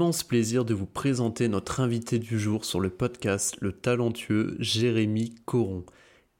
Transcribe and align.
L'immense 0.00 0.24
plaisir 0.24 0.64
de 0.64 0.72
vous 0.72 0.86
présenter 0.86 1.46
notre 1.46 1.80
invité 1.80 2.18
du 2.18 2.40
jour 2.40 2.64
sur 2.64 2.80
le 2.80 2.88
podcast, 2.88 3.58
le 3.60 3.72
talentueux 3.72 4.56
Jérémy 4.58 5.34
Coron. 5.44 5.84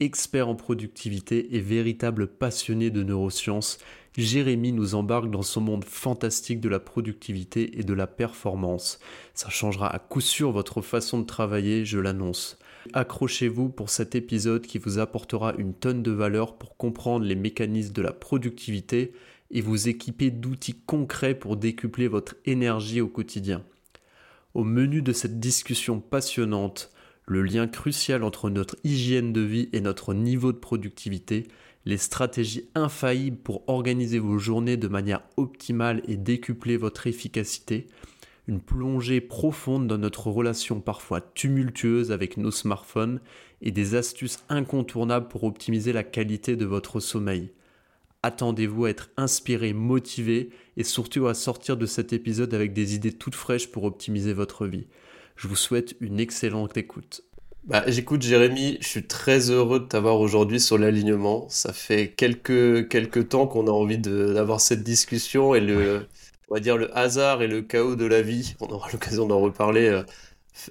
Expert 0.00 0.48
en 0.48 0.54
productivité 0.54 1.54
et 1.54 1.60
véritable 1.60 2.26
passionné 2.26 2.88
de 2.88 3.02
neurosciences, 3.02 3.76
Jérémy 4.16 4.72
nous 4.72 4.94
embarque 4.94 5.30
dans 5.30 5.42
son 5.42 5.60
monde 5.60 5.84
fantastique 5.84 6.60
de 6.60 6.70
la 6.70 6.80
productivité 6.80 7.78
et 7.78 7.82
de 7.82 7.92
la 7.92 8.06
performance. 8.06 8.98
Ça 9.34 9.50
changera 9.50 9.94
à 9.94 9.98
coup 9.98 10.22
sûr 10.22 10.52
votre 10.52 10.80
façon 10.80 11.18
de 11.18 11.26
travailler, 11.26 11.84
je 11.84 11.98
l'annonce. 11.98 12.58
Accrochez-vous 12.94 13.68
pour 13.68 13.90
cet 13.90 14.14
épisode 14.14 14.66
qui 14.66 14.78
vous 14.78 14.98
apportera 14.98 15.52
une 15.58 15.74
tonne 15.74 16.02
de 16.02 16.12
valeur 16.12 16.56
pour 16.56 16.78
comprendre 16.78 17.26
les 17.26 17.36
mécanismes 17.36 17.92
de 17.92 18.00
la 18.00 18.14
productivité 18.14 19.12
et 19.50 19.60
vous 19.60 19.88
équiper 19.88 20.30
d'outils 20.30 20.80
concrets 20.86 21.34
pour 21.34 21.56
décupler 21.56 22.08
votre 22.08 22.36
énergie 22.44 23.00
au 23.00 23.08
quotidien. 23.08 23.62
Au 24.54 24.64
menu 24.64 25.02
de 25.02 25.12
cette 25.12 25.40
discussion 25.40 26.00
passionnante, 26.00 26.90
le 27.26 27.42
lien 27.42 27.68
crucial 27.68 28.24
entre 28.24 28.50
notre 28.50 28.76
hygiène 28.82 29.32
de 29.32 29.40
vie 29.40 29.68
et 29.72 29.80
notre 29.80 30.14
niveau 30.14 30.52
de 30.52 30.58
productivité, 30.58 31.46
les 31.84 31.96
stratégies 31.96 32.68
infaillibles 32.74 33.38
pour 33.38 33.68
organiser 33.68 34.18
vos 34.18 34.38
journées 34.38 34.76
de 34.76 34.88
manière 34.88 35.22
optimale 35.36 36.02
et 36.08 36.16
décupler 36.16 36.76
votre 36.76 37.06
efficacité, 37.06 37.86
une 38.48 38.60
plongée 38.60 39.20
profonde 39.20 39.86
dans 39.86 39.98
notre 39.98 40.26
relation 40.28 40.80
parfois 40.80 41.20
tumultueuse 41.20 42.10
avec 42.10 42.36
nos 42.36 42.50
smartphones 42.50 43.20
et 43.62 43.70
des 43.70 43.94
astuces 43.94 44.42
incontournables 44.48 45.28
pour 45.28 45.44
optimiser 45.44 45.92
la 45.92 46.02
qualité 46.02 46.56
de 46.56 46.64
votre 46.66 46.98
sommeil. 46.98 47.52
Attendez-vous 48.22 48.84
à 48.84 48.90
être 48.90 49.10
inspiré, 49.16 49.72
motivé 49.72 50.50
et 50.76 50.84
surtout 50.84 51.26
à 51.26 51.34
sortir 51.34 51.76
de 51.76 51.86
cet 51.86 52.12
épisode 52.12 52.52
avec 52.52 52.72
des 52.72 52.94
idées 52.94 53.12
toutes 53.12 53.34
fraîches 53.34 53.70
pour 53.70 53.84
optimiser 53.84 54.32
votre 54.32 54.66
vie. 54.66 54.86
Je 55.36 55.48
vous 55.48 55.56
souhaite 55.56 55.96
une 56.00 56.20
excellente 56.20 56.76
écoute. 56.76 57.22
Bah, 57.64 57.82
j'écoute 57.86 58.22
Jérémy, 58.22 58.78
je 58.80 58.88
suis 58.88 59.06
très 59.06 59.50
heureux 59.50 59.80
de 59.80 59.84
t'avoir 59.84 60.20
aujourd'hui 60.20 60.60
sur 60.60 60.78
l'alignement. 60.78 61.46
Ça 61.48 61.72
fait 61.72 62.08
quelques, 62.08 62.88
quelques 62.88 63.28
temps 63.28 63.46
qu'on 63.46 63.66
a 63.66 63.70
envie 63.70 63.98
d'avoir 63.98 64.60
cette 64.60 64.82
discussion 64.82 65.54
et 65.54 65.60
le, 65.60 66.06
on 66.48 66.54
va 66.54 66.60
dire 66.60 66.76
le 66.76 66.96
hasard 66.96 67.42
et 67.42 67.48
le 67.48 67.62
chaos 67.62 67.96
de 67.96 68.06
la 68.06 68.22
vie, 68.22 68.54
on 68.60 68.66
aura 68.66 68.88
l'occasion 68.92 69.26
d'en 69.26 69.40
reparler, 69.40 69.88
euh, 69.88 70.02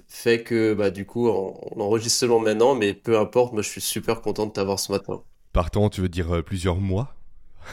fait 0.08 0.42
que 0.42 0.74
bah, 0.74 0.90
du 0.90 1.06
coup 1.06 1.28
on, 1.28 1.80
enregistre 1.80 2.20
seulement 2.20 2.40
maintenant, 2.40 2.74
mais 2.74 2.92
peu 2.92 3.18
importe, 3.18 3.52
moi 3.52 3.62
je 3.62 3.68
suis 3.68 3.80
super 3.80 4.20
content 4.20 4.46
de 4.46 4.52
t'avoir 4.52 4.78
ce 4.78 4.92
matin. 4.92 5.22
Partant, 5.52 5.90
tu 5.90 6.00
veux 6.00 6.08
dire 6.08 6.32
euh, 6.32 6.42
plusieurs 6.42 6.76
mois? 6.76 7.14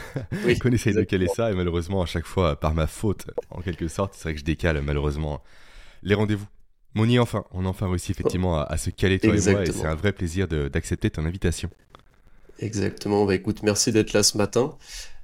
oui, 0.44 0.58
qu'on 0.58 0.70
essaye 0.70 0.94
de 0.94 1.02
caler 1.02 1.28
ça 1.28 1.50
et 1.50 1.54
malheureusement 1.54 2.02
à 2.02 2.06
chaque 2.06 2.26
fois 2.26 2.58
par 2.58 2.74
ma 2.74 2.86
faute 2.86 3.26
en 3.50 3.60
quelque 3.60 3.88
sorte 3.88 4.14
c'est 4.14 4.24
vrai 4.24 4.34
que 4.34 4.40
je 4.40 4.44
décale 4.44 4.80
malheureusement 4.82 5.42
les 6.02 6.14
rendez-vous. 6.14 6.46
Est 6.96 7.18
enfin. 7.18 7.44
On 7.52 7.64
a 7.64 7.68
enfin 7.68 7.88
réussi 7.88 8.10
effectivement 8.10 8.58
à, 8.58 8.76
se 8.76 8.90
caler 8.90 9.20
toi 9.20 9.36
et 9.36 9.52
moi 9.52 9.62
et 9.62 9.70
c'est 9.70 9.86
un 9.86 9.94
vrai 9.94 10.12
plaisir 10.12 10.48
d'accepter 10.48 11.10
ton 11.10 11.24
invitation. 11.24 11.70
Exactement. 12.58 13.24
Bah 13.24 13.36
écoute 13.36 13.62
merci 13.62 13.92
d'être 13.92 14.12
là 14.12 14.24
ce 14.24 14.36
matin. 14.36 14.76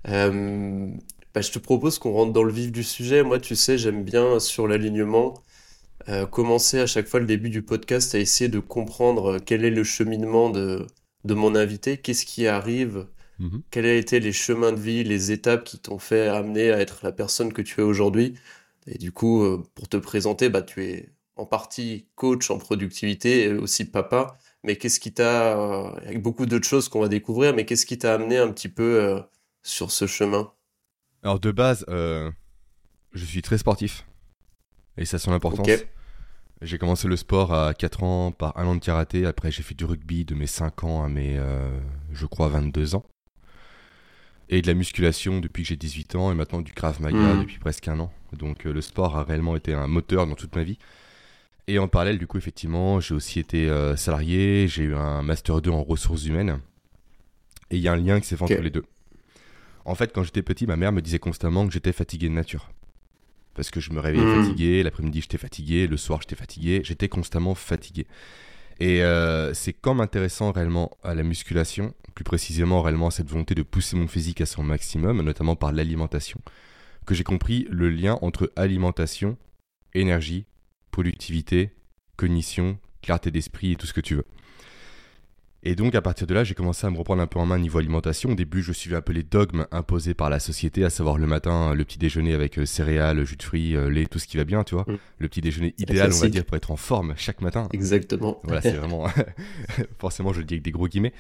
Euh, 0.09 0.89
bah, 1.34 1.41
je 1.41 1.51
te 1.51 1.59
propose 1.59 1.99
qu'on 1.99 2.13
rentre 2.13 2.33
dans 2.33 2.45
le 2.45 2.53
vif 2.53 2.71
du 2.71 2.84
sujet. 2.84 3.25
Moi 3.25 3.41
tu 3.41 3.57
sais 3.57 3.77
j'aime 3.77 4.05
bien 4.05 4.39
sur 4.39 4.69
l'alignement 4.69 5.34
euh, 6.09 6.27
commencer 6.27 6.79
à 6.79 6.87
chaque 6.87 7.09
fois 7.09 7.19
le 7.19 7.27
début 7.27 7.51
du 7.51 7.63
podcast 7.63 8.15
à 8.15 8.19
essayer 8.19 8.49
de 8.49 8.61
comprendre 8.61 9.39
quel 9.39 9.65
est 9.65 9.71
le 9.71 9.83
cheminement 9.83 10.51
de, 10.51 10.87
de 11.25 11.34
mon 11.34 11.57
invité 11.57 11.97
qu'est-ce 11.97 12.27
qui 12.27 12.47
arrive 12.47 13.07
Mhm. 13.39 13.62
Quels 13.71 13.87
ont 13.87 13.99
été 13.99 14.21
les 14.21 14.33
chemins 14.33 14.72
de 14.72 14.81
vie, 14.81 15.05
les 15.05 15.33
étapes 15.33 15.65
qui 15.65 15.78
t'ont 15.78 15.99
fait 15.99 16.28
amener 16.28 16.71
à 16.71 16.81
être 16.81 17.00
la 17.03 17.12
personne 17.12 17.53
que 17.53 17.62
tu 17.62 17.81
es 17.81 17.84
aujourd'hui? 17.84 18.34
Et 18.87 18.99
du 18.99 19.12
coup, 19.12 19.43
euh, 19.43 19.62
pour 19.75 19.89
te 19.89 19.97
présenter, 19.97 20.49
bah, 20.49 20.62
tu 20.62 20.84
es 20.84 21.11
en 21.37 21.47
partie 21.47 22.06
coach 22.15 22.50
en 22.50 22.59
productivité 22.59 23.45
et 23.45 23.53
aussi 23.55 23.84
papa. 23.84 24.39
Mais 24.62 24.77
qu'est-ce 24.77 25.00
qui 25.00 25.12
t'a, 25.12 25.59
euh, 25.59 25.91
avec 25.97 26.22
beaucoup 26.22 26.47
d'autres 26.47 26.67
choses 26.67 26.89
qu'on 26.89 27.00
va 27.00 27.09
découvrir, 27.09 27.55
mais 27.55 27.65
qu'est-ce 27.65 27.87
qui 27.87 27.99
t'a 27.99 28.15
amené 28.15 28.39
un 28.39 28.50
petit 28.53 28.69
peu 28.69 29.03
euh, 29.03 29.21
sur 29.62 29.91
ce 29.91 30.06
chemin? 30.06 30.53
Alors 31.22 31.41
de 31.41 31.51
base, 31.51 31.84
je 31.89 33.25
suis 33.25 33.43
très 33.43 33.59
sportif. 33.59 34.06
Et 34.97 35.06
ça 35.06 35.16
a 35.16 35.19
son 35.19 35.33
importance. 35.33 35.69
J'ai 36.62 36.78
commencé 36.78 37.09
le 37.09 37.16
sport 37.16 37.53
à 37.53 37.75
4 37.75 38.05
ans 38.05 38.31
par 38.31 38.56
un 38.56 38.66
an 38.66 38.75
de 38.75 38.81
karaté. 38.81 39.27
Après, 39.27 39.51
j'ai 39.51 39.62
fait 39.62 39.75
du 39.75 39.84
rugby 39.84 40.25
de 40.25 40.34
mes 40.34 40.47
5 40.47 40.84
ans 40.84 41.03
à 41.03 41.09
mes, 41.09 41.41
je 42.12 42.27
crois, 42.27 42.49
22 42.49 42.95
ans 42.95 43.05
et 44.49 44.62
de 44.62 44.66
la 44.66 44.75
musculation 44.75 45.41
depuis 45.41 45.62
que 45.62 45.71
j'ai 45.71 45.77
18 45.77 46.16
ans 46.16 46.32
et 46.32 46.34
maintenant 46.34 46.60
du 46.60 46.72
Krav 46.72 47.00
Maga 47.00 47.16
mmh. 47.16 47.41
depuis 47.41 47.59
presque 47.59 47.88
un 47.88 47.99
an. 48.00 48.12
Donc 48.32 48.66
euh, 48.66 48.72
le 48.72 48.81
sport 48.81 49.16
a 49.16 49.25
réellement 49.25 49.56
été 49.56 49.75
un 49.75 49.87
moteur 49.87 50.27
dans 50.27 50.34
toute 50.34 50.55
ma 50.55 50.62
vie. 50.62 50.78
Et 51.66 51.78
en 51.78 51.88
parallèle, 51.88 52.19
du 52.19 52.27
coup, 52.27 52.37
effectivement, 52.37 53.00
j'ai 53.00 53.15
aussi 53.15 53.41
été 53.41 53.71
euh, 53.71 53.97
salarié, 53.97 54.69
j'ai 54.69 54.84
eu 54.84 54.94
un 54.94 55.22
Master 55.22 55.62
2 55.62 55.71
en 55.71 55.83
ressources 55.83 56.27
humaines. 56.27 56.59
Et 57.71 57.77
il 57.77 57.83
y 57.83 57.88
a 57.88 57.93
un 57.93 57.97
lien 57.97 58.21
qui 58.21 58.27
s'est 58.27 58.37
fait 58.37 58.44
entre 58.44 58.60
les 58.60 58.71
deux. 58.71 58.84
En 59.87 59.94
fait, 59.94 60.12
quand 60.12 60.22
j'étais 60.22 60.43
petit, 60.43 60.66
ma 60.66 60.77
mère 60.77 60.93
me 60.93 61.00
disait 61.00 61.19
constamment 61.19 61.66
que 61.66 61.72
j'étais 61.72 61.93
fatigué 61.93 62.28
de 62.28 62.34
nature. 62.34 62.71
Parce 63.54 63.71
que 63.71 63.81
je 63.81 63.93
me 63.93 64.00
réveillais 64.00 64.25
mmh. 64.25 64.43
fatigué, 64.43 64.83
l'après-midi 64.83 65.21
j'étais 65.22 65.38
fatigué, 65.38 65.87
le 65.87 65.97
soir 65.97 66.21
j'étais 66.21 66.37
fatigué, 66.37 66.83
j'étais 66.84 67.09
constamment 67.09 67.54
fatigué. 67.54 68.06
Et 68.81 69.03
euh, 69.03 69.54
c'est 69.54 69.72
comme 69.72 70.00
intéressant 70.00 70.53
réellement 70.53 70.91
à 71.03 71.15
la 71.15 71.22
musculation, 71.22 71.94
plus 72.15 72.25
précisément 72.25 72.83
réellement 72.83 73.09
à 73.09 73.11
cette 73.11 73.29
volonté 73.29 73.55
de 73.55 73.63
pousser 73.63 73.97
mon 73.97 74.09
physique 74.09 74.41
à 74.41 74.47
son 74.47 74.63
maximum, 74.63 75.23
notamment 75.23 75.57
par 75.57 75.73
l'alimentation, 75.73 76.41
que 77.07 77.15
j'ai 77.15 77.25
compris 77.25 77.67
le 77.71 77.91
lien 77.91 78.19
entre 78.23 78.53
alimentation, 78.57 79.37
énergie, 79.95 80.47
productivité, 80.91 81.71
cognition, 82.17 82.79
clarté 83.03 83.31
d'esprit 83.31 83.73
et 83.73 83.77
tout 83.77 83.87
ce 83.87 83.93
que 83.93 84.01
tu 84.01 84.15
veux. 84.15 84.27
Et 85.67 85.77
donc 85.77 85.95
à 85.95 86.03
partir 86.03 86.27
de 86.27 86.35
là, 86.35 86.45
j'ai 86.45 86.55
commencé 86.55 86.87
à 86.87 86.91
me 86.91 86.99
reprendre 86.99 87.23
un 87.23 87.27
peu 87.27 87.39
en 87.39 87.47
main 87.47 87.59
niveau 87.59 87.79
alimentation. 87.79 88.31
Au 88.31 88.35
début, 88.35 88.63
je 88.63 88.73
suivais 88.73 88.97
un 88.97 89.01
peu 89.01 89.15
les 89.15 89.23
dogmes 89.23 89.67
imposés 89.73 90.13
par 90.13 90.29
la 90.29 90.39
société, 90.39 90.85
à 90.85 90.91
savoir 90.91 91.17
le 91.17 91.27
matin, 91.27 91.75
le 91.75 91.85
petit 91.87 91.99
déjeuner 91.99 92.35
avec 92.35 92.59
euh, 92.59 92.67
céréales, 92.67 93.25
jus 93.25 93.37
de 93.37 93.43
fruits, 93.43 93.75
euh, 93.75 93.89
lait, 93.89 94.05
tout 94.05 94.19
ce 94.19 94.27
qui 94.27 94.37
va 94.37 94.45
bien, 94.45 94.63
tu 94.63 94.75
vois. 94.75 94.85
Mm. 94.87 94.99
Le 95.19 95.29
petit 95.29 95.41
déjeuner 95.41 95.75
idéal, 95.79 96.13
on 96.13 96.19
va 96.19 96.29
dire, 96.29 96.45
pour 96.45 96.57
être 96.57 96.71
en 96.71 96.77
forme 96.77 97.15
chaque 97.17 97.41
matin. 97.41 97.69
Exactement. 97.73 98.41
Voilà, 98.45 98.61
c'est 98.61 98.73
vraiment... 98.77 99.07
Forcément, 99.99 100.35
je 100.35 100.41
le 100.41 100.45
dis 100.45 100.55
avec 100.55 100.63
des 100.63 100.71
gros 100.71 100.87
guillemets. 100.87 101.15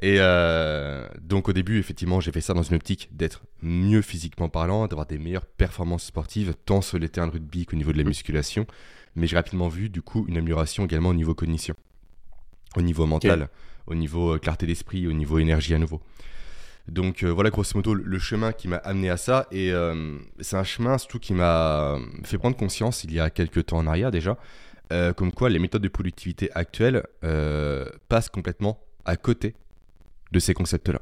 Et 0.00 0.16
euh, 0.18 1.08
donc 1.20 1.48
au 1.48 1.52
début, 1.52 1.78
effectivement, 1.78 2.20
j'ai 2.20 2.30
fait 2.30 2.40
ça 2.40 2.54
dans 2.54 2.62
une 2.62 2.76
optique 2.76 3.08
d'être 3.12 3.42
mieux 3.62 4.02
physiquement 4.02 4.48
parlant, 4.48 4.86
d'avoir 4.86 5.06
des 5.06 5.18
meilleures 5.18 5.46
performances 5.46 6.04
sportives, 6.04 6.54
tant 6.64 6.80
sur 6.80 6.98
les 6.98 7.08
terrains 7.08 7.26
de 7.26 7.32
rugby 7.32 7.66
qu'au 7.66 7.76
niveau 7.76 7.92
de 7.92 7.98
la 7.98 8.04
mm. 8.04 8.08
musculation. 8.08 8.66
Mais 9.16 9.26
j'ai 9.26 9.36
rapidement 9.36 9.68
vu, 9.68 9.88
du 9.88 10.02
coup, 10.02 10.24
une 10.28 10.36
amélioration 10.36 10.84
également 10.84 11.08
au 11.08 11.14
niveau 11.14 11.34
cognition, 11.34 11.74
au 12.76 12.82
niveau 12.82 13.06
mental 13.06 13.48
au 13.88 13.94
niveau 13.94 14.34
euh, 14.34 14.38
clarté 14.38 14.66
d'esprit, 14.66 15.06
au 15.06 15.12
niveau 15.12 15.38
énergie 15.38 15.74
à 15.74 15.78
nouveau. 15.78 16.00
Donc 16.86 17.22
euh, 17.22 17.28
voilà 17.28 17.50
grosso 17.50 17.72
modo 17.74 17.92
le 17.92 18.18
chemin 18.18 18.52
qui 18.52 18.66
m'a 18.66 18.76
amené 18.76 19.10
à 19.10 19.18
ça 19.18 19.46
et 19.50 19.72
euh, 19.72 20.16
c'est 20.40 20.56
un 20.56 20.64
chemin 20.64 20.96
surtout 20.96 21.18
qui 21.18 21.34
m'a 21.34 21.98
fait 22.24 22.38
prendre 22.38 22.56
conscience 22.56 23.04
il 23.04 23.12
y 23.12 23.20
a 23.20 23.28
quelques 23.28 23.66
temps 23.66 23.76
en 23.76 23.86
arrière 23.86 24.10
déjà 24.10 24.38
comme 25.16 25.32
quoi 25.32 25.50
les 25.50 25.58
méthodes 25.58 25.82
de 25.82 25.88
productivité 25.88 26.50
actuelles 26.54 27.02
passent 28.08 28.30
complètement 28.30 28.80
à 29.04 29.16
côté 29.16 29.54
de 30.32 30.38
ces 30.38 30.54
concepts-là. 30.54 31.00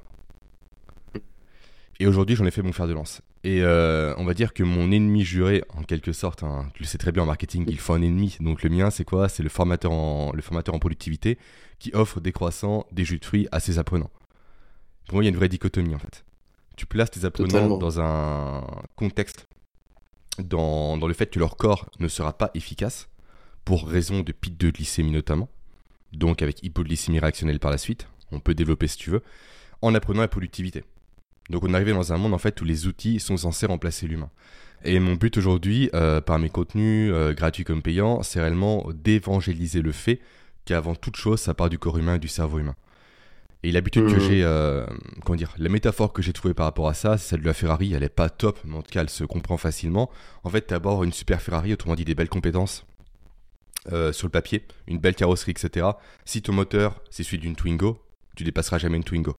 Et 1.98 2.06
aujourd'hui 2.06 2.36
j'en 2.36 2.44
ai 2.44 2.50
fait 2.50 2.62
mon 2.62 2.72
fer 2.72 2.86
de 2.86 2.92
lance. 2.92 3.22
Et 3.44 3.62
on 3.64 4.24
va 4.24 4.34
dire 4.34 4.52
que 4.52 4.64
mon 4.64 4.90
ennemi 4.90 5.24
juré, 5.24 5.62
en 5.74 5.82
quelque 5.84 6.12
sorte, 6.12 6.42
hein, 6.42 6.68
tu 6.74 6.82
le 6.82 6.88
sais 6.88 6.98
très 6.98 7.12
bien 7.12 7.22
en 7.22 7.26
marketing, 7.26 7.64
il 7.68 7.78
faut 7.78 7.92
un 7.92 8.02
ennemi. 8.02 8.36
Donc 8.40 8.62
le 8.64 8.70
mien, 8.70 8.90
c'est 8.90 9.04
quoi? 9.04 9.28
C'est 9.28 9.44
le 9.44 9.48
formateur 9.48 9.92
en, 9.92 10.32
le 10.32 10.42
formateur 10.42 10.74
en 10.74 10.80
productivité 10.80 11.38
qui 11.78 11.92
offre 11.94 12.20
des 12.20 12.32
croissants, 12.32 12.86
des 12.90 13.04
jus 13.04 13.18
de 13.18 13.24
fruits 13.24 13.46
à 13.52 13.60
ses 13.60 13.78
apprenants. 13.78 14.10
Pour 15.06 15.14
moi, 15.14 15.22
il 15.22 15.26
y 15.26 15.28
a 15.28 15.30
une 15.30 15.36
vraie 15.36 15.48
dichotomie 15.48 15.94
en 15.94 15.98
fait. 15.98 16.24
Tu 16.76 16.86
places 16.86 17.10
tes 17.10 17.24
apprenants 17.24 17.78
dans 17.78 18.00
un 18.00 18.66
contexte, 18.96 19.46
dans, 20.38 20.96
le 20.96 21.14
fait 21.14 21.30
que 21.30 21.38
leur 21.38 21.56
corps 21.56 21.88
ne 22.00 22.08
sera 22.08 22.36
pas 22.36 22.50
efficace, 22.54 23.08
pour 23.64 23.88
raison 23.88 24.20
de 24.20 24.32
pic 24.32 24.58
de 24.58 24.70
glycémie 24.70 25.10
notamment, 25.12 25.48
donc 26.12 26.42
avec 26.42 26.62
hypoglycémie 26.62 27.18
réactionnelle 27.18 27.60
par 27.60 27.70
la 27.70 27.78
suite, 27.78 28.08
on 28.32 28.40
peut 28.40 28.54
développer 28.54 28.86
si 28.88 28.98
tu 28.98 29.10
veux, 29.10 29.22
en 29.82 29.94
apprenant 29.94 30.20
la 30.20 30.28
productivité. 30.28 30.84
Donc 31.50 31.62
on 31.64 31.72
est 31.72 31.76
arrivé 31.76 31.92
dans 31.92 32.12
un 32.12 32.18
monde 32.18 32.34
en 32.34 32.38
fait 32.38 32.60
où 32.60 32.64
les 32.64 32.86
outils 32.86 33.20
sont 33.20 33.36
censés 33.36 33.66
remplacer 33.66 34.06
l'humain. 34.06 34.30
Et 34.84 34.98
mon 35.00 35.14
but 35.14 35.36
aujourd'hui, 35.36 35.90
euh, 35.94 36.20
par 36.20 36.38
mes 36.38 36.50
contenus, 36.50 37.10
euh, 37.12 37.32
gratuits 37.32 37.64
comme 37.64 37.82
payants, 37.82 38.22
c'est 38.22 38.40
réellement 38.40 38.88
d'évangéliser 38.94 39.82
le 39.82 39.92
fait 39.92 40.20
qu'avant 40.64 40.94
toute 40.94 41.16
chose, 41.16 41.40
ça 41.40 41.54
part 41.54 41.70
du 41.70 41.78
corps 41.78 41.98
humain 41.98 42.16
et 42.16 42.18
du 42.18 42.28
cerveau 42.28 42.58
humain. 42.58 42.74
Et 43.62 43.72
l'habitude 43.72 44.06
que 44.06 44.16
mmh. 44.16 44.20
j'ai, 44.20 44.44
euh, 44.44 44.86
comment 45.24 45.36
dire, 45.36 45.54
la 45.58 45.68
métaphore 45.68 46.12
que 46.12 46.22
j'ai 46.22 46.32
trouvée 46.32 46.54
par 46.54 46.66
rapport 46.66 46.88
à 46.88 46.94
ça, 46.94 47.18
c'est 47.18 47.30
celle 47.30 47.40
de 47.40 47.46
la 47.46 47.54
Ferrari. 47.54 47.94
Elle 47.94 48.02
est 48.02 48.08
pas 48.08 48.28
top, 48.28 48.60
mais 48.64 48.76
en 48.76 48.82
tout 48.82 48.90
cas, 48.90 49.00
elle 49.00 49.10
se 49.10 49.24
comprend 49.24 49.56
facilement. 49.56 50.10
En 50.44 50.50
fait, 50.50 50.68
d'abord 50.68 51.02
une 51.02 51.12
super 51.12 51.40
Ferrari, 51.40 51.72
autrement 51.72 51.94
dit 51.94 52.04
des 52.04 52.14
belles 52.14 52.28
compétences 52.28 52.84
sur 53.88 54.26
le 54.26 54.30
papier, 54.30 54.66
une 54.88 54.98
belle 54.98 55.14
carrosserie, 55.14 55.52
etc. 55.52 55.86
Si 56.24 56.42
ton 56.42 56.52
moteur, 56.52 57.00
c'est 57.08 57.22
celui 57.22 57.38
d'une 57.38 57.54
Twingo, 57.54 58.00
tu 58.36 58.44
dépasseras 58.44 58.78
jamais 58.78 58.96
une 58.96 59.04
Twingo. 59.04 59.36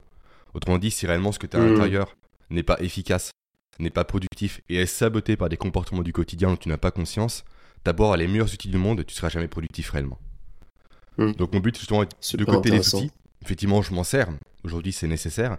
Autrement 0.54 0.78
dit, 0.78 0.92
si 0.92 1.08
réellement 1.08 1.32
ce 1.32 1.40
que 1.40 1.48
tu 1.48 1.56
as 1.56 1.62
à 1.62 1.64
mmh. 1.64 1.72
l'intérieur 1.72 2.18
n'est 2.50 2.64
pas 2.64 2.78
efficace, 2.82 3.32
n'est 3.80 3.90
pas 3.90 4.04
productif 4.04 4.62
et 4.70 4.78
est 4.78 4.86
saboté 4.86 5.38
par 5.38 5.50
des 5.50 5.58
comportements 5.58 6.04
du 6.04 6.14
quotidien 6.14 6.50
dont 6.50 6.58
tu 6.58 6.70
n'as 6.70 6.78
pas 6.78 6.92
conscience, 6.92 7.46
d'abord, 7.86 8.16
les 8.18 8.28
meilleurs 8.28 8.52
outils 8.54 8.70
du 8.70 8.78
monde, 8.78 9.06
tu 9.06 9.14
seras 9.14 9.30
jamais 9.30 9.48
productif 9.48 9.92
réellement. 9.92 10.20
Hmm. 11.18 11.32
Donc 11.34 11.54
mon 11.54 11.60
but 11.60 11.78
justement 11.78 12.04
est 12.04 12.36
de 12.36 12.46
côté 12.46 12.72
les 12.72 12.96
outils. 12.96 13.12
Effectivement, 13.44 13.82
je 13.82 13.94
m'en 13.94 14.04
sers. 14.04 14.28
Aujourd'hui, 14.64 14.92
c'est 14.92 15.08
nécessaire. 15.08 15.58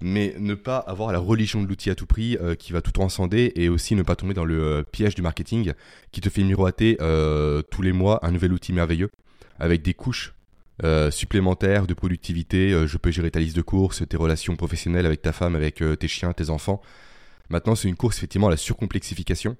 Mais 0.00 0.34
ne 0.38 0.54
pas 0.54 0.78
avoir 0.78 1.12
la 1.12 1.20
religion 1.20 1.62
de 1.62 1.68
l'outil 1.68 1.88
à 1.88 1.94
tout 1.94 2.06
prix 2.06 2.36
euh, 2.40 2.56
qui 2.56 2.72
va 2.72 2.82
tout 2.82 2.90
transcender 2.90 3.52
et 3.54 3.68
aussi 3.68 3.94
ne 3.94 4.02
pas 4.02 4.16
tomber 4.16 4.34
dans 4.34 4.44
le 4.44 4.60
euh, 4.60 4.82
piège 4.82 5.14
du 5.14 5.22
marketing 5.22 5.74
qui 6.10 6.20
te 6.20 6.28
fait 6.28 6.42
miroiter 6.42 6.96
euh, 7.00 7.62
tous 7.62 7.82
les 7.82 7.92
mois 7.92 8.18
un 8.26 8.32
nouvel 8.32 8.52
outil 8.52 8.72
merveilleux 8.72 9.10
avec 9.60 9.82
des 9.82 9.94
couches 9.94 10.34
supplémentaires 11.10 11.86
de 11.86 11.94
productivité. 11.94 12.86
je 12.86 12.96
peux 12.96 13.10
gérer 13.10 13.30
ta 13.30 13.40
liste 13.40 13.56
de 13.56 13.62
courses, 13.62 14.02
tes 14.08 14.16
relations 14.16 14.56
professionnelles 14.56 15.06
avec 15.06 15.22
ta 15.22 15.32
femme, 15.32 15.54
avec 15.54 15.82
tes 15.98 16.08
chiens, 16.08 16.32
tes 16.32 16.50
enfants. 16.50 16.82
Maintenant, 17.50 17.74
c'est 17.74 17.88
une 17.88 17.96
course 17.96 18.18
effectivement 18.18 18.48
à 18.48 18.50
la 18.50 18.56
surcomplexification. 18.56 19.56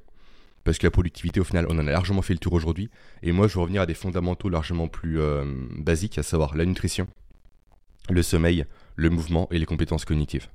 Parce 0.65 0.79
que 0.79 0.87
la 0.87 0.91
productivité, 0.91 1.41
au 1.41 1.45
final, 1.45 1.67
on 1.69 1.79
en 1.79 1.87
a 1.87 1.91
largement 1.91 2.23
fait 2.23 2.35
le 2.35 2.39
tour 2.39 2.53
aujourd'hui. 2.53 2.89
Et 3.23 3.33
moi, 3.33 3.49
je 3.49 3.55
veux 3.55 3.61
revenir 3.61 3.83
à 3.83 3.87
des 3.87 3.95
fondamentaux 3.95 4.49
largement 4.49 4.87
plus 4.87 5.21
euh, 5.21 5.45
basiques, 5.77 6.19
à 6.19 6.23
savoir 6.23 6.57
la 6.57 6.65
nutrition, 6.65 7.09
le 8.11 8.23
sommeil, 8.23 8.65
le 8.97 9.11
mouvement 9.11 9.49
et 9.51 9.59
les 9.59 9.67
compétences 9.67 10.05
cognitives. 10.05 10.49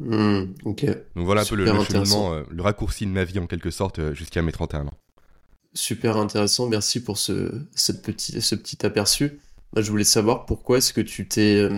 Hmm, 0.00 0.52
ok. 0.64 0.84
Donc 1.16 1.24
voilà 1.24 1.42
un 1.42 1.44
peu 1.44 1.54
le, 1.54 1.66
cheminement, 1.84 2.34
euh, 2.34 2.42
le 2.50 2.62
raccourci 2.62 3.06
de 3.06 3.12
ma 3.12 3.24
vie 3.24 3.38
en 3.38 3.46
quelque 3.46 3.70
sorte 3.70 4.00
euh, 4.00 4.14
jusqu'à 4.14 4.42
mes 4.42 4.52
31 4.52 4.88
ans. 4.88 4.94
Super 5.72 6.16
intéressant, 6.16 6.68
merci 6.68 7.02
pour 7.02 7.16
ce, 7.16 7.62
cette 7.74 8.02
petit, 8.02 8.40
ce 8.40 8.54
petit 8.54 8.84
aperçu. 8.84 9.38
Moi, 9.74 9.82
je 9.82 9.90
voulais 9.90 10.04
savoir 10.04 10.46
pourquoi 10.46 10.78
est-ce 10.78 10.92
que 10.92 11.00
tu 11.00 11.26
t'es 11.26 11.68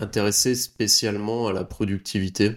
intéressé 0.00 0.54
spécialement 0.54 1.46
à 1.46 1.52
la 1.52 1.64
productivité 1.64 2.56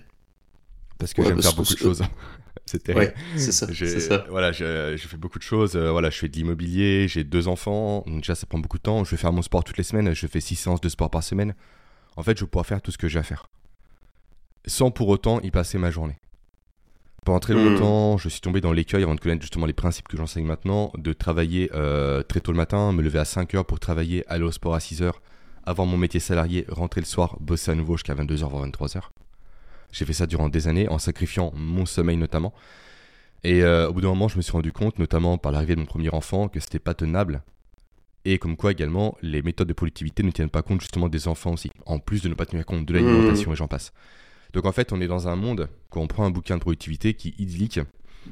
parce 0.97 1.13
que 1.13 1.23
j'aime 1.23 1.41
faire 1.41 1.55
beaucoup 1.55 1.73
de 1.73 1.79
choses. 1.79 2.01
C'était. 2.65 2.95
Ouais, 2.95 3.13
c'est 3.35 3.51
ça, 3.51 3.67
ça. 3.99 4.25
Voilà, 4.29 4.51
je, 4.51 4.97
fais 4.97 5.17
beaucoup 5.17 5.37
de 5.37 5.43
choses. 5.43 5.75
Euh, 5.75 5.91
voilà, 5.91 6.09
je 6.09 6.17
fais 6.17 6.29
de 6.29 6.35
l'immobilier, 6.35 7.07
j'ai 7.07 7.23
deux 7.23 7.47
enfants. 7.47 8.03
Déjà, 8.07 8.33
ça 8.33 8.47
prend 8.47 8.57
beaucoup 8.57 8.77
de 8.77 8.83
temps. 8.83 9.03
Je 9.03 9.11
vais 9.11 9.17
faire 9.17 9.31
mon 9.31 9.43
sport 9.43 9.63
toutes 9.63 9.77
les 9.77 9.83
semaines. 9.83 10.15
Je 10.15 10.25
fais 10.25 10.39
six 10.39 10.55
séances 10.55 10.81
de 10.81 10.89
sport 10.89 11.11
par 11.11 11.21
semaine. 11.21 11.53
En 12.15 12.23
fait, 12.23 12.39
je 12.39 12.45
pourrais 12.45 12.63
faire 12.63 12.81
tout 12.81 12.91
ce 12.91 12.97
que 12.97 13.07
j'ai 13.07 13.19
à 13.19 13.23
faire. 13.23 13.49
Sans 14.65 14.89
pour 14.89 15.09
autant 15.09 15.41
y 15.41 15.51
passer 15.51 15.77
ma 15.77 15.91
journée. 15.91 16.17
Pendant 17.25 17.39
très 17.39 17.55
hmm. 17.55 17.69
longtemps, 17.69 18.17
je 18.17 18.29
suis 18.29 18.39
tombé 18.39 18.61
dans 18.61 18.71
l'écueil, 18.71 19.01
avant 19.01 19.15
de 19.15 19.19
connaître 19.19 19.41
justement 19.41 19.65
les 19.65 19.73
principes 19.73 20.07
que 20.07 20.15
j'enseigne 20.15 20.45
maintenant, 20.45 20.91
de 20.95 21.11
travailler 21.11 21.71
euh, 21.73 22.21
très 22.21 22.39
tôt 22.39 22.51
le 22.51 22.57
matin, 22.57 22.91
me 22.91 23.01
lever 23.01 23.17
à 23.17 23.25
5 23.25 23.55
heures 23.55 23.65
pour 23.65 23.79
travailler, 23.79 24.23
aller 24.27 24.43
au 24.43 24.51
sport 24.51 24.75
à 24.75 24.79
6 24.79 25.01
heures, 25.01 25.21
avoir 25.65 25.87
mon 25.87 25.97
métier 25.97 26.19
salarié, 26.19 26.65
rentrer 26.69 27.01
le 27.01 27.05
soir, 27.05 27.35
bosser 27.39 27.71
à 27.71 27.75
nouveau 27.75 27.97
jusqu'à 27.97 28.13
22h, 28.13 28.47
voire 28.47 28.67
23h. 28.67 29.01
J'ai 29.91 30.05
fait 30.05 30.13
ça 30.13 30.27
durant 30.27 30.49
des 30.49 30.67
années 30.67 30.87
en 30.87 30.99
sacrifiant 30.99 31.51
mon 31.55 31.87
sommeil 31.87 32.15
notamment. 32.15 32.53
Et 33.43 33.63
euh, 33.63 33.89
au 33.89 33.93
bout 33.93 34.01
d'un 34.01 34.09
moment, 34.09 34.27
je 34.27 34.37
me 34.37 34.43
suis 34.43 34.51
rendu 34.51 34.71
compte, 34.71 34.99
notamment 34.99 35.39
par 35.39 35.51
l'arrivée 35.51 35.73
de 35.73 35.79
mon 35.79 35.87
premier 35.87 36.09
enfant, 36.09 36.47
que 36.47 36.59
c'était 36.59 36.77
pas 36.77 36.93
tenable. 36.93 37.41
Et 38.23 38.37
comme 38.37 38.55
quoi 38.55 38.71
également, 38.71 39.17
les 39.23 39.41
méthodes 39.41 39.67
de 39.67 39.73
productivité 39.73 40.21
ne 40.21 40.29
tiennent 40.29 40.49
pas 40.49 40.61
compte 40.61 40.81
justement 40.81 41.09
des 41.09 41.27
enfants 41.27 41.53
aussi, 41.53 41.71
en 41.87 41.97
plus 41.97 42.21
de 42.21 42.29
ne 42.29 42.35
pas 42.35 42.45
tenir 42.45 42.67
compte 42.67 42.85
de 42.85 42.93
l'alimentation 42.93 43.49
mmh. 43.49 43.53
et 43.53 43.55
j'en 43.55 43.67
passe. 43.67 43.93
Donc 44.55 44.65
en 44.65 44.71
fait, 44.71 44.93
on 44.93 45.01
est 45.01 45.07
dans 45.07 45.27
un 45.27 45.35
monde, 45.35 45.67
quand 45.89 45.99
on 45.99 46.07
prend 46.07 46.25
un 46.25 46.31
bouquin 46.31 46.55
de 46.55 46.61
productivité 46.61 47.13
qui 47.13 47.27
est 47.27 47.41
idyllique, 47.41 47.81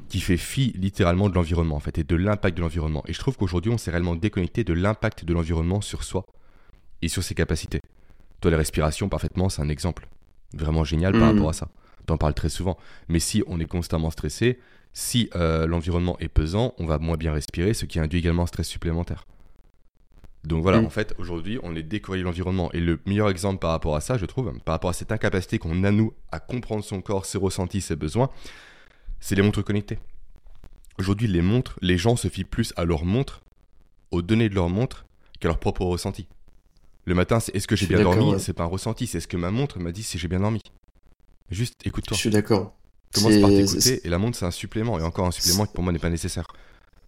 qui 0.08 0.22
fait 0.22 0.38
fi 0.38 0.72
littéralement 0.78 1.30
de 1.30 1.36
l'environnement 1.36 1.76
en 1.76 1.82
fait, 1.82 1.98
et 1.98 2.06
de 2.06 2.16
l'impact 2.16 2.56
de 2.56 2.62
l'environnement. 2.62 3.04
Et 3.08 3.14
je 3.14 3.20
trouve 3.20 3.36
qu'aujourd'hui, 3.36 3.74
on 3.74 3.78
s'est 3.78 3.92
réellement 3.92 4.16
déconnecté 4.16 4.64
de 4.64 4.72
l'impact 4.74 5.26
de 5.26 5.34
l'environnement 5.34 5.82
sur 5.82 6.06
soi 6.06 6.26
et 7.02 7.10
sur 7.10 7.24
ses 7.24 7.36
capacités. 7.36 7.82
Toi, 8.40 8.52
la 8.52 8.58
respiration, 8.58 9.10
parfaitement, 9.10 9.50
c'est 9.50 9.62
un 9.62 9.68
exemple 9.68 10.08
vraiment 10.54 10.86
génial 10.86 11.12
par 11.12 11.22
mm. 11.34 11.36
rapport 11.36 11.50
à 11.50 11.54
ça. 11.54 11.68
T'en 12.06 12.18
parles 12.18 12.34
très 12.34 12.50
souvent. 12.50 12.78
Mais 13.10 13.20
si 13.20 13.44
on 13.48 13.60
est 13.60 13.66
constamment 13.66 14.10
stressé, 14.10 14.60
si 14.94 15.30
euh, 15.36 15.68
l'environnement 15.68 16.18
est 16.20 16.30
pesant, 16.30 16.74
on 16.78 16.86
va 16.86 17.00
moins 17.00 17.18
bien 17.18 17.34
respirer, 17.34 17.74
ce 17.74 17.86
qui 17.86 18.00
induit 18.00 18.20
également 18.20 18.44
un 18.44 18.48
stress 18.48 18.68
supplémentaire. 18.70 19.26
Donc 20.44 20.62
voilà, 20.62 20.82
mm. 20.82 20.86
en 20.86 20.90
fait, 20.90 21.14
aujourd'hui, 21.18 21.60
on 21.64 21.76
est 21.76 21.84
décorrélé 21.84 22.24
l'environnement. 22.24 22.72
Et 22.74 22.80
le 22.80 23.00
meilleur 23.06 23.30
exemple 23.30 23.60
par 23.60 23.72
rapport 23.72 23.96
à 23.96 24.02
ça, 24.02 24.18
je 24.18 24.26
trouve, 24.26 24.52
par 24.66 24.74
rapport 24.74 24.90
à 24.90 24.94
cette 24.94 25.12
incapacité 25.12 25.58
qu'on 25.58 25.84
a, 25.84 25.92
nous, 25.92 26.14
à 26.32 26.40
comprendre 26.40 26.84
son 26.84 27.02
corps, 27.02 27.26
ses 27.26 27.38
ressentis, 27.38 27.82
ses 27.82 27.96
besoins, 27.96 28.30
c'est 29.20 29.36
les 29.36 29.42
montres 29.42 29.64
connectées. 29.64 30.00
Aujourd'hui, 31.00 31.28
les 31.28 31.42
montres, 31.42 31.78
les 31.82 31.98
gens 31.98 32.16
se 32.16 32.28
fient 32.28 32.44
plus 32.44 32.74
à 32.76 32.86
leurs 32.86 33.06
montres, 33.06 33.42
aux 34.12 34.22
données 34.22 34.50
de 34.50 34.56
leurs 34.56 34.70
montres, 34.70 35.06
qu'à 35.40 35.48
leurs 35.48 35.60
propres 35.60 35.86
ressentis. 35.86 36.28
Le 37.06 37.16
matin, 37.16 37.40
c'est 37.40 37.56
est-ce 37.56 37.68
que 37.68 37.76
j'ai 37.76 37.88
bien 37.88 38.02
dormi? 38.02 38.40
C'est 38.40 38.54
pas 38.54 38.64
un 38.64 38.68
ressenti, 38.68 39.08
c'est 39.08 39.20
ce 39.20 39.28
que 39.28 39.38
ma 39.38 39.52
montre 39.52 39.80
m'a 39.80 39.92
dit 39.92 40.04
si 40.04 40.18
j'ai 40.18 40.28
bien 40.28 40.40
dormi. 40.40 40.62
Juste 41.50 41.86
écoute-toi. 41.86 42.16
Je 42.16 42.22
suis 42.22 42.30
d'accord. 42.30 42.76
Commence 43.14 43.40
par 43.42 43.50
t'écouter 43.50 44.02
et 44.06 44.10
la 44.10 44.18
montre 44.18 44.38
c'est 44.38 44.46
un 44.46 44.52
supplément 44.52 44.98
et 44.98 45.04
encore 45.04 45.28
un 45.28 45.32
supplément 45.32 45.66
qui 45.68 45.74
pour 45.74 45.84
moi 45.84 45.94
n'est 45.94 46.00
pas 46.00 46.10
nécessaire. 46.10 46.48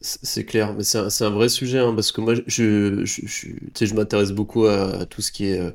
C'est 0.06 0.46
clair, 0.46 0.74
mais 0.74 0.84
c'est 0.84 1.24
un, 1.24 1.30
vrai 1.30 1.50
sujet 1.50 1.80
hein, 1.80 1.94
parce 1.96 2.12
que 2.12 2.22
moi 2.22 2.36
je, 2.36 2.42
je, 2.48 3.04
je, 3.26 3.86
je 3.86 3.94
m'intéresse 3.96 4.32
beaucoup 4.32 4.66
à, 4.66 5.06
tout 5.06 5.22
ce 5.22 5.32
qui 5.32 5.48
est 5.48 5.60
euh, 5.60 5.72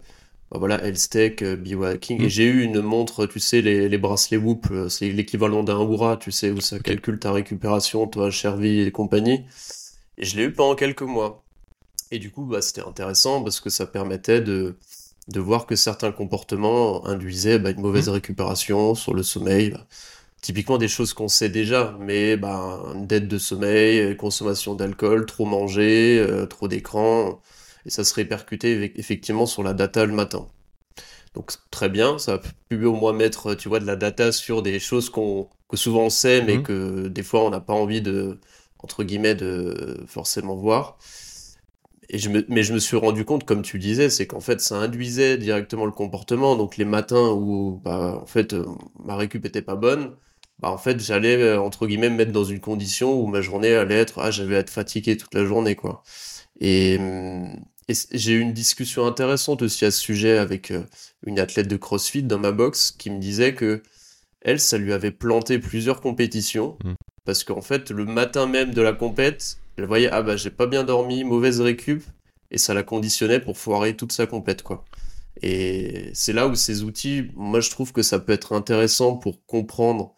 bah 0.50 0.58
voilà, 0.58 0.84
health 0.84 1.08
tech, 1.10 1.42
euh, 1.42 1.54
biohacking 1.56 2.20
et 2.20 2.26
mm. 2.26 2.28
j'ai 2.28 2.44
eu 2.44 2.62
une 2.62 2.80
montre, 2.80 3.26
tu 3.26 3.38
sais, 3.38 3.62
les, 3.62 3.88
les 3.88 3.98
bracelets 3.98 4.36
Whoop, 4.36 4.66
euh, 4.72 4.88
c'est 4.88 5.08
l'équivalent 5.10 5.62
d'un 5.62 5.78
Oura, 5.78 6.16
tu 6.16 6.32
sais, 6.32 6.50
où 6.50 6.60
ça 6.60 6.80
calcule 6.80 7.20
ta 7.20 7.30
récupération, 7.32 8.08
toi, 8.08 8.30
Chervie 8.30 8.80
et 8.80 8.90
compagnie. 8.90 9.44
Et 10.18 10.24
je 10.24 10.36
l'ai 10.36 10.44
eu 10.44 10.52
pendant 10.52 10.74
quelques 10.74 11.02
mois. 11.02 11.44
Et 12.10 12.18
du 12.18 12.32
coup, 12.32 12.44
bah, 12.44 12.62
c'était 12.62 12.82
intéressant 12.82 13.42
parce 13.42 13.60
que 13.60 13.70
ça 13.70 13.86
permettait 13.86 14.40
de, 14.40 14.76
de 15.28 15.40
voir 15.40 15.66
que 15.66 15.76
certains 15.76 16.10
comportements 16.10 17.06
induisaient 17.06 17.60
bah, 17.60 17.70
une 17.70 17.80
mauvaise 17.80 18.08
mmh. 18.08 18.12
récupération 18.12 18.94
sur 18.96 19.14
le 19.14 19.22
sommeil. 19.22 19.74
Typiquement 20.40 20.78
des 20.78 20.88
choses 20.88 21.12
qu'on 21.12 21.28
sait 21.28 21.50
déjà, 21.50 21.96
mais 22.00 22.36
bah, 22.36 22.82
dette 22.96 23.28
de 23.28 23.38
sommeil, 23.38 24.16
consommation 24.16 24.74
d'alcool, 24.74 25.26
trop 25.26 25.44
manger, 25.44 26.18
euh, 26.18 26.46
trop 26.46 26.66
d'écran, 26.66 27.40
et 27.84 27.90
ça 27.90 28.04
se 28.04 28.14
répercutait 28.14 28.92
effectivement 28.96 29.46
sur 29.46 29.62
la 29.62 29.74
data 29.74 30.06
le 30.06 30.14
matin. 30.14 30.46
Donc 31.34 31.52
très 31.70 31.88
bien, 31.88 32.18
ça 32.18 32.34
a 32.34 32.40
pu 32.68 32.84
au 32.86 32.94
moins 32.94 33.12
mettre, 33.12 33.54
tu 33.54 33.68
vois, 33.68 33.80
de 33.80 33.86
la 33.86 33.96
data 33.96 34.32
sur 34.32 34.62
des 34.62 34.78
choses 34.80 35.10
qu'on 35.10 35.48
que 35.68 35.76
souvent 35.76 36.04
on 36.06 36.10
sait, 36.10 36.42
mais 36.42 36.58
mmh. 36.58 36.62
que 36.64 37.08
des 37.08 37.22
fois 37.22 37.44
on 37.44 37.50
n'a 37.50 37.60
pas 37.60 37.74
envie 37.74 38.02
de, 38.02 38.40
entre 38.80 39.04
guillemets, 39.04 39.36
de 39.36 40.02
forcément 40.08 40.56
voir 40.56 40.98
je 42.18 42.30
mais 42.48 42.62
je 42.62 42.72
me 42.72 42.78
suis 42.78 42.96
rendu 42.96 43.24
compte, 43.24 43.44
comme 43.44 43.62
tu 43.62 43.78
disais, 43.78 44.10
c'est 44.10 44.26
qu'en 44.26 44.40
fait, 44.40 44.60
ça 44.60 44.76
induisait 44.76 45.38
directement 45.38 45.86
le 45.86 45.92
comportement. 45.92 46.56
Donc 46.56 46.76
les 46.76 46.84
matins 46.84 47.30
où, 47.30 47.80
bah, 47.84 48.18
en 48.22 48.26
fait, 48.26 48.52
euh, 48.52 48.66
ma 49.04 49.16
récup 49.16 49.44
était 49.44 49.62
pas 49.62 49.76
bonne, 49.76 50.16
bah, 50.60 50.70
en 50.70 50.78
fait, 50.78 51.00
j'allais 51.00 51.36
euh, 51.36 51.60
entre 51.60 51.86
guillemets 51.86 52.10
me 52.10 52.16
mettre 52.16 52.32
dans 52.32 52.44
une 52.44 52.60
condition 52.60 53.20
où 53.20 53.26
ma 53.26 53.40
journée 53.40 53.74
allait 53.74 53.98
être, 53.98 54.18
ah, 54.20 54.30
j'avais 54.30 54.56
être 54.56 54.70
fatigué 54.70 55.16
toute 55.16 55.34
la 55.34 55.44
journée, 55.44 55.74
quoi. 55.74 56.02
Et, 56.60 56.98
et 57.88 57.94
j'ai 58.12 58.32
eu 58.32 58.40
une 58.40 58.52
discussion 58.52 59.06
intéressante 59.06 59.62
aussi 59.62 59.84
à 59.84 59.90
ce 59.90 60.00
sujet 60.00 60.36
avec 60.38 60.70
euh, 60.70 60.84
une 61.26 61.38
athlète 61.38 61.68
de 61.68 61.76
CrossFit 61.76 62.22
dans 62.22 62.38
ma 62.38 62.52
box 62.52 62.92
qui 62.92 63.10
me 63.10 63.18
disait 63.18 63.54
que 63.54 63.82
elle, 64.42 64.60
ça 64.60 64.78
lui 64.78 64.92
avait 64.92 65.10
planté 65.10 65.58
plusieurs 65.58 66.00
compétitions 66.00 66.78
mmh. 66.84 66.92
parce 67.24 67.44
qu'en 67.44 67.60
fait, 67.62 67.90
le 67.90 68.04
matin 68.04 68.46
même 68.46 68.72
de 68.72 68.82
la 68.82 68.92
compète, 68.92 69.58
elle 69.76 69.86
voyait, 69.86 70.10
ah 70.10 70.22
bah 70.22 70.36
j'ai 70.36 70.50
pas 70.50 70.66
bien 70.66 70.84
dormi, 70.84 71.24
mauvaise 71.24 71.60
récup, 71.60 72.02
et 72.50 72.58
ça 72.58 72.74
la 72.74 72.82
conditionnait 72.82 73.40
pour 73.40 73.58
foirer 73.58 73.96
toute 73.96 74.12
sa 74.12 74.26
compète, 74.26 74.62
quoi. 74.62 74.84
Et 75.42 76.10
c'est 76.14 76.32
là 76.32 76.48
où 76.48 76.54
ces 76.54 76.82
outils, 76.82 77.30
moi 77.34 77.60
je 77.60 77.70
trouve 77.70 77.92
que 77.92 78.02
ça 78.02 78.18
peut 78.18 78.32
être 78.32 78.52
intéressant 78.52 79.16
pour 79.16 79.44
comprendre 79.46 80.14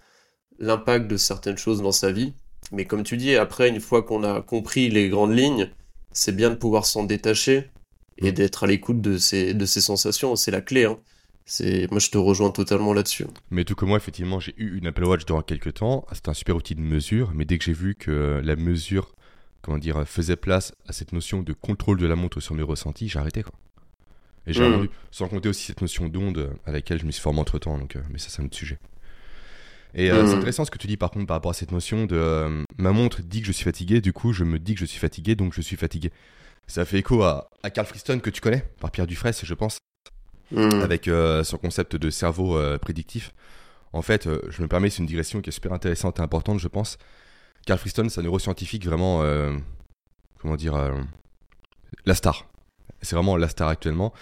l'impact 0.59 1.09
de 1.09 1.17
certaines 1.17 1.59
choses 1.59 1.83
dans 1.83 1.93
sa 1.93 2.13
vie. 2.13 2.35
Mais 2.71 2.85
comme 2.85 3.03
tu 3.03 3.17
dis, 3.17 3.35
après, 3.35 3.69
une 3.69 3.81
fois 3.81 4.03
qu'on 4.03 4.25
a 4.25 4.41
compris 4.41 4.89
les 4.89 5.09
grandes 5.09 5.37
lignes, 5.37 5.71
c'est 6.13 6.35
bien 6.35 6.51
de 6.51 6.55
pouvoir 6.55 6.87
s'en 6.87 7.05
détacher 7.05 7.71
et 8.19 8.31
mm. 8.31 8.35
d'être 8.35 8.65
à 8.65 8.67
l'écoute 8.67 9.01
de 9.01 9.19
ces, 9.19 9.55
de 9.55 9.67
ces 9.67 9.81
sensations. 9.81 10.37
C'est 10.37 10.51
la 10.51 10.61
clé. 10.61 10.85
Hein. 10.85 10.99
C'est 11.45 11.91
moi 11.91 11.99
je 11.99 12.09
te 12.09 12.19
rejoins 12.19 12.53
totalement 12.53 12.95
là-dessus. 12.95 13.27
Mais 13.51 13.65
tout 13.65 13.75
comme 13.75 13.89
moi 13.89 13.99
effectivement 13.99 14.39
j'ai 14.39 14.55
eu 14.57 14.79
une 14.79 14.87
Apple 14.87 15.05
Watch 15.05 15.25
durant 15.25 15.43
quelques 15.43 15.75
temps. 15.75 16.07
C'est 16.13 16.29
un 16.29 16.35
super 16.35 16.55
outil 16.55 16.77
de 16.77 16.81
mesure, 16.81 17.33
mais 17.35 17.45
dès 17.45 17.59
que 17.59 17.65
j'ai 17.65 17.73
vu 17.73 17.97
que 17.97 18.41
la 18.45 18.55
mesure 18.55 19.13
comment 19.63 19.79
dire, 19.79 20.07
faisait 20.07 20.37
place 20.37 20.75
à 20.87 20.93
cette 20.93 21.13
notion 21.13 21.43
de 21.43 21.53
contrôle 21.53 21.99
de 21.99 22.07
la 22.07 22.17
montre 22.17 22.41
sur 22.41 22.55
mes 22.55 22.63
ressentis, 22.63 23.09
j'ai 23.09 23.19
arrêté 23.19 23.43
quoi. 23.43 23.55
Et 24.49 24.53
j'ai 24.53 24.69
mmh. 24.69 24.89
sans 25.13 25.29
compter 25.29 25.49
aussi 25.49 25.67
cette 25.67 25.81
notion 25.81 26.09
d'onde 26.09 26.51
à 26.67 26.73
laquelle 26.73 26.99
je 26.99 27.07
me 27.07 27.13
suis 27.13 27.23
formé 27.23 27.39
entre 27.39 27.61
temps, 27.61 27.79
donc, 27.79 27.95
euh, 27.95 28.03
mais 28.11 28.19
ça 28.19 28.29
c'est 28.29 28.43
un 28.43 28.47
autre 28.47 28.57
sujet. 28.57 28.81
Et 29.95 30.11
euh, 30.11 30.27
c'est 30.27 30.35
intéressant 30.35 30.65
ce 30.65 30.71
que 30.71 30.79
tu 30.79 30.87
dis 30.87 30.97
par 30.97 31.11
contre 31.11 31.27
par 31.27 31.37
rapport 31.37 31.51
à 31.51 31.55
cette 31.55 31.73
notion 31.73 32.07
de 32.07 32.17
euh, 32.17 32.65
ma 32.79 32.93
montre 32.93 33.21
dit 33.23 33.41
que 33.41 33.47
je 33.47 33.53
suis 33.53 33.65
fatigué, 33.65 34.01
du 34.01 34.13
coup 34.13 34.33
je 34.33 34.45
me 34.45 34.59
dis 34.59 34.75
que 34.75 34.81
je 34.81 34.87
suis 34.87 34.99
fatigué, 34.99 35.35
donc 35.35 35.53
je 35.53 35.61
suis 35.61 35.77
fatigué. 35.77 36.11
Ça 36.67 36.85
fait 36.85 36.99
écho 36.99 37.23
à, 37.23 37.51
à 37.63 37.71
Carl 37.71 37.87
Friston 37.87 38.21
que 38.21 38.31
tu 38.31 38.41
connais, 38.41 38.65
par 38.81 38.91
Pierre 38.91 39.07
Dufresne, 39.07 39.35
je 39.43 39.55
pense, 39.55 39.79
mm. 40.53 40.81
avec 40.83 41.09
euh, 41.09 41.45
son 41.45 41.59
concept 41.59 41.97
de 41.97 42.09
cerveau 42.09 42.59
prédictif. 42.79 43.35
En 43.93 44.01
fait, 44.01 44.27
je 44.49 44.63
me 44.63 44.69
permets, 44.69 44.89
c'est 44.89 45.01
une 45.01 45.07
digression 45.07 45.43
qui 45.43 45.51
est 45.51 45.53
super 45.53 45.73
intéressante 45.73 46.19
et 46.19 46.23
importante, 46.23 46.59
je 46.59 46.69
pense. 46.69 46.97
Carl 47.67 47.79
Friston, 47.79 48.09
c'est 48.09 48.21
un 48.21 48.23
neuroscientifique 48.23 48.87
vraiment, 48.87 49.23
comment 50.39 50.57
dire, 50.57 50.95
la 52.07 52.15
star. 52.15 52.47
C'est 53.03 53.15
vraiment 53.17 53.37
la 53.37 53.49
star 53.49 53.69
actuellement. 53.69 54.15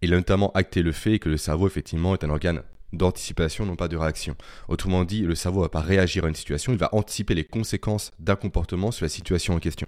Il 0.00 0.12
a 0.12 0.16
notamment 0.16 0.52
acté 0.52 0.82
le 0.82 0.92
fait 0.92 1.18
que 1.18 1.28
le 1.28 1.38
cerveau, 1.38 1.66
effectivement, 1.66 2.14
est 2.14 2.22
un 2.22 2.30
organe 2.30 2.62
d'anticipation, 2.92 3.66
non 3.66 3.76
pas 3.76 3.88
de 3.88 3.96
réaction. 3.96 4.36
Autrement 4.68 5.04
dit, 5.04 5.22
le 5.22 5.34
cerveau 5.34 5.60
ne 5.60 5.64
va 5.64 5.68
pas 5.68 5.80
réagir 5.80 6.24
à 6.24 6.28
une 6.28 6.34
situation, 6.34 6.72
il 6.72 6.78
va 6.78 6.88
anticiper 6.92 7.34
les 7.34 7.44
conséquences 7.44 8.12
d'un 8.18 8.36
comportement 8.36 8.90
sur 8.90 9.04
la 9.04 9.08
situation 9.08 9.54
en 9.54 9.58
question. 9.58 9.86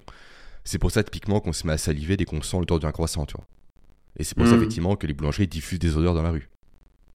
C'est 0.63 0.79
pour 0.79 0.91
ça 0.91 1.03
typiquement 1.03 1.39
qu'on 1.39 1.53
se 1.53 1.65
met 1.65 1.73
à 1.73 1.77
saliver 1.77 2.17
dès 2.17 2.25
qu'on 2.25 2.41
sent 2.41 2.57
l'odeur 2.57 2.79
d'un 2.79 2.91
croissant, 2.91 3.25
tu 3.25 3.35
vois. 3.35 3.47
Et 4.17 4.23
c'est 4.23 4.35
pour 4.35 4.47
ça 4.47 4.53
hmm. 4.53 4.57
effectivement 4.57 4.95
que 4.95 5.07
les 5.07 5.13
boulangeries 5.13 5.47
diffusent 5.47 5.79
des 5.79 5.97
odeurs 5.97 6.13
dans 6.13 6.23
la 6.23 6.31
rue. 6.31 6.49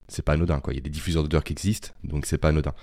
C'est 0.08 0.22
pas 0.22 0.32
anodin, 0.32 0.60
quoi. 0.60 0.72
Il 0.72 0.76
y 0.76 0.80
a 0.80 0.82
des 0.82 0.90
diffuseurs 0.90 1.22
d'odeurs 1.22 1.44
qui 1.44 1.52
existent, 1.52 1.90
donc 2.02 2.26
c'est 2.26 2.38
pas 2.38 2.48
anodin. 2.48 2.74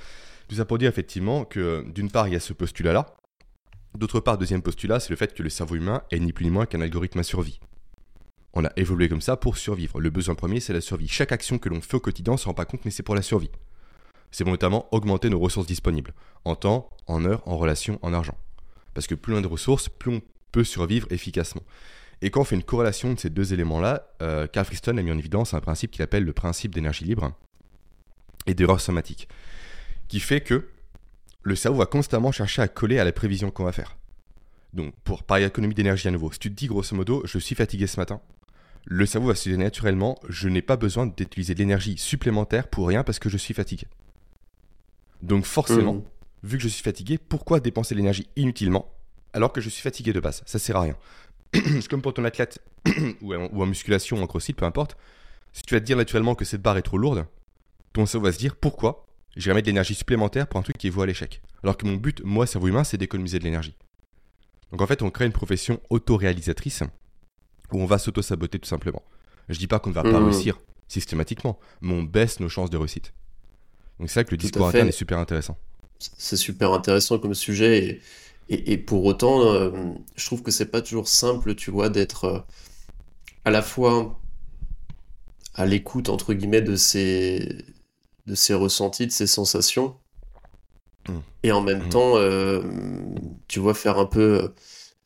Tout 0.48 0.56
ça 0.56 0.66
pour 0.66 0.78
dire 0.78 0.90
effectivement 0.90 1.46
que 1.46 1.86
d'une 1.94 2.12
part, 2.12 2.28
il 2.28 2.34
y 2.34 2.36
a 2.36 2.40
ce 2.40 2.54
postulat-là. 2.54 3.16
D'autre 3.98 4.20
part, 4.20 4.38
deuxième 4.38 4.62
postulat, 4.62 5.00
c'est 5.00 5.10
le 5.10 5.16
fait 5.16 5.34
que 5.34 5.44
le 5.44 5.50
cerveau 5.50 5.76
humain 5.76 6.04
est 6.12 6.20
ni 6.20 6.34
plus 6.34 6.46
ni 6.46 6.52
moins 6.52 6.66
qu'un 6.66 6.82
algorithme 6.82 7.20
à 7.20 7.24
survie. 7.24 7.60
On 8.54 8.66
a 8.66 8.72
évolué 8.76 9.08
comme 9.08 9.22
ça 9.22 9.38
pour 9.38 9.58
survivre. 9.58 10.00
Le 10.00 10.10
besoin 10.10 10.36
premier, 10.36 10.60
c'est 10.60 10.74
la 10.74 10.82
survie. 10.82 11.08
Chaque 11.08 11.32
action 11.32 11.58
que 11.58 11.70
l'on 11.70 11.82
fait 11.82 11.96
au 11.96 12.00
quotidien, 12.00 12.34
on 12.34 12.36
ne 12.36 12.40
se 12.40 12.46
rend 12.46 12.54
pas 12.54 12.66
compte, 12.66 12.84
mais 12.84 12.92
c'est 12.92 13.04
pour 13.04 13.16
la 13.16 13.22
survie. 13.22 13.52
C'est 14.32 14.44
pour 14.44 14.52
notamment 14.52 14.88
augmenter 14.92 15.30
nos 15.30 15.40
ressources 15.40 15.68
disponibles, 15.68 16.14
en 16.46 16.56
temps, 16.56 16.90
en 17.08 17.26
heures, 17.26 17.48
en 17.48 17.58
relation, 17.58 18.00
en 18.02 18.14
argent. 18.14 18.38
Parce 18.94 19.08
que 19.08 19.16
plus 19.16 19.34
on 19.34 19.38
a 19.38 19.42
de 19.42 19.48
ressources, 19.48 19.90
plus 19.90 20.16
on 20.16 20.22
peut 20.52 20.64
survivre 20.64 21.08
efficacement. 21.12 21.64
Et 22.22 22.30
quand 22.30 22.42
on 22.42 22.44
fait 22.44 22.56
une 22.56 22.64
corrélation 22.64 23.14
de 23.14 23.20
ces 23.20 23.30
deux 23.30 23.54
éléments-là, 23.54 24.08
euh, 24.22 24.48
Carl 24.48 24.66
Friston 24.66 24.98
a 24.98 25.02
mis 25.02 25.12
en 25.12 25.18
évidence 25.18 25.54
un 25.54 25.60
principe 25.60 25.92
qu'il 25.92 26.04
appelle 26.04 26.24
le 26.24 26.34
principe 26.34 26.74
d'énergie 26.74 27.06
libre 27.06 27.34
et 28.46 28.54
d'erreur 28.54 28.80
somatique, 28.80 29.28
qui 30.08 30.20
fait 30.20 30.42
que 30.42 30.68
le 31.44 31.56
cerveau 31.56 31.80
va 31.80 31.86
constamment 31.86 32.32
chercher 32.32 32.62
à 32.62 32.68
coller 32.68 33.00
à 33.00 33.04
la 33.04 33.12
prévision 33.12 33.50
qu'on 33.50 33.64
va 33.64 33.72
faire. 33.72 33.98
Donc, 34.74 34.94
pour 35.04 35.24
parler 35.24 35.46
d'économie 35.46 35.74
d'énergie 35.74 36.08
à 36.08 36.12
nouveau, 36.12 36.32
si 36.32 36.40
tu 36.40 36.50
te 36.50 36.56
dis 36.56 36.68
grosso 36.68 36.96
modo, 36.96 37.24
je 37.26 37.40
suis 37.40 37.56
fatigué 37.56 37.88
ce 37.88 38.00
matin, 38.00 38.22
le 38.86 39.06
cerveau 39.06 39.28
va 39.28 39.36
se 39.36 39.50
dire 39.50 39.58
naturellement, 39.58 40.18
je 40.28 40.50
n'ai 40.50 40.62
pas 40.62 40.78
besoin 40.78 41.06
d'utiliser 41.06 41.54
de 41.54 41.60
l'énergie 41.60 41.98
supplémentaire 41.98 42.68
pour 42.68 42.88
rien 42.88 43.04
parce 43.04 43.20
que 43.20 43.30
je 43.30 43.38
suis 43.38 43.54
fatigué. 43.54 43.88
Donc 45.22 45.46
forcément, 45.46 45.96
mmh. 45.96 46.04
vu 46.44 46.58
que 46.58 46.64
je 46.64 46.68
suis 46.68 46.84
fatigué, 46.84 47.18
pourquoi 47.18 47.60
dépenser 47.60 47.96
l'énergie 47.96 48.28
inutilement 48.36 48.94
alors 49.34 49.54
que 49.54 49.62
je 49.62 49.70
suis 49.70 49.82
fatigué 49.82 50.14
de 50.14 50.20
base? 50.20 50.42
Ça 50.46 50.60
sert 50.60 50.78
à 50.78 50.82
rien. 50.82 50.98
C'est 51.54 51.88
comme 51.88 52.02
pour 52.02 52.14
ton 52.14 52.26
athlète 52.26 52.60
ou, 53.22 53.34
en, 53.34 53.66
musculation 53.66 54.18
ou 54.18 54.22
en 54.22 54.28
crossfit, 54.28 54.54
peu 54.54 54.66
importe. 54.66 54.98
Si 55.54 55.64
tu 55.64 55.74
vas 55.74 55.80
te 55.80 55.86
dire 55.86 55.98
naturellement 55.98 56.36
que 56.36 56.46
cette 56.46 56.62
barre 56.62 56.78
est 56.78 56.82
trop 56.82 56.98
lourde, 56.98 57.26
ton 57.94 58.06
cerveau 58.06 58.28
va 58.28 58.32
se 58.32 58.40
dire 58.40 58.56
pourquoi 58.56 59.06
je 59.36 59.50
vais 59.50 59.54
mettre 59.54 59.66
de 59.66 59.72
l'énergie 59.72 59.96
supplémentaire 59.96 60.48
pour 60.48 60.60
un 60.60 60.64
truc 60.64 60.78
qui 60.78 60.88
est 60.88 60.90
voué 60.90 61.04
à 61.04 61.06
l'échec? 61.06 61.42
Alors 61.64 61.78
que 61.78 61.86
mon 61.86 61.96
but, 61.96 62.24
moi, 62.24 62.48
cerveau 62.48 62.68
humain, 62.68 62.84
c'est 62.84 62.98
d'économiser 62.98 63.38
de 63.38 63.44
l'énergie. 63.44 63.76
Donc 64.72 64.82
en 64.82 64.88
fait, 64.88 65.02
on 65.02 65.10
crée 65.10 65.26
une 65.26 65.34
profession 65.34 65.80
autoréalisatrice 65.90 66.84
où 67.72 67.82
on 67.82 67.86
va 67.86 67.98
s'auto-saboter 67.98 68.60
tout 68.60 68.68
simplement. 68.68 69.02
Je 69.50 69.58
dis 69.58 69.68
pas 69.68 69.80
qu'on 69.80 69.90
ne 69.90 69.96
va 69.96 70.04
pas 70.04 70.20
mmh. 70.20 70.26
réussir 70.26 70.60
systématiquement, 70.88 71.60
mais 71.82 71.94
on 71.94 72.04
baisse 72.04 72.40
nos 72.40 72.50
chances 72.50 72.70
de 72.70 72.78
réussite. 72.78 73.14
Donc 74.00 74.10
c'est 74.10 74.16
ça 74.16 74.24
que 74.24 74.32
le 74.32 74.38
discours 74.38 74.68
interne 74.68 74.88
est 74.88 74.94
super 74.94 75.20
intéressant. 75.20 75.58
C'est 76.00 76.38
super 76.38 76.74
intéressant 76.74 77.20
comme 77.20 77.34
sujet 77.34 78.02
et, 78.50 78.78
pour 78.78 79.06
autant, 79.06 79.46
euh, 79.46 79.72
je 80.16 80.26
trouve 80.26 80.42
que 80.42 80.52
c'est 80.52 80.66
pas 80.66 80.82
toujours 80.82 81.08
simple, 81.08 81.56
tu 81.56 81.72
vois, 81.72 81.90
d'être 81.90 82.26
euh, 82.26 82.40
à 83.46 83.52
la 83.52 83.62
fois 83.62 84.20
à 85.54 85.66
l'écoute 85.66 86.10
entre 86.10 86.34
guillemets 86.34 86.62
de 86.62 86.76
ces 86.76 87.64
de 88.28 88.54
ressentis, 88.54 89.08
de 89.08 89.12
ces 89.12 89.28
sensations, 89.28 89.96
mmh. 91.08 91.14
et 91.44 91.52
en 91.52 91.62
même 91.62 91.86
mmh. 91.86 91.90
temps, 91.90 92.18
euh, 92.18 92.62
tu 93.48 93.60
vois, 93.60 93.74
faire 93.74 93.98
un 94.00 94.06
peu 94.06 94.54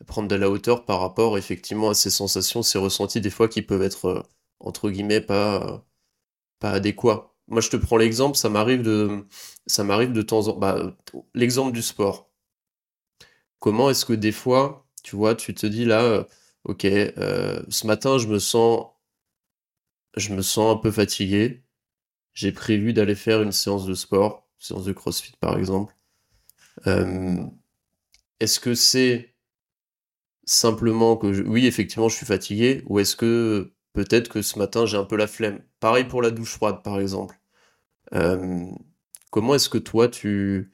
prendre 0.04 0.28
de 0.28 0.36
la 0.36 0.50
hauteur 0.50 0.86
par 0.86 1.00
rapport 1.00 1.38
effectivement 1.38 1.90
à 1.90 1.94
ces 1.94 2.10
sensations, 2.10 2.64
ces 2.64 2.78
ressentis 2.78 3.22
des 3.22 3.30
fois 3.30 3.48
qui 3.48 3.62
peuvent 3.62 3.82
être 3.82 4.06
euh, 4.06 4.24
entre 4.60 4.90
guillemets 4.90 5.22
pas 5.22 5.86
pas 6.60 6.72
adéquats. 6.72 7.34
Moi 7.48 7.62
je 7.62 7.70
te 7.70 7.78
prends 7.78 7.98
l'exemple, 7.98 8.38
ça 8.38 8.50
m'arrive 8.50 8.82
de 8.82 9.25
ça 9.68 9.84
m'arrive 9.84 10.12
de 10.14 10.22
temps 10.22 10.48
en 10.48 10.58
bah, 10.58 10.96
l'exemple 11.34 11.72
du 11.74 11.82
sport. 11.82 12.30
Comment 13.60 13.90
est-ce 13.90 14.06
que 14.06 14.14
des 14.14 14.32
fois, 14.32 14.86
tu 15.04 15.16
vois, 15.16 15.36
tu 15.36 15.54
te 15.54 15.66
dis 15.68 15.86
là 15.86 16.04
euh, 16.04 16.24
OK, 16.66 16.86
euh, 16.86 17.64
ce 17.70 17.88
matin 17.88 18.18
je 18.18 18.28
me 18.28 18.40
sens 18.40 18.88
je 20.18 20.34
me 20.34 20.42
sens 20.42 20.75
un 20.75 20.80
peu 20.80 20.92
fatigué. 20.92 21.64
J'ai 22.34 22.52
prévu 22.52 22.94
d'aller 22.94 23.16
faire 23.16 23.42
une 23.42 23.52
séance 23.52 23.86
de 23.86 23.94
sport, 23.94 24.48
séance 24.60 24.86
de 24.86 24.94
CrossFit 24.94 25.36
par 25.40 25.58
exemple. 25.58 25.96
est-ce 28.40 28.60
que 28.60 28.75
c'est 28.75 29.35
simplement 30.46 31.18
que 31.18 31.28
oui, 31.48 31.66
effectivement, 31.68 32.10
je 32.10 32.16
suis 32.18 32.25
fatigué, 32.25 32.84
ou 32.88 33.00
est-ce 33.00 33.16
que 33.16 33.74
peut-être 33.94 34.30
que 34.30 34.42
ce 34.42 34.60
matin 34.60 34.86
j'ai 34.86 34.98
un 34.98 35.06
peu 35.06 35.16
la 35.18 35.28
flemme? 35.28 35.62
Pareil 35.80 36.06
pour 36.06 36.22
la 36.22 36.32
douche 36.32 36.54
froide, 36.54 36.84
par 36.84 37.00
exemple. 37.00 37.40
Comment 39.32 39.56
est-ce 39.56 39.70
que 39.70 39.78
toi 39.78 40.08
tu 40.08 40.72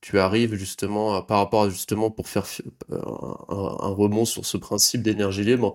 tu 0.00 0.18
arrives 0.18 0.54
justement 0.54 1.22
par 1.22 1.38
rapport 1.38 1.64
à 1.64 1.70
justement 1.70 2.10
pour 2.10 2.28
faire 2.28 2.46
un, 2.90 2.96
un, 2.96 3.88
rebond 3.88 4.24
sur 4.24 4.46
ce 4.46 4.56
principe 4.56 5.02
d'énergie 5.02 5.44
libre 5.44 5.72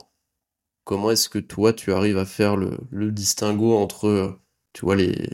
Comment 0.85 1.11
est-ce 1.11 1.29
que 1.29 1.39
toi 1.39 1.73
tu 1.73 1.93
arrives 1.93 2.17
à 2.17 2.25
faire 2.25 2.57
le, 2.57 2.77
le 2.91 3.11
distinguo 3.11 3.75
entre 3.75 4.39
tu 4.73 4.85
vois 4.85 4.95
les 4.95 5.29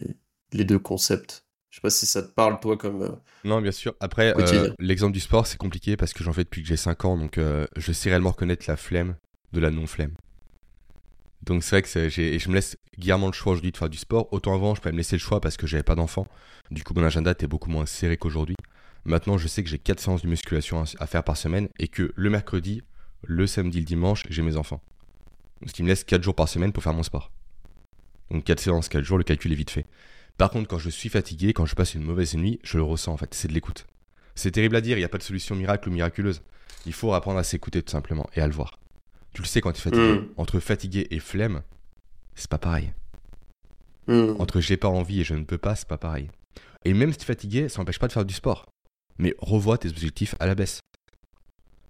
les 0.54 0.66
deux 0.66 0.80
concepts? 0.80 1.46
je 1.46 1.49
sais 1.79 1.81
pas 1.81 1.89
si 1.89 2.05
ça 2.05 2.21
te 2.21 2.27
parle, 2.27 2.59
toi, 2.59 2.77
comme. 2.77 3.01
Euh, 3.01 3.09
non, 3.43 3.62
bien 3.62 3.71
sûr. 3.71 3.93
Après, 4.00 4.33
euh, 4.38 4.69
l'exemple 4.79 5.13
du 5.13 5.19
sport, 5.19 5.48
c'est 5.48 5.57
compliqué 5.57 5.95
parce 5.95 6.13
que 6.13 6.24
j'en 6.24 6.33
fais 6.33 6.43
depuis 6.43 6.62
que 6.62 6.67
j'ai 6.67 6.77
5 6.77 7.05
ans, 7.05 7.17
donc 7.17 7.38
euh, 7.38 7.65
je 7.77 7.91
sais 7.91 8.09
réellement 8.09 8.31
reconnaître 8.31 8.65
la 8.67 8.75
flemme 8.75 9.15
de 9.53 9.59
la 9.59 9.71
non-flemme. 9.71 10.13
Donc 11.43 11.63
c'est 11.63 11.77
vrai 11.77 11.81
que 11.81 12.09
j'ai, 12.09 12.36
et 12.36 12.39
je 12.39 12.50
me 12.50 12.55
laisse 12.55 12.77
guèrement 12.98 13.27
le 13.27 13.33
choix 13.33 13.53
aujourd'hui 13.53 13.71
de 13.71 13.77
faire 13.77 13.89
du 13.89 13.98
sport. 13.98 14.27
Autant 14.33 14.53
avant, 14.53 14.75
je 14.75 14.81
pouvais 14.81 14.91
me 14.91 14.98
laisser 14.98 15.15
le 15.15 15.21
choix 15.21 15.39
parce 15.39 15.55
que 15.55 15.67
j'avais 15.67 15.83
pas 15.83 15.95
d'enfant. 15.95 16.27
Du 16.69 16.83
coup, 16.83 16.93
mon 16.93 17.03
agenda 17.03 17.31
était 17.31 17.48
beaucoup 17.48 17.69
moins 17.69 17.86
serré 17.86 18.17
qu'aujourd'hui. 18.17 18.57
Maintenant, 19.05 19.38
je 19.38 19.48
sais 19.48 19.63
que 19.63 19.69
j'ai 19.69 19.79
4 19.79 20.00
séances 20.01 20.21
de 20.21 20.27
musculation 20.27 20.83
à 21.00 21.07
faire 21.07 21.24
par 21.24 21.38
semaine 21.38 21.69
et 21.79 21.88
que 21.88 22.12
le 22.13 22.29
mercredi, 22.29 22.83
le 23.24 23.48
samedi, 23.48 23.79
le 23.79 23.86
dimanche, 23.86 24.24
j'ai 24.29 24.41
mes 24.41 24.57
enfants. 24.57 24.81
Ce 25.65 25.71
qui 25.71 25.83
me 25.83 25.88
laisse 25.88 26.03
4 26.03 26.21
jours 26.21 26.36
par 26.36 26.50
semaine 26.50 26.74
pour 26.74 26.83
faire 26.83 26.93
mon 26.93 27.03
sport. 27.03 27.31
Donc 28.31 28.43
4 28.43 28.59
séances, 28.59 28.89
4 28.89 29.03
jours, 29.03 29.17
le 29.17 29.24
calcul 29.24 29.53
est 29.53 29.55
vite 29.55 29.71
fait. 29.71 29.86
Par 30.39 30.51
contre, 30.51 30.69
quand 30.69 30.79
je 30.79 30.89
suis 30.89 31.10
fatigué, 31.10 31.51
quand 31.51 31.65
je 31.65 31.75
passe 31.75 31.96
une 31.96 32.01
mauvaise 32.01 32.34
nuit, 32.36 32.60
je 32.63 32.77
le 32.77 32.84
ressens 32.84 33.12
en 33.12 33.17
fait, 33.17 33.34
c'est 33.34 33.50
de 33.50 33.53
l'écoute. 33.53 33.86
C'est 34.36 34.51
terrible 34.51 34.77
à 34.77 34.81
dire, 34.81 34.96
il 34.96 35.01
n'y 35.01 35.05
a 35.05 35.10
pas 35.10 35.17
de 35.17 35.24
solution 35.24 35.53
miracle 35.53 35.89
ou 35.89 35.91
miraculeuse. 35.91 36.41
Il 36.86 36.93
faut 36.93 37.13
apprendre 37.13 37.38
à 37.39 37.43
s'écouter 37.43 37.84
tout 37.84 37.91
simplement 37.91 38.25
et 38.34 38.39
à 38.39 38.48
le 38.48 38.53
voir. 38.53 38.79
Tu 39.34 39.41
le 39.41 39.48
sais 39.48 39.60
quand 39.60 39.74
tu 39.74 39.79
es 39.79 39.81
fatigué. 39.81 40.13
Mm. 40.13 40.27
Entre 40.38 40.62
fatigué 40.62 41.08
et 41.12 41.19
flemme, 41.19 41.62
c'est 42.36 42.50
pas 42.50 42.58
pareil. 42.58 42.93
Mm. 44.08 44.36
Entre 44.39 44.62
j'ai 44.62 44.77
pas 44.77 44.88
envie 44.88 45.19
et 45.19 45.24
je 45.25 45.34
ne 45.34 45.43
peux 45.43 45.58
pas, 45.58 45.75
c'est 45.75 45.89
pas 45.89 45.98
pareil. 45.98 46.29
Et 46.86 46.93
même 46.93 47.12
si 47.12 47.17
tu 47.17 47.24
es 47.24 47.27
fatigué, 47.27 47.67
ça 47.67 47.79
n'empêche 47.79 48.00
pas 48.00 48.08
de 48.08 48.13
faire 48.13 48.24
du 48.24 48.34
sport. 48.34 48.65
Mais 49.17 49.36
revois 49.39 49.77
tes 49.77 49.89
objectifs 49.89 50.36
à 50.39 50.48
la 50.48 50.55
baisse. 50.55 50.79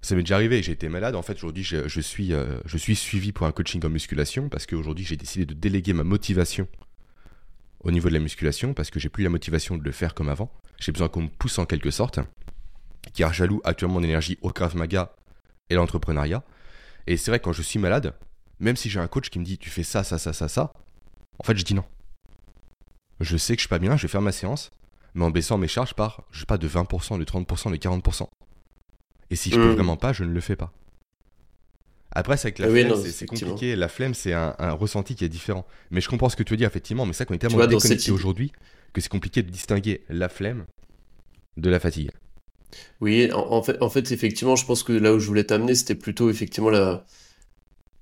Ça 0.01 0.15
m'est 0.15 0.23
déjà 0.23 0.37
arrivé, 0.37 0.63
j'ai 0.63 0.71
été 0.71 0.89
malade. 0.89 1.13
En 1.13 1.21
fait, 1.21 1.33
aujourd'hui, 1.33 1.63
je, 1.63 2.01
suis, 2.01 2.33
euh, 2.33 2.59
je 2.65 2.79
suis 2.79 2.95
suivi 2.95 3.31
pour 3.31 3.45
un 3.45 3.51
coaching 3.51 3.85
en 3.85 3.89
musculation 3.89 4.49
parce 4.49 4.65
qu'aujourd'hui, 4.65 5.05
j'ai 5.05 5.17
décidé 5.17 5.45
de 5.45 5.53
déléguer 5.53 5.93
ma 5.93 6.03
motivation 6.03 6.67
au 7.81 7.91
niveau 7.91 8.09
de 8.09 8.13
la 8.13 8.19
musculation 8.19 8.73
parce 8.73 8.89
que 8.89 8.99
j'ai 8.99 9.09
plus 9.09 9.23
la 9.23 9.29
motivation 9.29 9.77
de 9.77 9.83
le 9.83 9.91
faire 9.91 10.13
comme 10.13 10.29
avant. 10.29 10.51
J'ai 10.79 10.91
besoin 10.91 11.09
qu'on 11.09 11.23
me 11.23 11.29
pousse 11.29 11.57
en 11.59 11.65
quelque 11.65 11.91
sorte. 11.91 12.19
Car 13.13 13.33
jaloux 13.33 13.61
actuellement 13.63 13.95
mon 13.95 14.03
énergie 14.03 14.37
au 14.41 14.51
Krav 14.51 14.75
Maga 14.75 15.13
et 15.69 15.75
l'entrepreneuriat. 15.75 16.43
Et 17.07 17.17
c'est 17.17 17.31
vrai, 17.31 17.39
quand 17.39 17.53
je 17.53 17.61
suis 17.61 17.79
malade, 17.79 18.13
même 18.59 18.75
si 18.75 18.89
j'ai 18.89 18.99
un 18.99 19.07
coach 19.07 19.29
qui 19.29 19.39
me 19.39 19.45
dit 19.45 19.57
tu 19.57 19.69
fais 19.69 19.83
ça, 19.83 20.03
ça, 20.03 20.17
ça, 20.17 20.33
ça, 20.33 20.47
ça, 20.47 20.73
en 21.39 21.43
fait 21.43 21.57
je 21.57 21.63
dis 21.63 21.73
non. 21.73 21.85
Je 23.19 23.35
sais 23.35 23.55
que 23.55 23.59
je 23.59 23.63
suis 23.63 23.69
pas 23.69 23.79
bien, 23.79 23.97
je 23.97 24.03
vais 24.03 24.07
faire 24.07 24.21
ma 24.21 24.31
séance, 24.31 24.71
mais 25.13 25.25
en 25.25 25.31
baissant 25.31 25.57
mes 25.57 25.67
charges 25.67 25.93
par, 25.93 26.23
je 26.31 26.39
sais 26.39 26.45
pas, 26.45 26.57
de 26.57 26.67
20%, 26.67 27.19
de 27.19 27.23
30%, 27.23 27.71
de 27.71 27.77
40%. 27.77 28.27
Et 29.29 29.35
si 29.35 29.49
je 29.49 29.55
peux 29.55 29.71
hmm. 29.71 29.75
vraiment 29.75 29.97
pas, 29.97 30.13
je 30.13 30.23
ne 30.23 30.31
le 30.31 30.41
fais 30.41 30.55
pas. 30.55 30.71
Après, 32.11 32.37
c'est 32.37 32.51
que 32.51 32.63
la 32.63 32.69
flemme, 32.69 32.95
c'est 33.05 33.25
compliqué. 33.25 33.75
La 33.75 33.87
flemme, 33.87 34.13
c'est 34.13 34.33
un, 34.33 34.71
ressenti 34.71 35.15
qui 35.15 35.25
est 35.25 35.29
différent. 35.29 35.65
Mais 35.91 36.01
je 36.01 36.09
comprends 36.09 36.29
ce 36.29 36.35
que 36.35 36.43
tu 36.43 36.53
veux 36.53 36.57
dire, 36.57 36.67
effectivement. 36.67 37.05
Mais 37.05 37.13
c'est 37.13 37.19
ça 37.19 37.25
qu'on 37.25 37.35
est 37.35 37.39
tellement 37.39 37.65
déconnecté 37.65 38.11
aujourd'hui 38.11 38.51
que 38.93 39.01
c'est 39.01 39.09
compliqué 39.09 39.43
de 39.43 39.49
distinguer 39.49 40.01
la 40.09 40.29
flemme 40.29 40.65
de 41.57 41.69
la 41.69 41.79
fatigue. 41.79 42.09
Oui, 43.01 43.29
en, 43.33 43.61
fait, 43.61 43.81
en 43.81 43.89
fait, 43.89 44.11
effectivement, 44.11 44.55
je 44.55 44.65
pense 44.65 44.83
que 44.83 44.93
là 44.93 45.13
où 45.13 45.19
je 45.19 45.27
voulais 45.27 45.43
t'amener, 45.43 45.75
c'était 45.75 45.95
plutôt 45.95 46.29
effectivement 46.29 46.69
la, 46.69 47.05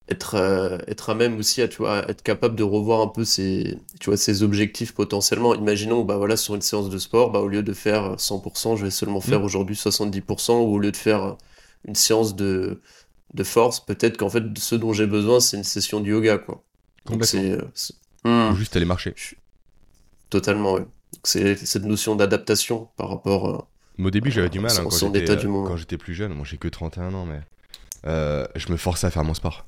être, 0.10 0.36
euh, 0.36 0.78
être 0.88 1.10
à 1.10 1.16
même 1.16 1.38
aussi 1.38 1.62
à, 1.62 1.68
tu 1.68 1.78
vois, 1.78 2.10
être 2.10 2.22
capable 2.22 2.56
de 2.56 2.64
revoir 2.64 3.02
un 3.02 3.08
peu 3.08 3.26
ses, 3.26 3.78
tu 4.00 4.10
vois, 4.10 4.18
ses 4.18 4.44
objectifs 4.44 4.94
potentiellement. 4.94 5.54
Imaginons, 5.56 6.04
bah 6.04 6.18
voilà, 6.18 6.38
sur 6.38 6.56
une 6.56 6.62
séance 6.62 6.90
de 6.90 6.98
sport, 6.98 7.32
bah, 7.32 7.40
au 7.40 7.48
lieu 7.48 7.64
de 7.64 7.74
faire 7.74 8.16
100%, 8.16 8.78
je 8.78 8.86
vais 8.86 8.92
seulement 8.92 9.22
faire 9.22 9.42
mm. 9.42 9.46
aujourd'hui 9.46 9.76
70%, 9.76 10.54
ou 10.54 10.76
au 10.76 10.80
lieu 10.80 10.92
de 10.92 10.98
faire 10.98 11.38
une 11.86 11.96
séance 11.96 12.36
de, 12.36 12.82
de 13.34 13.44
force, 13.44 13.80
peut-être 13.80 14.18
qu'en 14.18 14.30
fait, 14.30 14.44
ce 14.58 14.76
dont 14.76 14.94
j'ai 14.94 15.08
besoin, 15.08 15.40
c'est 15.40 15.58
une 15.58 15.64
session 15.64 16.00
de 16.00 16.08
yoga, 16.08 16.38
quoi. 16.38 16.64
Donc 17.06 17.26
c'est, 17.26 17.52
euh, 17.52 18.52
hmm. 18.52 18.56
juste 18.56 18.76
aller 18.76 18.86
marcher. 18.86 19.16
Totalement, 20.30 20.74
ouais. 20.74 20.86
C'est 21.24 21.56
cette 21.56 21.84
notion 21.84 22.16
d'adaptation 22.16 22.90
par 22.98 23.10
rapport. 23.10 23.50
Euh, 23.50 23.62
mais 23.98 24.08
au 24.08 24.12
début, 24.12 24.32
j'avais 24.32 24.50
du 24.50 24.60
mal 24.60 24.72
hein, 24.72 24.88
quand 24.90 25.78
j'étais 25.78 25.98
plus 25.98 26.14
jeune. 26.14 26.34
Moi, 26.34 26.46
j'ai 26.46 26.58
que 26.58 26.68
31 26.68 27.14
ans, 27.14 27.26
mais 27.26 27.42
je 28.04 28.72
me 28.72 28.78
forçais 28.78 29.08
à 29.08 29.12
faire 29.12 29.24
mon 29.24 29.34
sport. 29.34 29.66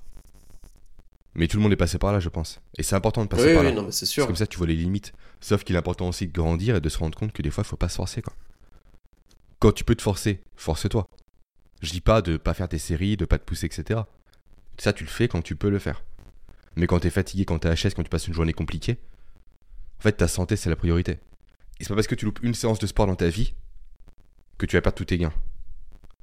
Mais 1.36 1.48
tout 1.48 1.58
le 1.58 1.64
monde 1.64 1.72
est 1.72 1.78
passé 1.78 1.98
par 1.98 2.12
là, 2.12 2.20
je 2.20 2.30
pense. 2.30 2.60
Et 2.78 2.84
c'est 2.84 2.96
important 2.96 3.24
de 3.24 3.30
passer 3.30 3.54
par 3.54 3.64
là. 3.64 3.70
Oui, 3.70 3.76
non, 3.76 3.92
c'est 3.92 4.06
sûr. 4.06 4.26
comme 4.26 4.36
ça, 4.36 4.48
tu 4.48 4.58
vois 4.58 4.68
les 4.68 4.76
limites. 4.76 5.14
Sauf 5.40 5.64
qu'il 5.64 5.76
est 5.76 5.80
important 5.80 6.10
aussi 6.10 6.28
de 6.28 6.34
grandir 6.34 6.76
et 6.76 6.82
de 6.82 6.90
se 6.90 6.98
rendre 6.98 7.18
compte 7.18 7.32
que 7.32 7.42
des 7.42 7.52
fois, 7.52 7.64
il 7.66 7.68
faut 7.68 7.78
pas 7.78 7.90
se 7.90 7.96
forcer, 7.96 8.22
quoi. 8.22 8.34
Quand 9.60 9.72
tu 9.72 9.84
peux 9.84 9.96
te 9.96 10.02
forcer, 10.02 10.42
force-toi. 10.56 11.08
Je 11.82 11.92
dis 11.92 12.02
pas 12.02 12.22
de 12.22 12.38
pas 12.38 12.54
faire 12.54 12.68
tes 12.68 12.78
séries, 12.78 13.18
de 13.18 13.26
pas 13.26 13.38
te 13.38 13.44
pousser, 13.44 13.66
etc. 13.66 14.02
Ça, 14.78 14.94
tu 14.94 15.04
le 15.04 15.10
fais 15.10 15.28
quand 15.28 15.42
tu 15.42 15.56
peux 15.56 15.70
le 15.70 15.80
faire. 15.80 16.04
Mais 16.76 16.88
quand 16.88 17.00
t'es 17.00 17.10
fatigué, 17.10 17.46
quand 17.46 17.60
t'es 17.60 17.74
HS, 17.74 17.94
quand 17.96 18.04
tu 18.04 18.10
passes 18.10 18.28
une 18.28 18.34
journée 18.34 18.54
compliquée, 18.54 18.98
en 20.00 20.02
fait, 20.02 20.14
ta 20.14 20.28
santé, 20.28 20.56
c'est 20.56 20.70
la 20.70 20.76
priorité. 20.76 21.20
Et 21.80 21.84
c'est 21.84 21.90
pas 21.90 21.96
parce 21.96 22.08
que 22.08 22.16
tu 22.16 22.26
loupes 22.26 22.40
une 22.44 22.54
séance 22.54 22.80
de 22.80 22.88
sport 22.88 23.08
dans 23.08 23.16
ta 23.16 23.30
vie 23.30 23.54
que 24.58 24.66
tu 24.66 24.76
vas 24.76 24.82
perdre 24.82 24.98
tous 24.98 25.06
tes 25.06 25.18
gains. 25.18 25.34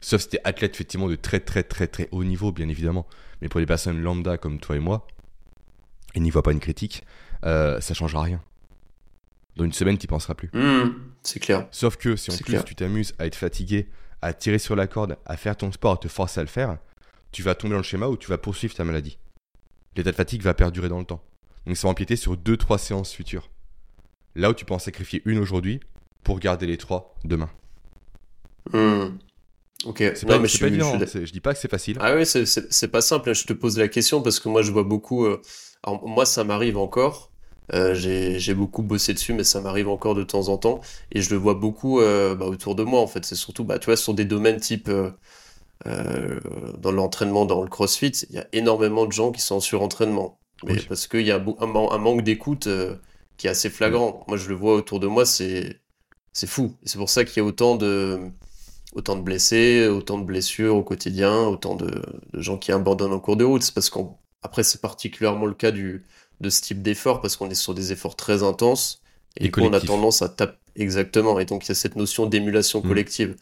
Sauf 0.01 0.23
si 0.23 0.29
t'es 0.29 0.41
athlète, 0.45 0.75
effectivement, 0.75 1.09
de 1.09 1.17
très, 1.17 1.41
très, 1.41 1.63
très, 1.63 1.87
très 1.87 2.09
haut 2.13 2.25
niveau, 2.25 2.53
bien 2.53 2.69
évidemment. 2.69 3.07
Mais 3.41 3.49
pour 3.49 3.61
les 3.61 3.67
personnes 3.67 4.01
lambda 4.01 4.39
comme 4.39 4.61
toi 4.61 4.77
et 4.77 4.81
moi, 4.81 5.07
et 6.15 6.21
n'y 6.21 6.31
voit 6.31 6.43
pas 6.43 6.53
une 6.53 6.61
critique, 6.61 7.03
euh, 7.45 7.81
ça 7.81 7.95
changera 7.95 8.23
rien. 8.23 8.43
Dans 9.57 9.65
une 9.65 9.73
semaine, 9.73 9.97
t'y 9.97 10.07
penseras 10.07 10.35
plus. 10.35 10.51
Mmh, 10.53 10.95
c'est 11.23 11.41
clair. 11.41 11.67
Sauf 11.71 11.97
que 11.97 12.17
si 12.17 12.31
en 12.31 12.37
plus 12.37 12.63
tu 12.65 12.75
t'amuses 12.75 13.15
à 13.19 13.27
être 13.27 13.37
fatigué, 13.37 13.89
à 14.23 14.33
tirer 14.33 14.59
sur 14.59 14.77
la 14.77 14.87
corde, 14.87 15.19
à 15.27 15.37
faire 15.37 15.57
ton 15.57 15.71
sport, 15.73 15.95
à 15.95 15.97
te 15.99 16.09
forcer 16.09 16.41
à 16.41 16.43
le 16.43 16.49
faire, 16.49 16.79
tu 17.33 17.43
vas 17.43 17.55
tomber 17.55 17.73
dans 17.73 17.79
le 17.79 17.85
schéma 17.85 18.09
où 18.09 18.17
tu 18.17 18.29
vas 18.29 18.39
poursuivre 18.39 18.75
ta 18.75 18.85
maladie. 18.85 19.19
L'état 19.97 20.11
de 20.11 20.17
fatigue 20.17 20.43
va 20.43 20.55
perdurer 20.55 20.89
dans 20.89 20.99
le 20.99 21.05
temps. 21.05 21.23
Donc 21.67 21.77
ça 21.77 21.87
va 21.89 21.93
empiéter 21.93 22.17
sur 22.17 22.35
2-3 22.37 22.79
séances 22.79 23.13
futures. 23.13 23.51
Là 24.35 24.51
où 24.51 24.55
tu 24.55 24.65
peux 24.65 24.75
en 24.75 24.79
sacrifier 24.79 25.23
une 25.25 25.39
aujourd'hui 25.39 25.81
pour 26.23 26.39
garder 26.39 26.67
les 26.67 26.77
3 26.77 27.15
demain. 27.25 27.51
Hmm. 28.73 29.17
Ok, 29.85 29.99
c'est 29.99 30.27
pas, 30.27 30.39
mais 30.39 30.49
je, 30.49 30.65
évident, 30.65 30.99
je... 30.99 31.31
dis 31.31 31.41
pas 31.41 31.53
que 31.53 31.61
c'est 31.61 31.71
facile. 31.71 31.99
Ah 32.01 32.17
oui, 32.17 32.25
c'est 32.27 32.89
pas 32.89 33.01
simple. 33.01 33.31
Hein. 33.31 33.35
Je 33.35 33.45
te 33.45 33.53
pose 33.53 33.79
la 33.79 33.89
question 33.89 34.23
parce 34.23 34.41
que 34.41 34.49
moi 34.49 34.63
je 34.63 34.73
vois 34.73 34.83
beaucoup. 34.83 35.27
Euh, 35.27 35.41
moi 36.03 36.27
ça 36.27 36.45
m'arrive 36.45 36.77
encore. 36.79 37.31
Euh, 37.75 37.95
j'ai 37.95 38.55
beaucoup 38.55 38.83
bossé 38.83 39.13
dessus, 39.15 39.33
mais 39.33 39.45
ça 39.45 39.61
m'arrive 39.61 39.89
encore 39.89 40.15
de 40.15 40.23
temps 40.23 40.49
en 40.49 40.59
temps. 40.59 40.81
Et 41.13 41.21
je 41.23 41.31
le 41.31 41.37
vois 41.37 41.55
beaucoup 41.55 42.01
euh, 42.01 42.35
bah, 42.35 42.47
autour 42.47 42.75
de 42.75 42.83
moi, 42.85 43.01
en 43.01 43.07
fait. 43.07 43.25
C'est 43.25 43.35
surtout, 43.35 43.65
bah, 43.65 43.79
tu 43.79 43.87
vois, 43.87 43.97
sur 43.97 44.15
des 44.15 44.25
domaines 44.25 44.61
type 44.61 44.89
euh, 45.87 46.41
dans 46.79 46.93
l'entraînement, 46.93 47.45
dans 47.45 47.63
le 47.63 47.69
crossfit, 47.69 48.13
il 48.31 48.37
y 48.37 48.39
a 48.39 48.47
énormément 48.53 49.07
de 49.07 49.13
gens 49.13 49.33
qui 49.33 49.41
sont 49.41 49.57
en 49.57 49.61
surentraînement. 49.61 50.39
Mais 50.65 50.77
parce 50.89 51.07
qu'il 51.07 51.27
y 51.27 51.31
a 51.33 51.37
un, 51.37 51.75
un 51.75 51.99
manque 51.99 52.23
d'écoute 52.23 52.69
qui 53.37 53.47
est 53.47 53.51
assez 53.51 53.71
flagrant. 53.71 54.25
Moi, 54.29 54.37
je 54.37 54.49
le 54.49 54.55
vois 54.55 54.75
autour 54.75 55.01
de 55.01 55.07
moi, 55.07 55.27
c'est 55.27 55.81
c'est 56.33 56.47
fou. 56.47 56.77
C'est 56.85 56.99
pour 56.99 57.11
ça 57.11 57.25
qu'il 57.25 57.39
y 57.39 57.41
a 57.41 57.49
autant 57.49 57.77
de 57.77 58.21
autant 58.95 59.17
de 59.17 59.23
blessés, 59.23 59.89
autant 59.89 60.19
de 60.19 60.25
blessures 60.25 60.77
au 60.77 60.83
quotidien, 60.83 61.43
autant 61.47 61.75
de, 61.77 62.03
de 62.33 62.41
gens 62.41 62.59
qui 62.59 62.73
abandonnent 62.73 63.13
en 63.13 63.21
cours 63.21 63.37
de 63.37 63.45
route. 63.45 63.63
C'est 63.63 63.75
parce 63.75 63.91
qu'après, 63.91 64.63
c'est 64.65 64.81
particulièrement 64.81 65.47
le 65.47 65.55
cas 65.55 65.71
du, 65.71 66.05
de 66.41 66.51
ce 66.51 66.61
type 66.61 66.83
d'effort 66.83 67.21
parce 67.21 67.37
qu'on 67.37 67.51
est 67.51 67.55
sur 67.55 67.75
des 67.75 67.93
efforts 67.93 68.17
très 68.17 68.43
intenses 68.43 69.03
et, 69.39 69.51
qu'on 69.51 69.73
a 69.73 69.81
tendance 69.81 70.23
à 70.23 70.29
taper 70.29 70.59
exactement 70.77 71.39
et 71.39 71.45
donc 71.45 71.65
il 71.65 71.69
y 71.69 71.73
a 71.73 71.75
cette 71.75 71.97
notion 71.97 72.27
d'émulation 72.27 72.81
mm. 72.81 72.89
collective 72.89 73.37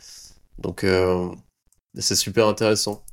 donc 0.59 0.85
euh, 0.85 1.29
c'est 1.99 2.17
super 2.17 2.47
intéressant 2.47 3.05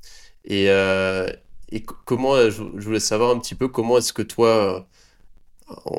et, 0.45 0.69
euh, 0.69 1.27
et 1.71 1.83
comment 1.83 2.35
euh, 2.35 2.49
je, 2.49 2.61
voulais 2.61 2.99
savoir 2.99 3.31
un 3.31 3.39
petit 3.39 3.55
peu 3.55 3.67
comment 3.67 3.97
est-ce 3.97 4.13
que 4.13 4.21
toi 4.21 4.87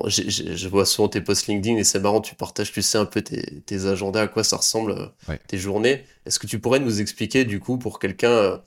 je 0.06 0.68
vois 0.68 0.84
souvent 0.84 1.08
tes 1.08 1.22
posts 1.22 1.46
LinkedIn 1.46 1.78
et 1.78 1.84
c'est 1.84 1.98
marrant, 1.98 2.20
tu 2.20 2.34
partages, 2.34 2.72
tu 2.72 2.82
sais, 2.82 2.98
un 2.98 3.06
peu 3.06 3.22
tes, 3.22 3.62
tes 3.62 3.86
agendas, 3.86 4.20
à 4.20 4.28
quoi 4.28 4.44
ça 4.44 4.58
ressemble, 4.58 5.10
tes 5.48 5.56
journées. 5.56 6.04
Est-ce 6.26 6.38
que 6.38 6.46
tu 6.46 6.58
pourrais 6.58 6.78
nous 6.78 7.00
expliquer, 7.00 7.46
du 7.46 7.58
coup, 7.58 7.78
pour 7.78 7.98
quelqu'un 7.98 8.60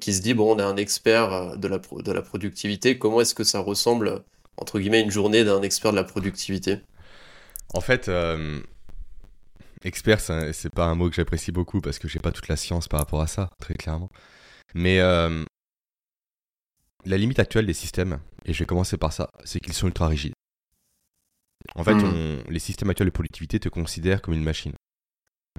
qui 0.00 0.14
se 0.14 0.22
dit, 0.22 0.32
bon, 0.32 0.56
on 0.56 0.58
est 0.58 0.62
un 0.62 0.78
expert 0.78 1.58
de 1.58 1.68
la, 1.68 1.78
de 1.78 2.12
la 2.12 2.22
productivité, 2.22 2.96
comment 2.96 3.20
est-ce 3.20 3.34
que 3.34 3.44
ça 3.44 3.58
ressemble 3.58 4.24
entre 4.60 4.78
guillemets, 4.78 5.00
une 5.00 5.10
journée 5.10 5.44
d'un 5.44 5.62
expert 5.62 5.92
de 5.92 5.96
la 5.96 6.04
productivité 6.04 6.80
En 7.74 7.80
fait, 7.80 8.08
euh, 8.08 8.60
expert, 9.84 10.20
c'est 10.20 10.74
pas 10.74 10.86
un 10.86 10.94
mot 10.94 11.08
que 11.08 11.16
j'apprécie 11.16 11.52
beaucoup 11.52 11.80
parce 11.80 11.98
que 11.98 12.08
j'ai 12.08 12.18
pas 12.18 12.32
toute 12.32 12.48
la 12.48 12.56
science 12.56 12.88
par 12.88 13.00
rapport 13.00 13.20
à 13.20 13.26
ça, 13.26 13.50
très 13.60 13.74
clairement. 13.74 14.10
Mais 14.74 15.00
euh, 15.00 15.44
la 17.04 17.16
limite 17.16 17.38
actuelle 17.38 17.66
des 17.66 17.74
systèmes, 17.74 18.20
et 18.44 18.52
je 18.52 18.58
vais 18.58 18.66
commencer 18.66 18.96
par 18.96 19.12
ça, 19.12 19.30
c'est 19.44 19.60
qu'ils 19.60 19.72
sont 19.72 19.86
ultra 19.86 20.08
rigides. 20.08 20.34
En 21.74 21.84
fait, 21.84 21.94
hmm. 21.94 22.42
les 22.48 22.58
systèmes 22.58 22.90
actuels 22.90 23.08
de 23.08 23.12
productivité 23.12 23.60
te 23.60 23.68
considèrent 23.68 24.22
comme 24.22 24.34
une 24.34 24.44
machine. 24.44 24.72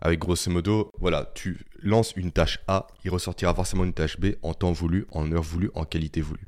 Avec 0.01 0.19
grosso 0.19 0.49
modo, 0.49 0.91
voilà, 0.99 1.29
tu 1.35 1.65
lances 1.81 2.13
une 2.15 2.31
tâche 2.31 2.59
A, 2.67 2.87
il 3.03 3.11
ressortira 3.11 3.53
forcément 3.53 3.83
une 3.83 3.93
tâche 3.93 4.17
B 4.17 4.35
en 4.43 4.53
temps 4.53 4.71
voulu, 4.71 5.05
en 5.11 5.29
heure 5.31 5.43
voulue, 5.43 5.71
en 5.73 5.83
qualité 5.83 6.21
voulue. 6.21 6.47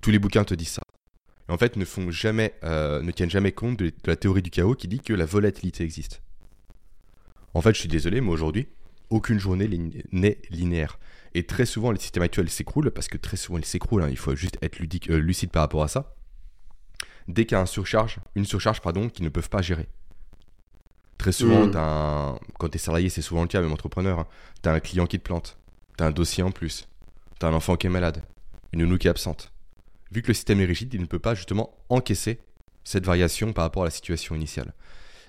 Tous 0.00 0.10
les 0.10 0.20
bouquins 0.20 0.44
te 0.44 0.54
disent 0.54 0.68
ça 0.68 0.81
en 1.52 1.58
fait 1.58 1.76
ne 1.76 1.84
font 1.84 2.10
jamais, 2.10 2.54
euh, 2.64 3.02
ne 3.02 3.10
tiennent 3.10 3.30
jamais 3.30 3.52
compte 3.52 3.78
de, 3.78 3.92
la 4.06 4.16
théorie 4.16 4.40
du 4.40 4.50
chaos 4.50 4.74
qui 4.74 4.88
dit 4.88 5.00
que 5.00 5.12
la 5.12 5.26
volatilité 5.26 5.84
existe. 5.84 6.22
En 7.52 7.60
fait, 7.60 7.74
je 7.74 7.80
suis 7.80 7.88
désolé, 7.90 8.22
mais 8.22 8.30
aujourd'hui, 8.30 8.68
aucune 9.10 9.38
journée 9.38 9.68
n'est 10.12 10.38
linéaire. 10.48 10.98
Et 11.34 11.44
très 11.44 11.66
souvent, 11.66 11.90
les 11.90 12.00
systèmes 12.00 12.22
actuels 12.22 12.48
s'écroulent, 12.48 12.90
parce 12.90 13.08
que 13.08 13.18
très 13.18 13.36
souvent 13.36 13.58
ils 13.58 13.66
s'écroulent, 13.66 14.02
hein, 14.02 14.08
il 14.08 14.16
faut 14.16 14.34
juste 14.34 14.56
être 14.62 14.78
ludique, 14.78 15.10
euh, 15.10 15.18
lucide 15.18 15.50
par 15.50 15.62
rapport 15.62 15.82
à 15.82 15.88
ça, 15.88 16.14
dès 17.28 17.44
qu'il 17.44 17.58
y 17.58 17.60
a 17.60 17.66
surcharge, 17.66 18.18
une 18.34 18.46
surcharge 18.46 18.80
pardon, 18.80 19.10
qu'ils 19.10 19.24
ne 19.24 19.30
peuvent 19.30 19.50
pas 19.50 19.60
gérer. 19.60 19.88
Très 21.18 21.32
souvent, 21.32 21.66
mmh. 21.66 22.38
quand 22.58 22.68
tu 22.70 22.76
es 22.76 22.78
salarié, 22.78 23.10
c'est 23.10 23.22
souvent 23.22 23.42
le 23.42 23.48
cas, 23.48 23.60
même 23.60 23.72
entrepreneur, 23.72 24.20
hein, 24.20 24.26
tu 24.62 24.68
as 24.70 24.72
un 24.72 24.80
client 24.80 25.06
qui 25.06 25.18
te 25.18 25.24
plante, 25.24 25.58
tu 25.98 26.02
as 26.02 26.06
un 26.06 26.10
dossier 26.10 26.42
en 26.42 26.50
plus, 26.50 26.88
tu 27.38 27.44
as 27.44 27.50
un 27.50 27.52
enfant 27.52 27.76
qui 27.76 27.86
est 27.86 27.90
malade, 27.90 28.22
une 28.72 28.80
nounou 28.80 28.96
qui 28.96 29.06
est 29.06 29.10
absente, 29.10 29.52
vu 30.12 30.22
que 30.22 30.28
le 30.28 30.34
système 30.34 30.60
est 30.60 30.66
rigide, 30.66 30.92
il 30.94 31.00
ne 31.00 31.06
peut 31.06 31.18
pas 31.18 31.34
justement 31.34 31.74
encaisser 31.88 32.38
cette 32.84 33.06
variation 33.06 33.52
par 33.52 33.64
rapport 33.64 33.82
à 33.82 33.86
la 33.86 33.90
situation 33.90 34.34
initiale. 34.34 34.74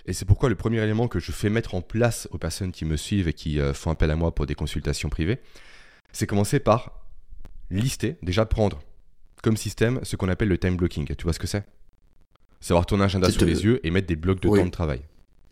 Et 0.06 0.14
c'est 0.14 0.26
pourquoi 0.26 0.50
le 0.50 0.56
premier 0.56 0.82
élément 0.82 1.08
que 1.08 1.20
je 1.20 1.32
fais 1.32 1.50
mettre 1.50 1.76
en 1.76 1.82
place 1.82 2.28
aux 2.32 2.38
personnes 2.38 2.74
qui 2.74 2.84
me 2.84 2.98
suivent 2.98 3.30
et 3.30 3.34
qui 3.34 3.60
euh, 3.60 3.74
font 3.74 3.92
appel 3.92 4.12
à 4.12 4.16
moi 4.16 4.36
pour 4.36 4.46
des 4.46 4.56
consultations 4.56 5.10
privées, 5.10 5.40
c'est 6.12 6.28
commencer 6.28 6.60
par 6.60 7.06
lister, 7.72 8.18
déjà 8.22 8.46
prendre 8.46 8.82
comme 9.42 9.56
système 9.56 10.00
ce 10.04 10.16
qu'on 10.16 10.28
appelle 10.30 10.50
le 10.50 10.58
time 10.58 10.76
blocking. 10.76 11.16
Tu 11.16 11.24
vois 11.24 11.34
ce 11.34 11.40
que 11.40 11.48
c'est? 11.48 11.66
Savoir 12.60 12.86
ton 12.86 13.00
agenda 13.00 13.30
sous 13.30 13.46
les 13.46 13.64
yeux 13.64 13.86
et 13.86 13.92
mettre 13.92 14.08
des 14.08 14.16
blocs 14.16 14.42
de 14.42 14.50
temps 14.50 14.66
de 14.66 14.72
travail. 14.72 15.02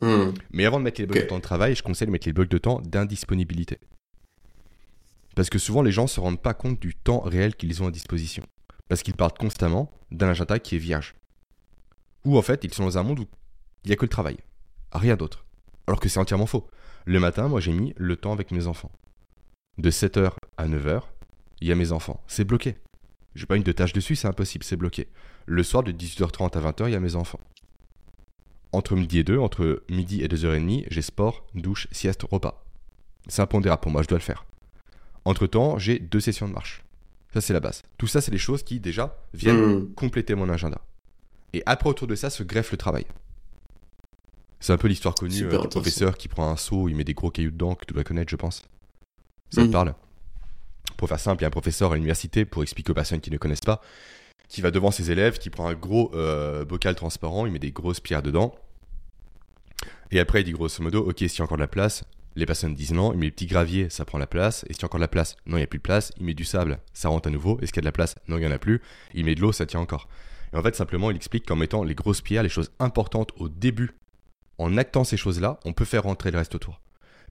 Hmm. 0.02 0.32
Mais 0.52 0.65
avant 0.65 0.80
de 0.80 0.84
mettre 0.84 1.00
les 1.00 1.08
blocs 1.08 1.24
de 1.24 1.28
temps 1.28 1.38
de 1.38 1.41
travail, 1.41 1.76
je 1.76 1.84
conseille 1.84 2.08
de 2.08 2.12
mettre 2.12 2.28
les 2.28 2.34
blocs 2.34 2.50
de 2.50 2.58
temps 2.58 2.82
d'indisponibilité. 2.82 3.80
Parce 5.36 5.50
que 5.50 5.60
souvent 5.60 5.82
les 5.82 5.91
gens 5.91 6.04
ne 6.04 6.08
se 6.08 6.20
rendent 6.20 6.41
pas 6.41 6.54
compte 6.54 6.80
du 6.80 6.94
temps 6.94 7.22
réel 7.22 7.56
qu'ils 7.56 7.82
ont 7.84 7.88
à 7.88 7.91
disposition 7.91 8.44
parce 8.92 9.04
qu'ils 9.04 9.16
partent 9.16 9.38
constamment 9.38 9.90
d'un 10.12 10.28
agenda 10.28 10.60
qui 10.60 10.76
est 10.76 10.78
vierge. 10.78 11.16
Ou 12.26 12.38
en 12.38 12.42
fait, 12.42 12.66
ils 12.66 12.74
sont 12.74 12.84
dans 12.84 12.98
un 12.98 13.04
monde 13.04 13.20
où 13.20 13.26
il 13.86 13.88
n'y 13.88 13.94
a 13.94 13.96
que 13.96 14.04
le 14.04 14.10
travail, 14.10 14.36
rien 14.92 15.16
d'autre. 15.16 15.46
Alors 15.88 16.02
que 16.02 16.10
c'est 16.10 16.20
entièrement 16.20 16.46
faux. 16.46 16.68
Le 17.06 17.22
matin, 17.22 17.48
moi 17.48 17.62
j'ai 17.62 17.72
mis 17.72 17.94
le 17.96 18.18
temps 18.18 18.34
avec 18.34 18.52
mes 18.52 18.68
enfants. 18.68 18.92
De 19.78 19.90
7h 19.90 20.34
à 20.58 20.68
9h, 20.68 21.04
il 21.62 21.70
y 21.70 21.72
a 21.72 21.76
mes 21.76 21.94
enfants. 21.94 22.22
C'est 22.28 22.44
bloqué. 22.44 22.76
J'ai 23.34 23.46
pas 23.46 23.56
une 23.56 23.64
de 23.64 23.72
tâche 23.72 23.94
dessus, 23.94 24.18
c'est 24.18 24.28
impossible, 24.28 24.66
c'est 24.66 24.76
bloqué. 24.76 25.08
Le 25.46 25.64
soir, 25.64 25.84
de 25.84 25.94
18h30 25.94 26.58
à 26.58 26.72
20h, 26.72 26.88
il 26.88 26.92
y 26.92 26.96
a 26.96 27.00
mes 27.00 27.16
enfants. 27.16 27.40
Entre 28.74 28.98
midi 28.98 29.20
et 29.20 29.24
2, 29.24 29.38
entre 29.38 29.86
midi 29.90 30.22
et 30.22 30.28
2h30, 30.28 30.88
j'ai 30.92 31.02
sport, 31.02 31.46
douche, 31.56 31.88
sieste, 31.94 32.24
repas. 32.30 32.66
C'est 33.30 33.42
impondérable 33.42 33.84
pour 33.84 33.92
moi, 33.94 34.04
je 34.04 34.10
dois 34.10 34.18
le 34.18 34.24
faire. 34.24 34.46
Entre 35.24 35.48
temps, 35.48 35.80
j'ai 35.80 35.98
deux 35.98 36.20
sessions 36.20 36.50
de 36.50 36.54
marche. 36.54 36.84
Ça, 37.34 37.41
c'est 37.41 37.54
la 37.54 37.60
base. 37.60 37.84
Tout 37.98 38.08
ça, 38.08 38.22
c'est 38.22 38.32
les 38.32 38.38
choses 38.38 38.63
qui, 38.63 38.80
déjà, 38.80 39.17
viennent 39.34 39.76
hmm. 39.76 39.94
compléter 39.94 40.36
mon 40.36 40.50
agenda. 40.50 40.82
Et 41.54 41.63
après, 41.65 41.89
autour 41.89 42.08
de 42.08 42.15
ça, 42.15 42.30
se 42.30 42.44
greffe 42.44 42.72
le 42.72 42.78
travail. 42.78 43.06
C'est 44.60 44.74
un 44.74 44.78
peu 44.78 44.88
l'histoire 44.88 45.15
connue 45.15 45.44
euh, 45.44 45.62
du 45.62 45.67
professeur 45.70 46.17
qui 46.17 46.28
prend 46.28 46.50
un 46.50 46.58
seau, 46.58 46.88
il 46.88 46.96
met 46.96 47.04
des 47.04 47.13
gros 47.13 47.32
cailloux 47.32 47.52
dedans, 47.52 47.76
que 47.76 47.86
tu 47.86 47.94
dois 47.94 48.04
connaître, 48.04 48.30
je 48.30 48.36
pense. 48.36 48.63
Ça 49.50 49.62
te 49.62 49.67
hmm. 49.67 49.72
parle? 49.72 49.96
Pour 50.98 51.08
faire 51.08 51.20
simple, 51.20 51.41
il 51.41 51.44
y 51.44 51.46
a 51.46 51.48
un 51.48 51.52
professeur 51.52 51.94
à 51.94 51.96
l'université, 51.96 52.46
pour 52.46 52.63
expliquer 52.63 52.91
aux 52.91 52.96
personnes 52.96 53.22
qui 53.22 53.32
ne 53.32 53.38
connaissent 53.38 53.62
pas, 53.62 53.82
qui 54.50 54.62
va 54.62 54.70
devant 54.70 54.91
ses 54.91 55.10
élèves, 55.10 55.39
qui 55.39 55.50
prend 55.50 55.67
un 55.67 55.74
gros 55.74 56.12
euh, 56.13 56.65
bocal 56.65 56.96
transparent, 56.96 57.46
il 57.46 57.54
met 57.54 57.60
des 57.60 57.72
grosses 57.72 58.02
pierres 58.02 58.22
dedans. 58.22 58.54
Et 60.12 60.20
après, 60.20 60.41
il 60.41 60.44
dit 60.44 60.52
grosso 60.52 60.84
modo, 60.84 61.00
ok, 61.00 61.17
s'il 61.20 61.39
y 61.39 61.41
a 61.41 61.46
encore 61.46 61.58
de 61.58 61.62
la 61.62 61.67
place, 61.67 62.04
Les 62.36 62.46
personnes 62.46 62.74
disent 62.74 62.94
non, 62.94 63.12
il 63.13 63.20
met 63.20 63.26
les 63.26 63.32
petits 63.32 63.46
graviers, 63.46 63.89
ça 63.89 64.06
prend 64.06 64.17
la 64.17 64.28
place. 64.28 64.63
Est-ce 64.63 64.78
qu'il 64.78 64.84
y 64.84 64.86
a 64.86 64.88
encore 64.88 65.00
de 65.00 65.04
la 65.04 65.10
place 65.10 65.36
Non, 65.46 65.58
il 65.58 65.60
n'y 65.60 65.65
a 65.65 65.67
plus 65.67 65.80
de 65.80 65.84
place. 65.84 66.12
Il 66.17 66.26
met 66.26 66.34
du 66.34 66.46
sable, 66.46 66.80
ça 66.94 67.10
rentre 67.10 67.28
à 67.28 67.32
nouveau. 67.32 67.60
Est-ce 67.62 67.74
qu'il 67.74 67.78
y 67.78 67.80
a 67.80 67.82
de 67.82 67.88
la 67.88 67.91
place 67.91 68.15
Non, 68.28 68.38
il 68.38 68.41
n'y 68.41 68.48
en 68.48 68.52
a 68.52 68.60
plus. 68.60 68.82
Il 69.13 69.26
met 69.26 69.36
de 69.36 69.41
l'eau, 69.41 69.52
ça 69.52 69.65
tient 69.65 69.82
encore. 69.82 70.08
Et 70.54 70.58
en 70.58 70.63
fait, 70.63 70.76
simplement, 70.76 71.12
il 71.12 71.17
explique 71.17 71.46
qu'en 71.46 71.56
mettant 71.56 71.84
les 71.84 71.96
grosses 71.96 72.22
pierres, 72.22 72.44
les 72.44 72.50
choses 72.50 72.72
importantes 72.80 73.32
au 73.38 73.50
début, 73.50 73.91
en 74.58 74.78
actant 74.78 75.04
ces 75.04 75.17
choses-là, 75.17 75.60
on 75.65 75.74
peut 75.74 75.86
faire 75.86 76.04
rentrer 76.04 76.32
le 76.32 76.38
reste 76.38 76.56
autour. 76.56 76.82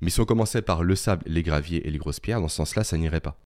Mais 0.00 0.10
si 0.10 0.20
on 0.20 0.24
commençait 0.24 0.62
par 0.62 0.82
le 0.82 0.96
sable, 0.96 1.24
les 1.26 1.42
graviers 1.42 1.86
et 1.86 1.90
les 1.90 1.98
grosses 1.98 2.20
pierres, 2.20 2.40
dans 2.40 2.48
ce 2.48 2.56
sens-là, 2.56 2.84
ça 2.84 2.96
n'irait 2.96 3.20
pas. 3.20 3.36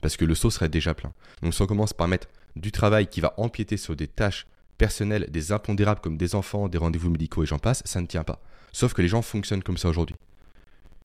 Parce 0.00 0.16
que 0.16 0.24
le 0.24 0.34
seau 0.34 0.50
serait 0.50 0.68
déjà 0.68 0.94
plein. 0.94 1.12
Donc 1.42 1.54
si 1.54 1.62
on 1.62 1.66
commence 1.66 1.92
par 1.92 2.08
mettre 2.08 2.28
du 2.56 2.72
travail 2.72 3.06
qui 3.06 3.20
va 3.20 3.34
empiéter 3.38 3.76
sur 3.76 3.96
des 3.96 4.08
tâches 4.08 4.46
personnelles, 4.76 5.28
des 5.30 5.52
impondérables 5.52 6.00
comme 6.00 6.16
des 6.16 6.34
enfants, 6.34 6.68
des 6.68 6.78
rendez-vous 6.78 7.10
médicaux 7.10 7.42
et 7.42 7.46
j'en 7.46 7.58
passe, 7.58 7.82
ça 7.86 8.00
ne 8.00 8.06
tient 8.06 8.24
pas. 8.24 8.40
Sauf 8.72 8.92
que 8.94 9.02
les 9.02 9.08
gens 9.08 9.22
fonctionnent 9.22 9.62
comme 9.62 9.78
ça 9.78 9.88
aujourd'hui. 9.88 10.16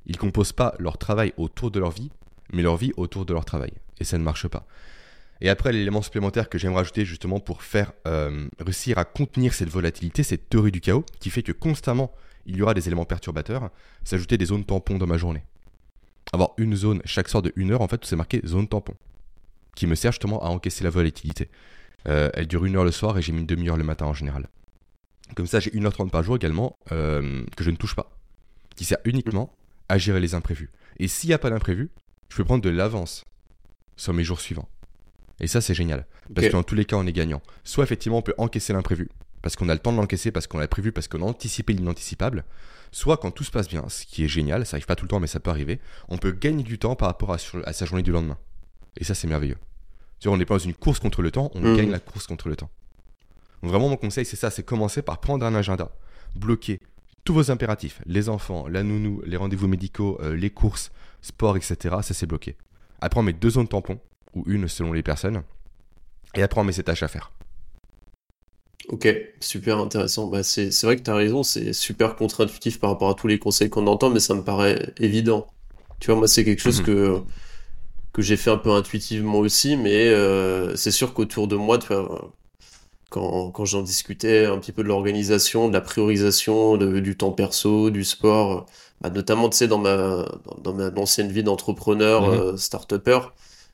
Ils 0.08 0.17
composent 0.17 0.54
pas 0.54 0.74
leur 0.80 0.98
travail 0.98 1.34
autour 1.38 1.70
de 1.70 1.80
leur 1.80 1.91
vie, 1.91 2.10
mais 2.52 2.63
leur 2.63 2.78
vie 2.78 2.93
autour 2.98 3.26
de 3.26 3.34
leur 3.34 3.46
travail. 3.46 3.74
Et 4.00 4.04
ça 4.04 4.17
ne 4.17 4.24
marche 4.24 4.48
pas. 4.48 4.65
Et 5.41 5.50
après, 5.50 5.72
l'élément 5.72 6.02
supplémentaire 6.02 6.50
que 6.50 6.58
j'aimerais 6.58 6.82
ajouter 6.82 7.06
justement 7.06 7.39
pour 7.39 7.62
faire 7.62 7.91
euh, 8.08 8.48
réussir 8.60 8.98
à 8.98 9.06
contenir 9.06 9.54
cette 9.54 9.70
volatilité, 9.70 10.24
cette 10.24 10.50
théorie 10.50 10.72
du 10.72 10.82
chaos, 10.82 11.06
qui 11.20 11.30
fait 11.30 11.43
que 11.43 11.52
constamment 11.52 12.12
il 12.46 12.56
y 12.56 12.62
aura 12.62 12.74
des 12.74 12.88
éléments 12.88 13.06
perturbateurs, 13.06 13.70
s'ajouter 14.04 14.38
des 14.38 14.46
zones 14.46 14.63
tampons 14.63 14.98
dans 14.98 15.06
ma 15.06 15.17
journée. 15.17 15.43
Avoir 16.34 16.52
une 16.58 16.76
zone 16.76 17.02
chaque 17.06 17.28
soir 17.28 17.43
de 17.43 17.52
une 17.56 17.72
heure, 17.72 17.82
en 17.82 17.88
fait, 17.88 18.04
c'est 18.06 18.15
marqué 18.15 18.41
zone 18.46 18.67
tampon, 18.67 18.96
qui 19.76 19.86
me 19.86 19.96
sert 19.96 20.13
justement 20.13 20.41
à 20.41 20.48
encaisser 20.48 20.84
la 20.84 20.89
volatilité. 20.89 21.50
Euh, 22.08 22.30
elle 22.34 22.48
dure 22.48 22.63
une 22.63 22.78
heure 22.78 22.86
le 22.86 22.91
soir 22.91 23.17
et 23.17 23.22
j'ai 23.22 23.34
mis 23.34 23.41
une 23.41 23.46
demi-heure 23.46 23.78
le 23.78 23.84
matin 23.84 24.06
en 24.06 24.13
général. 24.13 24.48
Comme 25.36 25.46
ça, 25.46 25.60
j'ai 25.60 25.72
1h30 25.72 26.10
par 26.10 26.24
jour 26.24 26.38
également 26.38 26.78
euh, 26.93 27.43
que 27.58 27.65
je 27.65 27.70
ne 27.70 27.76
touche 27.76 27.96
pas, 27.96 28.10
qui 28.78 28.86
sert 28.86 29.00
uniquement 29.04 29.54
à 29.89 29.97
gérer 29.97 30.19
les 30.19 30.34
imprévus. 30.34 30.69
Et 31.00 31.08
s'il 31.08 31.30
n'y 31.30 31.34
a 31.34 31.39
pas 31.39 31.50
d'imprévu, 31.50 31.89
je 32.30 32.38
peux 32.38 32.43
prendre 32.43 32.63
de 32.63 32.69
l'avance 32.69 33.26
sur 33.95 34.13
mes 34.13 34.23
jours 34.23 34.39
suivants. 34.39 34.69
Et 35.39 35.47
ça, 35.47 35.62
c'est 35.62 35.73
génial. 35.73 36.06
Parce 36.34 36.47
que 36.47 36.52
dans 36.52 36.63
tous 36.63 36.76
les 36.76 36.86
cas, 36.86 36.95
on 36.95 37.06
est 37.06 37.13
gagnant. 37.13 37.41
Soit 37.63 37.84
effectivement, 37.84 38.17
on 38.17 38.21
peut 38.21 38.34
encaisser 38.38 38.73
l'imprévu, 38.73 39.10
parce 39.41 39.56
qu'on 39.56 39.69
a 39.69 39.73
le 39.73 39.80
temps 39.80 39.91
de 39.91 39.97
l'encaisser, 39.97 40.32
parce 40.32 40.47
qu'on 40.47 40.58
l'a 40.58 40.67
prévu, 40.67 40.91
parce 40.91 41.08
qu'on 41.08 41.21
a 41.21 41.26
anticipé 41.26 41.73
l'inanticipable. 41.73 42.43
Soit 42.91 43.17
quand 43.17 43.32
tout 43.32 43.43
se 43.43 43.52
passe 43.52 43.67
bien, 43.67 43.88
ce 43.89 44.06
qui 44.06 44.23
est 44.23 44.28
génial, 44.28 44.65
ça 44.65 44.76
arrive 44.76 44.86
pas 44.86 44.95
tout 44.95 45.06
le 45.06 45.10
temps, 45.10 45.19
mais 45.19 45.28
ça 45.28 45.39
peut 45.39 45.52
arriver, 45.52 45.80
on 46.10 46.17
peut 46.17 46.32
gagner 46.32 46.63
du 46.63 46.80
temps 46.80 46.95
par 46.95 47.10
rapport 47.10 47.34
à, 47.34 47.38
sa 47.38 47.86
journée 47.86 48.04
du 48.04 48.12
lendemain. 48.12 48.38
Et 48.97 49.04
ça, 49.04 49.13
c'est 49.13 49.28
merveilleux. 49.28 49.58
Tu 50.19 50.30
on 50.30 50.38
n'est 50.38 50.45
pas 50.45 50.56
dans 50.56 50.60
une 50.60 50.73
course 50.73 51.00
contre 51.00 51.21
le 51.21 51.30
temps, 51.30 51.52
on 51.54 51.62
mmh. 51.62 51.78
gagne 51.78 51.91
la 51.91 52.00
course 52.00 52.26
contre 52.26 52.50
le 52.50 52.56
temps. 52.56 52.71
Donc 53.62 53.71
vraiment, 53.71 53.89
mon 53.89 53.97
conseil, 53.97 54.26
c'est 54.26 54.36
ça, 54.36 54.50
c'est 54.50 54.63
commencer 54.63 55.02
par 55.02 55.19
prendre 55.19 55.45
un 55.45 55.54
agenda, 55.54 55.91
bloquer 56.36 56.80
tous 57.28 57.34
vos 57.34 57.52
impératifs, 57.52 58.00
les 58.06 58.30
enfants, 58.30 58.70
la 58.70 58.84
nounou, 58.84 59.22
les 59.26 59.36
rendez-vous 59.36 59.68
médicaux, 59.68 60.18
euh, 60.22 60.34
les 60.34 60.50
courses, 60.50 60.92
sport, 61.22 61.58
etc. 61.58 61.98
Ça, 62.02 62.13
c'est 62.13 62.26
bloqué. 62.26 62.56
Après, 63.02 63.20
on 63.20 63.24
met 63.24 63.34
deux 63.34 63.50
zones 63.50 63.68
tampons, 63.68 64.00
ou 64.34 64.46
une 64.48 64.70
selon 64.70 64.94
les 64.94 65.04
personnes, 65.04 65.44
et 66.36 66.42
après, 66.42 66.62
on 66.62 66.63
met 66.63 66.72
ses 66.72 66.84
tâches 66.84 67.04
à 67.04 67.10
faire. 67.10 67.34
Ok, 68.88 69.13
super 69.42 69.78
intéressant. 69.78 70.28
Bah, 70.28 70.42
c'est 70.42 70.72
vrai 70.84 70.96
que 70.96 71.02
tu 71.02 71.12
as 71.12 71.16
raison, 71.16 71.44
c'est 71.44 71.74
super 71.74 72.16
contre-intuitif 72.16 72.80
par 72.80 72.92
rapport 72.92 73.10
à 73.10 73.13
tous 73.13 73.28
les 73.28 73.40
conseils 73.40 73.70
qu'on 73.70 73.88
entend, 73.88 74.10
mais 74.10 74.22
ça 74.22 74.34
me 74.34 74.42
paraît 74.42 74.94
évident. 74.98 75.48
Tu 76.00 76.08
vois, 76.10 76.16
moi, 76.16 76.30
c'est 76.30 76.46
quelque 76.46 76.62
chose 76.62 76.80
mhm. 76.80 76.86
que, 76.86 77.22
que 78.13 78.22
j'ai 78.22 78.38
fait 78.38 78.52
un 78.52 78.58
peu 78.58 78.72
intuitivement 78.72 79.40
aussi, 79.40 79.76
mais 79.76 80.08
euh, 80.08 80.78
c'est 80.78 80.92
sûr 80.92 81.13
qu'autour 81.13 81.50
de 81.50 81.58
moi, 81.58 81.78
tu 81.78 81.88
vois, 81.88 82.32
quand, 83.10 83.52
quand 83.52 83.65
j'en 83.65 83.82
discutais 83.82 84.46
un 84.46 84.58
petit 84.60 84.72
peu 84.72 84.84
de 84.84 84.88
l'organisation, 84.88 85.67
de 85.67 85.74
la 85.74 85.82
priorisation, 85.82 86.78
du 86.78 87.17
temps 87.17 87.32
perso, 87.32 87.89
du 87.89 88.04
sport, 88.04 88.65
bah, 89.02 89.10
notamment, 89.10 89.50
tu 89.50 89.58
sais, 89.58 89.67
dans 89.67 89.78
ma, 89.78 90.26
dans, 90.63 90.74
ma 90.74 90.89
ancienne 90.98 91.32
vie 91.32 91.43
d'entrepreneur, 91.43 92.24
mhm. 92.24 92.39
euh, 92.39 92.58
start-upper, 92.58 93.20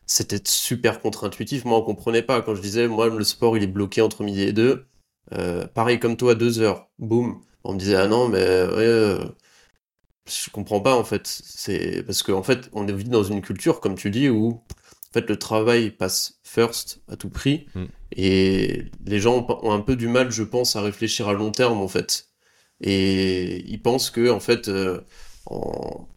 c'était 0.06 0.42
super 0.46 1.02
contre-intuitif. 1.02 1.66
Moi, 1.66 1.78
on 1.78 1.82
comprenait 1.82 2.22
pas. 2.22 2.42
Quand 2.42 2.56
je 2.56 2.62
disais, 2.62 2.88
moi, 2.88 3.10
le 3.10 3.24
sport, 3.24 3.58
il 3.58 3.64
est 3.64 3.68
bloqué 3.68 4.02
entre 4.02 4.24
midi 4.24 4.42
et 4.44 4.54
deux. 4.54 4.86
Euh, 5.34 5.66
pareil 5.68 6.00
comme 6.00 6.18
toi, 6.18 6.36
deux 6.36 6.60
heures, 6.60 6.90
boum. 7.00 7.42
On 7.64 7.74
me 7.74 7.80
disait 7.80 7.96
ah 7.96 8.08
non 8.08 8.28
mais 8.28 8.40
ouais, 8.40 8.46
euh, 8.46 9.24
je 10.28 10.50
comprends 10.50 10.82
pas 10.82 10.96
en 10.96 11.04
fait. 11.04 11.26
C'est 11.26 12.04
parce 12.04 12.24
qu'en 12.24 12.40
en 12.40 12.44
fait 12.44 12.70
on 12.74 12.84
vit 12.86 13.06
dans 13.06 13.24
une 13.24 13.42
culture 13.42 13.80
comme 13.80 13.96
tu 13.96 14.10
dis 14.12 14.30
où 14.30 14.62
en 15.14 15.20
fait 15.20 15.30
le 15.30 15.38
travail 15.38 15.92
passe 15.92 16.40
first 16.44 17.02
à 17.08 17.16
tout 17.16 17.30
prix 17.30 17.68
mm. 17.76 17.84
et 18.16 18.86
les 19.06 19.20
gens 19.20 19.46
ont 19.62 19.72
un 19.72 19.82
peu 19.82 19.96
du 19.96 20.08
mal, 20.08 20.32
je 20.32 20.44
pense, 20.44 20.76
à 20.76 20.82
réfléchir 20.82 21.28
à 21.28 21.34
long 21.34 21.52
terme 21.52 21.80
en 21.80 21.88
fait. 21.88 22.30
Et 22.82 23.64
ils 23.70 23.82
pensent 23.82 24.10
que 24.10 24.32
en 24.32 24.40
fait 24.40 24.70
euh, 24.70 25.02
en, 25.46 26.08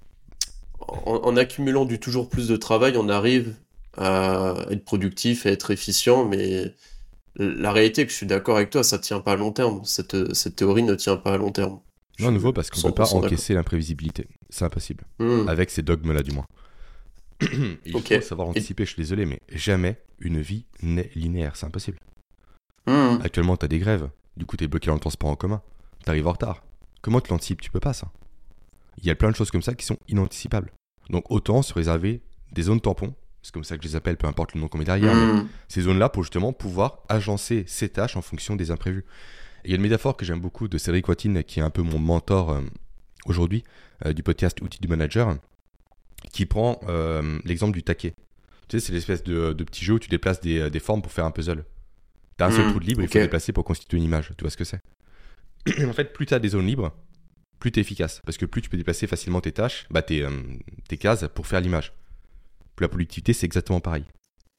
en, 0.96 1.36
accumulant 1.36 1.84
du 1.84 2.00
toujours 2.00 2.30
plus 2.30 2.48
de 2.48 2.56
travail, 2.56 2.96
on 2.96 3.08
arrive 3.08 3.54
à 3.98 4.54
être 4.70 4.84
productif, 4.84 5.44
à 5.44 5.50
être 5.50 5.70
efficient, 5.70 6.24
mais 6.24 6.74
la 7.38 7.72
réalité, 7.72 8.06
que 8.06 8.12
je 8.12 8.16
suis 8.16 8.26
d'accord 8.26 8.56
avec 8.56 8.70
toi, 8.70 8.82
ça 8.82 8.98
tient 8.98 9.20
pas 9.20 9.32
à 9.32 9.36
long 9.36 9.52
terme. 9.52 9.82
Cette, 9.84 10.34
cette 10.34 10.56
théorie 10.56 10.82
ne 10.82 10.94
tient 10.94 11.16
pas 11.16 11.34
à 11.34 11.36
long 11.36 11.52
terme. 11.52 11.80
Non, 12.18 12.30
nouveau 12.30 12.52
parce 12.52 12.70
qu'on 12.70 12.78
ne 12.78 12.92
peut 12.92 12.94
pas 12.94 13.12
encaisser 13.14 13.52
l'imprévisibilité. 13.52 14.26
C'est 14.48 14.64
impossible. 14.64 15.04
Hmm. 15.18 15.46
Avec 15.48 15.70
ces 15.70 15.82
dogmes-là, 15.82 16.22
du 16.22 16.32
moins. 16.32 16.46
Il 17.40 17.92
faut 17.92 18.20
savoir 18.20 18.48
anticiper, 18.48 18.84
je 18.84 18.90
suis 18.90 19.02
désolé, 19.02 19.26
mais 19.26 19.40
jamais 19.50 20.00
une 20.20 20.40
vie 20.40 20.64
n'est 20.82 21.10
linéaire. 21.14 21.56
C'est 21.56 21.66
impossible. 21.66 21.98
Hmm. 22.86 23.18
Actuellement, 23.22 23.56
tu 23.56 23.64
as 23.64 23.68
des 23.68 23.78
grèves. 23.78 24.08
Du 24.36 24.46
coup, 24.46 24.56
tu 24.56 24.64
es 24.64 24.68
bloqué 24.68 24.86
dans 24.86 24.94
le 24.94 25.00
transport 25.00 25.30
en 25.30 25.36
commun. 25.36 25.62
Tu 26.04 26.10
arrives 26.10 26.26
en 26.26 26.32
retard. 26.32 26.62
Comment 27.02 27.20
tu 27.20 27.30
l'anticipes? 27.30 27.60
Tu 27.60 27.70
peux 27.70 27.80
pas, 27.80 27.92
ça. 27.92 28.10
Il 28.98 29.06
y 29.06 29.10
a 29.10 29.14
plein 29.14 29.30
de 29.30 29.36
choses 29.36 29.50
comme 29.50 29.62
ça 29.62 29.74
qui 29.74 29.84
sont 29.84 29.98
inanticipables. 30.08 30.72
Donc, 31.10 31.30
autant 31.30 31.62
se 31.62 31.74
réserver 31.74 32.22
des 32.52 32.62
zones 32.62 32.80
tampons 32.80 33.14
c'est 33.46 33.52
comme 33.52 33.62
ça 33.62 33.76
que 33.76 33.84
je 33.84 33.88
les 33.88 33.94
appelle, 33.94 34.16
peu 34.16 34.26
importe 34.26 34.54
le 34.54 34.60
nom 34.60 34.66
qu'on 34.66 34.78
met 34.78 34.84
derrière, 34.84 35.14
mm. 35.14 35.48
ces 35.68 35.82
zones-là 35.82 36.08
pour 36.08 36.24
justement 36.24 36.52
pouvoir 36.52 36.98
agencer 37.08 37.62
ces 37.68 37.88
tâches 37.88 38.16
en 38.16 38.20
fonction 38.20 38.56
des 38.56 38.72
imprévus. 38.72 39.04
il 39.64 39.70
y 39.70 39.72
a 39.72 39.76
une 39.76 39.82
métaphore 39.82 40.16
que 40.16 40.24
j'aime 40.24 40.40
beaucoup 40.40 40.66
de 40.66 40.78
Cédric 40.78 41.06
Watine, 41.06 41.44
qui 41.44 41.60
est 41.60 41.62
un 41.62 41.70
peu 41.70 41.82
mon 41.82 42.00
mentor 42.00 42.50
euh, 42.50 42.62
aujourd'hui, 43.24 43.62
euh, 44.04 44.12
du 44.12 44.24
podcast 44.24 44.60
Outils 44.62 44.80
du 44.80 44.88
Manager, 44.88 45.36
qui 46.32 46.46
prend 46.46 46.80
euh, 46.88 47.38
l'exemple 47.44 47.72
du 47.72 47.82
taquet. 47.82 48.14
Tu 48.68 48.78
sais, 48.78 48.86
c'est 48.86 48.92
l'espèce 48.92 49.22
de, 49.22 49.52
petit 49.52 49.84
jeu 49.84 49.94
où 49.94 49.98
tu 49.98 50.08
déplaces 50.08 50.40
des, 50.40 50.80
formes 50.80 51.02
pour 51.02 51.12
faire 51.12 51.24
un 51.24 51.30
puzzle. 51.30 51.64
Tu 52.38 52.44
as 52.44 52.48
un 52.48 52.50
seul 52.50 52.66
mm. 52.66 52.70
trou 52.70 52.80
de 52.80 52.84
libre, 52.84 53.02
il 53.02 53.08
faut 53.08 53.18
déplacer 53.18 53.52
pour 53.52 53.64
constituer 53.64 53.98
une 53.98 54.04
image. 54.04 54.32
Tu 54.36 54.42
vois 54.42 54.50
ce 54.50 54.56
que 54.56 54.64
c'est? 54.64 54.80
En 55.86 55.92
fait, 55.92 56.12
plus 56.12 56.26
tu 56.26 56.34
as 56.34 56.38
des 56.38 56.50
zones 56.50 56.66
libres, 56.66 56.92
plus 57.58 57.72
tu 57.72 57.80
es 57.80 57.82
efficace. 57.82 58.22
Parce 58.24 58.36
que 58.36 58.46
plus 58.46 58.62
tu 58.62 58.68
peux 58.68 58.76
déplacer 58.76 59.06
facilement 59.06 59.40
tes 59.40 59.52
tâches, 59.52 59.86
bah, 59.90 60.02
tes, 60.02 60.26
tes 60.88 60.96
cases 60.96 61.26
pour 61.34 61.46
faire 61.46 61.60
l'image 61.60 61.92
la 62.82 62.88
productivité, 62.88 63.32
c'est 63.32 63.46
exactement 63.46 63.80
pareil. 63.80 64.04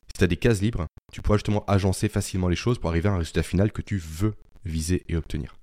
Si 0.07 0.19
tu 0.19 0.23
as 0.23 0.27
des 0.27 0.37
cases 0.37 0.61
libres, 0.61 0.87
tu 1.11 1.21
pourras 1.21 1.37
justement 1.37 1.63
agencer 1.65 2.09
facilement 2.09 2.47
les 2.47 2.55
choses 2.55 2.79
pour 2.79 2.89
arriver 2.89 3.09
à 3.09 3.13
un 3.13 3.17
résultat 3.17 3.43
final 3.43 3.71
que 3.71 3.81
tu 3.81 3.97
veux 3.97 4.33
viser 4.65 5.03
et 5.07 5.15
obtenir. 5.15 5.55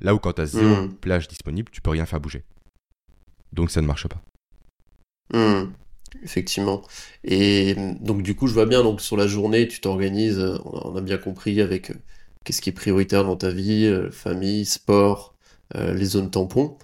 Là 0.00 0.14
où 0.14 0.18
quand 0.18 0.32
tu 0.34 0.42
as 0.42 0.46
zéro 0.46 0.86
hmm. 0.86 0.94
plage 0.96 1.28
disponible, 1.28 1.70
tu 1.70 1.80
peux 1.80 1.90
rien 1.90 2.06
faire 2.06 2.20
bouger. 2.20 2.44
Donc 3.52 3.70
ça 3.70 3.80
ne 3.80 3.86
marche 3.86 4.08
pas. 4.08 4.22
Hmm. 5.32 5.72
Effectivement. 6.22 6.82
Et 7.24 7.76
donc 8.00 8.22
du 8.22 8.34
coup, 8.34 8.46
je 8.46 8.54
vois 8.54 8.66
bien, 8.66 8.82
donc 8.82 9.00
sur 9.00 9.16
la 9.16 9.26
journée, 9.26 9.68
tu 9.68 9.80
t'organises, 9.80 10.40
on 10.64 10.96
a 10.96 11.00
bien 11.00 11.18
compris 11.18 11.60
avec 11.60 11.90
euh, 11.90 11.94
qu'est-ce 12.44 12.60
qui 12.60 12.70
est 12.70 12.72
prioritaire 12.72 13.24
dans 13.24 13.36
ta 13.36 13.50
vie, 13.50 13.86
euh, 13.86 14.10
famille, 14.10 14.64
sport, 14.64 15.34
euh, 15.76 15.94
les 15.94 16.04
zones 16.04 16.30
tampons. 16.30 16.76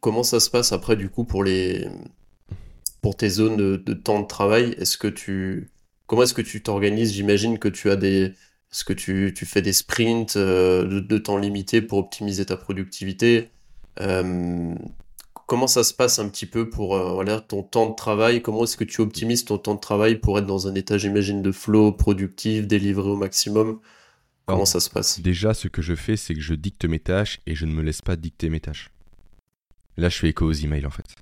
comment 0.00 0.22
ça 0.22 0.40
se 0.40 0.50
passe 0.50 0.72
après 0.72 0.96
du 0.96 1.10
coup 1.10 1.24
pour 1.24 1.44
les, 1.44 1.86
pour 3.02 3.16
tes 3.16 3.28
zones 3.28 3.56
de, 3.56 3.94
temps 3.94 4.20
de 4.20 4.26
travail, 4.26 4.74
est-ce 4.78 4.98
que 4.98 5.08
tu 5.08 5.70
comment 6.06 6.22
est-ce 6.22 6.34
que 6.34 6.42
tu 6.42 6.62
t'organises? 6.62 7.12
J'imagine 7.12 7.58
que 7.58 7.68
tu 7.68 7.90
as 7.90 7.96
des 7.96 8.34
est-ce 8.72 8.84
que 8.84 8.92
tu, 8.92 9.32
tu 9.36 9.46
fais 9.46 9.62
des 9.62 9.72
sprints 9.72 10.36
euh, 10.36 11.00
de, 11.00 11.18
temps 11.18 11.36
limité 11.36 11.82
pour 11.82 11.98
optimiser 11.98 12.46
ta 12.46 12.56
productivité 12.56 13.50
euh, 14.00 14.74
Comment 15.50 15.66
ça 15.66 15.82
se 15.82 15.92
passe 15.92 16.20
un 16.20 16.28
petit 16.28 16.46
peu 16.46 16.70
pour 16.70 16.94
euh, 16.94 17.12
voilà, 17.12 17.40
ton 17.40 17.64
temps 17.64 17.90
de 17.90 17.96
travail? 17.96 18.40
Comment 18.40 18.62
est-ce 18.62 18.76
que 18.76 18.84
tu 18.84 19.00
optimises 19.00 19.44
ton 19.44 19.58
temps 19.58 19.74
de 19.74 19.80
travail 19.80 20.20
pour 20.20 20.38
être 20.38 20.46
dans 20.46 20.68
un 20.68 20.76
état, 20.76 20.96
j'imagine, 20.96 21.42
de 21.42 21.50
flow 21.50 21.90
productif, 21.90 22.68
délivré 22.68 23.08
au 23.08 23.16
maximum? 23.16 23.80
Comment 24.46 24.64
ça 24.64 24.78
se 24.78 24.88
passe? 24.88 25.18
Déjà, 25.20 25.52
ce 25.52 25.66
que 25.66 25.82
je 25.82 25.96
fais, 25.96 26.16
c'est 26.16 26.34
que 26.34 26.40
je 26.40 26.54
dicte 26.54 26.84
mes 26.84 27.00
tâches 27.00 27.40
et 27.48 27.56
je 27.56 27.66
ne 27.66 27.72
me 27.72 27.82
laisse 27.82 28.00
pas 28.00 28.14
dicter 28.14 28.48
mes 28.48 28.60
tâches. 28.60 28.92
Là, 29.96 30.08
je 30.08 30.18
fais 30.18 30.28
écho 30.28 30.46
aux 30.46 30.52
emails 30.52 30.86
en 30.86 30.90
fait. 30.90 31.16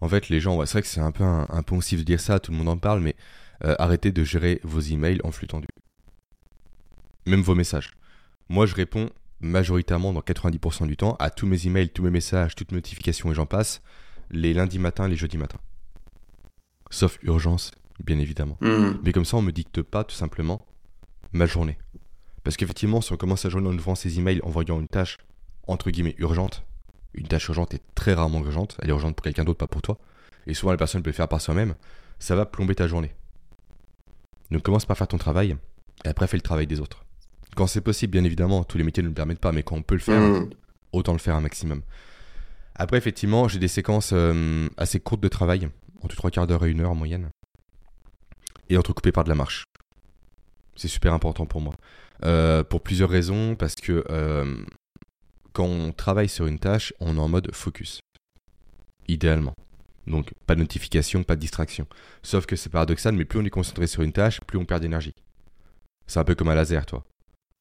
En 0.00 0.08
fait, 0.08 0.30
les 0.30 0.40
gens, 0.40 0.64
c'est 0.64 0.72
vrai 0.72 0.80
que 0.80 0.88
c'est 0.88 1.00
un 1.00 1.12
peu 1.12 1.22
impensif 1.22 1.98
de 1.98 2.04
dire 2.04 2.18
ça, 2.18 2.40
tout 2.40 2.50
le 2.50 2.56
monde 2.56 2.70
en 2.70 2.78
parle, 2.78 3.00
mais 3.00 3.14
euh, 3.62 3.74
arrêtez 3.78 4.10
de 4.10 4.24
gérer 4.24 4.58
vos 4.64 4.80
emails 4.80 5.20
en 5.22 5.32
flux 5.32 5.48
tendu. 5.48 5.68
Même 7.26 7.42
vos 7.42 7.54
messages. 7.54 7.90
Moi, 8.48 8.64
je 8.64 8.74
réponds 8.74 9.10
majoritairement 9.42 10.12
dans 10.12 10.20
90% 10.20 10.86
du 10.86 10.96
temps 10.96 11.16
à 11.18 11.30
tous 11.30 11.46
mes 11.46 11.66
emails, 11.66 11.90
tous 11.90 12.02
mes 12.02 12.10
messages, 12.10 12.54
toutes 12.54 12.72
notifications 12.72 13.30
et 13.30 13.34
j'en 13.34 13.46
passe, 13.46 13.82
les 14.30 14.54
lundis 14.54 14.78
matins, 14.78 15.08
les 15.08 15.16
jeudis 15.16 15.36
matins. 15.36 15.60
Sauf 16.90 17.18
urgence, 17.22 17.72
bien 18.02 18.18
évidemment. 18.18 18.56
Hmm. 18.60 18.92
Mais 19.02 19.12
comme 19.12 19.24
ça, 19.24 19.36
on 19.36 19.42
me 19.42 19.52
dicte 19.52 19.82
pas 19.82 20.04
tout 20.04 20.14
simplement 20.14 20.64
ma 21.32 21.46
journée. 21.46 21.78
Parce 22.44 22.56
qu'effectivement, 22.56 23.00
si 23.00 23.12
on 23.12 23.16
commence 23.16 23.44
à 23.44 23.48
journée 23.48 23.68
en 23.68 23.74
ouvrant 23.74 23.94
ses 23.94 24.18
emails 24.18 24.40
en 24.42 24.50
voyant 24.50 24.80
une 24.80 24.88
tâche 24.88 25.18
entre 25.66 25.90
guillemets 25.90 26.16
urgente, 26.18 26.64
Une 27.14 27.28
tâche 27.28 27.48
urgente 27.48 27.74
est 27.74 27.82
très 27.94 28.14
rarement 28.14 28.40
urgente, 28.40 28.78
elle 28.80 28.88
est 28.88 28.92
urgente 28.92 29.14
pour 29.14 29.22
quelqu'un 29.22 29.44
d'autre, 29.44 29.58
pas 29.58 29.66
pour 29.66 29.82
toi. 29.82 29.98
Et 30.46 30.54
souvent 30.54 30.72
la 30.72 30.78
personne 30.78 31.02
peut 31.02 31.10
le 31.10 31.14
faire 31.14 31.28
par 31.28 31.42
soi-même, 31.42 31.74
ça 32.18 32.34
va 32.34 32.46
plomber 32.46 32.74
ta 32.74 32.88
journée. 32.88 33.12
Donc 34.50 34.62
commence 34.62 34.86
par 34.86 34.96
faire 34.96 35.08
ton 35.08 35.18
travail, 35.18 35.56
et 36.04 36.08
après 36.08 36.26
fais 36.26 36.38
le 36.38 36.42
travail 36.42 36.66
des 36.66 36.80
autres. 36.80 37.04
Quand 37.56 37.66
c'est 37.66 37.80
possible, 37.80 38.12
bien 38.12 38.24
évidemment, 38.24 38.64
tous 38.64 38.78
les 38.78 38.84
métiers 38.84 39.02
ne 39.02 39.08
le 39.08 39.14
permettent 39.14 39.40
pas, 39.40 39.52
mais 39.52 39.62
quand 39.62 39.76
on 39.76 39.82
peut 39.82 39.94
le 39.94 40.00
faire, 40.00 40.20
mmh. 40.20 40.50
autant 40.92 41.12
le 41.12 41.18
faire 41.18 41.36
un 41.36 41.40
maximum. 41.40 41.82
Après, 42.74 42.96
effectivement, 42.96 43.48
j'ai 43.48 43.58
des 43.58 43.68
séquences 43.68 44.12
euh, 44.14 44.68
assez 44.76 45.00
courtes 45.00 45.22
de 45.22 45.28
travail, 45.28 45.68
entre 46.02 46.16
trois 46.16 46.30
quarts 46.30 46.46
d'heure 46.46 46.64
et 46.64 46.70
une 46.70 46.80
heure 46.80 46.90
en 46.90 46.94
moyenne, 46.94 47.28
et 48.70 48.78
entrecoupées 48.78 49.12
par 49.12 49.24
de 49.24 49.28
la 49.28 49.34
marche. 49.34 49.64
C'est 50.76 50.88
super 50.88 51.12
important 51.12 51.44
pour 51.44 51.60
moi. 51.60 51.74
Euh, 52.24 52.64
pour 52.64 52.80
plusieurs 52.80 53.10
raisons, 53.10 53.56
parce 53.56 53.74
que 53.74 54.04
euh, 54.08 54.64
quand 55.52 55.66
on 55.66 55.92
travaille 55.92 56.28
sur 56.28 56.46
une 56.46 56.58
tâche, 56.58 56.94
on 57.00 57.16
est 57.16 57.20
en 57.20 57.28
mode 57.28 57.54
focus. 57.54 58.00
Idéalement. 59.08 59.54
Donc 60.06 60.32
pas 60.46 60.54
de 60.54 60.60
notification, 60.60 61.22
pas 61.22 61.36
de 61.36 61.40
distraction. 61.40 61.86
Sauf 62.22 62.46
que 62.46 62.56
c'est 62.56 62.70
paradoxal, 62.70 63.14
mais 63.14 63.24
plus 63.24 63.38
on 63.38 63.44
est 63.44 63.50
concentré 63.50 63.86
sur 63.86 64.02
une 64.02 64.12
tâche, 64.12 64.40
plus 64.40 64.58
on 64.58 64.64
perd 64.64 64.80
d'énergie. 64.80 65.14
C'est 66.06 66.18
un 66.18 66.24
peu 66.24 66.34
comme 66.34 66.48
un 66.48 66.54
laser, 66.54 66.86
toi. 66.86 67.04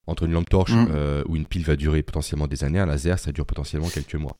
Entre 0.07 0.23
une 0.23 0.33
lampe 0.33 0.49
torche 0.49 0.73
mm. 0.73 0.87
euh, 0.91 1.23
où 1.27 1.35
une 1.35 1.45
pile 1.45 1.63
va 1.63 1.75
durer 1.75 2.03
potentiellement 2.03 2.47
des 2.47 2.63
années, 2.63 2.79
un 2.79 2.85
laser, 2.85 3.19
ça 3.19 3.31
dure 3.31 3.45
potentiellement 3.45 3.89
quelques 3.89 4.15
mois. 4.15 4.37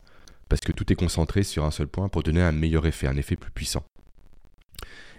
Parce 0.49 0.61
que 0.61 0.71
tout 0.71 0.91
est 0.91 0.95
concentré 0.95 1.43
sur 1.43 1.63
un 1.65 1.71
seul 1.71 1.87
point 1.87 2.09
pour 2.09 2.23
donner 2.23 2.41
un 2.41 2.51
meilleur 2.51 2.85
effet, 2.85 3.07
un 3.07 3.15
effet 3.17 3.35
plus 3.35 3.51
puissant. 3.51 3.83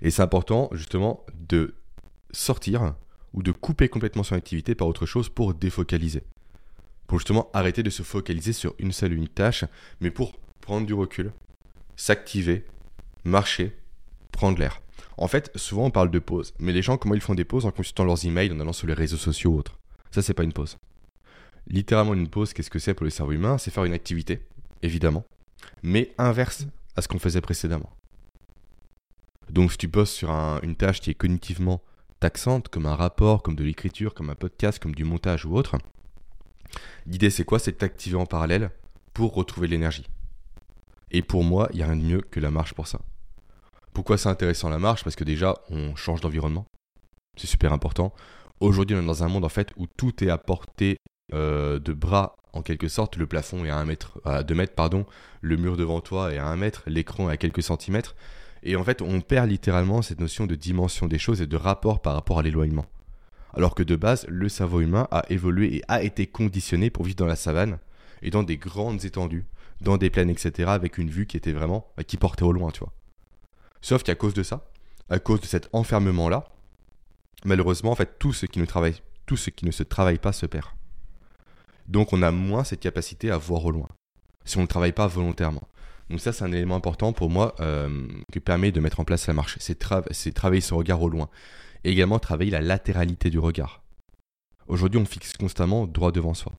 Et 0.02 0.10
c'est 0.10 0.22
important, 0.22 0.68
justement, 0.72 1.24
de 1.48 1.74
sortir 2.32 2.94
ou 3.32 3.42
de 3.42 3.52
couper 3.52 3.88
complètement 3.88 4.24
son 4.24 4.34
activité 4.34 4.74
par 4.74 4.88
autre 4.88 5.06
chose 5.06 5.28
pour 5.28 5.54
défocaliser. 5.54 6.24
Pour 7.06 7.18
justement 7.18 7.50
arrêter 7.54 7.82
de 7.82 7.90
se 7.90 8.02
focaliser 8.02 8.52
sur 8.52 8.74
une 8.78 8.92
seule 8.92 9.12
unique 9.12 9.34
tâche, 9.34 9.64
mais 10.00 10.10
pour 10.10 10.32
prendre 10.60 10.86
du 10.86 10.94
recul, 10.94 11.32
s'activer, 11.96 12.64
marcher, 13.24 13.76
prendre 14.32 14.58
l'air. 14.58 14.82
En 15.18 15.28
fait, 15.28 15.50
souvent 15.56 15.86
on 15.86 15.90
parle 15.90 16.10
de 16.10 16.18
pause, 16.18 16.52
mais 16.58 16.72
les 16.72 16.82
gens, 16.82 16.96
comment 16.96 17.14
ils 17.14 17.20
font 17.20 17.34
des 17.34 17.44
pauses 17.44 17.66
en 17.66 17.70
consultant 17.70 18.04
leurs 18.04 18.24
emails, 18.24 18.52
en 18.52 18.60
allant 18.60 18.72
sur 18.72 18.86
les 18.86 18.94
réseaux 18.94 19.16
sociaux 19.16 19.52
ou 19.52 19.58
autres? 19.58 19.78
Ça, 20.12 20.22
c'est 20.22 20.34
pas 20.34 20.44
une 20.44 20.52
pause. 20.52 20.78
Littéralement, 21.66 22.14
une 22.14 22.28
pause, 22.28 22.52
qu'est-ce 22.52 22.70
que 22.70 22.78
c'est 22.78 22.94
pour 22.94 23.04
le 23.04 23.10
cerveau 23.10 23.32
humain 23.32 23.58
C'est 23.58 23.70
faire 23.70 23.84
une 23.84 23.94
activité, 23.94 24.46
évidemment, 24.82 25.24
mais 25.82 26.12
inverse 26.18 26.66
à 26.96 27.02
ce 27.02 27.08
qu'on 27.08 27.18
faisait 27.18 27.40
précédemment. 27.40 27.90
Donc, 29.50 29.72
si 29.72 29.78
tu 29.78 29.88
poses 29.88 30.10
sur 30.10 30.30
une 30.30 30.76
tâche 30.76 31.00
qui 31.00 31.10
est 31.10 31.14
cognitivement 31.14 31.82
taxante, 32.20 32.68
comme 32.68 32.86
un 32.86 32.94
rapport, 32.94 33.42
comme 33.42 33.56
de 33.56 33.64
l'écriture, 33.64 34.14
comme 34.14 34.30
un 34.30 34.34
podcast, 34.34 34.78
comme 34.78 34.94
du 34.94 35.04
montage 35.04 35.44
ou 35.44 35.56
autre, 35.56 35.78
l'idée 37.06 37.30
c'est 37.30 37.44
quoi? 37.44 37.58
C'est 37.58 37.72
de 37.72 37.76
t'activer 37.76 38.16
en 38.16 38.26
parallèle 38.26 38.70
pour 39.14 39.34
retrouver 39.34 39.66
l'énergie. 39.66 40.06
Et 41.10 41.22
pour 41.22 41.44
moi, 41.44 41.68
il 41.72 41.76
n'y 41.76 41.82
a 41.82 41.86
rien 41.86 41.96
de 41.96 42.02
mieux 42.02 42.20
que 42.20 42.40
la 42.40 42.50
marche 42.50 42.74
pour 42.74 42.86
ça. 42.86 43.00
Pourquoi 43.92 44.16
c'est 44.16 44.28
intéressant 44.28 44.68
la 44.68 44.78
marche? 44.78 45.04
Parce 45.04 45.16
que 45.16 45.24
déjà, 45.24 45.54
on 45.68 45.94
change 45.96 46.20
d'environnement. 46.20 46.66
C'est 47.36 47.46
super 47.46 47.72
important. 47.72 48.14
Aujourd'hui, 48.62 48.94
on 48.94 49.02
est 49.02 49.06
dans 49.06 49.24
un 49.24 49.28
monde 49.28 49.44
en 49.44 49.48
fait 49.48 49.72
où 49.76 49.88
tout 49.88 50.22
est 50.22 50.30
à 50.30 50.38
portée 50.38 50.96
euh, 51.34 51.80
de 51.80 51.92
bras 51.92 52.36
en 52.52 52.62
quelque 52.62 52.86
sorte. 52.86 53.16
Le 53.16 53.26
plafond 53.26 53.64
est 53.64 53.70
à 53.70 53.76
1 53.76 53.84
mètre, 53.86 54.20
à 54.24 54.44
2 54.44 54.54
mètres, 54.54 54.76
pardon. 54.76 55.04
Le 55.40 55.56
mur 55.56 55.76
devant 55.76 56.00
toi 56.00 56.32
est 56.32 56.38
à 56.38 56.46
1 56.46 56.54
mètre. 56.54 56.84
L'écran 56.86 57.28
est 57.28 57.32
à 57.32 57.36
quelques 57.36 57.64
centimètres. 57.64 58.14
Et 58.62 58.76
en 58.76 58.84
fait, 58.84 59.02
on 59.02 59.20
perd 59.20 59.50
littéralement 59.50 60.00
cette 60.00 60.20
notion 60.20 60.46
de 60.46 60.54
dimension 60.54 61.08
des 61.08 61.18
choses 61.18 61.42
et 61.42 61.48
de 61.48 61.56
rapport 61.56 62.00
par 62.00 62.14
rapport 62.14 62.38
à 62.38 62.42
l'éloignement. 62.44 62.86
Alors 63.52 63.74
que 63.74 63.82
de 63.82 63.96
base, 63.96 64.26
le 64.28 64.48
cerveau 64.48 64.80
humain 64.80 65.08
a 65.10 65.24
évolué 65.28 65.78
et 65.78 65.82
a 65.88 66.04
été 66.04 66.28
conditionné 66.28 66.88
pour 66.88 67.04
vivre 67.04 67.16
dans 67.16 67.26
la 67.26 67.34
savane 67.34 67.80
et 68.22 68.30
dans 68.30 68.44
des 68.44 68.58
grandes 68.58 69.04
étendues, 69.04 69.44
dans 69.80 69.96
des 69.96 70.08
plaines, 70.08 70.30
etc., 70.30 70.68
avec 70.70 70.98
une 70.98 71.10
vue 71.10 71.26
qui 71.26 71.36
était 71.36 71.50
vraiment, 71.50 71.88
qui 72.06 72.16
portait 72.16 72.44
au 72.44 72.52
loin, 72.52 72.70
tu 72.70 72.78
vois. 72.78 72.92
Sauf 73.80 74.04
qu'à 74.04 74.14
cause 74.14 74.34
de 74.34 74.44
ça, 74.44 74.64
à 75.10 75.18
cause 75.18 75.40
de 75.40 75.46
cet 75.46 75.68
enfermement-là, 75.72 76.44
malheureusement, 77.44 77.90
en 77.90 77.94
fait, 77.94 78.18
tout 78.18 78.32
ce 78.32 78.46
qui 78.46 78.58
ne 78.58 78.66
travaille, 78.66 78.96
tout 79.26 79.36
ce 79.36 79.50
qui 79.50 79.64
ne 79.64 79.70
se 79.70 79.82
travaille 79.82 80.18
pas 80.18 80.32
se 80.32 80.46
perd. 80.46 80.66
Donc 81.88 82.12
on 82.12 82.22
a 82.22 82.30
moins 82.30 82.64
cette 82.64 82.80
capacité 82.80 83.30
à 83.30 83.36
voir 83.36 83.64
au 83.64 83.70
loin, 83.70 83.88
si 84.44 84.58
on 84.58 84.62
ne 84.62 84.66
travaille 84.66 84.92
pas 84.92 85.06
volontairement. 85.06 85.66
Donc 86.10 86.20
ça, 86.20 86.32
c'est 86.32 86.44
un 86.44 86.52
élément 86.52 86.76
important 86.76 87.12
pour 87.12 87.30
moi 87.30 87.54
euh, 87.60 88.06
qui 88.32 88.40
permet 88.40 88.70
de 88.70 88.80
mettre 88.80 89.00
en 89.00 89.04
place 89.04 89.26
la 89.26 89.32
marche. 89.32 89.56
C'est 89.60 89.78
travailler 89.78 90.60
son 90.60 90.76
regard 90.76 91.00
au 91.00 91.08
loin. 91.08 91.28
Et 91.84 91.90
également 91.90 92.18
travailler 92.18 92.50
la 92.50 92.60
latéralité 92.60 93.30
du 93.30 93.38
regard. 93.38 93.82
Aujourd'hui, 94.68 95.00
on 95.00 95.06
fixe 95.06 95.36
constamment 95.36 95.86
droit 95.86 96.12
devant 96.12 96.34
soi. 96.34 96.52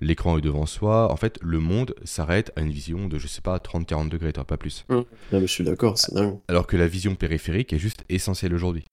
L'écran 0.00 0.38
est 0.38 0.42
devant 0.42 0.66
soi. 0.66 1.10
En 1.12 1.16
fait, 1.16 1.38
le 1.42 1.58
monde 1.58 1.94
s'arrête 2.04 2.50
à 2.56 2.62
une 2.62 2.70
vision 2.70 3.08
de, 3.08 3.18
je 3.18 3.26
sais 3.26 3.40
pas, 3.40 3.58
30-40 3.58 4.08
degrés, 4.08 4.32
pas 4.32 4.56
plus. 4.56 4.84
Mmh. 4.88 5.00
je 5.32 5.46
suis 5.46 5.64
d'accord, 5.64 5.98
c'est 5.98 6.14
dingue. 6.14 6.38
Alors 6.48 6.66
que 6.66 6.76
la 6.76 6.86
vision 6.86 7.14
périphérique 7.14 7.72
est 7.72 7.78
juste 7.78 8.04
essentielle 8.08 8.54
aujourd'hui. 8.54 8.84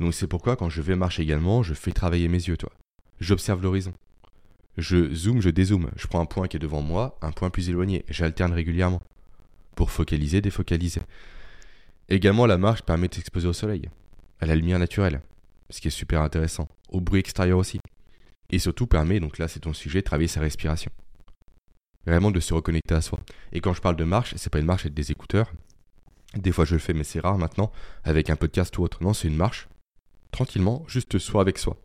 Donc 0.00 0.14
c'est 0.14 0.26
pourquoi 0.26 0.56
quand 0.56 0.68
je 0.68 0.82
vais 0.82 0.96
marcher 0.96 1.22
également, 1.22 1.62
je 1.62 1.74
fais 1.74 1.92
travailler 1.92 2.28
mes 2.28 2.42
yeux, 2.42 2.56
toi. 2.56 2.70
J'observe 3.20 3.62
l'horizon. 3.62 3.94
Je 4.76 5.14
zoome, 5.14 5.40
je 5.40 5.48
dézoome. 5.48 5.90
Je 5.96 6.06
prends 6.06 6.20
un 6.20 6.26
point 6.26 6.48
qui 6.48 6.56
est 6.56 6.60
devant 6.60 6.82
moi, 6.82 7.18
un 7.22 7.32
point 7.32 7.50
plus 7.50 7.70
éloigné. 7.70 8.04
J'alterne 8.08 8.52
régulièrement. 8.52 9.02
Pour 9.74 9.90
focaliser, 9.90 10.40
défocaliser. 10.40 11.00
Également, 12.08 12.46
la 12.46 12.58
marche 12.58 12.82
permet 12.82 13.08
de 13.08 13.14
s'exposer 13.14 13.48
au 13.48 13.52
soleil, 13.52 13.88
à 14.40 14.46
la 14.46 14.54
lumière 14.54 14.78
naturelle, 14.78 15.22
ce 15.70 15.80
qui 15.80 15.88
est 15.88 15.90
super 15.90 16.22
intéressant, 16.22 16.68
au 16.88 17.00
bruit 17.00 17.20
extérieur 17.20 17.58
aussi. 17.58 17.80
Et 18.50 18.58
surtout 18.58 18.86
permet, 18.86 19.18
donc 19.18 19.38
là 19.38 19.48
c'est 19.48 19.60
ton 19.60 19.72
sujet, 19.72 20.00
de 20.00 20.04
travailler 20.04 20.28
sa 20.28 20.40
respiration. 20.40 20.90
Vraiment 22.06 22.30
de 22.30 22.38
se 22.38 22.54
reconnecter 22.54 22.94
à 22.94 23.00
soi. 23.00 23.18
Et 23.52 23.60
quand 23.60 23.72
je 23.72 23.80
parle 23.80 23.96
de 23.96 24.04
marche, 24.04 24.34
c'est 24.36 24.50
pas 24.50 24.60
une 24.60 24.66
marche 24.66 24.82
avec 24.82 24.94
des 24.94 25.10
écouteurs. 25.10 25.52
Des 26.36 26.52
fois 26.52 26.64
je 26.64 26.74
le 26.74 26.78
fais, 26.78 26.92
mais 26.92 27.02
c'est 27.02 27.18
rare 27.18 27.38
maintenant, 27.38 27.72
avec 28.04 28.30
un 28.30 28.36
podcast 28.36 28.76
ou 28.78 28.82
autre. 28.82 29.02
Non, 29.02 29.12
c'est 29.12 29.26
une 29.26 29.36
marche, 29.36 29.66
tranquillement, 30.30 30.84
juste 30.88 31.18
soi 31.18 31.40
avec 31.40 31.58
soi. 31.58 31.76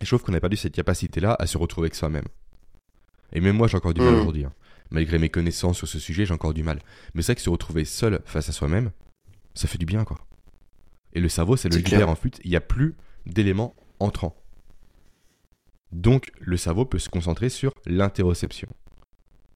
Et 0.00 0.04
je 0.04 0.10
trouve 0.10 0.22
qu'on 0.22 0.32
n'a 0.32 0.38
pas 0.38 0.48
perdu 0.48 0.56
cette 0.56 0.74
capacité-là 0.74 1.36
à 1.38 1.46
se 1.46 1.58
retrouver 1.58 1.86
avec 1.86 1.94
soi-même. 1.94 2.26
Et 3.32 3.40
même 3.40 3.56
moi, 3.56 3.68
j'ai 3.68 3.76
encore 3.76 3.94
du 3.94 4.00
mal 4.00 4.12
mmh. 4.12 4.18
aujourd'hui. 4.18 4.44
Hein. 4.44 4.52
Malgré 4.90 5.18
mes 5.18 5.30
connaissances 5.30 5.78
sur 5.78 5.88
ce 5.88 5.98
sujet, 5.98 6.26
j'ai 6.26 6.34
encore 6.34 6.54
du 6.54 6.62
mal. 6.62 6.80
Mais 7.14 7.22
c'est 7.22 7.32
vrai 7.32 7.36
que 7.36 7.42
se 7.42 7.50
retrouver 7.50 7.84
seul 7.84 8.20
face 8.24 8.48
à 8.48 8.52
soi-même, 8.52 8.90
ça 9.54 9.68
fait 9.68 9.78
du 9.78 9.86
bien, 9.86 10.04
quoi. 10.04 10.18
Et 11.14 11.20
le 11.20 11.28
cerveau, 11.28 11.56
c'est 11.56 11.68
le 11.68 11.76
libère 11.76 12.08
en 12.08 12.14
fait. 12.14 12.40
Il 12.44 12.50
n'y 12.50 12.56
a 12.56 12.60
plus 12.60 12.94
d'éléments 13.26 13.74
entrants. 14.00 14.36
Donc, 15.92 16.32
le 16.40 16.56
cerveau 16.56 16.86
peut 16.86 16.98
se 16.98 17.08
concentrer 17.08 17.48
sur 17.48 17.72
l'interoception. 17.86 18.68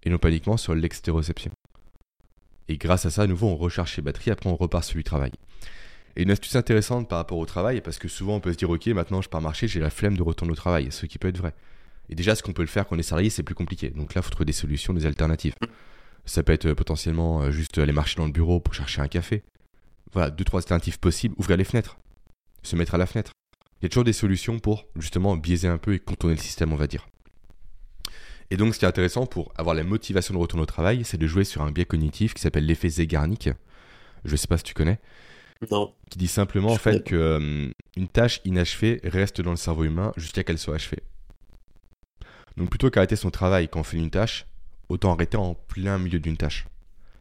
Et 0.02 0.10
non 0.10 0.18
pas 0.18 0.28
uniquement 0.28 0.56
sur 0.56 0.74
l'extéroception. 0.74 1.50
Et 2.68 2.76
grâce 2.76 3.06
à 3.06 3.10
ça, 3.10 3.22
à 3.22 3.26
nouveau, 3.26 3.48
on 3.48 3.56
recharge 3.56 3.94
ses 3.94 4.02
batteries, 4.02 4.30
après 4.30 4.50
on 4.50 4.56
repart 4.56 4.84
sur 4.84 4.96
du 4.96 5.04
travail. 5.04 5.32
Et 6.16 6.22
une 6.22 6.30
astuce 6.30 6.56
intéressante 6.56 7.08
par 7.08 7.18
rapport 7.18 7.38
au 7.38 7.46
travail, 7.46 7.80
parce 7.80 7.98
que 7.98 8.08
souvent 8.08 8.36
on 8.36 8.40
peut 8.40 8.52
se 8.52 8.58
dire, 8.58 8.70
ok, 8.70 8.86
maintenant 8.88 9.20
je 9.20 9.28
pars 9.28 9.42
marcher, 9.42 9.68
j'ai 9.68 9.80
la 9.80 9.90
flemme 9.90 10.16
de 10.16 10.22
retourner 10.22 10.52
au 10.52 10.56
travail, 10.56 10.88
ce 10.90 11.06
qui 11.06 11.18
peut 11.18 11.28
être 11.28 11.38
vrai. 11.38 11.54
Et 12.08 12.14
déjà, 12.14 12.34
ce 12.34 12.42
qu'on 12.42 12.52
peut 12.52 12.62
le 12.62 12.68
faire 12.68 12.86
quand 12.86 12.96
on 12.96 12.98
est 12.98 13.02
salarié, 13.02 13.30
c'est 13.30 13.42
plus 13.42 13.54
compliqué. 13.54 13.90
Donc 13.90 14.14
là, 14.14 14.20
il 14.20 14.24
faut 14.24 14.30
trouver 14.30 14.44
des 14.44 14.52
solutions, 14.52 14.94
des 14.94 15.06
alternatives. 15.06 15.54
Ça 16.24 16.42
peut 16.42 16.52
être 16.52 16.66
euh, 16.66 16.74
potentiellement 16.74 17.42
euh, 17.42 17.50
juste 17.50 17.78
aller 17.78 17.92
marcher 17.92 18.16
dans 18.16 18.26
le 18.26 18.32
bureau 18.32 18.60
pour 18.60 18.74
chercher 18.74 19.00
un 19.00 19.08
café. 19.08 19.42
Voilà, 20.12 20.30
deux, 20.30 20.44
trois 20.44 20.60
alternatives 20.60 20.98
possibles. 20.98 21.34
Ouvrir 21.38 21.56
les 21.56 21.64
fenêtres. 21.64 21.98
Se 22.62 22.76
mettre 22.76 22.94
à 22.94 22.98
la 22.98 23.06
fenêtre. 23.06 23.32
Il 23.80 23.84
y 23.84 23.86
a 23.86 23.88
toujours 23.88 24.04
des 24.04 24.12
solutions 24.12 24.58
pour 24.58 24.86
justement 24.96 25.36
biaiser 25.36 25.68
un 25.68 25.78
peu 25.78 25.94
et 25.94 25.98
contourner 25.98 26.36
le 26.36 26.40
système, 26.40 26.72
on 26.72 26.76
va 26.76 26.86
dire. 26.86 27.08
Et 28.50 28.56
donc, 28.56 28.74
ce 28.74 28.78
qui 28.78 28.84
est 28.84 28.88
intéressant 28.88 29.26
pour 29.26 29.52
avoir 29.56 29.74
la 29.74 29.82
motivation 29.82 30.32
de 30.34 30.38
retourner 30.38 30.62
au 30.62 30.66
travail, 30.66 31.04
c'est 31.04 31.18
de 31.18 31.26
jouer 31.26 31.44
sur 31.44 31.62
un 31.62 31.72
biais 31.72 31.84
cognitif 31.84 32.34
qui 32.34 32.40
s'appelle 32.40 32.66
l'effet 32.66 32.88
Zeigarnik. 32.88 33.50
Je 34.24 34.30
ne 34.30 34.36
sais 34.36 34.46
pas 34.46 34.58
si 34.58 34.64
tu 34.64 34.74
connais. 34.74 35.00
Non. 35.70 35.94
Qui 36.10 36.18
dit 36.18 36.28
simplement 36.28 36.70
en 36.70 36.76
fait 36.76 37.02
que 37.04 37.14
euh, 37.14 37.70
une 37.96 38.08
tâche 38.08 38.40
inachevée 38.44 39.00
reste 39.04 39.40
dans 39.40 39.52
le 39.52 39.56
cerveau 39.56 39.84
humain 39.84 40.12
jusqu'à 40.16 40.44
qu'elle 40.44 40.58
soit 40.58 40.74
achevée. 40.74 41.02
Donc 42.56 42.70
plutôt 42.70 42.90
qu'arrêter 42.90 43.16
son 43.16 43.30
travail 43.30 43.68
quand 43.68 43.80
on 43.80 43.84
fait 43.84 43.96
une 43.96 44.10
tâche, 44.10 44.46
autant 44.88 45.12
arrêter 45.12 45.36
en 45.36 45.54
plein 45.54 45.98
milieu 45.98 46.18
d'une 46.18 46.36
tâche. 46.36 46.66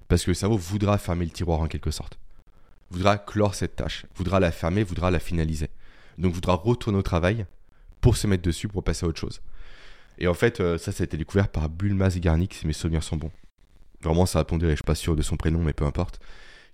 Parce 0.07 0.23
que 0.23 0.31
le 0.31 0.35
cerveau 0.35 0.57
voudra 0.57 0.97
fermer 0.97 1.25
le 1.25 1.31
tiroir 1.31 1.59
en 1.59 1.67
quelque 1.67 1.91
sorte. 1.91 2.19
Voudra 2.91 3.17
clore 3.17 3.55
cette 3.55 3.75
tâche, 3.75 4.05
voudra 4.15 4.39
la 4.39 4.51
fermer, 4.51 4.83
voudra 4.83 5.11
la 5.11 5.19
finaliser. 5.19 5.69
Donc 6.17 6.33
voudra 6.33 6.53
retourner 6.53 6.99
au 6.99 7.03
travail 7.03 7.45
pour 8.01 8.17
se 8.17 8.27
mettre 8.27 8.43
dessus 8.43 8.67
pour 8.67 8.83
passer 8.83 9.05
à 9.05 9.09
autre 9.09 9.19
chose. 9.19 9.41
Et 10.17 10.27
en 10.27 10.33
fait, 10.33 10.59
euh, 10.59 10.77
ça, 10.77 10.91
ça 10.91 11.03
a 11.03 11.05
été 11.05 11.17
découvert 11.17 11.49
par 11.49 11.67
Bulma 11.67 12.09
Zigarnik, 12.09 12.53
si 12.53 12.67
mes 12.67 12.73
souvenirs 12.73 13.03
sont 13.03 13.17
bons. 13.17 13.31
Vraiment, 14.01 14.25
ça 14.25 14.39
a 14.39 14.43
pondéré, 14.45 14.73
je 14.73 14.77
suis 14.77 14.83
pas 14.83 14.95
sûr 14.95 15.15
de 15.15 15.21
son 15.21 15.35
prénom, 15.35 15.59
mais 15.59 15.73
peu 15.73 15.85
importe 15.85 16.19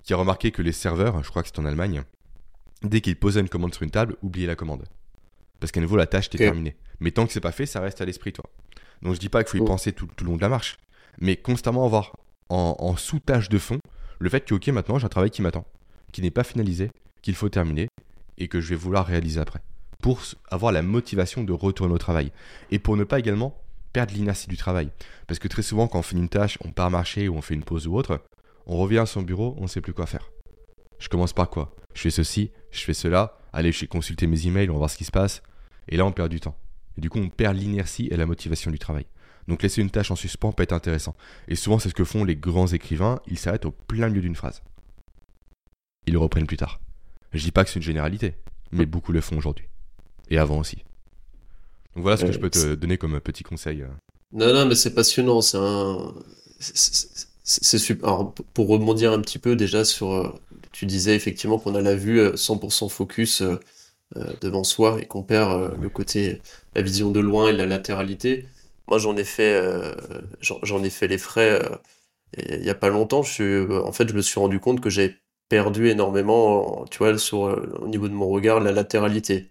qui 0.04 0.14
a 0.14 0.18
remarqué 0.18 0.52
que 0.52 0.62
les 0.62 0.72
serveurs, 0.72 1.24
je 1.24 1.30
crois 1.30 1.44
que 1.44 1.50
c'est 1.50 1.60
en 1.60 1.66
Allemagne, 1.66 2.04
dès 2.84 3.02
qu'ils 3.02 3.16
posaient 3.16 3.42
une 3.42 3.50
commande 3.50 3.74
sur 3.74 3.84
une 3.84 3.92
table, 3.92 4.16
oubliaient 4.22 4.48
la 4.48 4.56
commande. 4.56 4.84
Parce 5.60 5.72
qu'à 5.72 5.82
nouveau, 5.82 5.96
la 5.96 6.08
tâche 6.08 6.28
était 6.28 6.40
terminée. 6.40 6.76
Mais 7.00 7.12
tant 7.12 7.26
que 7.26 7.34
c'est 7.34 7.40
pas 7.40 7.52
fait, 7.52 7.66
ça 7.66 7.80
reste 7.80 8.02
à 8.02 8.06
l'esprit, 8.06 8.34
toi. 8.34 8.46
Donc 9.02 9.16
je 9.16 9.20
dis 9.20 9.30
pas 9.30 9.44
qu'il 9.44 9.52
faut 9.52 9.58
y 9.58 9.62
oh. 9.62 9.66
penser 9.66 9.94
tout, 9.94 10.08
le 10.20 10.26
long 10.26 10.36
de 10.36 10.42
la 10.42 10.50
marche, 10.50 10.78
mais 11.20 11.36
constamment 11.36 11.86
avoir 11.86 12.18
en, 12.50 12.96
sous-tâche 12.98 13.50
de 13.50 13.58
fond 13.58 13.80
le 14.20 14.30
fait 14.30 14.42
que, 14.42 14.54
ok, 14.54 14.68
maintenant 14.68 15.00
j'ai 15.00 15.06
un 15.06 15.10
travail 15.10 15.32
qui 15.32 15.42
m'attend, 15.42 15.66
qui 16.12 16.22
n'est 16.22 16.32
pas 16.32 16.44
finalisé, 16.44 16.92
qu'il 17.22 17.36
faut 17.36 17.50
terminer 17.50 17.88
et 18.38 18.48
que 18.48 18.60
je 18.60 18.70
vais 18.70 18.76
vouloir 18.76 19.06
réaliser 19.06 19.40
après. 19.40 19.62
Pour 20.02 20.22
avoir 20.50 20.72
la 20.72 20.82
motivation 20.82 21.44
de 21.44 21.54
retourner 21.54 21.94
au 21.94 21.98
travail. 21.98 22.32
Et 22.72 22.80
pour 22.80 22.98
ne 22.98 23.04
pas 23.04 23.20
également 23.20 23.56
perdre 23.94 24.14
l'inertie 24.14 24.48
du 24.48 24.58
travail. 24.58 24.90
Parce 25.28 25.40
que 25.40 25.48
très 25.48 25.62
souvent, 25.62 25.88
quand 25.88 26.00
on 26.00 26.04
fait 26.04 26.18
une 26.18 26.30
tâche, 26.30 26.58
on 26.66 26.72
part 26.72 26.90
marcher 26.90 27.28
ou 27.28 27.36
on 27.36 27.42
fait 27.42 27.54
une 27.54 27.64
pause 27.64 27.88
ou 27.88 27.96
autre, 27.96 28.22
on 28.72 28.78
revient 28.78 29.00
à 29.00 29.06
son 29.06 29.22
bureau, 29.22 29.54
on 29.58 29.64
ne 29.64 29.68
sait 29.68 29.82
plus 29.82 29.94
quoi 29.94 30.06
faire. 30.06 30.32
Je 30.98 31.10
commence 31.10 31.34
par 31.34 31.50
quoi? 31.50 31.76
Je 31.94 32.02
fais 32.02 32.10
ceci, 32.10 32.52
je 32.72 32.80
fais 32.80 32.94
cela, 32.94 33.38
allez, 33.52 33.74
je 33.74 33.82
vais 33.82 33.88
consulter 33.88 34.28
mes 34.28 34.48
emails, 34.48 34.70
on 34.70 34.74
va 34.74 34.80
voir 34.80 34.90
ce 34.90 34.96
qui 34.96 35.04
se 35.04 35.12
passe. 35.12 35.42
Et 35.90 35.98
là, 35.98 36.06
on 36.06 36.14
perd 36.14 36.30
du 36.30 36.40
temps. 36.40 36.58
Et 36.98 37.02
du 37.02 37.10
coup, 37.10 37.20
on 37.20 37.28
perd 37.28 37.58
l'inertie 37.58 38.08
et 38.12 38.16
la 38.16 38.26
motivation 38.26 38.72
du 38.72 38.80
travail. 38.80 39.06
Donc 39.50 39.62
laisser 39.62 39.82
une 39.82 39.90
tâche 39.90 40.10
en 40.10 40.16
suspens 40.16 40.54
peut 40.54 40.64
être 40.64 40.72
intéressant. 40.72 41.18
Et 41.50 41.56
souvent, 41.56 41.80
c'est 41.80 41.90
ce 41.90 41.94
que 41.94 42.06
font 42.06 42.24
les 42.24 42.38
grands 42.38 42.68
écrivains, 42.68 43.20
ils 43.28 43.38
s'arrêtent 43.38 43.66
au 43.66 43.72
plein 43.72 44.08
milieu 44.08 44.22
d'une 44.22 44.36
phrase. 44.36 44.62
Ils 46.08 46.14
le 46.14 46.20
reprennent 46.20 46.48
plus 46.48 46.58
tard. 46.58 46.80
Je 47.34 47.44
dis 47.44 47.52
pas 47.52 47.66
que 47.66 47.70
c'est 47.70 47.80
une 47.80 47.84
généralité, 47.84 48.36
mais 48.72 48.86
beaucoup 48.86 49.12
le 49.12 49.20
font 49.20 49.38
aujourd'hui. 49.38 49.68
Et 50.30 50.38
avant 50.38 50.60
aussi. 50.60 50.78
Donc 51.94 52.04
voilà 52.04 52.16
ce 52.16 52.24
que 52.24 52.32
je 52.32 52.40
peux 52.40 52.50
te 52.50 52.76
donner 52.76 52.98
comme 52.98 53.20
petit 53.20 53.44
conseil. 53.44 53.82
Euh. 53.82 53.90
Non, 54.32 54.54
non, 54.54 54.66
mais 54.66 54.76
c'est 54.76 54.94
passionnant. 54.94 55.42
C'est 55.42 55.58
un. 55.58 56.14
C'est 57.60 57.80
super. 57.80 58.10
Alors, 58.10 58.34
pour 58.54 58.68
rebondir 58.68 59.12
un 59.12 59.20
petit 59.20 59.40
peu 59.40 59.56
déjà 59.56 59.86
sur. 59.86 60.14
Euh, 60.14 60.30
tu 60.72 60.86
disais 60.86 61.16
effectivement 61.16 61.60
qu'on 61.60 61.76
a 61.76 61.82
la 61.82 61.96
vue 61.96 62.22
100% 62.22 62.86
euh, 62.86 62.90
focus 62.90 63.44
devant 64.42 64.64
soi 64.64 64.98
et 65.02 65.06
qu'on 65.06 65.24
perd 65.24 65.74
le 65.82 65.90
côté. 65.90 66.42
la 66.76 66.82
vision 66.82 67.12
de 67.12 67.20
loin 67.20 67.50
et 67.50 67.54
la 67.54 67.66
latéralité. 67.66 68.48
Moi, 68.88 68.98
j'en 69.00 69.16
ai 69.18 69.24
fait. 69.24 69.62
j'en 70.42 70.84
ai 70.84 70.90
fait 70.90 71.08
les 71.08 71.18
frais 71.18 71.62
il 72.38 72.64
y 72.64 72.70
a 72.70 72.76
pas 72.76 72.90
longtemps. 72.90 73.24
Je 73.24 73.32
suis, 73.32 73.76
en 73.76 73.92
fait, 73.92 74.08
je 74.10 74.14
me 74.14 74.22
suis 74.22 74.40
rendu 74.40 74.60
compte 74.60 74.82
que 74.82 74.90
j'ai 74.90 75.18
perdu 75.50 75.90
énormément, 75.90 76.86
tu 76.90 77.00
vois, 77.00 77.18
sur, 77.18 77.42
au 77.82 77.88
niveau 77.88 78.08
de 78.08 78.14
mon 78.14 78.30
regard, 78.30 78.60
la 78.62 78.72
latéralité. 78.72 79.50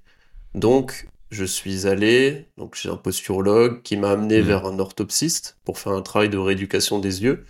Donc, 0.54 1.08
je 1.30 1.44
suis 1.44 1.86
allé, 1.86 2.46
donc 2.56 2.74
j'ai 2.74 2.88
un 2.88 2.96
posturologue 2.96 3.82
qui 3.82 3.96
m'a 3.96 4.10
amené 4.10 4.40
mmh. 4.40 4.44
vers 4.44 4.66
un 4.66 4.78
orthopsiste 4.78 5.58
pour 5.64 5.78
faire 5.78 5.92
un 5.92 6.02
travail 6.02 6.28
de 6.28 6.38
rééducation 6.38 6.98
des 6.98 7.22
yeux. 7.22 7.44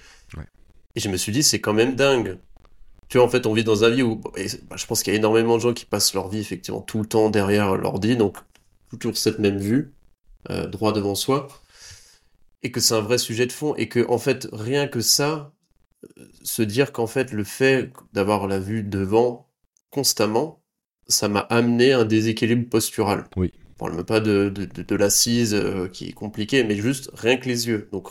Et 0.96 1.00
je 1.00 1.08
me 1.08 1.16
suis 1.16 1.32
dit, 1.32 1.42
c'est 1.42 1.60
quand 1.60 1.72
même 1.72 1.94
dingue. 1.94 2.38
Tu 3.08 3.18
vois, 3.18 3.26
en 3.26 3.30
fait, 3.30 3.46
on 3.46 3.52
vit 3.52 3.64
dans 3.64 3.84
un 3.84 3.90
vie 3.90 4.02
où, 4.02 4.16
bah, 4.16 4.30
je 4.76 4.86
pense 4.86 5.02
qu'il 5.02 5.12
y 5.12 5.16
a 5.16 5.18
énormément 5.18 5.56
de 5.56 5.62
gens 5.62 5.74
qui 5.74 5.84
passent 5.84 6.14
leur 6.14 6.28
vie 6.28 6.38
effectivement 6.38 6.80
tout 6.80 7.00
le 7.00 7.06
temps 7.06 7.30
derrière 7.30 7.76
l'ordi, 7.76 8.16
donc 8.16 8.36
toujours 8.98 9.16
cette 9.16 9.38
même 9.38 9.58
vue, 9.58 9.92
euh, 10.50 10.66
droit 10.66 10.92
devant 10.92 11.14
soi, 11.14 11.48
et 12.62 12.70
que 12.70 12.80
c'est 12.80 12.94
un 12.94 13.00
vrai 13.00 13.18
sujet 13.18 13.46
de 13.46 13.52
fond, 13.52 13.74
et 13.76 13.88
que 13.88 14.06
en 14.08 14.18
fait, 14.18 14.48
rien 14.52 14.86
que 14.86 15.00
ça, 15.00 15.52
euh, 16.18 16.24
se 16.42 16.62
dire 16.62 16.92
qu'en 16.92 17.06
fait, 17.06 17.32
le 17.32 17.44
fait 17.44 17.90
d'avoir 18.12 18.46
la 18.46 18.58
vue 18.58 18.82
devant 18.82 19.48
constamment, 19.90 20.60
ça 21.08 21.28
m'a 21.28 21.40
amené 21.40 21.92
un 21.92 22.04
déséquilibre 22.04 22.68
postural. 22.68 23.24
Oui 23.36 23.52
parle 23.80 23.94
même 23.94 24.04
pas 24.04 24.20
de, 24.20 24.50
de, 24.50 24.96
l'assise 24.96 25.54
euh, 25.54 25.88
qui 25.88 26.08
est 26.08 26.12
compliquée, 26.12 26.64
mais 26.64 26.76
juste 26.76 27.10
rien 27.14 27.38
que 27.38 27.48
les 27.48 27.66
yeux. 27.66 27.88
Donc 27.92 28.08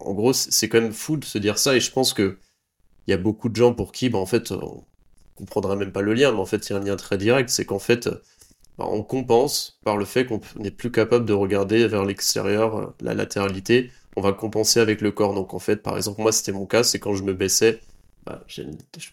en 0.00 0.14
gros, 0.14 0.32
c'est 0.34 0.68
quand 0.68 0.80
même 0.80 0.92
fou 0.92 1.16
de 1.16 1.24
se 1.24 1.38
dire 1.38 1.58
ça, 1.58 1.74
et 1.74 1.80
je 1.80 1.90
pense 1.90 2.12
que 2.12 2.38
il 3.06 3.12
y 3.12 3.14
a 3.14 3.16
beaucoup 3.16 3.48
de 3.48 3.56
gens 3.56 3.72
pour 3.72 3.92
qui, 3.92 4.10
bah, 4.10 4.18
en 4.18 4.26
fait, 4.26 4.52
on 4.52 4.84
comprendra 5.36 5.76
même 5.76 5.92
pas 5.92 6.02
le 6.02 6.12
lien, 6.14 6.32
mais 6.32 6.38
en 6.40 6.46
fait, 6.46 6.68
il 6.68 6.72
y 6.72 6.76
a 6.76 6.78
un 6.78 6.84
lien 6.84 6.96
très 6.96 7.18
direct, 7.18 7.48
c'est 7.50 7.64
qu'en 7.64 7.78
fait, 7.78 8.08
bah, 8.78 8.86
on 8.90 9.02
compense 9.02 9.78
par 9.84 9.96
le 9.96 10.04
fait 10.04 10.26
qu'on 10.26 10.40
n'est 10.56 10.70
plus 10.70 10.90
capable 10.92 11.24
de 11.24 11.32
regarder 11.32 11.86
vers 11.88 12.04
l'extérieur, 12.04 12.76
euh, 12.76 12.86
la 13.00 13.14
latéralité, 13.14 13.90
on 14.16 14.20
va 14.22 14.32
compenser 14.32 14.80
avec 14.80 15.00
le 15.00 15.12
corps. 15.12 15.34
Donc 15.34 15.54
en 15.54 15.58
fait, 15.58 15.82
par 15.82 15.96
exemple, 15.96 16.20
moi, 16.22 16.32
c'était 16.32 16.52
mon 16.52 16.66
cas, 16.66 16.82
c'est 16.84 16.98
quand 16.98 17.14
je 17.14 17.22
me 17.24 17.34
baissais, 17.34 17.80
bah, 18.26 18.44
je 18.48 18.62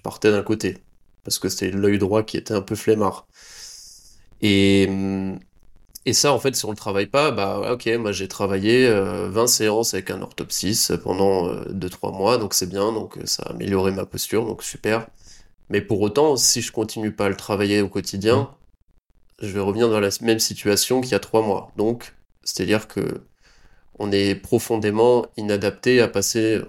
partais 0.04 0.32
d'un 0.32 0.44
côté, 0.44 0.80
parce 1.24 1.40
que 1.40 1.50
c'était 1.50 1.72
l'œil 1.72 2.00
droit 2.00 2.24
qui 2.24 2.38
était 2.38 2.54
un 2.54 2.62
peu 2.62 2.76
flemmard. 2.76 3.28
Et, 4.42 4.88
hum, 4.90 5.40
et 6.06 6.14
ça, 6.14 6.34
en 6.34 6.40
fait, 6.40 6.56
si 6.56 6.66
on 6.66 6.72
le 6.72 6.76
travaille 6.76 7.08
pas, 7.08 7.32
bah 7.32 7.72
ok, 7.74 7.88
moi 7.98 8.12
j'ai 8.12 8.28
travaillé 8.28 8.90
20 8.90 8.94
euh, 8.94 9.48
séances 9.48 9.94
avec 9.94 10.10
un 10.10 10.22
orthopsiste 10.22 10.98
pendant 10.98 11.48
2-3 11.48 12.10
euh, 12.10 12.12
mois, 12.12 12.38
donc 12.38 12.54
c'est 12.54 12.68
bien, 12.68 12.92
donc 12.92 13.18
euh, 13.18 13.26
ça 13.26 13.44
a 13.44 13.52
amélioré 13.52 13.92
ma 13.92 14.06
posture, 14.06 14.46
donc 14.46 14.64
super. 14.64 15.08
Mais 15.70 15.82
pour 15.82 16.02
autant, 16.02 16.36
si 16.36 16.62
je 16.62 16.72
continue 16.74 17.14
pas 17.14 17.28
à 17.28 17.30
le 17.30 17.38
travailler 17.38 17.82
au 17.82 17.88
quotidien, 17.88 18.42
mmh. 19.42 19.46
je 19.46 19.54
vais 19.54 19.62
revenir 19.62 19.90
dans 19.90 20.02
la 20.02 20.10
même 20.22 20.40
situation 20.40 21.00
qu'il 21.00 21.14
y 21.14 21.16
a 21.16 21.20
3 21.20 21.42
mois. 21.42 21.72
Donc, 21.78 22.14
c'est-à-dire 22.44 22.88
que 22.88 23.22
on 24.00 24.12
est 24.12 24.36
profondément 24.36 25.28
inadapté 25.38 26.02
à 26.02 26.08
passer 26.10 26.62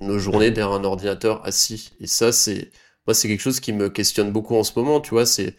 nos 0.00 0.18
journées 0.18 0.50
derrière 0.50 0.74
un 0.76 0.84
ordinateur 0.84 1.46
assis. 1.46 1.92
Et 2.00 2.06
ça, 2.06 2.32
c'est 2.32 2.70
moi, 3.06 3.14
c'est 3.14 3.28
quelque 3.28 3.40
chose 3.40 3.60
qui 3.60 3.72
me 3.72 3.88
questionne 3.88 4.32
beaucoup 4.32 4.56
en 4.56 4.64
ce 4.64 4.72
moment. 4.78 5.00
Tu 5.00 5.10
vois, 5.10 5.26
c'est 5.26 5.56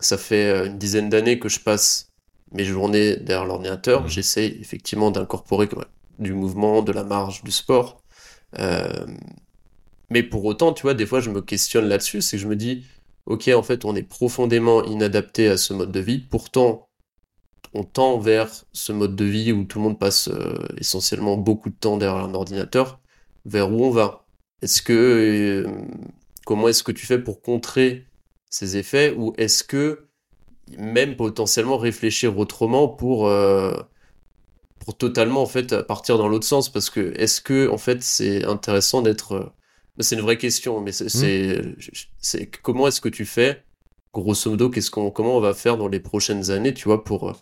ça 0.00 0.18
fait 0.18 0.66
une 0.66 0.78
dizaine 0.78 1.08
d'années 1.10 1.38
que 1.38 1.48
je 1.48 1.60
passe 1.60 2.11
mes 2.52 2.64
journées 2.64 3.16
derrière 3.16 3.46
l'ordinateur, 3.46 4.04
mmh. 4.04 4.08
j'essaie 4.08 4.46
effectivement 4.60 5.10
d'incorporer 5.10 5.68
du 6.18 6.32
mouvement, 6.32 6.82
de 6.82 6.92
la 6.92 7.04
marge, 7.04 7.42
du 7.42 7.50
sport. 7.50 8.02
Euh, 8.58 9.06
mais 10.10 10.22
pour 10.22 10.44
autant, 10.44 10.72
tu 10.72 10.82
vois, 10.82 10.94
des 10.94 11.06
fois, 11.06 11.20
je 11.20 11.30
me 11.30 11.40
questionne 11.40 11.86
là-dessus, 11.86 12.20
c'est 12.20 12.36
que 12.36 12.42
je 12.42 12.48
me 12.48 12.56
dis, 12.56 12.84
ok, 13.26 13.48
en 13.54 13.62
fait, 13.62 13.84
on 13.84 13.96
est 13.96 14.02
profondément 14.02 14.84
inadapté 14.84 15.48
à 15.48 15.56
ce 15.56 15.72
mode 15.72 15.90
de 15.92 16.00
vie. 16.00 16.18
Pourtant, 16.18 16.88
on 17.74 17.84
tend 17.84 18.18
vers 18.18 18.50
ce 18.72 18.92
mode 18.92 19.16
de 19.16 19.24
vie 19.24 19.52
où 19.52 19.64
tout 19.64 19.78
le 19.78 19.84
monde 19.84 19.98
passe 19.98 20.28
euh, 20.28 20.58
essentiellement 20.78 21.36
beaucoup 21.36 21.70
de 21.70 21.74
temps 21.74 21.96
derrière 21.96 22.24
un 22.24 22.34
ordinateur. 22.34 23.00
Vers 23.46 23.72
où 23.72 23.84
on 23.84 23.90
va? 23.90 24.26
Est-ce 24.60 24.82
que 24.82 24.92
euh, 24.92 25.70
comment 26.44 26.68
est-ce 26.68 26.82
que 26.82 26.92
tu 26.92 27.06
fais 27.06 27.18
pour 27.18 27.40
contrer 27.40 28.06
ces 28.50 28.76
effets? 28.76 29.14
Ou 29.16 29.32
est-ce 29.38 29.64
que 29.64 30.08
même 30.78 31.16
potentiellement 31.16 31.76
réfléchir 31.76 32.38
autrement 32.38 32.88
pour 32.88 33.28
euh, 33.28 33.74
pour 34.78 34.96
totalement 34.96 35.42
en 35.42 35.46
fait 35.46 35.82
partir 35.82 36.18
dans 36.18 36.28
l'autre 36.28 36.46
sens 36.46 36.70
parce 36.70 36.90
que 36.90 37.12
est-ce 37.16 37.40
que 37.40 37.68
en 37.68 37.78
fait 37.78 38.02
c'est 38.02 38.44
intéressant 38.44 39.02
d'être 39.02 39.32
euh, 39.32 39.46
c'est 40.00 40.14
une 40.14 40.22
vraie 40.22 40.38
question 40.38 40.80
mais 40.80 40.92
c'est 40.92 41.06
mmh. 41.06 41.74
c'est 42.18 42.46
comment 42.46 42.86
est-ce 42.88 43.00
que 43.00 43.08
tu 43.08 43.24
fais 43.24 43.62
grosso 44.12 44.50
modo 44.50 44.70
qu'est-ce 44.70 44.90
qu'on 44.90 45.10
comment 45.10 45.36
on 45.36 45.40
va 45.40 45.54
faire 45.54 45.76
dans 45.76 45.88
les 45.88 46.00
prochaines 46.00 46.50
années 46.50 46.74
tu 46.74 46.84
vois 46.84 47.04
pour 47.04 47.28
euh, 47.28 47.32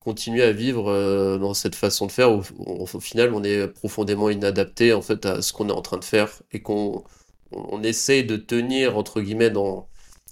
continuer 0.00 0.42
à 0.42 0.52
vivre 0.52 1.38
dans 1.38 1.52
cette 1.52 1.74
façon 1.74 2.06
de 2.06 2.12
faire 2.12 2.32
où, 2.32 2.42
au 2.58 3.00
final 3.00 3.34
on 3.34 3.44
est 3.44 3.68
profondément 3.68 4.30
inadapté 4.30 4.94
en 4.94 5.02
fait 5.02 5.26
à 5.26 5.42
ce 5.42 5.52
qu'on 5.52 5.68
est 5.68 5.72
en 5.72 5.82
train 5.82 5.98
de 5.98 6.04
faire 6.04 6.42
et 6.52 6.62
qu'on 6.62 7.04
on 7.52 7.82
essaye 7.82 8.24
de 8.24 8.36
tenir 8.36 8.96
entre 8.96 9.20
guillemets 9.20 9.50
dans 9.50 9.89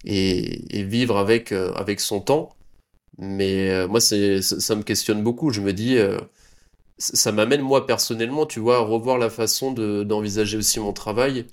et, 0.08 0.82
vivre 0.84 1.18
avec, 1.18 1.52
euh, 1.52 1.72
avec 1.74 2.00
son 2.00 2.20
temps. 2.20 2.54
Mais 3.18 3.70
euh, 3.70 3.88
moi, 3.88 4.00
c'est, 4.00 4.42
ça 4.42 4.74
me 4.74 4.82
questionne 4.82 5.22
beaucoup. 5.22 5.50
Je 5.50 5.60
me 5.60 5.72
dis, 5.72 5.98
euh, 5.98 6.18
ça 6.98 7.30
m'amène 7.30 7.60
moi 7.60 7.86
personnellement, 7.86 8.46
tu 8.46 8.60
vois, 8.60 8.78
à 8.78 8.80
revoir 8.80 9.18
la 9.18 9.30
façon 9.30 9.72
de, 9.72 10.02
d'envisager 10.04 10.56
aussi 10.56 10.80
mon 10.80 10.92
travail, 10.92 11.46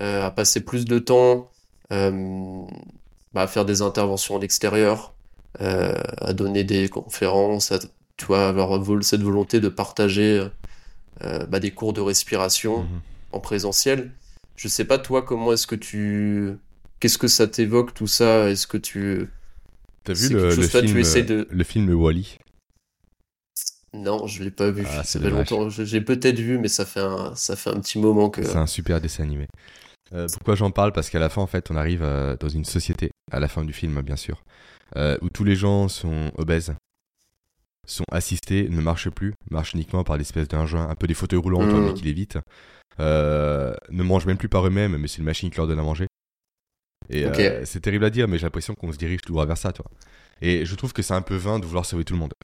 à 0.00 0.30
passer 0.30 0.64
plus 0.64 0.84
de 0.84 0.98
temps, 0.98 1.50
bah, 1.90 3.42
à 3.42 3.46
faire 3.46 3.64
des 3.64 3.82
interventions 3.82 4.36
en 4.36 4.40
extérieur, 4.40 5.14
à 5.58 6.32
donner 6.32 6.62
des 6.62 6.88
conférences, 6.88 7.72
à, 7.72 7.78
tu 8.16 8.26
vois, 8.26 8.48
avoir 8.48 8.80
cette 9.02 9.22
volonté 9.22 9.60
de 9.60 9.68
partager 9.68 10.46
bah, 11.20 11.58
des 11.58 11.70
cours 11.70 11.92
de 11.92 12.00
respiration 12.00 12.82
mmh 12.82 13.00
en 13.32 13.40
présentiel. 13.40 14.12
Je 14.56 14.68
sais 14.68 14.86
pas 14.86 14.98
toi 14.98 15.20
comment 15.20 15.52
est-ce 15.52 15.66
que 15.66 15.74
tu 15.74 16.58
Qu'est-ce 17.00 17.18
que 17.18 17.28
ça 17.28 17.46
t'évoque 17.46 17.94
tout 17.94 18.06
ça? 18.06 18.50
Est-ce 18.50 18.66
que 18.66 18.76
tu. 18.76 19.28
T'as 20.04 20.14
vu 20.14 20.30
le, 20.30 20.50
film, 20.50 21.46
le 21.50 21.64
film 21.64 21.94
Wally 21.94 22.38
Non, 23.92 24.26
je 24.26 24.42
l'ai 24.42 24.50
pas 24.50 24.70
vu. 24.70 24.84
Ah, 24.86 25.04
ça 25.04 25.20
fait 25.20 25.30
longtemps. 25.30 25.68
J'ai 25.68 26.00
peut-être 26.00 26.38
vu, 26.38 26.58
mais 26.58 26.68
ça 26.68 26.86
fait 26.86 27.00
un, 27.00 27.34
ça 27.34 27.56
fait 27.56 27.70
un 27.70 27.80
petit 27.80 27.98
moment 27.98 28.30
que. 28.30 28.42
C'est 28.42 28.56
un 28.56 28.66
super 28.66 29.00
dessin 29.00 29.24
animé. 29.24 29.46
Euh, 30.14 30.26
pourquoi 30.32 30.54
j'en 30.54 30.70
parle? 30.70 30.92
Parce 30.92 31.10
qu'à 31.10 31.18
la 31.18 31.28
fin, 31.28 31.42
en 31.42 31.46
fait, 31.46 31.70
on 31.70 31.76
arrive 31.76 32.02
euh, 32.02 32.36
dans 32.38 32.48
une 32.48 32.64
société, 32.64 33.10
à 33.30 33.40
la 33.40 33.48
fin 33.48 33.64
du 33.64 33.72
film, 33.72 34.00
bien 34.00 34.16
sûr, 34.16 34.42
euh, 34.96 35.18
où 35.20 35.28
tous 35.28 35.44
les 35.44 35.54
gens 35.56 35.88
sont 35.88 36.32
obèses, 36.38 36.74
sont 37.86 38.04
assistés, 38.10 38.68
ne 38.70 38.80
marchent 38.80 39.10
plus, 39.10 39.34
marchent 39.50 39.74
uniquement 39.74 40.04
par 40.04 40.16
l'espèce 40.16 40.48
d'un 40.48 40.66
joint, 40.66 40.88
un 40.88 40.94
peu 40.94 41.06
des 41.06 41.14
fauteuils 41.14 41.38
roulants, 41.38 41.62
mmh. 41.62 41.86
mais 41.86 41.94
qui 41.94 42.04
l'évitent, 42.04 42.38
ne 42.98 44.02
mangent 44.02 44.26
même 44.26 44.38
plus 44.38 44.48
par 44.48 44.66
eux-mêmes, 44.66 44.96
mais 44.96 45.08
c'est 45.08 45.18
une 45.18 45.24
machine 45.24 45.50
qui 45.50 45.56
leur 45.58 45.66
donne 45.66 45.78
à 45.78 45.82
manger. 45.82 46.06
Et 47.10 47.24
euh, 47.24 47.64
c'est 47.64 47.80
terrible 47.80 48.04
à 48.04 48.10
dire, 48.10 48.28
mais 48.28 48.38
j'ai 48.38 48.44
l'impression 48.44 48.74
qu'on 48.74 48.92
se 48.92 48.98
dirige 48.98 49.22
tout 49.22 49.32
droit 49.32 49.46
vers 49.46 49.56
ça, 49.56 49.72
toi. 49.72 49.86
Et 50.40 50.64
je 50.64 50.74
trouve 50.74 50.92
que 50.92 51.02
c'est 51.02 51.14
un 51.14 51.22
peu 51.22 51.36
vain 51.36 51.58
de 51.58 51.66
vouloir 51.66 51.86
sauver 51.86 52.04
tout 52.04 52.14
le 52.14 52.20
monde 52.20 52.34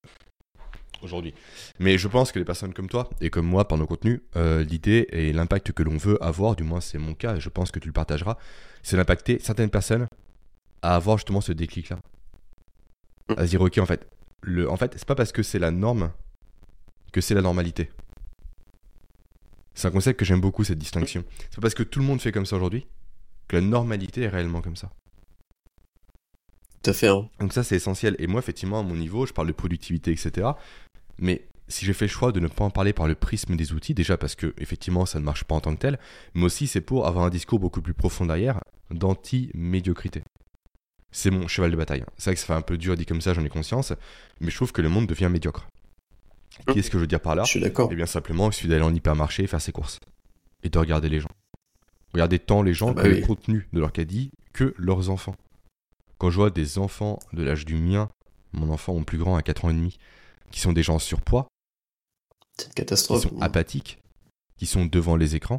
aujourd'hui. 1.02 1.34
Mais 1.78 1.98
je 1.98 2.08
pense 2.08 2.32
que 2.32 2.38
les 2.38 2.44
personnes 2.44 2.72
comme 2.72 2.88
toi 2.88 3.10
et 3.20 3.30
comme 3.30 3.46
moi, 3.46 3.68
par 3.68 3.78
nos 3.78 3.86
contenus, 3.86 4.20
euh, 4.36 4.64
l'idée 4.64 5.06
et 5.10 5.32
l'impact 5.32 5.72
que 5.72 5.82
l'on 5.82 5.96
veut 5.96 6.22
avoir, 6.22 6.56
du 6.56 6.64
moins 6.64 6.80
c'est 6.80 6.98
mon 6.98 7.14
cas, 7.14 7.36
et 7.36 7.40
je 7.40 7.48
pense 7.50 7.70
que 7.70 7.78
tu 7.78 7.88
le 7.88 7.92
partageras, 7.92 8.38
c'est 8.82 8.96
d'impacter 8.96 9.38
certaines 9.38 9.70
personnes 9.70 10.08
à 10.82 10.96
avoir 10.96 11.18
justement 11.18 11.40
ce 11.40 11.52
déclic-là. 11.52 11.98
Mm. 13.28 13.34
À 13.36 13.44
se 13.44 13.50
dire, 13.50 13.60
ok, 13.60 13.78
en 13.78 13.86
fait, 13.86 14.08
le, 14.40 14.68
en 14.70 14.76
fait, 14.76 14.94
c'est 14.96 15.06
pas 15.06 15.14
parce 15.14 15.32
que 15.32 15.42
c'est 15.42 15.58
la 15.58 15.70
norme 15.70 16.10
que 17.12 17.20
c'est 17.20 17.34
la 17.34 17.42
normalité. 17.42 17.90
C'est 19.74 19.88
un 19.88 19.90
concept 19.90 20.18
que 20.18 20.24
j'aime 20.24 20.40
beaucoup, 20.40 20.64
cette 20.64 20.78
distinction. 20.78 21.24
C'est 21.50 21.56
pas 21.56 21.62
parce 21.62 21.74
que 21.74 21.82
tout 21.82 22.00
le 22.00 22.04
monde 22.04 22.20
fait 22.20 22.32
comme 22.32 22.46
ça 22.46 22.56
aujourd'hui 22.56 22.86
que 23.48 23.56
la 23.56 23.62
normalité 23.62 24.22
est 24.22 24.28
réellement 24.28 24.62
comme 24.62 24.76
ça. 24.76 24.90
Tout 26.82 26.90
à 26.90 26.92
fait. 26.92 27.08
Hein. 27.08 27.28
Donc 27.40 27.52
ça, 27.52 27.62
c'est 27.62 27.76
essentiel. 27.76 28.14
Et 28.18 28.26
moi, 28.26 28.40
effectivement, 28.40 28.80
à 28.80 28.82
mon 28.82 28.94
niveau, 28.94 29.26
je 29.26 29.32
parle 29.32 29.48
de 29.48 29.52
productivité, 29.52 30.10
etc. 30.12 30.48
Mais 31.18 31.46
si 31.68 31.86
j'ai 31.86 31.92
fait 31.92 32.06
le 32.06 32.10
choix 32.10 32.32
de 32.32 32.40
ne 32.40 32.48
pas 32.48 32.64
en 32.64 32.70
parler 32.70 32.92
par 32.92 33.06
le 33.06 33.14
prisme 33.14 33.56
des 33.56 33.72
outils, 33.72 33.94
déjà 33.94 34.16
parce 34.16 34.34
que 34.34 34.54
effectivement 34.58 35.06
ça 35.06 35.18
ne 35.18 35.24
marche 35.24 35.44
pas 35.44 35.54
en 35.54 35.60
tant 35.60 35.74
que 35.74 35.80
tel, 35.80 35.98
mais 36.34 36.44
aussi 36.44 36.66
c'est 36.66 36.80
pour 36.80 37.06
avoir 37.06 37.24
un 37.24 37.30
discours 37.30 37.58
beaucoup 37.58 37.80
plus 37.80 37.94
profond 37.94 38.26
derrière, 38.26 38.60
d'anti-médiocrité. 38.90 40.22
C'est 41.10 41.30
mon 41.30 41.46
cheval 41.48 41.70
de 41.70 41.76
bataille. 41.76 42.04
C'est 42.16 42.30
vrai 42.30 42.34
que 42.34 42.40
ça 42.40 42.46
fait 42.46 42.52
un 42.54 42.62
peu 42.62 42.76
dur 42.76 42.96
dit 42.96 43.06
comme 43.06 43.20
ça, 43.20 43.34
j'en 43.34 43.44
ai 43.44 43.48
conscience, 43.48 43.92
mais 44.40 44.50
je 44.50 44.56
trouve 44.56 44.72
que 44.72 44.82
le 44.82 44.88
monde 44.88 45.06
devient 45.06 45.28
médiocre. 45.30 45.68
Qu'est-ce 46.66 46.90
que 46.90 46.98
je 46.98 47.02
veux 47.02 47.06
dire 47.06 47.20
par 47.20 47.34
là? 47.34 47.44
Je 47.44 47.50
suis 47.50 47.60
d'accord. 47.60 47.88
Eh 47.90 47.96
bien 47.96 48.06
simplement, 48.06 48.50
il 48.50 48.52
suffit 48.52 48.68
d'aller 48.68 48.82
en 48.82 48.94
hypermarché 48.94 49.44
et 49.44 49.46
faire 49.46 49.60
ses 49.60 49.72
courses. 49.72 50.00
Et 50.62 50.68
de 50.68 50.78
regarder 50.78 51.08
les 51.08 51.20
gens. 51.20 51.30
Regardez 52.14 52.38
tant 52.38 52.62
les 52.62 52.74
gens 52.74 52.90
Ah 52.90 52.94
bah 52.94 53.02
que 53.02 53.08
oui. 53.08 53.20
le 53.20 53.26
contenu 53.26 53.68
de 53.72 53.80
leur 53.80 53.92
caddie 53.92 54.30
que 54.52 54.74
leurs 54.78 55.10
enfants. 55.10 55.34
Quand 56.18 56.30
je 56.30 56.36
vois 56.36 56.50
des 56.50 56.78
enfants 56.78 57.18
de 57.32 57.42
l'âge 57.42 57.64
du 57.64 57.74
mien, 57.74 58.08
mon 58.52 58.70
enfant 58.72 58.94
mon 58.94 59.04
plus 59.04 59.18
grand 59.18 59.36
à 59.36 59.42
4 59.42 59.64
ans 59.64 59.70
et 59.70 59.74
demi, 59.74 59.98
qui 60.50 60.60
sont 60.60 60.72
des 60.72 60.82
gens 60.82 60.94
en 60.94 60.98
surpoids, 61.00 61.48
C'est 62.56 62.78
une 62.78 62.84
qui 62.84 62.96
sont 62.96 63.40
apathiques, 63.40 63.98
qui 64.56 64.66
sont 64.66 64.86
devant 64.86 65.16
les 65.16 65.34
écrans. 65.34 65.58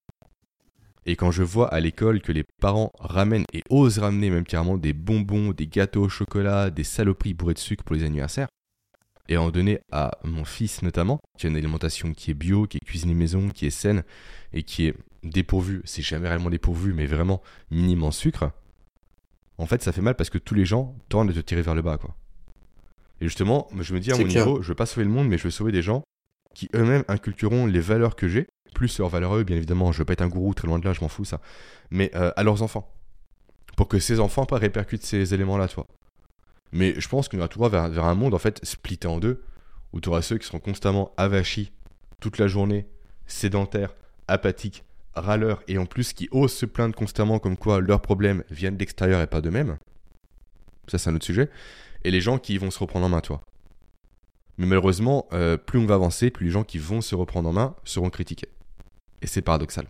Et 1.05 1.15
quand 1.15 1.29
je 1.29 1.43
vois 1.43 1.71
à 1.73 1.79
l'école 1.79 2.21
que 2.21 2.31
les 2.31 2.45
parents 2.61 2.91
ramènent 2.99 3.45
et 3.53 3.61
osent 3.69 3.99
ramener 3.99 4.29
même 4.29 4.45
carrément 4.45 4.77
des 4.77 4.93
bonbons, 4.93 5.51
des 5.51 5.67
gâteaux 5.67 6.03
au 6.05 6.09
chocolat, 6.09 6.71
des 6.71 6.83
saloperies 6.83 7.33
bourrées 7.33 7.53
de 7.53 7.59
sucre 7.59 7.83
pour 7.83 7.95
les 7.95 8.03
anniversaires, 8.03 8.47
et 9.27 9.37
en 9.37 9.51
donner 9.51 9.79
à 9.91 10.17
mon 10.23 10.45
fils 10.45 10.81
notamment, 10.81 11.19
qui 11.37 11.47
a 11.47 11.49
une 11.49 11.57
alimentation 11.57 12.13
qui 12.13 12.31
est 12.31 12.35
bio, 12.35 12.65
qui 12.65 12.77
est 12.77 12.85
cuisinée 12.85 13.13
maison, 13.13 13.49
qui 13.49 13.65
est 13.65 13.71
saine 13.71 14.03
et 14.53 14.63
qui 14.63 14.87
est 14.87 14.95
dépourvue, 15.25 15.81
c'est 15.85 16.01
jamais 16.01 16.27
réellement 16.27 16.49
dépourvu, 16.49 16.93
mais 16.93 17.05
vraiment 17.05 17.41
minime 17.71 18.03
en 18.03 18.11
sucre, 18.11 18.51
en 19.57 19.65
fait 19.65 19.81
ça 19.81 19.91
fait 19.91 20.01
mal 20.01 20.15
parce 20.15 20.29
que 20.29 20.37
tous 20.37 20.53
les 20.53 20.65
gens 20.65 20.95
tendent 21.09 21.29
à 21.29 21.33
te 21.33 21.39
tirer 21.39 21.61
vers 21.61 21.75
le 21.75 21.81
bas. 21.81 21.97
quoi. 21.97 22.15
Et 23.21 23.25
justement, 23.25 23.67
je 23.79 23.93
me 23.93 23.99
dis 23.99 24.11
à 24.11 24.17
mon 24.17 24.23
clair. 24.23 24.45
niveau, 24.45 24.61
je 24.61 24.67
veux 24.69 24.75
pas 24.75 24.85
sauver 24.85 25.05
le 25.05 25.11
monde, 25.11 25.27
mais 25.27 25.37
je 25.37 25.43
veux 25.43 25.51
sauver 25.51 25.71
des 25.71 25.81
gens 25.81 26.03
qui 26.53 26.69
eux-mêmes 26.73 27.03
inculqueront 27.07 27.65
les 27.65 27.79
valeurs 27.79 28.15
que 28.15 28.27
j'ai, 28.27 28.47
plus 28.73 28.99
leurs 28.99 29.09
valeurs 29.09 29.35
eux, 29.35 29.43
bien 29.43 29.57
évidemment, 29.57 29.91
je 29.91 29.99
veux 29.99 30.05
pas 30.05 30.13
être 30.13 30.21
un 30.21 30.27
gourou, 30.27 30.53
très 30.53 30.67
loin 30.67 30.79
de 30.79 30.85
là, 30.85 30.93
je 30.93 31.01
m'en 31.01 31.07
fous 31.07 31.25
ça, 31.25 31.41
mais 31.91 32.11
euh, 32.15 32.31
à 32.35 32.43
leurs 32.43 32.61
enfants. 32.61 32.91
Pour 33.77 33.87
que 33.87 33.99
ces 33.99 34.19
enfants 34.19 34.45
pas 34.45 34.57
répercutent 34.57 35.03
ces 35.03 35.33
éléments-là, 35.33 35.67
toi. 35.67 35.85
Mais 36.71 36.99
je 36.99 37.07
pense 37.07 37.27
qu'on 37.27 37.37
ira 37.37 37.47
tout 37.47 37.57
droit 37.57 37.69
vers, 37.69 37.89
vers 37.89 38.05
un 38.05 38.15
monde, 38.15 38.33
en 38.33 38.37
fait, 38.37 38.63
splitté 38.63 39.07
en 39.07 39.19
deux, 39.19 39.43
où 39.93 40.01
tu 40.01 40.09
auras 40.09 40.21
ceux 40.21 40.37
qui 40.37 40.45
seront 40.45 40.59
constamment 40.59 41.13
avachis 41.17 41.71
toute 42.19 42.37
la 42.37 42.47
journée, 42.47 42.87
sédentaires, 43.27 43.95
apathiques, 44.27 44.83
râleurs, 45.15 45.63
et 45.67 45.77
en 45.77 45.85
plus 45.85 46.13
qui 46.13 46.27
osent 46.31 46.53
se 46.53 46.65
plaindre 46.65 46.95
constamment 46.95 47.39
comme 47.39 47.57
quoi 47.57 47.81
leurs 47.81 48.01
problèmes 48.01 48.43
viennent 48.49 48.75
de 48.75 48.79
l'extérieur 48.79 49.21
et 49.21 49.27
pas 49.27 49.41
d'eux-mêmes. 49.41 49.77
Ça, 50.87 50.97
c'est 50.97 51.09
un 51.09 51.15
autre 51.15 51.25
sujet. 51.25 51.49
Et 52.03 52.11
les 52.11 52.21
gens 52.21 52.37
qui 52.37 52.57
vont 52.57 52.71
se 52.71 52.79
reprendre 52.79 53.05
en 53.05 53.09
main, 53.09 53.21
toi. 53.21 53.41
Mais 54.57 54.65
malheureusement, 54.65 55.27
euh, 55.33 55.57
plus 55.57 55.79
on 55.79 55.85
va 55.85 55.95
avancer, 55.95 56.29
plus 56.29 56.45
les 56.45 56.51
gens 56.51 56.63
qui 56.63 56.77
vont 56.77 57.01
se 57.01 57.15
reprendre 57.15 57.49
en 57.49 57.53
main 57.53 57.75
seront 57.83 58.09
critiqués. 58.09 58.49
Et 59.21 59.27
c'est 59.27 59.41
paradoxal. 59.41 59.87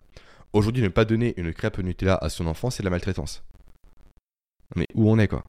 Aujourd'hui, 0.53 0.81
ne 0.81 0.87
pas 0.87 1.05
donner 1.05 1.33
une 1.37 1.53
crêpe 1.53 1.77
Nutella 1.79 2.17
à 2.21 2.29
son 2.29 2.47
enfant, 2.47 2.69
c'est 2.69 2.81
de 2.81 2.85
la 2.85 2.91
maltraitance. 2.91 3.43
Mais 4.75 4.87
où 4.95 5.09
on 5.09 5.19
est, 5.19 5.27
quoi? 5.27 5.43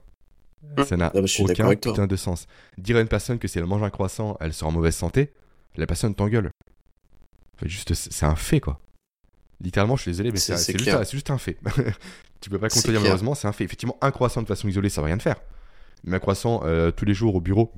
Ça 0.84 0.96
n'a 0.96 1.12
Ah 1.14 1.20
bah, 1.20 1.28
aucun 1.38 1.70
putain 1.76 2.06
de 2.06 2.16
sens. 2.16 2.46
Dire 2.76 2.96
à 2.96 3.00
une 3.00 3.08
personne 3.08 3.38
que 3.38 3.46
si 3.46 3.58
elle 3.58 3.66
mange 3.66 3.82
un 3.82 3.90
croissant, 3.90 4.36
elle 4.40 4.52
sera 4.52 4.68
en 4.68 4.72
mauvaise 4.72 4.96
santé, 4.96 5.32
la 5.76 5.86
personne 5.86 6.14
t'engueule. 6.14 6.50
En 7.54 7.58
fait, 7.58 7.68
juste, 7.68 7.94
c'est 7.94 8.26
un 8.26 8.36
fait, 8.36 8.60
quoi. 8.60 8.80
Littéralement, 9.60 9.96
je 9.96 10.02
suis 10.02 10.10
désolé, 10.10 10.30
mais 10.32 10.38
C'est- 10.38 10.54
juste, 10.78 10.88
un- 10.90 11.04
c'est 11.04 11.12
juste 11.16 11.30
un 11.30 11.38
fait. 11.38 11.58
tu 12.40 12.50
peux 12.50 12.58
pas 12.58 12.68
contredire, 12.68 13.00
malheureusement, 13.00 13.34
c'est 13.34 13.48
un 13.48 13.52
fait. 13.52 13.64
Effectivement, 13.64 13.96
un 14.02 14.10
croissant 14.10 14.42
de 14.42 14.46
façon 14.46 14.68
isolée, 14.68 14.88
ça 14.90 15.00
va 15.00 15.06
rien 15.06 15.18
faire. 15.18 15.36
Mais 16.04 16.16
un 16.16 16.20
croissant 16.20 16.60
euh, 16.64 16.90
tous 16.90 17.04
les 17.06 17.14
jours 17.14 17.34
au 17.34 17.40
bureau, 17.40 17.72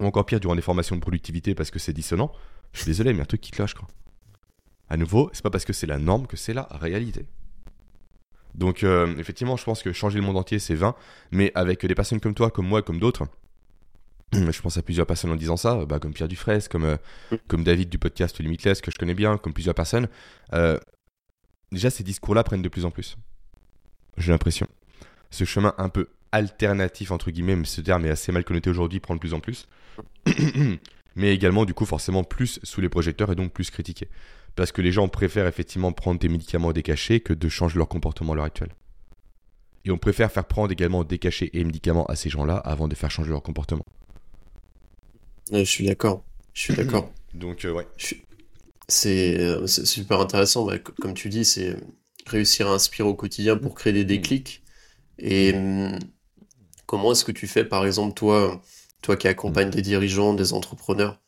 ou 0.00 0.06
encore 0.06 0.24
pire, 0.26 0.40
durant 0.40 0.56
des 0.56 0.62
formations 0.62 0.96
de 0.96 1.00
productivité 1.00 1.54
parce 1.54 1.70
que 1.70 1.78
c'est 1.78 1.92
dissonant, 1.92 2.32
je 2.72 2.80
suis 2.80 2.86
désolé, 2.86 3.12
mais 3.12 3.20
un 3.20 3.26
truc 3.26 3.40
qui 3.42 3.50
cloche, 3.50 3.74
quoi. 3.74 3.86
À 4.88 4.96
nouveau, 4.96 5.30
c'est 5.32 5.42
pas 5.42 5.50
parce 5.50 5.64
que 5.64 5.72
c'est 5.72 5.86
la 5.86 5.98
norme 5.98 6.26
que 6.26 6.36
c'est 6.36 6.54
la 6.54 6.68
réalité. 6.72 7.26
Donc, 8.54 8.82
euh, 8.84 9.14
effectivement, 9.18 9.56
je 9.56 9.64
pense 9.64 9.82
que 9.82 9.92
changer 9.92 10.18
le 10.20 10.24
monde 10.24 10.36
entier, 10.36 10.58
c'est 10.58 10.74
vain, 10.74 10.94
mais 11.32 11.50
avec 11.54 11.84
des 11.84 11.94
personnes 11.94 12.20
comme 12.20 12.34
toi, 12.34 12.50
comme 12.50 12.66
moi, 12.66 12.82
comme 12.82 12.98
d'autres, 13.00 13.24
je 14.32 14.60
pense 14.62 14.76
à 14.78 14.82
plusieurs 14.82 15.06
personnes 15.06 15.30
en 15.32 15.36
disant 15.36 15.56
ça, 15.56 15.84
bah, 15.86 15.98
comme 15.98 16.12
Pierre 16.14 16.28
Dufresne, 16.28 16.62
comme, 16.70 16.84
euh, 16.84 16.96
comme 17.48 17.64
David 17.64 17.88
du 17.88 17.98
podcast 17.98 18.38
Limitless, 18.40 18.80
que 18.80 18.90
je 18.90 18.96
connais 18.98 19.14
bien, 19.14 19.36
comme 19.38 19.52
plusieurs 19.52 19.74
personnes. 19.74 20.08
euh, 20.54 20.78
déjà, 21.74 21.90
ces 21.90 22.02
discours-là 22.02 22.44
prennent 22.44 22.62
de 22.62 22.68
plus 22.68 22.84
en 22.84 22.90
plus. 22.90 23.16
J'ai 24.16 24.32
l'impression. 24.32 24.66
Ce 25.30 25.44
chemin 25.44 25.74
un 25.78 25.88
peu 25.88 26.08
alternatif, 26.32 27.10
entre 27.10 27.30
guillemets, 27.30 27.56
mais 27.56 27.64
ce 27.64 27.80
terme 27.80 28.06
est 28.06 28.10
assez 28.10 28.32
mal 28.32 28.44
connoté 28.44 28.70
aujourd'hui, 28.70 29.00
prend 29.00 29.14
de 29.14 29.20
plus 29.20 29.34
en 29.34 29.40
plus. 29.40 29.68
mais 31.16 31.34
également, 31.34 31.64
du 31.64 31.74
coup, 31.74 31.84
forcément 31.84 32.24
plus 32.24 32.60
sous 32.62 32.80
les 32.80 32.88
projecteurs 32.88 33.30
et 33.30 33.34
donc 33.36 33.52
plus 33.52 33.70
critiqué. 33.70 34.08
Parce 34.56 34.72
que 34.72 34.82
les 34.82 34.92
gens 34.92 35.08
préfèrent 35.08 35.46
effectivement 35.46 35.92
prendre 35.92 36.18
des 36.18 36.28
médicaments 36.28 36.72
décachés 36.72 37.20
que 37.20 37.32
de 37.32 37.48
changer 37.48 37.78
leur 37.78 37.88
comportement 37.88 38.32
à 38.32 38.36
l'heure 38.36 38.44
actuelle. 38.44 38.74
Et 39.84 39.90
on 39.90 39.98
préfère 39.98 40.32
faire 40.32 40.46
prendre 40.46 40.72
également 40.72 41.04
des 41.04 41.18
cachets 41.18 41.50
et 41.52 41.62
médicaments 41.62 42.06
à 42.06 42.16
ces 42.16 42.30
gens-là 42.30 42.56
avant 42.56 42.88
de 42.88 42.94
faire 42.94 43.10
changer 43.10 43.30
leur 43.30 43.42
comportement. 43.42 43.84
Ouais, 45.52 45.64
je 45.64 45.70
suis 45.70 45.86
d'accord. 45.86 46.24
Je 46.54 46.62
suis 46.62 46.74
d'accord. 46.74 47.12
Donc, 47.34 47.64
euh, 47.64 47.72
ouais. 47.72 47.86
C'est 48.88 49.66
super 49.86 50.20
intéressant. 50.20 50.64
Bah, 50.66 50.78
co- 50.78 50.92
comme 51.00 51.14
tu 51.14 51.28
dis, 51.28 51.44
c'est 51.44 51.76
réussir 52.26 52.68
à 52.68 52.72
inspirer 52.74 53.08
au 53.08 53.14
quotidien 53.14 53.56
pour 53.56 53.74
créer 53.74 53.92
des 53.92 54.04
déclics. 54.04 54.62
Et 55.18 55.54
hum, 55.54 55.98
comment 56.86 57.12
est-ce 57.12 57.24
que 57.24 57.32
tu 57.32 57.46
fais, 57.46 57.64
par 57.64 57.86
exemple, 57.86 58.14
toi, 58.14 58.62
toi 59.02 59.16
qui 59.16 59.28
accompagnes 59.28 59.70
des 59.70 59.82
dirigeants, 59.82 60.34
des 60.34 60.52
entrepreneurs, 60.52 61.20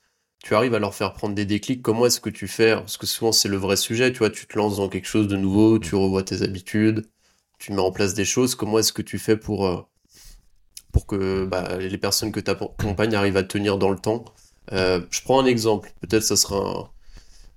tu 0.45 0.55
arrives 0.55 0.75
à 0.75 0.79
leur 0.81 0.95
faire 0.95 1.15
prendre 1.15 1.35
des 1.35 1.47
déclics, 1.47 1.83
comment 1.83 2.07
est-ce 2.07 2.21
que 2.21 2.31
tu 2.31 2.49
fais? 2.49 2.75
Parce 2.77 2.97
que 2.99 3.07
souvent, 3.07 3.33
c'est 3.33 3.49
le 3.49 3.57
vrai 3.59 3.77
sujet, 3.77 4.13
tu 4.13 4.19
vois, 4.21 4.31
tu 4.31 4.47
te 4.47 4.59
lances 4.59 4.77
dans 4.79 4.89
quelque 4.89 5.09
chose 5.09 5.29
de 5.29 5.37
nouveau, 5.37 5.79
tu 5.79 5.95
revois 5.97 6.23
tes 6.25 6.43
habitudes, 6.43 7.07
tu 7.59 7.73
mets 7.73 7.81
en 7.83 7.93
place 7.93 8.15
des 8.15 8.25
choses. 8.27 8.55
Comment 8.57 8.79
est-ce 8.81 8.93
que 8.93 9.03
tu 9.03 9.19
fais 9.19 9.37
pour, 9.37 9.67
euh, 9.67 9.83
pour 10.93 11.07
que 11.07 11.45
bah, 11.45 11.77
les 11.79 11.99
personnes 11.99 12.33
que 12.33 12.41
tu 12.41 12.51
accompagnes 12.51 13.15
arrivent 13.15 13.37
à 13.37 13.43
tenir 13.43 13.79
dans 13.79 13.91
le 13.91 13.99
temps? 13.99 14.25
Euh, 14.73 15.01
je 15.11 15.21
prends 15.23 15.41
un 15.41 15.47
exemple, 15.47 15.93
peut-être 16.01 16.23
ça 16.23 16.37
sera 16.37 16.57
un, 16.59 16.91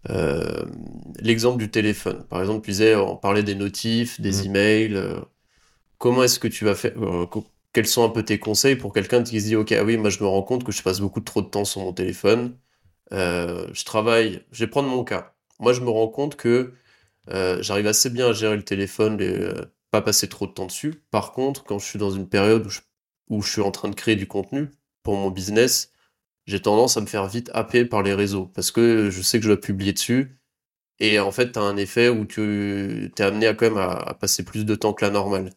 euh, 0.09 0.65
l'exemple 1.19 1.57
du 1.59 1.69
téléphone. 1.71 2.25
Par 2.29 2.41
exemple, 2.41 2.65
tu 2.65 2.71
disais, 2.71 2.95
on 2.95 3.17
parlait 3.17 3.43
des 3.43 3.55
notifs, 3.55 4.19
des 4.21 4.41
Mhm. 4.41 4.45
emails. 4.45 4.95
euh, 4.95 5.19
comment 5.97 6.23
est-ce 6.23 6.39
que 6.39 6.47
tu 6.47 6.65
vas 6.65 6.75
faire, 6.75 6.93
euh, 7.03 7.25
quels 7.73 7.87
sont 7.87 8.03
un 8.05 8.09
peu 8.09 8.23
tes 8.23 8.39
conseils 8.39 8.75
pour 8.75 8.93
quelqu'un 8.93 9.23
qui 9.23 9.41
se 9.41 9.47
dit, 9.47 9.55
OK, 9.55 9.71
ah 9.73 9.83
oui, 9.83 9.97
moi 9.97 10.09
je 10.09 10.21
me 10.23 10.27
rends 10.27 10.43
compte 10.43 10.63
que 10.63 10.71
je 10.71 10.81
passe 10.83 10.99
beaucoup 11.01 11.21
trop 11.21 11.41
de 11.41 11.47
temps 11.49 11.65
sur 11.65 11.81
mon 11.81 11.93
téléphone. 11.93 12.57
Je 13.11 13.83
travaille, 13.85 14.43
je 14.51 14.65
vais 14.65 14.69
prendre 14.69 14.89
mon 14.89 15.03
cas. 15.03 15.33
Moi, 15.59 15.73
je 15.73 15.81
me 15.81 15.89
rends 15.89 16.07
compte 16.07 16.35
que 16.35 16.73
j'arrive 17.27 17.87
assez 17.87 18.09
bien 18.09 18.29
à 18.29 18.33
gérer 18.33 18.55
le 18.57 18.63
téléphone, 18.63 19.21
et 19.21 19.35
pas 19.91 20.01
passer 20.01 20.29
trop 20.29 20.47
de 20.47 20.51
temps 20.53 20.67
dessus. 20.67 21.03
Par 21.11 21.31
contre, 21.33 21.63
quand 21.63 21.79
je 21.79 21.85
suis 21.85 21.99
dans 21.99 22.11
une 22.11 22.29
période 22.29 22.65
où 22.67 22.69
je, 22.69 22.81
où 23.29 23.41
je 23.41 23.51
suis 23.51 23.61
en 23.61 23.71
train 23.71 23.89
de 23.89 23.95
créer 23.95 24.15
du 24.15 24.27
contenu 24.27 24.69
pour 25.03 25.15
mon 25.15 25.31
business, 25.31 25.91
j'ai 26.49 26.61
tendance 26.61 26.97
à 26.97 27.01
me 27.01 27.05
faire 27.05 27.27
vite 27.27 27.49
happer 27.53 27.85
par 27.85 28.03
les 28.03 28.13
réseaux 28.13 28.45
parce 28.53 28.71
que 28.71 29.09
je 29.09 29.21
sais 29.21 29.39
que 29.39 29.43
je 29.43 29.49
dois 29.49 29.61
publier 29.61 29.93
dessus. 29.93 30.37
Et 30.99 31.19
en 31.19 31.31
fait, 31.31 31.53
tu 31.53 31.59
as 31.59 31.61
un 31.61 31.77
effet 31.77 32.09
où 32.09 32.25
tu 32.25 33.11
es 33.17 33.21
amené 33.21 33.47
à 33.47 33.53
quand 33.53 33.67
même 33.67 33.77
à, 33.77 33.91
à 33.91 34.13
passer 34.13 34.43
plus 34.43 34.65
de 34.65 34.75
temps 34.75 34.93
que 34.93 35.05
la 35.05 35.11
normale. 35.11 35.51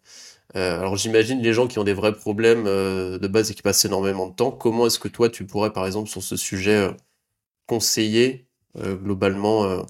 Euh, 0.55 0.79
alors 0.79 0.97
j'imagine 0.97 1.41
les 1.41 1.53
gens 1.53 1.67
qui 1.67 1.79
ont 1.79 1.85
des 1.85 1.95
vrais 1.95 2.13
problèmes 2.13 2.67
euh, 2.67 3.19
de 3.19 3.27
base 3.27 3.51
et 3.51 3.55
qui 3.55 3.63
passent 3.63 3.85
énormément 3.87 4.29
de 4.29 4.35
temps, 4.35 4.51
comment 4.51 4.87
est-ce 4.87 4.99
que 4.99 5.09
toi 5.09 5.31
tu 5.31 5.47
pourrais 5.47 5.73
par 5.73 5.87
exemple 5.87 6.11
sur 6.11 6.23
ce 6.23 6.37
sujet 6.37 6.77
euh, 6.77 6.93
conseiller 7.67 8.47
globalement 8.75 9.85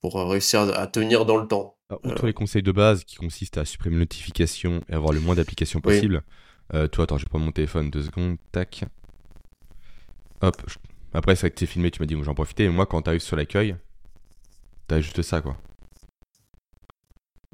pour 0.00 0.14
réussir 0.30 0.60
à, 0.60 0.86
tenir 0.86 1.26
dans 1.26 1.36
le 1.36 1.48
temps? 1.48 1.76
Alors, 1.90 2.00
outre 2.04 2.26
les 2.26 2.32
conseils 2.32 2.62
de 2.62 2.70
base 2.70 3.02
qui 3.02 3.16
consistent 3.16 3.58
à 3.58 3.64
supprimer 3.64 3.96
les 3.96 4.00
notifications 4.02 4.82
et 4.88 4.94
avoir 4.94 5.12
le 5.12 5.18
moins 5.18 5.34
d'applications 5.34 5.80
possible, 5.80 6.22
toi, 6.70 7.04
attends, 7.04 7.18
je 7.18 7.24
vais 7.24 7.28
prendre 7.28 7.44
mon 7.44 7.50
téléphone 7.50 7.90
deux 7.90 8.02
secondes, 8.02 8.36
tac. 8.52 8.84
Hop. 10.40 10.56
Après, 11.14 11.34
c'est 11.34 11.40
vrai 11.40 11.50
que 11.50 11.56
t'es 11.56 11.66
filmé, 11.66 11.90
tu 11.90 12.00
m'as 12.00 12.06
dit, 12.06 12.16
j'en 12.22 12.34
profiter. 12.34 12.68
Mais 12.68 12.74
moi, 12.74 12.86
quand 12.86 13.02
t'arrives 13.02 13.20
sur 13.20 13.36
l'accueil, 13.36 13.76
t'as 14.86 15.00
juste 15.00 15.22
ça, 15.22 15.40
quoi. 15.40 15.56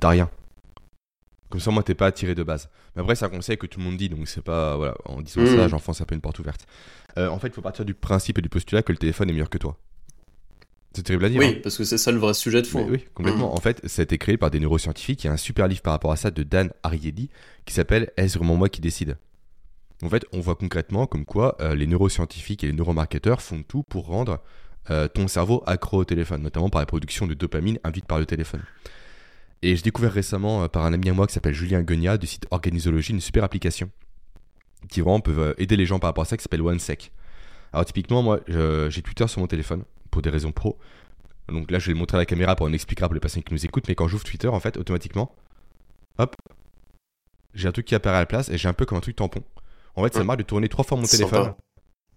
T'as 0.00 0.10
rien. 0.10 0.30
Comme 1.48 1.60
ça, 1.60 1.70
moi, 1.70 1.82
t'es 1.82 1.94
pas 1.94 2.06
attiré 2.06 2.34
de 2.34 2.42
base. 2.42 2.68
Mais 2.94 3.02
après, 3.02 3.14
c'est 3.14 3.24
un 3.24 3.30
conseil 3.30 3.56
que 3.56 3.66
tout 3.66 3.78
le 3.78 3.84
monde 3.84 3.96
dit, 3.96 4.08
donc 4.08 4.26
c'est 4.26 4.42
pas. 4.42 4.76
Voilà, 4.76 4.96
en 5.04 5.20
disant 5.20 5.46
ça, 5.46 5.68
j'enfonce 5.68 6.00
un 6.00 6.04
peu 6.04 6.14
une 6.14 6.20
porte 6.20 6.38
ouverte. 6.40 6.66
Euh, 7.16 7.28
en 7.28 7.38
fait, 7.38 7.48
il 7.48 7.54
faut 7.54 7.62
partir 7.62 7.84
du 7.84 7.94
principe 7.94 8.38
et 8.38 8.42
du 8.42 8.48
postulat 8.48 8.82
que 8.82 8.92
le 8.92 8.98
téléphone 8.98 9.30
est 9.30 9.32
meilleur 9.32 9.50
que 9.50 9.58
toi. 9.58 9.78
C'est 10.94 11.02
terrible 11.02 11.24
à 11.24 11.28
dire. 11.28 11.40
Oui, 11.40 11.54
hein. 11.56 11.60
parce 11.62 11.76
que 11.76 11.84
c'est 11.84 11.98
ça 11.98 12.12
le 12.12 12.18
vrai 12.18 12.34
sujet 12.34 12.62
de 12.62 12.66
fond. 12.66 12.84
Mais 12.84 12.92
oui, 12.92 13.04
complètement. 13.14 13.54
En 13.54 13.60
fait, 13.60 13.86
ça 13.86 14.02
a 14.02 14.04
été 14.04 14.16
créé 14.18 14.36
par 14.36 14.50
des 14.50 14.60
neuroscientifiques. 14.60 15.24
Il 15.24 15.26
y 15.26 15.30
a 15.30 15.32
un 15.32 15.36
super 15.36 15.66
livre 15.68 15.82
par 15.82 15.92
rapport 15.92 16.12
à 16.12 16.16
ça 16.16 16.30
de 16.30 16.42
Dan 16.42 16.70
Ariely 16.82 17.30
qui 17.64 17.74
s'appelle 17.74 18.10
Est-ce 18.16 18.38
vraiment 18.38 18.56
moi 18.56 18.68
qui 18.68 18.80
décide? 18.80 19.16
En 20.04 20.10
fait, 20.10 20.26
on 20.32 20.40
voit 20.40 20.54
concrètement 20.54 21.06
comme 21.06 21.24
quoi 21.24 21.56
euh, 21.60 21.74
les 21.74 21.86
neuroscientifiques 21.86 22.62
et 22.62 22.66
les 22.66 22.74
neuromarketeurs 22.74 23.40
font 23.40 23.62
tout 23.62 23.82
pour 23.82 24.06
rendre 24.06 24.42
euh, 24.90 25.08
ton 25.08 25.28
cerveau 25.28 25.62
accro 25.66 25.98
au 25.98 26.04
téléphone, 26.04 26.42
notamment 26.42 26.68
par 26.68 26.82
la 26.82 26.86
production 26.86 27.26
de 27.26 27.32
dopamine 27.32 27.78
induite 27.84 28.04
par 28.04 28.18
le 28.18 28.26
téléphone. 28.26 28.60
Et 29.62 29.74
j'ai 29.74 29.82
découvert 29.82 30.12
récemment 30.12 30.64
euh, 30.64 30.68
par 30.68 30.84
un 30.84 30.92
ami 30.92 31.08
à 31.08 31.14
moi 31.14 31.26
qui 31.26 31.32
s'appelle 31.32 31.54
Julien 31.54 31.82
Gonia 31.82 32.18
du 32.18 32.26
site 32.26 32.46
Organisologie 32.50 33.14
une 33.14 33.22
super 33.22 33.44
application 33.44 33.90
qui 34.90 35.00
vraiment 35.00 35.20
peut 35.20 35.54
aider 35.56 35.78
les 35.78 35.86
gens 35.86 35.98
par 35.98 36.08
rapport 36.08 36.22
à 36.22 36.26
ça 36.26 36.36
qui 36.36 36.42
s'appelle 36.42 36.60
OneSec. 36.60 37.10
Alors 37.72 37.86
typiquement, 37.86 38.22
moi, 38.22 38.40
j'ai 38.46 39.00
Twitter 39.00 39.26
sur 39.26 39.40
mon 39.40 39.46
téléphone 39.46 39.84
pour 40.10 40.20
des 40.20 40.28
raisons 40.28 40.52
pro. 40.52 40.78
Donc 41.48 41.70
là, 41.70 41.78
je 41.78 41.86
vais 41.86 41.94
le 41.94 41.98
montrer 41.98 42.18
à 42.18 42.20
la 42.20 42.26
caméra 42.26 42.54
pour 42.54 42.66
en 42.66 42.72
expliquer 42.74 43.06
pour 43.06 43.14
les 43.14 43.20
personnes 43.20 43.42
qui 43.42 43.54
nous 43.54 43.64
écoutent. 43.64 43.88
Mais 43.88 43.94
quand 43.94 44.06
j'ouvre 44.06 44.24
Twitter, 44.24 44.48
en 44.48 44.60
fait, 44.60 44.76
automatiquement, 44.76 45.34
hop, 46.18 46.36
j'ai 47.54 47.66
un 47.66 47.72
truc 47.72 47.86
qui 47.86 47.94
apparaît 47.94 48.18
à 48.18 48.20
la 48.20 48.26
place 48.26 48.50
et 48.50 48.58
j'ai 48.58 48.68
un 48.68 48.74
peu 48.74 48.84
comme 48.84 48.98
un 48.98 49.00
truc 49.00 49.16
tampon. 49.16 49.42
En 49.96 50.02
fait, 50.02 50.14
ça 50.14 50.20
hum. 50.20 50.26
marche 50.26 50.38
de 50.38 50.42
tourner 50.42 50.68
trois 50.68 50.84
fois 50.84 50.98
mon 50.98 51.06
téléphone 51.06 51.54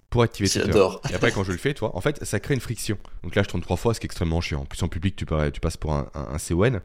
pour 0.10 0.22
activer 0.22 0.50
Twitter. 0.50 0.88
Et 1.10 1.16
après, 1.16 1.32
quand 1.32 1.44
je 1.44 1.52
le 1.52 1.58
fais, 1.58 1.74
toi, 1.74 1.96
en 1.96 2.02
fait, 2.02 2.24
ça 2.24 2.40
crée 2.40 2.54
une 2.54 2.62
friction. 2.62 2.98
Donc 3.24 3.36
là, 3.36 3.44
je 3.44 3.50
tourne 3.50 3.62
trois 3.62 3.78
fois, 3.78 3.94
ce 3.94 4.00
qui 4.00 4.06
est 4.06 4.10
extrêmement 4.10 4.42
chiant. 4.42 4.62
En 4.62 4.66
plus, 4.66 4.82
en 4.84 4.88
public, 4.88 5.16
tu, 5.16 5.26
tu 5.26 5.60
passes 5.60 5.78
pour 5.78 5.94
un, 5.94 6.10
un, 6.14 6.38
CON 6.38 6.80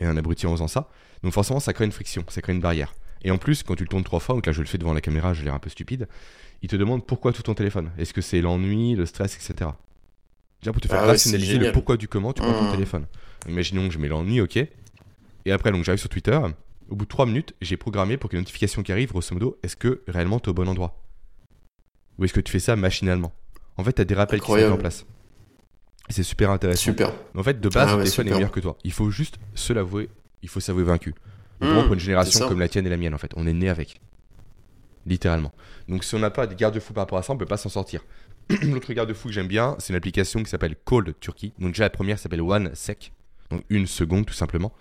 et 0.00 0.06
un 0.06 0.16
abruti 0.16 0.46
en 0.46 0.52
faisant 0.52 0.68
ça. 0.68 0.88
Donc 1.22 1.32
forcément, 1.32 1.60
ça 1.60 1.72
crée 1.72 1.84
une 1.84 1.92
friction, 1.92 2.24
ça 2.28 2.40
crée 2.40 2.52
une 2.52 2.60
barrière. 2.60 2.94
Et 3.22 3.30
en 3.30 3.38
plus, 3.38 3.62
quand 3.62 3.74
tu 3.74 3.84
le 3.84 3.88
tournes 3.88 4.04
trois 4.04 4.20
fois, 4.20 4.34
donc 4.34 4.46
là, 4.46 4.52
je 4.52 4.60
le 4.60 4.66
fais 4.66 4.78
devant 4.78 4.92
la 4.92 5.00
caméra, 5.00 5.32
je 5.34 5.42
l'air 5.42 5.54
un 5.54 5.58
peu 5.58 5.70
stupide, 5.70 6.08
il 6.62 6.68
te 6.68 6.76
demande 6.76 7.06
pourquoi 7.06 7.32
tout 7.32 7.42
ton 7.42 7.54
téléphone. 7.54 7.90
Est-ce 7.98 8.12
que 8.12 8.20
c'est 8.20 8.40
l'ennui, 8.40 8.94
le 8.94 9.06
stress, 9.06 9.34
etc. 9.34 9.70
Déjà, 10.60 10.72
pour 10.72 10.80
te 10.80 10.88
faire 10.88 11.02
ah 11.02 11.06
rationaliser 11.06 11.58
le 11.58 11.72
pourquoi 11.72 11.96
du 11.96 12.08
comment, 12.08 12.32
tu 12.32 12.42
prends 12.42 12.52
ton 12.52 12.68
mmh. 12.68 12.72
téléphone. 12.72 13.06
Imaginons 13.48 13.88
que 13.88 13.94
je 13.94 13.98
mets 13.98 14.08
l'ennui, 14.08 14.40
ok. 14.40 14.56
Et 15.46 15.52
après, 15.52 15.72
donc 15.72 15.84
j'arrive 15.84 16.00
sur 16.00 16.08
Twitter. 16.08 16.38
Au 16.90 16.96
bout 16.96 17.04
de 17.04 17.08
trois 17.08 17.26
minutes, 17.26 17.54
j'ai 17.60 17.76
programmé 17.76 18.16
pour 18.16 18.30
que 18.30 18.36
les 18.36 18.42
notifications 18.42 18.82
qui 18.82 18.92
arrivent, 18.92 19.10
grosso 19.10 19.32
modo, 19.32 19.58
est-ce 19.62 19.76
que 19.76 20.02
réellement 20.06 20.38
tu 20.38 20.46
es 20.46 20.50
au 20.50 20.54
bon 20.54 20.68
endroit? 20.68 21.00
Ou 22.18 22.24
est-ce 22.24 22.32
que 22.32 22.40
tu 22.40 22.52
fais 22.52 22.60
ça 22.60 22.76
machinalement? 22.76 23.32
En 23.76 23.84
fait, 23.84 23.94
tu 23.94 24.02
as 24.02 24.04
des 24.04 24.14
rappels 24.14 24.40
qui 24.40 24.46
sont 24.46 24.72
en 24.72 24.76
place. 24.76 25.06
C'est 26.10 26.22
super 26.22 26.50
intéressant. 26.50 26.82
Super. 26.82 27.12
En 27.34 27.42
fait, 27.42 27.60
de 27.60 27.68
base, 27.68 27.88
ah 27.90 27.96
le 27.96 28.02
téléphone 28.04 28.28
est 28.28 28.32
meilleur 28.32 28.52
que 28.52 28.60
toi. 28.60 28.76
Il 28.84 28.92
faut 28.92 29.10
juste 29.10 29.38
se 29.54 29.72
l'avouer, 29.72 30.10
il 30.42 30.48
faut 30.48 30.60
s'avouer 30.60 30.84
vaincu. 30.84 31.14
Mmh, 31.60 31.84
pour 31.84 31.94
une 31.94 32.00
génération 32.00 32.48
comme 32.48 32.60
la 32.60 32.68
tienne 32.68 32.86
et 32.86 32.90
la 32.90 32.96
mienne, 32.96 33.14
en 33.14 33.18
fait. 33.18 33.32
On 33.36 33.46
est 33.46 33.52
né 33.52 33.68
avec. 33.68 34.00
Littéralement. 35.06 35.52
Donc 35.88 36.04
si 36.04 36.14
on 36.14 36.18
n'a 36.18 36.30
pas 36.30 36.46
de 36.46 36.54
garde-fous 36.54 36.92
par 36.92 37.02
rapport 37.02 37.18
à 37.18 37.22
ça, 37.22 37.32
on 37.32 37.36
peut 37.36 37.46
pas 37.46 37.56
s'en 37.56 37.68
sortir. 37.68 38.04
L'autre 38.62 38.92
garde-fou 38.92 39.28
que 39.28 39.34
j'aime 39.34 39.48
bien, 39.48 39.76
c'est 39.78 39.92
une 39.92 39.96
application 39.96 40.42
qui 40.42 40.50
s'appelle 40.50 40.76
Cold 40.84 41.14
Turkey. 41.20 41.52
Donc 41.58 41.72
déjà 41.72 41.84
la 41.84 41.90
première 41.90 42.18
s'appelle 42.18 42.42
OneSec, 42.42 43.12
donc 43.50 43.62
une 43.68 43.86
seconde 43.86 44.26
tout 44.26 44.34
simplement. 44.34 44.72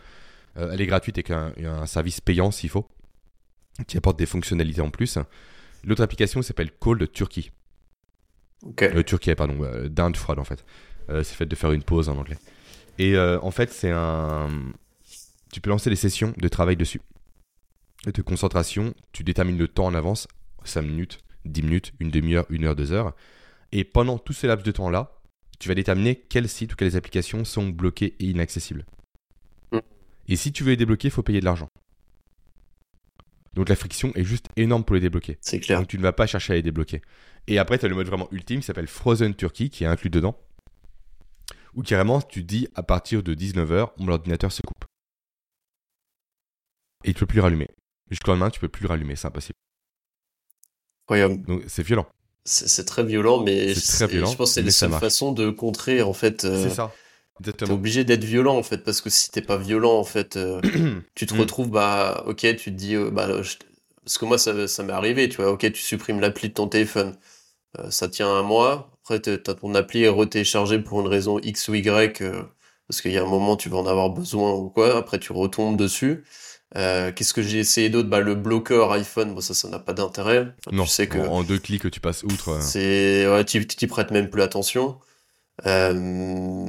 Euh, 0.57 0.71
elle 0.71 0.81
est 0.81 0.85
gratuite 0.85 1.17
et 1.17 1.33
a 1.33 1.53
un, 1.57 1.85
service 1.85 2.21
payant 2.21 2.51
s'il 2.51 2.69
faut, 2.69 2.87
qui 3.87 3.97
apporte 3.97 4.17
des 4.17 4.25
fonctionnalités 4.25 4.81
en 4.81 4.89
plus. 4.89 5.17
L'autre 5.83 6.03
application 6.03 6.41
s'appelle 6.41 6.71
Cold 6.71 7.11
Turkey. 7.11 7.51
Ok. 8.63 8.83
Euh, 8.83 9.03
Turkey, 9.03 9.35
pardon, 9.35 9.57
euh, 9.63 9.89
d'Inde 9.89 10.15
froide 10.15 10.39
en 10.39 10.43
fait. 10.43 10.63
c'est 11.09 11.35
fait 11.35 11.45
de 11.45 11.55
faire 11.55 11.71
une 11.71 11.83
pause 11.83 12.09
en 12.09 12.17
anglais. 12.17 12.37
Et 12.99 13.17
en 13.17 13.51
fait, 13.51 13.71
c'est 13.71 13.91
un. 13.91 14.49
Tu 15.51 15.61
peux 15.61 15.69
lancer 15.69 15.89
des 15.89 15.95
sessions 15.95 16.33
de 16.37 16.47
travail 16.47 16.75
dessus. 16.75 17.01
De 18.05 18.21
concentration, 18.21 18.93
tu 19.11 19.23
détermines 19.23 19.57
le 19.57 19.67
temps 19.67 19.85
en 19.85 19.93
avance, 19.93 20.27
5 20.65 20.81
minutes, 20.81 21.19
10 21.45 21.63
minutes, 21.63 21.93
une 21.99 22.11
demi-heure, 22.11 22.45
une 22.49 22.65
heure, 22.65 22.75
deux 22.75 22.91
heures. 22.91 23.15
Et 23.71 23.83
pendant 23.83 24.17
tous 24.17 24.33
ces 24.33 24.47
laps 24.47 24.65
de 24.65 24.71
temps-là, 24.71 25.11
tu 25.59 25.69
vas 25.69 25.75
déterminer 25.75 26.15
quels 26.15 26.49
sites 26.49 26.73
ou 26.73 26.75
quelles 26.75 26.97
applications 26.97 27.45
sont 27.45 27.69
bloqués 27.69 28.15
et 28.19 28.25
inaccessibles. 28.25 28.85
Et 30.27 30.35
si 30.35 30.51
tu 30.51 30.63
veux 30.63 30.71
les 30.71 30.77
débloquer, 30.77 31.09
il 31.09 31.11
faut 31.11 31.23
payer 31.23 31.39
de 31.39 31.45
l'argent. 31.45 31.69
Donc 33.53 33.69
la 33.69 33.75
friction 33.75 34.11
est 34.15 34.23
juste 34.23 34.47
énorme 34.55 34.83
pour 34.83 34.95
les 34.95 35.01
débloquer. 35.01 35.37
C'est 35.41 35.59
clair. 35.59 35.79
Donc 35.79 35.87
tu 35.87 35.97
ne 35.97 36.03
vas 36.03 36.13
pas 36.13 36.25
chercher 36.25 36.53
à 36.53 36.55
les 36.55 36.61
débloquer. 36.61 37.01
Et 37.47 37.59
après, 37.59 37.77
tu 37.77 37.85
as 37.85 37.89
le 37.89 37.95
mode 37.95 38.07
vraiment 38.07 38.27
ultime 38.31 38.61
qui 38.61 38.65
s'appelle 38.65 38.87
Frozen 38.87 39.35
Turkey 39.35 39.69
qui 39.69 39.83
est 39.83 39.87
inclus 39.87 40.09
dedans. 40.09 40.37
Où 41.75 41.81
carrément, 41.81 42.21
tu 42.21 42.43
dis 42.43 42.67
à 42.75 42.83
partir 42.83 43.23
de 43.23 43.33
19h, 43.33 43.89
mon 43.97 44.11
ordinateur 44.11 44.51
se 44.51 44.61
coupe. 44.61 44.85
Et 47.03 47.13
tu 47.13 47.19
peux 47.19 47.25
plus 47.25 47.41
rallumer. 47.41 47.67
Jusqu'au 48.09 48.31
lendemain, 48.31 48.49
tu 48.49 48.59
peux 48.59 48.69
plus 48.69 48.85
rallumer, 48.85 49.15
c'est 49.15 49.27
impossible. 49.27 49.57
Incroyable. 51.05 51.43
Donc 51.45 51.63
c'est 51.67 51.83
violent. 51.83 52.07
C'est 52.45 52.85
très 52.85 53.03
violent, 53.03 53.41
mais 53.41 53.73
très 53.73 54.07
violent, 54.07 54.29
je 54.29 54.35
pense 54.35 54.49
que 54.49 54.53
c'est 54.55 54.61
la 54.63 54.71
seule 54.71 54.91
façon 54.91 55.31
de 55.31 55.49
contrer 55.49 56.01
en 56.01 56.13
fait. 56.13 56.43
Euh, 56.43 56.63
c'est 56.63 56.75
ça. 56.75 56.93
T'es 57.41 57.69
obligé 57.69 58.03
d'être 58.03 58.23
violent 58.23 58.57
en 58.57 58.63
fait, 58.63 58.79
parce 58.79 59.01
que 59.01 59.09
si 59.09 59.31
t'es 59.31 59.41
pas 59.41 59.57
violent 59.57 59.97
en 59.97 60.03
fait, 60.03 60.37
euh, 60.37 60.61
tu 61.15 61.25
te 61.25 61.33
mm. 61.33 61.39
retrouves 61.39 61.69
bah 61.69 62.23
ok, 62.27 62.41
tu 62.41 62.55
te 62.55 62.69
dis 62.69 62.95
euh, 62.95 63.09
bah 63.09 63.27
parce 64.03 64.17
que 64.17 64.25
moi 64.25 64.37
ça, 64.37 64.67
ça 64.67 64.83
m'est 64.83 64.93
arrivé, 64.93 65.29
tu 65.29 65.37
vois, 65.37 65.51
ok, 65.51 65.71
tu 65.71 65.81
supprimes 65.81 66.19
l'appli 66.19 66.49
de 66.49 66.53
ton 66.53 66.67
téléphone, 66.67 67.15
ça 67.89 68.07
tient 68.07 68.29
un 68.29 68.43
mois, 68.43 68.91
après 69.03 69.19
t'as 69.19 69.53
ton 69.55 69.73
appli 69.73 70.03
est 70.03 70.09
retéléchargé 70.09 70.79
pour 70.79 71.01
une 71.01 71.07
raison 71.07 71.39
X 71.39 71.69
ou 71.69 71.75
Y, 71.75 72.21
parce 72.87 73.01
qu'il 73.01 73.11
y 73.11 73.17
a 73.17 73.23
un 73.23 73.27
moment 73.27 73.55
tu 73.55 73.69
vas 73.69 73.77
en 73.77 73.87
avoir 73.87 74.09
besoin 74.09 74.53
ou 74.53 74.69
quoi, 74.69 74.97
après 74.97 75.19
tu 75.19 75.31
retombes 75.31 75.77
dessus. 75.77 76.23
Euh, 76.75 77.11
qu'est-ce 77.11 77.33
que 77.33 77.41
j'ai 77.41 77.59
essayé 77.59 77.89
d'autre? 77.89 78.09
Bah, 78.09 78.19
Le 78.19 78.35
bloqueur 78.35 78.91
iPhone, 78.93 79.33
bon, 79.35 79.41
ça, 79.41 79.53
ça 79.53 79.69
n'a 79.69 79.79
pas 79.79 79.93
d'intérêt. 79.93 80.53
non, 80.71 80.83
tu 80.83 80.89
sais 80.89 81.07
que 81.07 81.19
en 81.19 81.43
deux 81.43 81.59
clics, 81.59 81.89
tu 81.91 81.99
passes 81.99 82.23
outre. 82.23 82.49
Euh. 82.49 82.61
C'est, 82.61 83.27
ouais, 83.27 83.45
tu 83.45 83.87
prêtes 83.87 84.11
même 84.11 84.29
plus 84.29 84.41
attention. 84.41 84.97
Euh... 85.67 86.65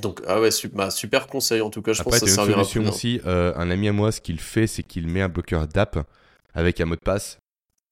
Donc, 0.00 0.20
ah 0.26 0.40
ouais, 0.40 0.50
bah, 0.72 0.90
super 0.90 1.26
conseil 1.26 1.60
en 1.60 1.70
tout 1.70 1.82
cas. 1.82 1.92
Je 1.92 2.00
Après, 2.00 2.18
pense 2.18 2.20
que 2.20 2.26
ça 2.30 2.44
une 2.44 2.52
solution 2.52 2.88
aussi. 2.88 3.20
Euh, 3.26 3.52
un 3.56 3.70
ami 3.70 3.88
à 3.88 3.92
moi, 3.92 4.10
ce 4.10 4.20
qu'il 4.20 4.40
fait, 4.40 4.66
c'est 4.66 4.82
qu'il 4.82 5.06
met 5.06 5.20
un 5.20 5.28
bloqueur 5.28 5.68
d'app 5.68 6.06
avec 6.52 6.80
un 6.80 6.86
mot 6.86 6.96
de 6.96 7.00
passe. 7.00 7.38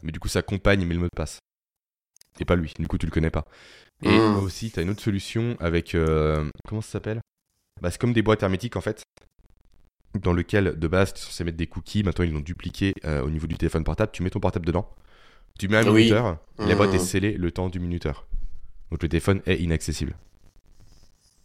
Mais 0.02 0.10
du 0.10 0.18
coup, 0.18 0.28
sa 0.28 0.42
compagne 0.42 0.84
met 0.84 0.94
le 0.94 1.00
mot 1.00 1.06
de 1.06 1.16
passe. 1.16 1.38
Et 2.40 2.44
pas 2.44 2.56
lui. 2.56 2.72
Du 2.78 2.88
coup, 2.88 2.98
tu 2.98 3.06
le 3.06 3.12
connais 3.12 3.30
pas. 3.30 3.44
Et 4.02 4.10
mmh. 4.10 4.36
aussi, 4.38 4.72
tu 4.72 4.80
as 4.80 4.82
une 4.82 4.90
autre 4.90 5.02
solution 5.02 5.56
avec. 5.60 5.96
comment 6.66 6.80
ça 6.80 6.92
s'appelle? 6.92 7.20
Bah, 7.80 7.90
C'est 7.90 8.00
comme 8.00 8.12
des 8.12 8.22
boîtes 8.22 8.42
hermétiques 8.42 8.76
en 8.76 8.80
fait 8.80 9.02
dans 10.20 10.32
lequel 10.32 10.78
de 10.78 10.88
base 10.88 11.14
tu 11.14 11.20
es 11.20 11.22
censé 11.22 11.44
mettre 11.44 11.56
des 11.56 11.66
cookies, 11.66 12.02
maintenant 12.02 12.24
ils 12.24 12.32
l'ont 12.32 12.40
dupliqué 12.40 12.94
euh, 13.04 13.22
au 13.22 13.30
niveau 13.30 13.46
du 13.46 13.56
téléphone 13.56 13.84
portable, 13.84 14.12
tu 14.12 14.22
mets 14.22 14.30
ton 14.30 14.40
portable 14.40 14.66
dedans, 14.66 14.88
tu 15.58 15.68
mets 15.68 15.78
un 15.78 15.90
minuteur, 15.90 16.38
la 16.58 16.74
boîte 16.74 16.94
est 16.94 16.98
mmh. 16.98 17.00
scellée 17.00 17.32
le 17.32 17.50
temps 17.50 17.68
du 17.68 17.80
minuteur. 17.80 18.26
Donc 18.90 19.02
le 19.02 19.08
téléphone 19.08 19.40
est 19.46 19.56
inaccessible. 19.56 20.14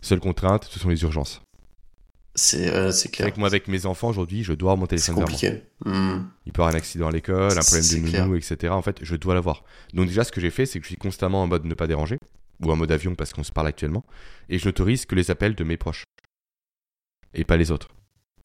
Seule 0.02 0.20
contrainte, 0.20 0.66
ce 0.66 0.80
sont 0.80 0.90
les 0.90 1.02
urgences. 1.02 1.42
C'est 2.36 2.72
euh, 2.72 2.92
clair. 3.12 3.26
Avec 3.26 3.38
moi, 3.38 3.48
avec 3.48 3.68
mes 3.68 3.88
enfants 3.88 4.10
aujourd'hui, 4.10 4.44
je 4.44 4.54
dois 4.54 4.72
avoir 4.72 4.78
mon 4.78 4.86
téléphone 4.86 5.16
C'est 5.16 5.22
compliqué. 5.22 5.64
Mmh. 5.86 6.20
Il 6.46 6.54
peut 6.54 6.62
y 6.62 6.64
avoir 6.64 6.76
un 6.76 6.78
accident 6.78 7.08
à 7.08 7.12
l'école, 7.12 7.58
un 7.58 7.62
problème 7.62 7.84
de 7.84 8.20
nounou, 8.20 8.36
etc. 8.36 8.72
En 8.74 8.84
fait, 8.84 9.00
je 9.02 9.16
dois 9.16 9.34
l'avoir. 9.34 9.64
Donc 9.94 10.08
déjà, 10.08 10.24
ce 10.24 10.32
que 10.32 10.40
j'ai 10.40 10.52
fait, 10.52 10.68
c'est 10.68 10.80
que 10.80 10.86
je 10.86 10.90
suis 10.90 10.98
constamment 10.98 11.42
en 11.42 11.48
mode 11.48 11.66
ne 11.66 11.74
pas 11.74 11.88
déranger, 11.88 12.20
ou 12.64 12.72
en 12.72 12.76
mode 12.76 12.92
avion 12.92 13.16
parce 13.16 13.34
qu'on 13.34 13.44
se 13.44 13.52
parle 13.52 13.68
actuellement, 13.68 14.06
et 14.50 14.60
je 14.60 14.66
n'autorise 14.68 15.06
que 15.06 15.16
les 15.16 15.32
appels 15.32 15.56
de 15.56 15.64
mes 15.64 15.78
proches. 15.78 16.04
Et 17.34 17.44
pas 17.44 17.58
les 17.58 17.72
autres 17.72 17.90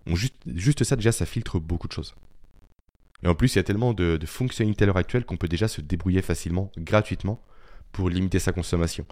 juste, 0.07 0.85
ça, 0.85 0.97
déjà, 0.97 1.13
ça 1.13 1.27
filtre 1.27 1.59
beaucoup 1.59 1.89
de 1.89 1.93
choses. 1.93 2.15
Et 3.23 3.29
en 3.29 3.35
plus, 3.35 3.55
il 3.55 3.59
y 3.59 3.61
a 3.61 3.65
tellement 3.65 3.93
de, 3.95 4.19
fonctionnalités 4.27 4.85
à 4.85 4.87
l'heure 4.87 4.97
actuelle 4.97 5.25
qu'on 5.25 5.37
peut 5.37 5.49
déjà 5.49 5.69
se 5.69 5.81
débrouiller 5.81 6.23
facilement, 6.23 6.71
gratuitement, 6.77 7.41
pour 7.93 8.09
limiter 8.09 8.39
sa 8.39 8.53
consommation. 8.53 9.07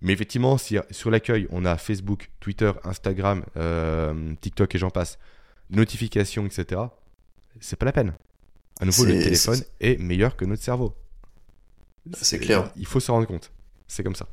Mais 0.00 0.12
effectivement, 0.12 0.58
si 0.58 0.78
sur 0.90 1.10
l'accueil, 1.10 1.46
on 1.50 1.64
a 1.64 1.76
Facebook, 1.76 2.30
Twitter, 2.40 2.72
Instagram, 2.84 3.44
euh, 3.56 4.34
TikTok 4.40 4.74
et 4.74 4.78
j'en 4.78 4.90
passe, 4.90 5.18
notifications, 5.70 6.46
etc., 6.46 6.82
c'est 7.60 7.76
pas 7.76 7.86
la 7.86 7.92
peine. 7.92 8.14
À 8.80 8.84
nouveau, 8.84 9.04
le 9.04 9.20
téléphone 9.20 9.60
est... 9.80 9.98
meilleur 9.98 10.36
que 10.36 10.44
notre 10.44 10.62
cerveau. 10.62 10.94
C'est 12.16 12.38
clair. 12.38 12.70
Il 12.76 12.86
faut 12.86 13.00
se 13.00 13.10
rendre 13.10 13.26
compte. 13.26 13.50
C'est 13.88 14.04
comme 14.04 14.14
ça. 14.14 14.28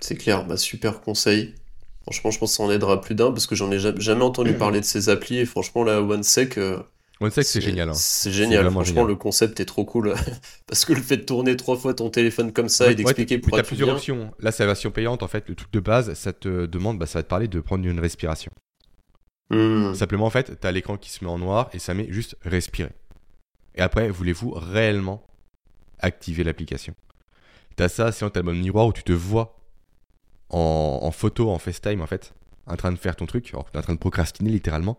C'est 0.00 0.16
clair. 0.16 0.46
Bah, 0.46 0.56
super 0.56 1.00
conseil. 1.00 1.54
Franchement, 2.02 2.30
je 2.30 2.38
pense 2.38 2.50
que 2.50 2.56
ça 2.56 2.62
en 2.62 2.70
aidera 2.70 3.00
plus 3.00 3.16
d'un 3.16 3.32
parce 3.32 3.48
que 3.48 3.56
j'en 3.56 3.72
ai 3.72 3.78
jamais 3.80 4.22
entendu 4.22 4.52
parler 4.52 4.80
de 4.80 4.84
ces 4.84 5.08
applis 5.08 5.38
et 5.38 5.46
franchement, 5.46 5.82
la 5.82 6.00
OneSec. 6.00 6.58
Euh, 6.58 6.80
OneSec, 7.20 7.46
c'est 7.46 7.60
génial. 7.62 7.88
Hein. 7.88 7.94
C'est 7.94 8.30
génial. 8.30 8.70
Franchement, 8.70 9.04
le 9.04 9.16
concept 9.16 9.58
est 9.60 9.64
trop 9.64 9.84
cool. 9.84 10.14
parce 10.66 10.84
que 10.84 10.92
le 10.92 11.00
fait 11.00 11.16
de 11.16 11.22
tourner 11.22 11.56
trois 11.56 11.76
fois 11.76 11.94
ton 11.94 12.10
téléphone 12.10 12.52
comme 12.52 12.68
ça 12.68 12.90
et 12.90 12.94
d'expliquer 12.94 13.38
pourquoi. 13.38 13.58
Tu 13.58 13.64
as 13.64 13.66
plusieurs 13.66 13.88
options. 13.88 14.32
Là, 14.38 14.52
c'est 14.52 14.62
la 14.62 14.68
version 14.68 14.90
payante. 14.90 15.22
En 15.22 15.28
fait, 15.28 15.48
le 15.48 15.54
truc 15.54 15.72
de 15.72 15.80
base, 15.80 16.12
ça 16.14 16.32
te 16.32 16.66
demande, 16.66 16.98
bah, 16.98 17.06
ça 17.06 17.20
va 17.20 17.22
te 17.22 17.28
parler 17.28 17.48
de 17.48 17.60
prendre 17.60 17.86
une 17.86 18.00
respiration. 18.00 18.52
Hmm. 19.48 19.94
Simplement, 19.94 20.26
en 20.26 20.30
fait, 20.30 20.60
tu 20.60 20.66
as 20.66 20.72
l'écran 20.72 20.98
qui 20.98 21.10
se 21.10 21.24
met 21.24 21.30
en 21.30 21.38
noir 21.38 21.70
et 21.72 21.78
ça 21.78 21.94
met 21.94 22.06
juste 22.10 22.36
respirer. 22.42 22.92
Et 23.76 23.80
après, 23.80 24.10
voulez-vous 24.10 24.50
réellement 24.50 25.26
activer 26.00 26.44
l'application? 26.44 26.94
Tu 27.76 27.82
as 27.82 27.88
ça, 27.88 28.12
sinon 28.12 28.30
tu 28.30 28.38
as 28.38 28.42
le 28.42 28.46
mode 28.46 28.56
miroir 28.56 28.86
où 28.86 28.92
tu 28.92 29.02
te 29.02 29.12
vois 29.12 29.56
en, 30.48 31.10
photo, 31.10 31.50
en 31.50 31.58
FaceTime 31.58 32.00
en 32.00 32.06
fait, 32.06 32.32
en 32.66 32.76
train 32.76 32.92
de 32.92 32.96
faire 32.96 33.16
ton 33.16 33.26
truc, 33.26 33.52
en 33.54 33.82
train 33.82 33.94
de 33.94 33.98
procrastiner 33.98 34.50
littéralement, 34.50 34.98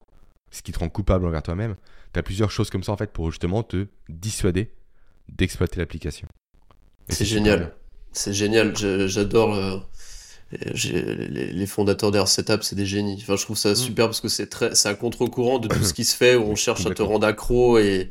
ce 0.51 0.61
qui 0.61 0.71
te 0.71 0.79
rend 0.79 0.89
coupable 0.89 1.25
envers 1.25 1.43
toi-même. 1.43 1.75
Tu 2.13 2.19
as 2.19 2.23
plusieurs 2.23 2.51
choses 2.51 2.69
comme 2.69 2.83
ça 2.83 2.91
en 2.91 2.97
fait 2.97 3.11
pour 3.11 3.31
justement 3.31 3.63
te 3.63 3.87
dissuader 4.09 4.71
d'exploiter 5.29 5.79
l'application. 5.79 6.27
C'est 7.09 7.25
génial. 7.25 7.73
C'est 8.11 8.33
génial. 8.33 8.75
J'adore 9.07 9.53
euh, 9.53 9.77
les, 10.51 11.65
fondateurs 11.67 12.11
d'Air 12.11 12.27
Setup, 12.27 12.63
c'est 12.63 12.75
des 12.75 12.85
génies. 12.85 13.19
Enfin, 13.21 13.35
je 13.35 13.43
trouve 13.43 13.57
ça 13.57 13.71
mm. 13.71 13.75
super 13.75 14.05
parce 14.07 14.21
que 14.21 14.29
c'est 14.29 14.47
très, 14.47 14.75
c'est 14.75 14.89
à 14.89 14.95
contre-courant 14.95 15.59
de 15.59 15.67
tout 15.67 15.83
ce 15.83 15.93
qui 15.93 16.05
se 16.05 16.15
fait 16.15 16.35
où 16.35 16.43
on 16.43 16.55
cherche 16.55 16.85
à 16.85 16.93
te 16.93 17.01
rendre 17.01 17.27
accro 17.27 17.77
et, 17.77 18.09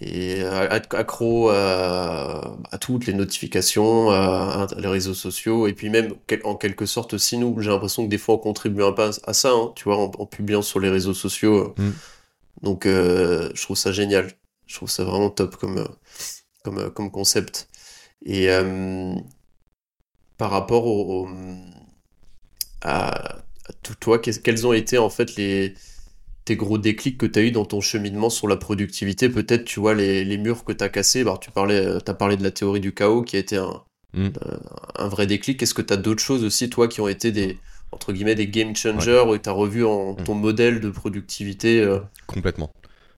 et 0.00 0.40
être 0.40 0.94
accro 0.94 1.50
à, 1.50 2.58
toutes 2.80 3.06
les 3.06 3.14
notifications, 3.14 4.10
à, 4.10 4.66
les 4.76 4.88
réseaux 4.88 5.14
sociaux, 5.14 5.66
et 5.66 5.72
puis 5.72 5.90
même 5.90 6.14
en 6.44 6.54
quelque 6.54 6.86
sorte 6.86 7.14
aussi 7.14 7.36
nous, 7.36 7.60
j'ai 7.60 7.70
l'impression 7.70 8.04
que 8.04 8.10
des 8.10 8.18
fois 8.18 8.36
on 8.36 8.38
contribue 8.38 8.84
un 8.84 8.92
peu 8.92 9.10
à 9.24 9.32
ça, 9.32 9.50
hein, 9.50 9.72
tu 9.74 9.84
vois, 9.84 9.98
en, 9.98 10.26
publiant 10.26 10.62
sur 10.62 10.80
les 10.80 10.90
réseaux 10.90 11.14
sociaux. 11.14 11.74
Mm. 11.76 11.90
Donc 12.62 12.86
euh, 12.86 13.50
je 13.54 13.62
trouve 13.62 13.76
ça 13.76 13.92
génial, 13.92 14.30
je 14.66 14.76
trouve 14.76 14.90
ça 14.90 15.04
vraiment 15.04 15.30
top 15.30 15.56
comme, 15.56 15.88
comme, 16.64 16.90
comme 16.90 17.10
concept. 17.10 17.68
Et 18.24 18.48
par 20.36 20.50
rapport 20.50 20.86
au, 20.86 21.28
à, 22.82 23.38
toi, 24.00 24.18
quels 24.18 24.66
ont 24.66 24.72
été 24.72 24.98
en 24.98 25.10
fait 25.10 25.36
les 25.36 25.74
tes 26.48 26.56
gros 26.56 26.78
déclics 26.78 27.18
que 27.18 27.26
tu 27.26 27.38
as 27.38 27.42
eu 27.42 27.50
dans 27.50 27.66
ton 27.66 27.82
cheminement 27.82 28.30
sur 28.30 28.48
la 28.48 28.56
productivité 28.56 29.28
Peut-être, 29.28 29.66
tu 29.66 29.80
vois, 29.80 29.94
les, 29.94 30.24
les 30.24 30.38
murs 30.38 30.64
que 30.64 30.72
tu 30.72 30.82
as 30.82 30.88
cassés. 30.88 31.22
Bah, 31.22 31.38
tu 31.38 31.50
parlais, 31.50 31.98
as 32.06 32.14
parlé 32.14 32.38
de 32.38 32.42
la 32.42 32.50
théorie 32.50 32.80
du 32.80 32.94
chaos 32.94 33.22
qui 33.22 33.36
a 33.36 33.38
été 33.38 33.58
un, 33.58 33.82
mm. 34.14 34.28
un, 34.96 35.08
vrai 35.08 35.26
déclic. 35.26 35.62
Est-ce 35.62 35.74
que 35.74 35.82
tu 35.82 35.92
as 35.92 35.98
d'autres 35.98 36.22
choses 36.22 36.44
aussi, 36.44 36.70
toi, 36.70 36.88
qui 36.88 37.02
ont 37.02 37.08
été 37.08 37.32
des, 37.32 37.58
entre 37.92 38.14
guillemets, 38.14 38.34
des 38.34 38.48
game 38.48 38.74
changers 38.74 39.24
où 39.28 39.36
tu 39.36 39.46
as 39.46 39.52
revu 39.52 39.84
en, 39.84 40.14
mm. 40.14 40.24
ton 40.24 40.34
modèle 40.34 40.80
de 40.80 40.88
productivité 40.88 41.82
euh? 41.82 41.98
Complètement. 42.26 42.70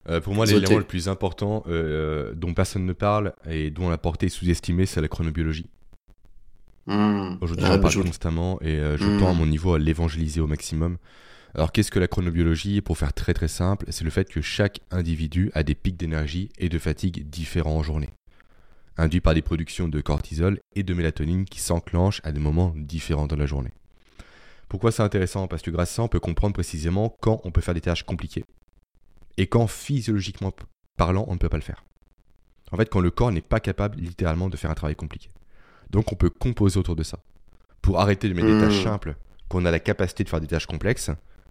Euh, 0.08 0.20
pour 0.20 0.34
moi, 0.34 0.44
l'élément 0.44 0.78
le 0.78 0.84
plus 0.84 1.08
important 1.08 1.62
euh, 1.68 2.32
dont 2.34 2.52
personne 2.52 2.84
ne 2.84 2.92
parle 2.92 3.32
et 3.48 3.70
dont 3.70 3.88
la 3.88 3.98
portée 3.98 4.26
est 4.26 4.30
sous-estimée, 4.30 4.86
c'est 4.86 5.00
la 5.00 5.08
chronobiologie. 5.08 5.66
Mm. 6.86 7.36
Aujourd'hui, 7.40 7.64
j'en 7.64 7.74
ah, 7.74 7.78
parle 7.78 8.02
constamment 8.02 8.60
et 8.60 8.76
je 8.76 9.20
tends 9.20 9.30
à 9.30 9.34
mon 9.34 9.46
niveau 9.46 9.74
à 9.74 9.78
l'évangéliser 9.78 10.40
au 10.40 10.48
maximum. 10.48 10.96
Alors 11.54 11.72
qu'est-ce 11.72 11.90
que 11.90 11.98
la 11.98 12.06
chronobiologie 12.06 12.80
Pour 12.80 12.96
faire 12.96 13.12
très 13.12 13.34
très 13.34 13.48
simple, 13.48 13.86
c'est 13.88 14.04
le 14.04 14.10
fait 14.10 14.28
que 14.28 14.40
chaque 14.40 14.80
individu 14.90 15.50
a 15.54 15.62
des 15.62 15.74
pics 15.74 15.96
d'énergie 15.96 16.50
et 16.58 16.68
de 16.68 16.78
fatigue 16.78 17.28
différents 17.28 17.76
en 17.76 17.82
journée, 17.82 18.10
induits 18.96 19.20
par 19.20 19.34
des 19.34 19.42
productions 19.42 19.88
de 19.88 20.00
cortisol 20.00 20.60
et 20.76 20.82
de 20.82 20.94
mélatonine 20.94 21.44
qui 21.44 21.60
s'enclenchent 21.60 22.20
à 22.24 22.32
des 22.32 22.40
moments 22.40 22.72
différents 22.76 23.26
dans 23.26 23.36
la 23.36 23.46
journée. 23.46 23.72
Pourquoi 24.68 24.92
c'est 24.92 25.02
intéressant? 25.02 25.48
Parce 25.48 25.62
que 25.62 25.72
grâce 25.72 25.90
à 25.90 25.94
ça, 25.96 26.02
on 26.02 26.08
peut 26.08 26.20
comprendre 26.20 26.54
précisément 26.54 27.16
quand 27.20 27.40
on 27.42 27.50
peut 27.50 27.60
faire 27.60 27.74
des 27.74 27.80
tâches 27.80 28.04
compliquées 28.04 28.44
et 29.36 29.48
quand 29.48 29.66
physiologiquement 29.66 30.52
parlant, 30.96 31.24
on 31.26 31.32
ne 31.32 31.38
peut 31.38 31.48
pas 31.48 31.56
le 31.56 31.62
faire. 31.62 31.84
En 32.70 32.76
fait, 32.76 32.88
quand 32.88 33.00
le 33.00 33.10
corps 33.10 33.32
n'est 33.32 33.40
pas 33.40 33.58
capable 33.58 33.98
littéralement 33.98 34.48
de 34.48 34.56
faire 34.56 34.70
un 34.70 34.74
travail 34.74 34.94
compliqué. 34.94 35.28
Donc 35.90 36.12
on 36.12 36.14
peut 36.14 36.30
composer 36.30 36.78
autour 36.78 36.94
de 36.94 37.02
ça. 37.02 37.18
Pour 37.82 37.98
arrêter 37.98 38.28
de 38.28 38.34
mettre 38.34 38.46
des 38.46 38.60
tâches 38.60 38.80
mmh. 38.80 38.84
simples, 38.84 39.16
qu'on 39.48 39.64
a 39.64 39.72
la 39.72 39.80
capacité 39.80 40.22
de 40.22 40.28
faire 40.28 40.40
des 40.40 40.46
tâches 40.46 40.66
complexes, 40.66 41.10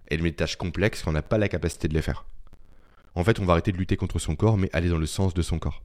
et 0.09 0.17
des 0.17 0.33
tâches 0.33 0.55
complexes 0.55 1.03
qu'on 1.03 1.11
n'a 1.11 1.21
pas 1.21 1.37
la 1.37 1.49
capacité 1.49 1.87
de 1.87 1.93
les 1.93 2.01
faire. 2.01 2.25
En 3.15 3.23
fait, 3.23 3.39
on 3.39 3.45
va 3.45 3.53
arrêter 3.53 3.71
de 3.71 3.77
lutter 3.77 3.97
contre 3.97 4.19
son 4.19 4.35
corps, 4.35 4.57
mais 4.57 4.69
aller 4.73 4.89
dans 4.89 4.97
le 4.97 5.05
sens 5.05 5.33
de 5.33 5.41
son 5.41 5.59
corps. 5.59 5.83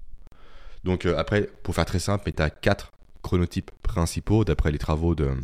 Donc 0.84 1.06
euh, 1.06 1.16
après, 1.16 1.48
pour 1.62 1.74
faire 1.74 1.86
très 1.86 1.98
simple, 1.98 2.30
tu 2.30 2.42
as 2.42 2.50
quatre 2.50 2.92
chronotypes 3.22 3.70
principaux 3.82 4.44
d'après 4.44 4.70
les 4.70 4.78
travaux 4.78 5.14
de, 5.14 5.34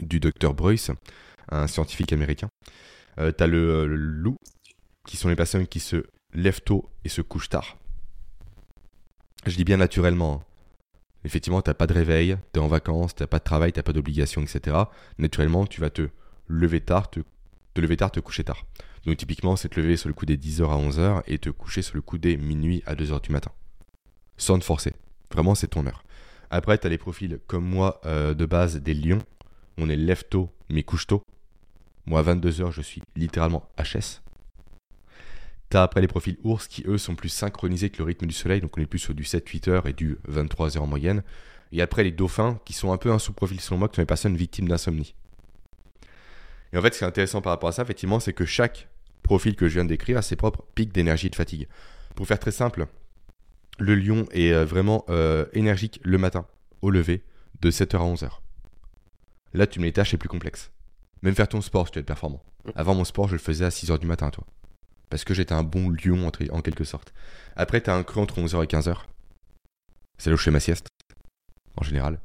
du 0.00 0.20
docteur 0.20 0.54
Bruce, 0.54 0.90
un 1.50 1.66
scientifique 1.66 2.12
américain. 2.12 2.48
Euh, 3.18 3.32
tu 3.36 3.44
as 3.44 3.46
le, 3.46 3.86
loup, 3.86 4.36
qui 5.06 5.16
sont 5.16 5.28
les 5.28 5.36
personnes 5.36 5.66
qui 5.66 5.80
se 5.80 6.04
lèvent 6.32 6.62
tôt 6.62 6.88
et 7.04 7.08
se 7.08 7.20
couchent 7.20 7.50
tard. 7.50 7.76
Je 9.46 9.56
dis 9.56 9.64
bien 9.64 9.76
naturellement. 9.76 10.34
Hein. 10.34 10.44
Effectivement, 11.24 11.62
tu 11.62 11.70
n'as 11.70 11.74
pas 11.74 11.86
de 11.86 11.94
réveil, 11.94 12.36
tu 12.52 12.60
es 12.60 12.62
en 12.62 12.66
vacances, 12.66 13.14
tu 13.14 13.22
n'as 13.22 13.26
pas 13.26 13.38
de 13.38 13.44
travail, 13.44 13.72
tu 13.72 13.78
n'as 13.78 13.82
pas 13.82 13.92
d'obligation, 13.92 14.42
etc. 14.42 14.76
Naturellement, 15.18 15.66
tu 15.66 15.80
vas 15.80 15.90
te 15.90 16.08
lever 16.48 16.80
tard, 16.80 17.10
te 17.10 17.20
te 17.74 17.80
lever 17.80 17.96
tard, 17.96 18.10
te 18.10 18.20
coucher 18.20 18.44
tard. 18.44 18.64
Donc 19.04 19.16
typiquement, 19.16 19.56
c'est 19.56 19.68
te 19.68 19.78
lever 19.78 19.96
sur 19.96 20.08
le 20.08 20.14
coup 20.14 20.26
des 20.26 20.36
10h 20.36 20.62
à 20.62 20.76
11h 20.76 21.22
et 21.26 21.38
te 21.38 21.50
coucher 21.50 21.82
sur 21.82 21.96
le 21.96 22.02
coup 22.02 22.18
des 22.18 22.36
minuit 22.36 22.82
à 22.86 22.94
2h 22.94 23.20
du 23.22 23.32
matin. 23.32 23.50
Sans 24.36 24.58
te 24.58 24.64
forcer. 24.64 24.92
Vraiment, 25.32 25.54
c'est 25.54 25.68
ton 25.68 25.86
heure. 25.86 26.04
Après, 26.50 26.78
tu 26.78 26.86
as 26.86 26.90
les 26.90 26.98
profils 26.98 27.38
comme 27.46 27.64
moi 27.64 28.00
euh, 28.06 28.34
de 28.34 28.46
base 28.46 28.76
des 28.76 28.94
lions. 28.94 29.22
On 29.76 29.88
est 29.88 29.96
lève 29.96 30.24
tôt, 30.28 30.50
mais 30.70 30.82
couche 30.82 31.06
tôt. 31.06 31.22
Moi, 32.06 32.20
à 32.20 32.22
22h, 32.22 32.70
je 32.70 32.82
suis 32.82 33.02
littéralement 33.16 33.68
HS. 33.78 34.22
T'as 35.70 35.82
après 35.82 36.00
les 36.00 36.06
profils 36.06 36.38
ours 36.44 36.68
qui, 36.68 36.84
eux, 36.86 36.98
sont 36.98 37.16
plus 37.16 37.30
synchronisés 37.30 37.90
que 37.90 37.98
le 37.98 38.04
rythme 38.04 38.26
du 38.26 38.34
soleil. 38.34 38.60
Donc 38.60 38.78
on 38.78 38.80
est 38.80 38.86
plus 38.86 39.00
sur 39.00 39.14
du 39.14 39.24
7-8 39.24 39.70
heures 39.70 39.88
et 39.88 39.92
du 39.92 40.18
23 40.28 40.68
h 40.68 40.78
en 40.78 40.86
moyenne. 40.86 41.22
Et 41.72 41.82
après 41.82 42.04
les 42.04 42.12
dauphins 42.12 42.60
qui 42.64 42.72
sont 42.72 42.92
un 42.92 42.98
peu 42.98 43.10
un 43.10 43.18
sous-profil 43.18 43.60
selon 43.60 43.78
moi, 43.78 43.88
qui 43.88 43.96
sont 43.96 44.02
les 44.02 44.06
personnes 44.06 44.36
victimes 44.36 44.68
d'insomnie. 44.68 45.14
Et 46.74 46.76
en 46.76 46.82
fait, 46.82 46.92
ce 46.92 46.98
qui 46.98 47.04
est 47.04 47.06
intéressant 47.06 47.40
par 47.40 47.52
rapport 47.52 47.68
à 47.68 47.72
ça, 47.72 47.82
effectivement, 47.82 48.18
c'est 48.18 48.32
que 48.32 48.44
chaque 48.44 48.88
profil 49.22 49.54
que 49.54 49.68
je 49.68 49.74
viens 49.74 49.84
de 49.84 49.90
décrire 49.90 50.18
a 50.18 50.22
ses 50.22 50.34
propres 50.34 50.64
pics 50.74 50.92
d'énergie 50.92 51.28
et 51.28 51.30
de 51.30 51.36
fatigue. 51.36 51.68
Pour 52.16 52.26
faire 52.26 52.40
très 52.40 52.50
simple, 52.50 52.86
le 53.78 53.94
lion 53.94 54.26
est 54.32 54.52
euh, 54.52 54.64
vraiment 54.64 55.04
euh, 55.08 55.46
énergique 55.52 56.00
le 56.02 56.18
matin, 56.18 56.46
au 56.82 56.90
lever, 56.90 57.22
de 57.60 57.70
7h 57.70 57.96
à 57.96 58.12
11h. 58.12 58.28
Là, 59.54 59.68
tu 59.68 59.78
mets 59.78 59.86
les 59.86 59.92
tâches 59.92 60.12
les 60.12 60.18
plus 60.18 60.28
complexes. 60.28 60.72
Même 61.22 61.36
faire 61.36 61.48
ton 61.48 61.60
sport, 61.60 61.86
si 61.86 61.92
tu 61.92 61.98
veux 61.98 62.00
être 62.00 62.06
performant. 62.06 62.42
Avant 62.74 62.94
mon 62.94 63.04
sport, 63.04 63.28
je 63.28 63.34
le 63.34 63.38
faisais 63.38 63.64
à 63.64 63.68
6h 63.68 64.00
du 64.00 64.06
matin, 64.06 64.30
toi. 64.30 64.44
Parce 65.10 65.22
que 65.22 65.32
j'étais 65.32 65.54
un 65.54 65.62
bon 65.62 65.90
lion, 65.90 66.26
en 66.26 66.60
quelque 66.60 66.84
sorte. 66.84 67.14
Après, 67.54 67.80
tu 67.80 67.88
as 67.88 67.94
un 67.94 68.02
creux 68.02 68.20
entre 68.20 68.40
11h 68.40 68.64
et 68.64 68.66
15h. 68.66 68.96
C'est 70.18 70.30
là 70.30 70.34
où 70.34 70.38
je 70.38 70.42
fais 70.42 70.50
ma 70.50 70.60
sieste, 70.60 70.88
en 71.76 71.84
général. 71.84 72.18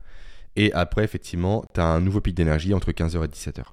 Et 0.56 0.74
après, 0.74 1.04
effectivement, 1.04 1.64
tu 1.74 1.80
as 1.80 1.86
un 1.86 2.02
nouveau 2.02 2.20
pic 2.20 2.34
d'énergie 2.34 2.74
entre 2.74 2.92
15h 2.92 3.26
et 3.26 3.28
17h. 3.28 3.64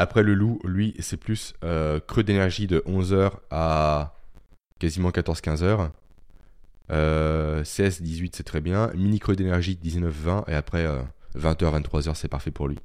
Après 0.00 0.22
le 0.22 0.32
loup, 0.32 0.60
lui, 0.62 0.94
c'est 1.00 1.16
plus 1.16 1.54
euh, 1.64 1.98
creux 1.98 2.22
d'énergie 2.22 2.68
de 2.68 2.84
11h 2.86 3.32
à 3.50 4.14
quasiment 4.78 5.10
14-15h. 5.10 5.90
16, 7.64 8.02
18, 8.02 8.36
c'est 8.36 8.44
très 8.44 8.60
bien. 8.60 8.92
Mini 8.94 9.18
creux 9.18 9.34
d'énergie 9.34 9.74
19, 9.74 10.14
20. 10.14 10.44
Et 10.46 10.54
après 10.54 10.86
20h, 11.36 11.64
euh, 11.64 11.80
23h, 11.80 12.14
c'est 12.14 12.28
parfait 12.28 12.52
pour 12.52 12.68
lui. 12.68 12.78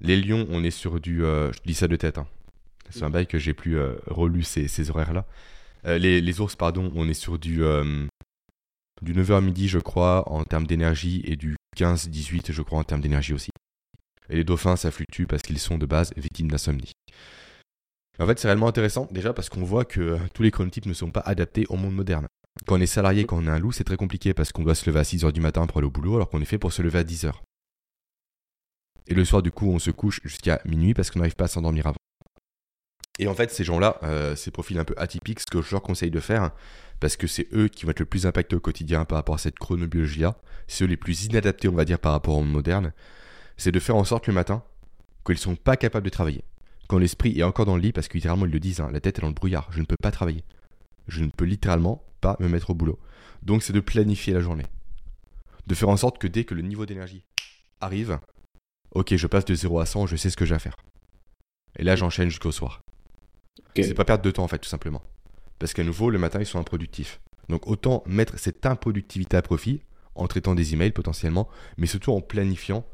Les 0.00 0.16
lions, 0.16 0.46
on 0.48 0.62
est 0.62 0.70
sur 0.70 1.00
du. 1.00 1.24
Euh, 1.24 1.50
je 1.50 1.58
dis 1.66 1.74
ça 1.74 1.88
de 1.88 1.96
tête. 1.96 2.18
Hein. 2.18 2.28
C'est 2.90 3.02
un 3.02 3.10
bail 3.10 3.26
que 3.26 3.38
j'ai 3.38 3.52
plus 3.52 3.80
relu 4.06 4.44
ces, 4.44 4.90
horaires-là. 4.90 5.26
Les, 5.84 6.40
ours, 6.40 6.54
pardon, 6.54 6.92
on 6.94 7.08
est 7.08 7.14
sur 7.14 7.36
du, 7.36 7.62
du 9.00 9.14
9h 9.14 9.36
à 9.38 9.40
midi, 9.40 9.66
je 9.66 9.80
crois, 9.80 10.30
en 10.30 10.44
termes 10.44 10.68
d'énergie, 10.68 11.22
et 11.24 11.34
du 11.34 11.56
15-18, 11.76 12.52
je 12.52 12.62
crois, 12.62 12.78
en 12.78 12.84
termes 12.84 13.00
d'énergie 13.00 13.32
aussi. 13.32 13.50
Et 14.32 14.36
les 14.36 14.44
dauphins, 14.44 14.76
ça 14.76 14.90
fluctue 14.90 15.26
parce 15.26 15.42
qu'ils 15.42 15.58
sont 15.58 15.76
de 15.76 15.84
base 15.84 16.14
victimes 16.16 16.50
d'insomnie. 16.50 16.92
En 18.18 18.26
fait, 18.26 18.38
c'est 18.38 18.48
réellement 18.48 18.66
intéressant, 18.66 19.06
déjà 19.10 19.34
parce 19.34 19.50
qu'on 19.50 19.62
voit 19.62 19.84
que 19.84 20.00
euh, 20.00 20.18
tous 20.32 20.42
les 20.42 20.50
chronotypes 20.50 20.86
ne 20.86 20.94
sont 20.94 21.10
pas 21.10 21.20
adaptés 21.20 21.66
au 21.68 21.76
monde 21.76 21.94
moderne. 21.94 22.26
Quand 22.66 22.76
on 22.76 22.80
est 22.80 22.86
salarié, 22.86 23.26
quand 23.26 23.36
on 23.36 23.46
est 23.46 23.50
un 23.50 23.58
loup, 23.58 23.72
c'est 23.72 23.84
très 23.84 23.98
compliqué 23.98 24.32
parce 24.32 24.50
qu'on 24.50 24.62
doit 24.62 24.74
se 24.74 24.88
lever 24.88 25.00
à 25.00 25.02
6h 25.02 25.32
du 25.32 25.40
matin 25.40 25.66
pour 25.66 25.78
aller 25.78 25.86
au 25.86 25.90
boulot 25.90 26.16
alors 26.16 26.30
qu'on 26.30 26.40
est 26.40 26.46
fait 26.46 26.58
pour 26.58 26.72
se 26.72 26.80
lever 26.80 27.00
à 27.00 27.04
10h. 27.04 27.32
Et 29.06 29.14
le 29.14 29.24
soir, 29.26 29.42
du 29.42 29.50
coup, 29.50 29.68
on 29.70 29.78
se 29.78 29.90
couche 29.90 30.20
jusqu'à 30.24 30.62
minuit 30.64 30.94
parce 30.94 31.10
qu'on 31.10 31.18
n'arrive 31.18 31.36
pas 31.36 31.44
à 31.44 31.48
s'endormir 31.48 31.86
avant. 31.86 31.96
Et 33.18 33.26
en 33.28 33.34
fait, 33.34 33.50
ces 33.50 33.64
gens-là, 33.64 33.98
euh, 34.02 34.34
ces 34.34 34.50
profils 34.50 34.78
un 34.78 34.84
peu 34.84 34.94
atypiques, 34.96 35.40
ce 35.40 35.46
que 35.46 35.60
je 35.60 35.72
leur 35.72 35.82
conseille 35.82 36.10
de 36.10 36.20
faire, 36.20 36.52
parce 37.00 37.16
que 37.16 37.26
c'est 37.26 37.48
eux 37.52 37.68
qui 37.68 37.84
vont 37.84 37.90
être 37.90 38.00
le 38.00 38.06
plus 38.06 38.26
impactés 38.26 38.56
au 38.56 38.60
quotidien 38.60 39.04
par 39.04 39.16
rapport 39.16 39.34
à 39.34 39.38
cette 39.38 39.58
chronobiologie-là, 39.58 40.36
c'est 40.68 40.84
eux 40.84 40.86
les 40.86 40.96
plus 40.96 41.24
inadaptés, 41.24 41.68
on 41.68 41.74
va 41.74 41.84
dire, 41.84 41.98
par 41.98 42.12
rapport 42.12 42.36
au 42.36 42.42
monde 42.42 42.52
moderne, 42.52 42.92
c'est 43.56 43.72
de 43.72 43.80
faire 43.80 43.96
en 43.96 44.04
sorte 44.04 44.26
le 44.26 44.32
matin 44.32 44.62
qu'ils 45.24 45.34
ne 45.34 45.40
sont 45.40 45.56
pas 45.56 45.76
capables 45.76 46.04
de 46.04 46.10
travailler. 46.10 46.44
Quand 46.88 46.98
l'esprit 46.98 47.38
est 47.38 47.42
encore 47.42 47.66
dans 47.66 47.76
le 47.76 47.82
lit, 47.82 47.92
parce 47.92 48.08
que 48.08 48.14
littéralement 48.14 48.46
ils 48.46 48.52
le 48.52 48.60
disent, 48.60 48.80
hein, 48.80 48.90
la 48.92 49.00
tête 49.00 49.18
est 49.18 49.22
dans 49.22 49.28
le 49.28 49.34
brouillard, 49.34 49.68
je 49.70 49.80
ne 49.80 49.86
peux 49.86 49.96
pas 50.00 50.10
travailler. 50.10 50.44
Je 51.08 51.24
ne 51.24 51.30
peux 51.30 51.44
littéralement 51.44 52.04
pas 52.20 52.36
me 52.40 52.48
mettre 52.48 52.70
au 52.70 52.74
boulot. 52.74 52.98
Donc 53.42 53.62
c'est 53.62 53.72
de 53.72 53.80
planifier 53.80 54.34
la 54.34 54.40
journée. 54.40 54.66
De 55.66 55.74
faire 55.74 55.88
en 55.88 55.96
sorte 55.96 56.18
que 56.18 56.26
dès 56.26 56.44
que 56.44 56.54
le 56.54 56.62
niveau 56.62 56.86
d'énergie 56.86 57.24
arrive, 57.80 58.18
ok, 58.92 59.14
je 59.14 59.26
passe 59.26 59.44
de 59.44 59.54
0 59.54 59.80
à 59.80 59.86
100, 59.86 60.06
je 60.06 60.16
sais 60.16 60.30
ce 60.30 60.36
que 60.36 60.44
j'ai 60.44 60.54
à 60.54 60.58
faire. 60.58 60.76
Et 61.78 61.84
là 61.84 61.96
j'enchaîne 61.96 62.28
jusqu'au 62.28 62.52
soir. 62.52 62.80
C'est 63.76 63.94
pas 63.94 64.04
perdre 64.04 64.24
de 64.24 64.30
temps 64.30 64.44
en 64.44 64.48
fait, 64.48 64.58
tout 64.58 64.68
simplement. 64.68 65.02
Parce 65.58 65.72
qu'à 65.72 65.84
nouveau, 65.84 66.10
le 66.10 66.18
matin, 66.18 66.40
ils 66.40 66.46
sont 66.46 66.58
improductifs. 66.58 67.20
Donc 67.48 67.66
autant 67.66 68.02
mettre 68.06 68.38
cette 68.38 68.66
improductivité 68.66 69.36
à 69.36 69.42
profit 69.42 69.82
en 70.14 70.26
traitant 70.26 70.54
des 70.54 70.74
emails 70.74 70.92
potentiellement, 70.92 71.48
mais 71.78 71.86
surtout 71.86 72.12
en 72.12 72.20
planifiant 72.20 72.84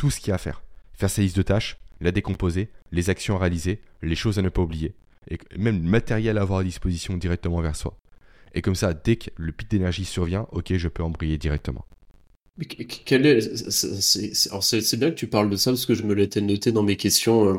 tout 0.00 0.10
ce 0.10 0.18
qu'il 0.18 0.28
y 0.28 0.32
a 0.32 0.36
à 0.36 0.38
faire. 0.38 0.62
Faire 0.94 1.10
sa 1.10 1.20
liste 1.20 1.36
de 1.36 1.42
tâches, 1.42 1.76
la 2.00 2.10
décomposer, 2.10 2.70
les 2.90 3.10
actions 3.10 3.36
à 3.36 3.38
réaliser, 3.38 3.82
les 4.00 4.16
choses 4.16 4.38
à 4.38 4.42
ne 4.42 4.48
pas 4.48 4.62
oublier, 4.62 4.94
et 5.30 5.36
même 5.58 5.82
le 5.82 5.90
matériel 5.90 6.38
à 6.38 6.40
avoir 6.40 6.60
à 6.60 6.64
disposition 6.64 7.18
directement 7.18 7.60
vers 7.60 7.76
soi. 7.76 7.98
Et 8.54 8.62
comme 8.62 8.74
ça, 8.74 8.94
dès 8.94 9.16
que 9.16 9.28
le 9.36 9.52
pic 9.52 9.70
d'énergie 9.70 10.06
survient, 10.06 10.46
ok, 10.52 10.74
je 10.74 10.88
peux 10.88 11.02
embrayer 11.02 11.36
directement. 11.36 11.84
c'est, 12.56 12.64
bien 14.96 15.10
que 15.10 15.16
tu 15.16 15.26
parles 15.26 15.50
de 15.50 15.56
ça 15.56 15.70
parce 15.70 15.84
que 15.84 15.92
je 15.92 16.04
me 16.04 16.14
l'étais 16.14 16.40
noté 16.40 16.72
dans 16.72 16.82
mes 16.82 16.96
questions. 16.96 17.44
Euh. 17.44 17.58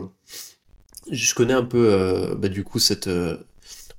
Je 1.12 1.36
connais 1.36 1.54
un 1.54 1.64
peu, 1.64 1.94
euh, 1.94 2.34
bah, 2.34 2.50
du 2.50 2.64
coup, 2.64 2.80
cette, 2.80 3.06
euh, 3.06 3.38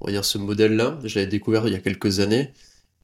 on 0.00 0.06
va 0.06 0.10
dire 0.10 0.24
ce 0.24 0.38
modèle-là. 0.38 0.98
Je 1.04 1.14
l'avais 1.14 1.30
découvert 1.30 1.68
il 1.68 1.74
y 1.74 1.76
a 1.76 1.80
quelques 1.80 2.18
années 2.18 2.52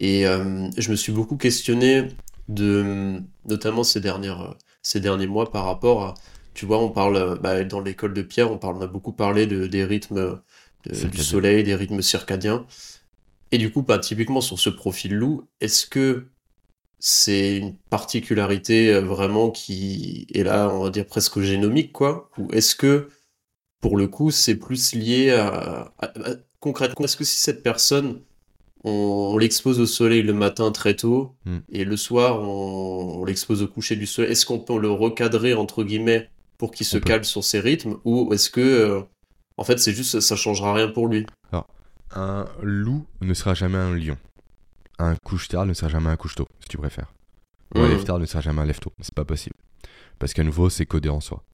et 0.00 0.24
je 0.24 0.90
me 0.90 0.96
suis 0.96 1.12
beaucoup 1.12 1.36
questionné 1.36 2.08
de, 2.48 3.20
notamment 3.46 3.84
ces 3.84 4.00
dernières, 4.00 4.56
ces 4.88 5.00
derniers 5.00 5.26
mois 5.26 5.50
par 5.50 5.66
rapport 5.66 6.02
à, 6.02 6.14
tu 6.54 6.64
vois, 6.64 6.78
on 6.78 6.88
parle, 6.88 7.38
bah, 7.42 7.62
dans 7.62 7.82
l'école 7.82 8.14
de 8.14 8.22
Pierre, 8.22 8.50
on, 8.50 8.56
parle, 8.56 8.76
on 8.76 8.80
a 8.80 8.86
beaucoup 8.86 9.12
parlé 9.12 9.46
de, 9.46 9.66
des 9.66 9.84
rythmes 9.84 10.40
du 10.86 11.18
soleil, 11.18 11.62
des 11.62 11.74
rythmes 11.74 12.00
circadiens. 12.00 12.64
Et 13.52 13.58
du 13.58 13.70
coup, 13.70 13.82
bah, 13.82 13.98
typiquement 13.98 14.40
sur 14.40 14.58
ce 14.58 14.70
profil 14.70 15.14
loup, 15.14 15.46
est-ce 15.60 15.86
que 15.86 16.28
c'est 16.98 17.58
une 17.58 17.76
particularité 17.90 18.94
euh, 18.94 19.02
vraiment 19.02 19.50
qui 19.50 20.26
est 20.32 20.42
là, 20.42 20.70
on 20.72 20.84
va 20.84 20.90
dire 20.90 21.04
presque 21.04 21.40
génomique, 21.40 21.92
quoi? 21.92 22.30
Ou 22.38 22.48
est-ce 22.52 22.74
que, 22.74 23.10
pour 23.82 23.98
le 23.98 24.08
coup, 24.08 24.30
c'est 24.30 24.56
plus 24.56 24.94
lié 24.94 25.32
à, 25.32 25.92
concrètement, 26.60 27.04
est-ce 27.04 27.18
que 27.18 27.24
si 27.24 27.36
cette 27.36 27.62
personne 27.62 28.22
on, 28.84 29.36
l'expose 29.38 29.80
au 29.80 29.86
soleil 29.86 30.22
le 30.22 30.32
matin 30.34 30.70
très 30.72 30.94
tôt 30.94 31.34
Hmm. 31.44 31.58
et 31.70 31.84
le 31.84 31.96
soir 31.96 32.40
on, 32.40 33.20
on 33.20 33.24
l'expose 33.24 33.62
au 33.62 33.68
coucher 33.68 33.96
du 33.96 34.06
soleil. 34.06 34.32
Est-ce 34.32 34.46
qu'on 34.46 34.58
peut 34.60 34.78
le 34.78 34.90
recadrer 34.90 35.54
entre 35.54 35.84
guillemets 35.84 36.28
pour 36.58 36.70
qu'il 36.72 36.86
se 36.86 36.98
cale 36.98 37.24
sur 37.24 37.44
ses 37.44 37.60
rythmes 37.60 37.96
ou 38.04 38.32
est-ce 38.32 38.50
que 38.50 38.60
euh, 38.60 39.00
en 39.56 39.64
fait 39.64 39.78
c'est 39.78 39.92
juste 39.92 40.20
ça 40.20 40.36
changera 40.36 40.74
rien 40.74 40.88
pour 40.88 41.06
lui? 41.08 41.26
Un 42.14 42.46
loup 42.62 43.04
ne 43.20 43.34
sera 43.34 43.52
jamais 43.52 43.76
un 43.76 43.94
lion. 43.94 44.16
Un 44.98 45.14
couche-tard 45.16 45.66
ne 45.66 45.74
sera 45.74 45.90
jamais 45.90 46.08
un 46.08 46.16
couche-tôt, 46.16 46.48
si 46.60 46.68
tu 46.68 46.78
préfères. 46.78 47.12
Ou 47.74 47.80
un 47.80 47.86
Hmm. 47.86 47.90
lève-tard 47.90 48.18
ne 48.18 48.24
sera 48.24 48.40
jamais 48.40 48.62
un 48.62 48.64
lève-tôt. 48.64 48.92
C'est 49.02 49.14
pas 49.14 49.26
possible. 49.26 49.54
Parce 50.18 50.32
qu'à 50.32 50.42
nouveau, 50.42 50.70
c'est 50.70 50.86
codé 50.86 51.10
en 51.10 51.20
soi. 51.20 51.44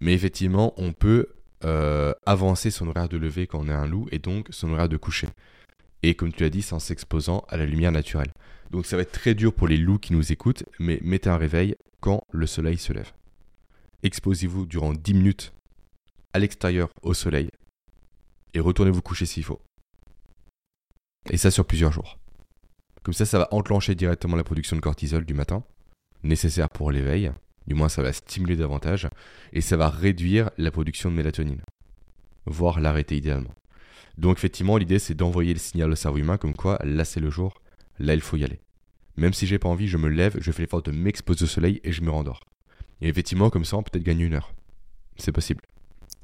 Mais 0.00 0.12
effectivement, 0.12 0.74
on 0.76 0.92
peut 0.92 1.28
euh, 1.64 2.12
avancer 2.26 2.72
son 2.72 2.88
horaire 2.88 3.08
de 3.08 3.16
lever 3.16 3.46
quand 3.46 3.60
on 3.60 3.68
est 3.68 3.72
un 3.72 3.86
loup 3.86 4.08
et 4.10 4.18
donc 4.18 4.48
son 4.50 4.72
horaire 4.72 4.88
de 4.88 4.96
coucher. 4.96 5.28
Et 6.02 6.14
comme 6.14 6.32
tu 6.32 6.42
l'as 6.42 6.50
dit, 6.50 6.62
c'est 6.62 6.74
en 6.74 6.80
s'exposant 6.80 7.44
à 7.48 7.56
la 7.56 7.66
lumière 7.66 7.92
naturelle. 7.92 8.32
Donc 8.70 8.86
ça 8.86 8.96
va 8.96 9.02
être 9.02 9.12
très 9.12 9.34
dur 9.34 9.52
pour 9.52 9.68
les 9.68 9.76
loups 9.76 9.98
qui 9.98 10.12
nous 10.12 10.32
écoutent, 10.32 10.64
mais 10.78 10.98
mettez 11.02 11.30
un 11.30 11.36
réveil 11.36 11.76
quand 12.00 12.24
le 12.32 12.46
soleil 12.46 12.78
se 12.78 12.92
lève. 12.92 13.12
Exposez-vous 14.02 14.66
durant 14.66 14.92
10 14.92 15.14
minutes 15.14 15.52
à 16.32 16.38
l'extérieur 16.38 16.88
au 17.02 17.14
soleil 17.14 17.50
et 18.54 18.60
retournez 18.60 18.90
vous 18.90 19.02
coucher 19.02 19.26
s'il 19.26 19.44
faut. 19.44 19.60
Et 21.30 21.36
ça 21.36 21.50
sur 21.50 21.64
plusieurs 21.64 21.92
jours. 21.92 22.18
Comme 23.02 23.14
ça, 23.14 23.26
ça 23.26 23.38
va 23.38 23.48
enclencher 23.50 23.94
directement 23.94 24.36
la 24.36 24.44
production 24.44 24.76
de 24.76 24.80
cortisol 24.80 25.24
du 25.24 25.34
matin, 25.34 25.64
nécessaire 26.22 26.68
pour 26.68 26.90
l'éveil. 26.90 27.32
Du 27.66 27.74
moins, 27.74 27.88
ça 27.88 28.02
va 28.02 28.12
stimuler 28.12 28.56
davantage. 28.56 29.08
Et 29.52 29.60
ça 29.60 29.76
va 29.76 29.88
réduire 29.88 30.50
la 30.58 30.70
production 30.70 31.10
de 31.10 31.16
mélatonine. 31.16 31.62
Voire 32.46 32.80
l'arrêter 32.80 33.16
idéalement. 33.16 33.54
Donc, 34.18 34.36
effectivement, 34.36 34.76
l'idée, 34.76 34.98
c'est 34.98 35.14
d'envoyer 35.14 35.52
le 35.52 35.58
signal 35.58 35.90
au 35.90 35.96
cerveau 35.96 36.18
humain 36.18 36.36
comme 36.36 36.54
quoi, 36.54 36.78
là, 36.84 37.04
c'est 37.04 37.20
le 37.20 37.30
jour, 37.30 37.54
là, 37.98 38.14
il 38.14 38.20
faut 38.20 38.36
y 38.36 38.44
aller. 38.44 38.60
Même 39.16 39.32
si 39.32 39.46
j'ai 39.46 39.58
pas 39.58 39.68
envie, 39.68 39.88
je 39.88 39.98
me 39.98 40.08
lève, 40.08 40.36
je 40.40 40.52
fais 40.52 40.62
l'effort 40.62 40.82
de 40.82 40.90
m'exposer 40.90 41.44
au 41.44 41.48
soleil 41.48 41.80
et 41.84 41.92
je 41.92 42.02
me 42.02 42.10
rendors. 42.10 42.40
Et 43.00 43.08
effectivement, 43.08 43.50
comme 43.50 43.64
ça, 43.64 43.76
on 43.76 43.82
peut 43.82 43.90
peut-être 43.92 44.04
gagner 44.04 44.24
une 44.24 44.34
heure. 44.34 44.52
C'est 45.16 45.32
possible. 45.32 45.62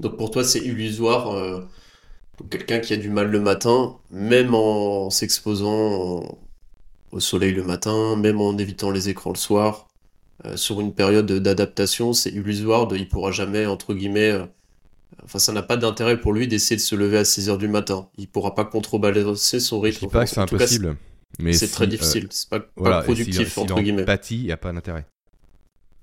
Donc 0.00 0.16
pour 0.16 0.30
toi, 0.30 0.44
c'est 0.44 0.60
illusoire. 0.60 1.30
euh, 1.32 1.62
quelqu'un 2.50 2.78
qui 2.78 2.94
a 2.94 2.96
du 2.96 3.10
mal 3.10 3.30
le 3.30 3.40
matin, 3.40 3.96
même 4.10 4.54
en 4.54 5.10
s'exposant 5.10 6.38
au 7.10 7.20
soleil 7.20 7.52
le 7.52 7.64
matin, 7.64 8.16
même 8.16 8.40
en 8.40 8.56
évitant 8.58 8.90
les 8.90 9.08
écrans 9.08 9.30
le 9.30 9.36
soir, 9.36 9.88
euh, 10.44 10.56
sur 10.56 10.80
une 10.80 10.94
période 10.94 11.30
d'adaptation, 11.30 12.12
c'est 12.12 12.30
illusoire. 12.30 12.86
De, 12.86 12.96
il 12.96 13.08
pourra 13.08 13.32
jamais, 13.32 13.66
entre 13.66 13.94
guillemets, 13.94 14.30
euh, 14.30 14.46
enfin 15.24 15.38
ça 15.38 15.52
n'a 15.52 15.62
pas 15.62 15.76
d'intérêt 15.76 16.20
pour 16.20 16.32
lui 16.32 16.48
d'essayer 16.48 16.76
de 16.76 16.80
se 16.80 16.94
lever 16.94 17.18
à 17.18 17.24
6 17.24 17.48
heures 17.50 17.58
du 17.58 17.68
matin. 17.68 18.08
Il 18.16 18.28
pourra 18.28 18.54
pas 18.54 18.64
contrebalancer 18.64 19.60
son 19.60 19.78
Je 19.78 19.86
rythme. 19.86 20.06
dis 20.06 20.12
pas 20.12 20.24
que 20.24 20.30
c'est 20.30 20.36
cas, 20.36 20.42
impossible. 20.42 20.96
mais 21.38 21.52
C'est 21.52 21.66
si, 21.66 21.72
très 21.72 21.84
euh, 21.84 21.88
difficile. 21.88 22.28
C'est 22.30 22.48
pas, 22.48 22.60
voilà, 22.76 23.02
productif, 23.02 23.52
s'il 23.52 23.62
entre 23.62 23.74
en 23.74 23.82
guillemets. 23.82 24.04
il 24.30 24.44
n'y 24.44 24.52
a 24.52 24.56
pas 24.56 24.72
d'intérêt. 24.72 25.06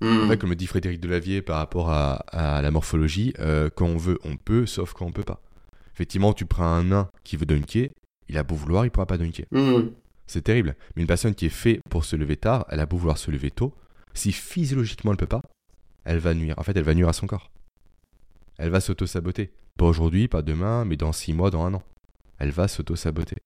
Hmm. 0.00 0.24
En 0.24 0.28
fait, 0.28 0.36
comme 0.36 0.50
le 0.50 0.56
dit 0.56 0.66
Frédéric 0.66 1.00
Delavier 1.00 1.40
par 1.42 1.56
rapport 1.56 1.90
à, 1.90 2.14
à 2.30 2.60
la 2.60 2.70
morphologie, 2.70 3.32
euh, 3.38 3.70
quand 3.74 3.86
on 3.86 3.96
veut, 3.96 4.18
on 4.24 4.36
peut, 4.36 4.66
sauf 4.66 4.92
quand 4.92 5.06
on 5.06 5.12
peut 5.12 5.22
pas. 5.24 5.40
Effectivement, 5.94 6.34
tu 6.34 6.44
prends 6.44 6.66
un 6.66 6.84
nain 6.84 7.08
qui 7.24 7.36
veut 7.36 7.46
dunker, 7.46 7.90
il 8.28 8.36
a 8.36 8.42
beau 8.42 8.54
vouloir, 8.54 8.84
il 8.84 8.90
pourra 8.90 9.06
pas 9.06 9.16
dunker. 9.16 9.46
Hmm. 9.52 9.88
C'est 10.26 10.42
terrible. 10.42 10.74
Mais 10.94 11.02
une 11.02 11.08
personne 11.08 11.34
qui 11.34 11.46
est 11.46 11.50
faite 11.50 11.80
pour 11.88 12.04
se 12.04 12.16
lever 12.16 12.36
tard, 12.36 12.66
elle 12.68 12.80
a 12.80 12.86
beau 12.86 12.96
vouloir 12.96 13.16
se 13.16 13.30
lever 13.30 13.50
tôt, 13.50 13.72
si 14.12 14.32
physiologiquement 14.32 15.12
elle 15.12 15.16
peut 15.16 15.26
pas, 15.26 15.42
elle 16.04 16.18
va 16.18 16.34
nuire. 16.34 16.54
En 16.58 16.62
fait, 16.62 16.76
elle 16.76 16.84
va 16.84 16.94
nuire 16.94 17.08
à 17.08 17.12
son 17.12 17.26
corps. 17.26 17.50
Elle 18.58 18.70
va 18.70 18.80
s'auto-saboter. 18.80 19.52
Pas 19.76 19.86
aujourd'hui, 19.86 20.28
pas 20.28 20.42
demain, 20.42 20.84
mais 20.84 20.96
dans 20.96 21.12
six 21.12 21.32
mois, 21.32 21.50
dans 21.50 21.64
un 21.64 21.74
an. 21.74 21.82
Elle 22.38 22.50
va 22.50 22.68
s'auto-saboter. 22.68 23.36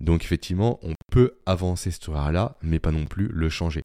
Donc 0.00 0.24
effectivement, 0.24 0.78
on 0.82 0.94
peut 1.10 1.34
avancer 1.46 1.90
cet 1.90 2.08
horaire-là, 2.08 2.56
mais 2.62 2.78
pas 2.78 2.92
non 2.92 3.06
plus 3.06 3.28
le 3.28 3.48
changer. 3.48 3.84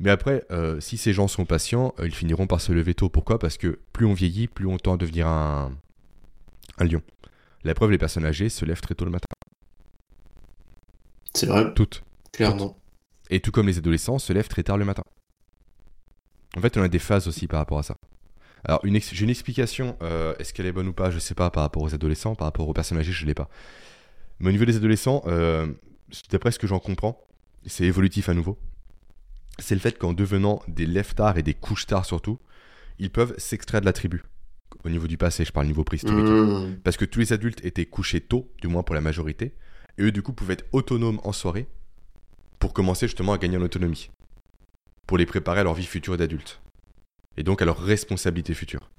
Mais 0.00 0.10
après, 0.10 0.44
euh, 0.52 0.78
si 0.78 0.96
ces 0.96 1.12
gens 1.12 1.26
sont 1.26 1.44
patients, 1.44 1.94
euh, 1.98 2.06
ils 2.06 2.14
finiront 2.14 2.46
par 2.46 2.60
se 2.60 2.72
lever 2.72 2.94
tôt. 2.94 3.08
Pourquoi? 3.08 3.38
Parce 3.38 3.56
que 3.56 3.80
plus 3.92 4.06
on 4.06 4.14
vieillit, 4.14 4.46
plus 4.46 4.66
on 4.66 4.76
tend 4.78 4.94
à 4.94 4.96
devenir 4.96 5.26
un, 5.26 5.72
un 6.78 6.84
lion. 6.84 7.02
La 7.64 7.74
preuve, 7.74 7.90
les 7.90 7.98
personnes 7.98 8.24
âgées 8.24 8.48
se 8.48 8.64
lèvent 8.64 8.80
très 8.80 8.94
tôt 8.94 9.04
le 9.04 9.10
matin. 9.10 9.26
C'est 11.34 11.46
vrai, 11.46 11.72
Toutes. 11.74 12.02
clairement. 12.32 12.76
Et 13.30 13.40
tout 13.40 13.50
comme 13.50 13.66
les 13.66 13.78
adolescents 13.78 14.18
se 14.18 14.32
lèvent 14.32 14.48
très 14.48 14.62
tard 14.62 14.78
le 14.78 14.84
matin. 14.84 15.02
En 16.56 16.60
fait, 16.60 16.76
on 16.76 16.82
a 16.82 16.88
des 16.88 16.98
phases 16.98 17.28
aussi 17.28 17.46
par 17.46 17.58
rapport 17.58 17.78
à 17.78 17.82
ça. 17.82 17.96
Alors, 18.64 18.84
une 18.84 18.98
j'ai 19.00 19.24
une 19.24 19.30
explication, 19.30 19.96
euh, 20.02 20.34
est-ce 20.38 20.52
qu'elle 20.52 20.66
est 20.66 20.72
bonne 20.72 20.88
ou 20.88 20.92
pas, 20.92 21.10
je 21.10 21.18
sais 21.18 21.34
pas, 21.34 21.50
par 21.50 21.62
rapport 21.62 21.82
aux 21.82 21.94
adolescents, 21.94 22.34
par 22.34 22.46
rapport 22.46 22.68
aux 22.68 22.72
personnes 22.72 22.98
âgées, 22.98 23.12
je 23.12 23.26
l'ai 23.26 23.34
pas. 23.34 23.48
Mais 24.40 24.48
au 24.48 24.52
niveau 24.52 24.64
des 24.64 24.76
adolescents, 24.76 25.22
euh, 25.26 25.66
d'après 26.30 26.50
ce 26.50 26.58
que 26.58 26.66
j'en 26.66 26.78
comprends, 26.78 27.20
c'est 27.66 27.84
évolutif 27.84 28.28
à 28.28 28.34
nouveau. 28.34 28.58
C'est 29.58 29.74
le 29.74 29.80
fait 29.80 29.98
qu'en 29.98 30.12
devenant 30.12 30.62
des 30.68 30.86
lève-tard 30.86 31.38
et 31.38 31.42
des 31.42 31.54
couches-tard 31.54 32.04
surtout, 32.04 32.38
ils 32.98 33.10
peuvent 33.10 33.34
s'extraire 33.38 33.80
de 33.80 33.86
la 33.86 33.92
tribu. 33.92 34.22
Au 34.84 34.90
niveau 34.90 35.06
du 35.06 35.16
passé, 35.16 35.44
je 35.44 35.52
parle 35.52 35.66
niveau 35.66 35.84
préhistorique. 35.84 36.26
Hmm. 36.26 36.76
Parce 36.84 36.96
que 36.96 37.04
tous 37.04 37.20
les 37.20 37.32
adultes 37.32 37.64
étaient 37.64 37.86
couchés 37.86 38.20
tôt, 38.20 38.52
du 38.60 38.68
moins 38.68 38.82
pour 38.82 38.94
la 38.94 39.00
majorité, 39.00 39.54
et 39.98 40.02
eux 40.02 40.12
du 40.12 40.22
coup 40.22 40.32
pouvaient 40.32 40.54
être 40.54 40.66
autonomes 40.72 41.20
en 41.24 41.32
soirée 41.32 41.66
pour 42.58 42.72
commencer 42.72 43.06
justement 43.06 43.32
à 43.32 43.38
gagner 43.38 43.56
en 43.56 43.62
autonomie, 43.62 44.10
pour 45.06 45.18
les 45.18 45.26
préparer 45.26 45.60
à 45.60 45.64
leur 45.64 45.74
vie 45.74 45.86
future 45.86 46.16
d'adulte, 46.16 46.60
et 47.38 47.44
donc 47.44 47.62
à 47.62 47.64
leur 47.64 47.78
responsabilité 47.78 48.52
future. 48.52 48.90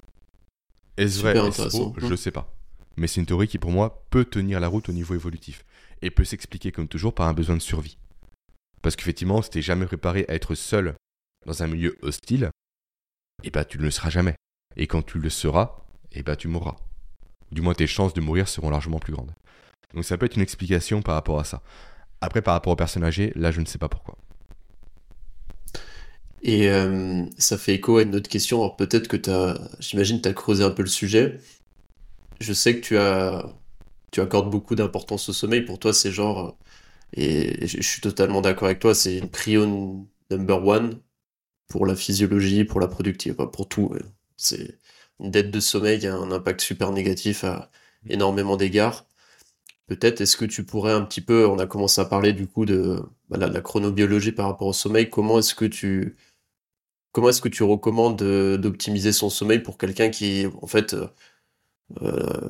Est-ce 0.97 1.19
vrai, 1.19 1.37
est-ce 1.37 1.69
faux? 1.69 1.93
Je 1.97 2.07
ne 2.07 2.15
sais 2.15 2.31
pas. 2.31 2.51
Mais 2.95 3.07
c'est 3.07 3.19
une 3.19 3.25
théorie 3.25 3.49
qui 3.49 3.59
pour 3.59 3.71
moi 3.71 4.05
peut 4.09 4.25
tenir 4.25 4.59
la 4.59 4.67
route 4.67 4.89
au 4.89 4.93
niveau 4.93 5.13
évolutif, 5.13 5.65
et 6.01 6.09
peut 6.09 6.23
s'expliquer 6.23 6.71
comme 6.71 6.87
toujours 6.87 7.13
par 7.13 7.27
un 7.27 7.33
besoin 7.33 7.55
de 7.55 7.61
survie. 7.61 7.97
Parce 8.81 8.95
qu'effectivement, 8.95 9.41
si 9.41 9.49
t'es 9.49 9.61
jamais 9.61 9.85
préparé 9.85 10.25
à 10.29 10.33
être 10.33 10.55
seul 10.55 10.95
dans 11.45 11.63
un 11.63 11.67
milieu 11.67 11.97
hostile, 12.01 12.49
et 13.43 13.51
bah 13.51 13.65
tu 13.65 13.77
ne 13.77 13.83
le 13.83 13.91
seras 13.91 14.09
jamais. 14.09 14.35
Et 14.77 14.87
quand 14.87 15.01
tu 15.01 15.19
le 15.19 15.29
seras, 15.29 15.75
et 16.13 16.23
bah 16.23 16.37
tu 16.37 16.47
mourras. 16.47 16.77
Du 17.51 17.61
moins 17.61 17.73
tes 17.73 17.87
chances 17.87 18.13
de 18.13 18.21
mourir 18.21 18.47
seront 18.47 18.69
largement 18.69 18.99
plus 18.99 19.13
grandes. 19.13 19.33
Donc 19.93 20.05
ça 20.05 20.17
peut 20.17 20.27
être 20.27 20.35
une 20.35 20.41
explication 20.41 21.01
par 21.01 21.15
rapport 21.15 21.39
à 21.39 21.43
ça. 21.43 21.61
Après, 22.21 22.41
par 22.41 22.53
rapport 22.53 22.71
aux 22.71 22.77
personnes 22.77 23.03
âgées, 23.03 23.33
là 23.35 23.51
je 23.51 23.59
ne 23.59 23.65
sais 23.65 23.77
pas 23.77 23.89
pourquoi. 23.89 24.17
Et 26.41 26.69
euh, 26.69 27.25
ça 27.37 27.57
fait 27.57 27.75
écho 27.75 27.97
à 27.97 28.03
une 28.03 28.15
autre 28.15 28.29
question. 28.29 28.59
Alors 28.61 28.75
peut-être 28.77 29.07
que 29.07 29.17
tu 29.17 29.29
as, 29.29 29.59
j'imagine, 29.79 30.21
tu 30.21 30.29
as 30.29 30.33
creusé 30.33 30.63
un 30.63 30.71
peu 30.71 30.83
le 30.83 30.89
sujet. 30.89 31.39
Je 32.39 32.53
sais 32.53 32.75
que 32.79 32.81
tu 32.81 32.97
as, 32.97 33.45
tu 34.11 34.21
accordes 34.21 34.49
beaucoup 34.51 34.75
d'importance 34.75 35.29
au 35.29 35.33
sommeil. 35.33 35.61
Pour 35.61 35.79
toi, 35.79 35.93
c'est 35.93 36.11
genre, 36.11 36.39
euh, 36.47 36.51
et 37.13 37.67
je 37.67 37.81
suis 37.81 38.01
totalement 38.01 38.41
d'accord 38.41 38.67
avec 38.67 38.79
toi, 38.79 38.95
c'est 38.95 39.17
une 39.17 39.29
prio 39.29 40.07
number 40.31 40.65
one 40.65 41.01
pour 41.69 41.85
la 41.85 41.95
physiologie, 41.95 42.65
pour 42.65 42.79
la 42.79 42.87
productivité, 42.87 43.45
pour 43.51 43.67
tout. 43.69 43.93
C'est 44.37 44.79
une 45.19 45.31
dette 45.31 45.51
de 45.51 45.59
sommeil 45.59 46.05
a 46.07 46.15
un 46.15 46.31
impact 46.31 46.61
super 46.61 46.91
négatif 46.91 47.43
à 47.43 47.71
énormément 48.07 48.57
d'égards. 48.57 49.05
Peut-être 49.87 50.21
est-ce 50.21 50.37
que 50.37 50.45
tu 50.45 50.63
pourrais 50.65 50.93
un 50.93 51.01
petit 51.01 51.21
peu, 51.21 51.47
on 51.47 51.59
a 51.59 51.67
commencé 51.67 51.99
à 52.01 52.05
parler 52.05 52.33
du 52.33 52.47
coup 52.47 52.65
de 52.65 53.01
bah, 53.29 53.37
la 53.37 53.61
chronobiologie 53.61 54.31
par 54.31 54.47
rapport 54.47 54.67
au 54.67 54.73
sommeil. 54.73 55.09
Comment 55.09 55.39
est-ce 55.39 55.55
que 55.55 55.65
tu 55.65 56.15
Comment 57.11 57.29
est-ce 57.29 57.41
que 57.41 57.49
tu 57.49 57.63
recommandes 57.63 58.17
de- 58.19 58.57
d'optimiser 58.61 59.11
son 59.11 59.29
sommeil 59.29 59.59
pour 59.59 59.77
quelqu'un 59.77 60.09
qui, 60.09 60.45
en 60.61 60.67
fait, 60.67 60.93
euh, 60.93 61.07
euh, 62.01 62.49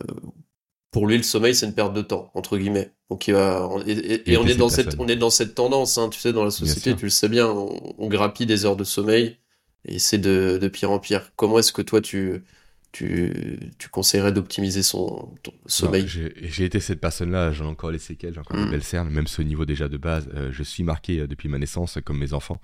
pour 0.91 1.05
lui, 1.07 1.17
le 1.17 1.23
sommeil, 1.23 1.53
c'est 1.53 1.65
une 1.67 1.73
perte 1.75 1.93
de 1.93 2.01
temps, 2.01 2.31
entre 2.33 2.57
guillemets. 2.57 2.91
Donc, 3.09 3.27
il 3.27 3.33
va, 3.35 3.69
et, 3.85 3.91
et- 3.91 4.13
et 4.13 4.31
Et 4.33 4.37
on 4.37 4.45
est 4.45 4.55
dans 4.55 4.69
cette, 4.69 4.95
on 4.99 5.07
est 5.07 5.15
dans 5.15 5.29
cette 5.29 5.53
tendance, 5.55 5.97
hein, 5.97 6.09
tu 6.09 6.19
sais, 6.19 6.33
dans 6.33 6.43
la 6.43 6.51
société, 6.51 6.95
tu 6.95 7.05
le 7.05 7.09
sais 7.11 7.29
bien, 7.29 7.47
on, 7.47 7.95
on 7.97 8.07
grappille 8.07 8.45
des 8.47 8.65
heures 8.65 8.75
de 8.75 8.83
sommeil 8.83 9.37
et 9.85 9.99
c'est 9.99 10.17
de, 10.17 10.57
de 10.61 10.67
pire 10.67 10.91
en 10.91 10.99
pire. 10.99 11.31
Comment 11.35 11.59
est-ce 11.59 11.71
que 11.73 11.81
toi, 11.83 12.01
tu, 12.01 12.43
tu, 12.91 13.59
tu 13.77 13.89
conseillerais 13.89 14.31
d'optimiser 14.33 14.81
son 14.83 15.35
ton 15.43 15.53
sommeil? 15.67 16.05
J'ai 16.07 16.65
été 16.65 16.79
cette 16.79 16.99
personne-là, 16.99 17.51
j'en 17.51 17.65
ai 17.65 17.69
encore 17.69 17.91
les 17.91 17.99
séquelles, 17.99 18.33
j'ai 18.33 18.39
encore 18.39 18.57
Mm. 18.57 18.65
de 18.65 18.71
belles 18.71 18.83
cernes, 18.83 19.09
même 19.09 19.27
ce 19.27 19.41
niveau 19.43 19.65
déjà 19.65 19.87
de 19.89 19.97
base. 19.97 20.27
euh, 20.33 20.49
je 20.51 20.63
suis 20.63 20.83
marqué 20.83 21.19
euh, 21.19 21.27
depuis 21.27 21.49
ma 21.49 21.59
naissance 21.59 21.97
euh, 21.97 22.01
comme 22.01 22.17
mes 22.17 22.33
enfants. 22.33 22.59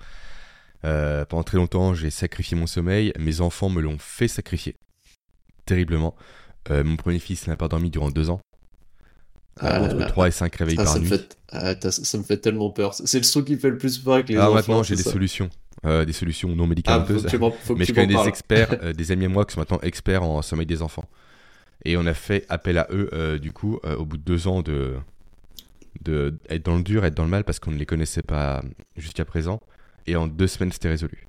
Euh, 0.84 1.24
pendant 1.24 1.42
très 1.42 1.56
longtemps, 1.56 1.94
j'ai 1.94 2.10
sacrifié 2.10 2.56
mon 2.56 2.66
sommeil. 2.66 3.12
Mes 3.18 3.40
enfants 3.40 3.68
me 3.68 3.80
l'ont 3.80 3.98
fait 3.98 4.28
sacrifier. 4.28 4.76
Terriblement. 5.64 6.14
Euh, 6.70 6.84
mon 6.84 6.96
premier 6.96 7.18
fils 7.18 7.46
n'a 7.46 7.56
pas 7.56 7.68
dormi 7.68 7.90
durant 7.90 8.10
deux 8.10 8.30
ans. 8.30 8.40
Ah 9.58 9.78
là 9.78 9.84
entre 9.86 9.96
là. 9.96 10.06
3 10.06 10.28
et 10.28 10.30
5 10.32 10.54
réveils 10.56 10.76
Ah, 10.78 10.84
par 10.84 10.92
ça 10.92 10.98
me 10.98 11.04
nuit. 11.04 11.10
fait, 11.10 11.38
ah, 11.50 11.74
ça 11.90 12.18
me 12.18 12.22
fait 12.22 12.36
tellement 12.36 12.70
peur. 12.70 12.92
C'est 12.94 13.18
le 13.18 13.24
son 13.24 13.42
qui 13.42 13.56
fait 13.56 13.70
le 13.70 13.78
plus 13.78 13.98
peur 13.98 14.14
avec 14.14 14.28
les 14.28 14.36
Ah, 14.36 14.44
enfants. 14.50 14.54
maintenant, 14.54 14.82
j'ai 14.82 14.96
des 14.96 15.02
ça. 15.02 15.12
solutions. 15.12 15.48
Euh, 15.84 16.04
des 16.04 16.12
solutions 16.12 16.48
non 16.50 16.54
Ah, 16.54 16.66
faut 16.66 16.66
médicamenteuses. 16.68 17.26
faut 17.64 17.74
Mais 17.76 17.84
je 17.84 17.92
connais 17.92 18.06
des 18.14 18.28
experts, 18.28 18.76
euh, 18.82 18.92
des 18.92 19.12
amis 19.12 19.24
à 19.26 19.28
moi 19.28 19.44
qui 19.44 19.54
sont 19.54 19.60
maintenant 19.60 19.80
experts 19.82 20.22
en 20.22 20.42
sommeil 20.42 20.66
des 20.66 20.82
enfants. 20.82 21.08
Et 21.84 21.96
on 21.96 22.06
a 22.06 22.14
fait 22.14 22.44
appel 22.48 22.78
à 22.78 22.86
eux, 22.90 23.08
euh, 23.12 23.38
du 23.38 23.52
coup, 23.52 23.78
euh, 23.84 23.96
au 23.96 24.04
bout 24.04 24.16
de 24.18 24.22
deux 24.22 24.46
ans 24.48 24.62
de, 24.62 24.94
de 26.02 26.34
être 26.50 26.64
dans 26.64 26.76
le 26.76 26.82
dur, 26.82 27.04
être 27.04 27.14
dans 27.14 27.22
le 27.24 27.30
mal, 27.30 27.44
parce 27.44 27.58
qu'on 27.58 27.70
ne 27.70 27.78
les 27.78 27.86
connaissait 27.86 28.22
pas 28.22 28.62
jusqu'à 28.96 29.24
présent. 29.24 29.60
Et 30.06 30.16
en 30.16 30.26
deux 30.26 30.46
semaines, 30.46 30.72
c'était 30.72 30.88
résolu. 30.88 31.26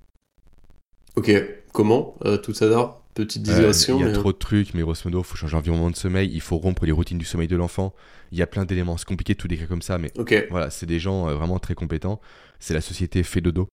Ok, 1.16 1.32
comment, 1.74 2.16
euh, 2.26 2.38
tout 2.38 2.54
ça 2.54 2.70
d'art 2.70 3.02
petite 3.16 3.42
digression. 3.42 4.00
Il 4.00 4.06
y 4.06 4.10
a 4.10 4.12
trop 4.12 4.32
de 4.32 4.38
trucs, 4.38 4.76
mais 4.76 4.84
grosso 4.84 5.02
modo, 5.06 5.22
il 5.22 5.26
faut 5.26 5.36
changer 5.36 5.56
l'environnement 5.56 5.90
de 5.90 5.96
sommeil, 5.96 6.30
il 6.32 6.42
faut 6.42 6.58
rompre 6.58 6.86
les 6.86 6.92
routines 6.92 7.18
du 7.18 7.26
sommeil 7.26 7.48
de 7.48 7.56
l'enfant. 7.56 7.96
Il 8.32 8.38
y 8.38 8.44
a 8.44 8.48
plein 8.48 8.64
d'éléments. 8.64 8.96
C'est 8.98 9.08
compliqué 9.08 9.34
de 9.34 9.40
tout 9.40 9.48
décrire 9.48 9.68
comme 9.68 9.82
ça, 9.82 9.98
mais 9.98 10.12
voilà, 10.52 10.70
c'est 10.70 10.86
des 10.86 11.00
gens 11.00 11.26
vraiment 11.34 11.58
très 11.58 11.74
compétents. 11.74 12.22
C'est 12.60 12.76
la 12.76 12.82
société 12.82 13.24
Fedodo. 13.24 13.70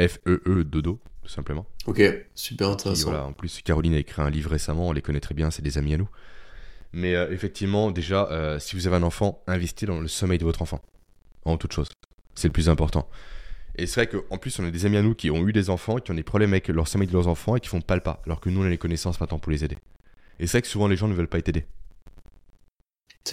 F-E-E 0.00 0.62
Dodo, 0.62 1.00
tout 1.22 1.28
simplement. 1.28 1.66
Ok, 1.86 2.02
super 2.36 2.68
intéressant. 2.68 3.10
voilà, 3.10 3.26
en 3.26 3.32
plus, 3.32 3.62
Caroline 3.62 3.94
a 3.94 3.98
écrit 3.98 4.22
un 4.22 4.30
livre 4.30 4.50
récemment, 4.50 4.88
on 4.88 4.92
les 4.92 5.02
connaît 5.02 5.20
très 5.20 5.34
bien, 5.34 5.50
c'est 5.50 5.62
des 5.62 5.76
amis 5.76 5.94
à 5.94 5.96
nous. 5.96 6.08
Mais 6.92 7.14
effectivement, 7.32 7.90
déjà, 7.90 8.56
si 8.60 8.76
vous 8.76 8.86
avez 8.86 8.94
un 8.94 9.02
enfant, 9.02 9.42
investissez 9.48 9.86
dans 9.86 9.98
le 9.98 10.06
sommeil 10.06 10.38
de 10.38 10.44
votre 10.44 10.62
enfant. 10.62 10.80
En 11.44 11.56
toute 11.56 11.72
chose. 11.72 11.88
C'est 12.36 12.48
le 12.48 12.52
plus 12.52 12.68
important. 12.68 13.08
Et 13.76 13.86
c'est 13.86 14.04
vrai 14.04 14.06
qu'en 14.06 14.38
plus, 14.38 14.58
on 14.58 14.64
a 14.64 14.70
des 14.70 14.86
amis 14.86 14.96
à 14.96 15.02
nous 15.02 15.14
qui 15.14 15.30
ont 15.30 15.46
eu 15.46 15.52
des 15.52 15.68
enfants, 15.70 15.96
qui 15.96 16.10
ont 16.10 16.14
des 16.14 16.22
problèmes 16.22 16.52
avec 16.52 16.68
leur 16.68 16.86
sommeil 16.86 17.08
de 17.08 17.12
leurs 17.12 17.28
enfants 17.28 17.56
et 17.56 17.60
qui 17.60 17.68
font 17.68 17.80
pas 17.80 17.96
le 17.96 18.02
pas, 18.02 18.22
alors 18.26 18.40
que 18.40 18.48
nous, 18.50 18.62
on 18.62 18.64
a 18.64 18.68
les 18.68 18.78
connaissances 18.78 19.20
maintenant 19.20 19.38
pour 19.38 19.50
les 19.50 19.64
aider. 19.64 19.76
Et 20.38 20.46
c'est 20.46 20.52
vrai 20.52 20.62
que 20.62 20.68
souvent, 20.68 20.86
les 20.86 20.96
gens 20.96 21.08
ne 21.08 21.14
veulent 21.14 21.28
pas 21.28 21.38
être 21.38 21.48
aidés. 21.48 21.66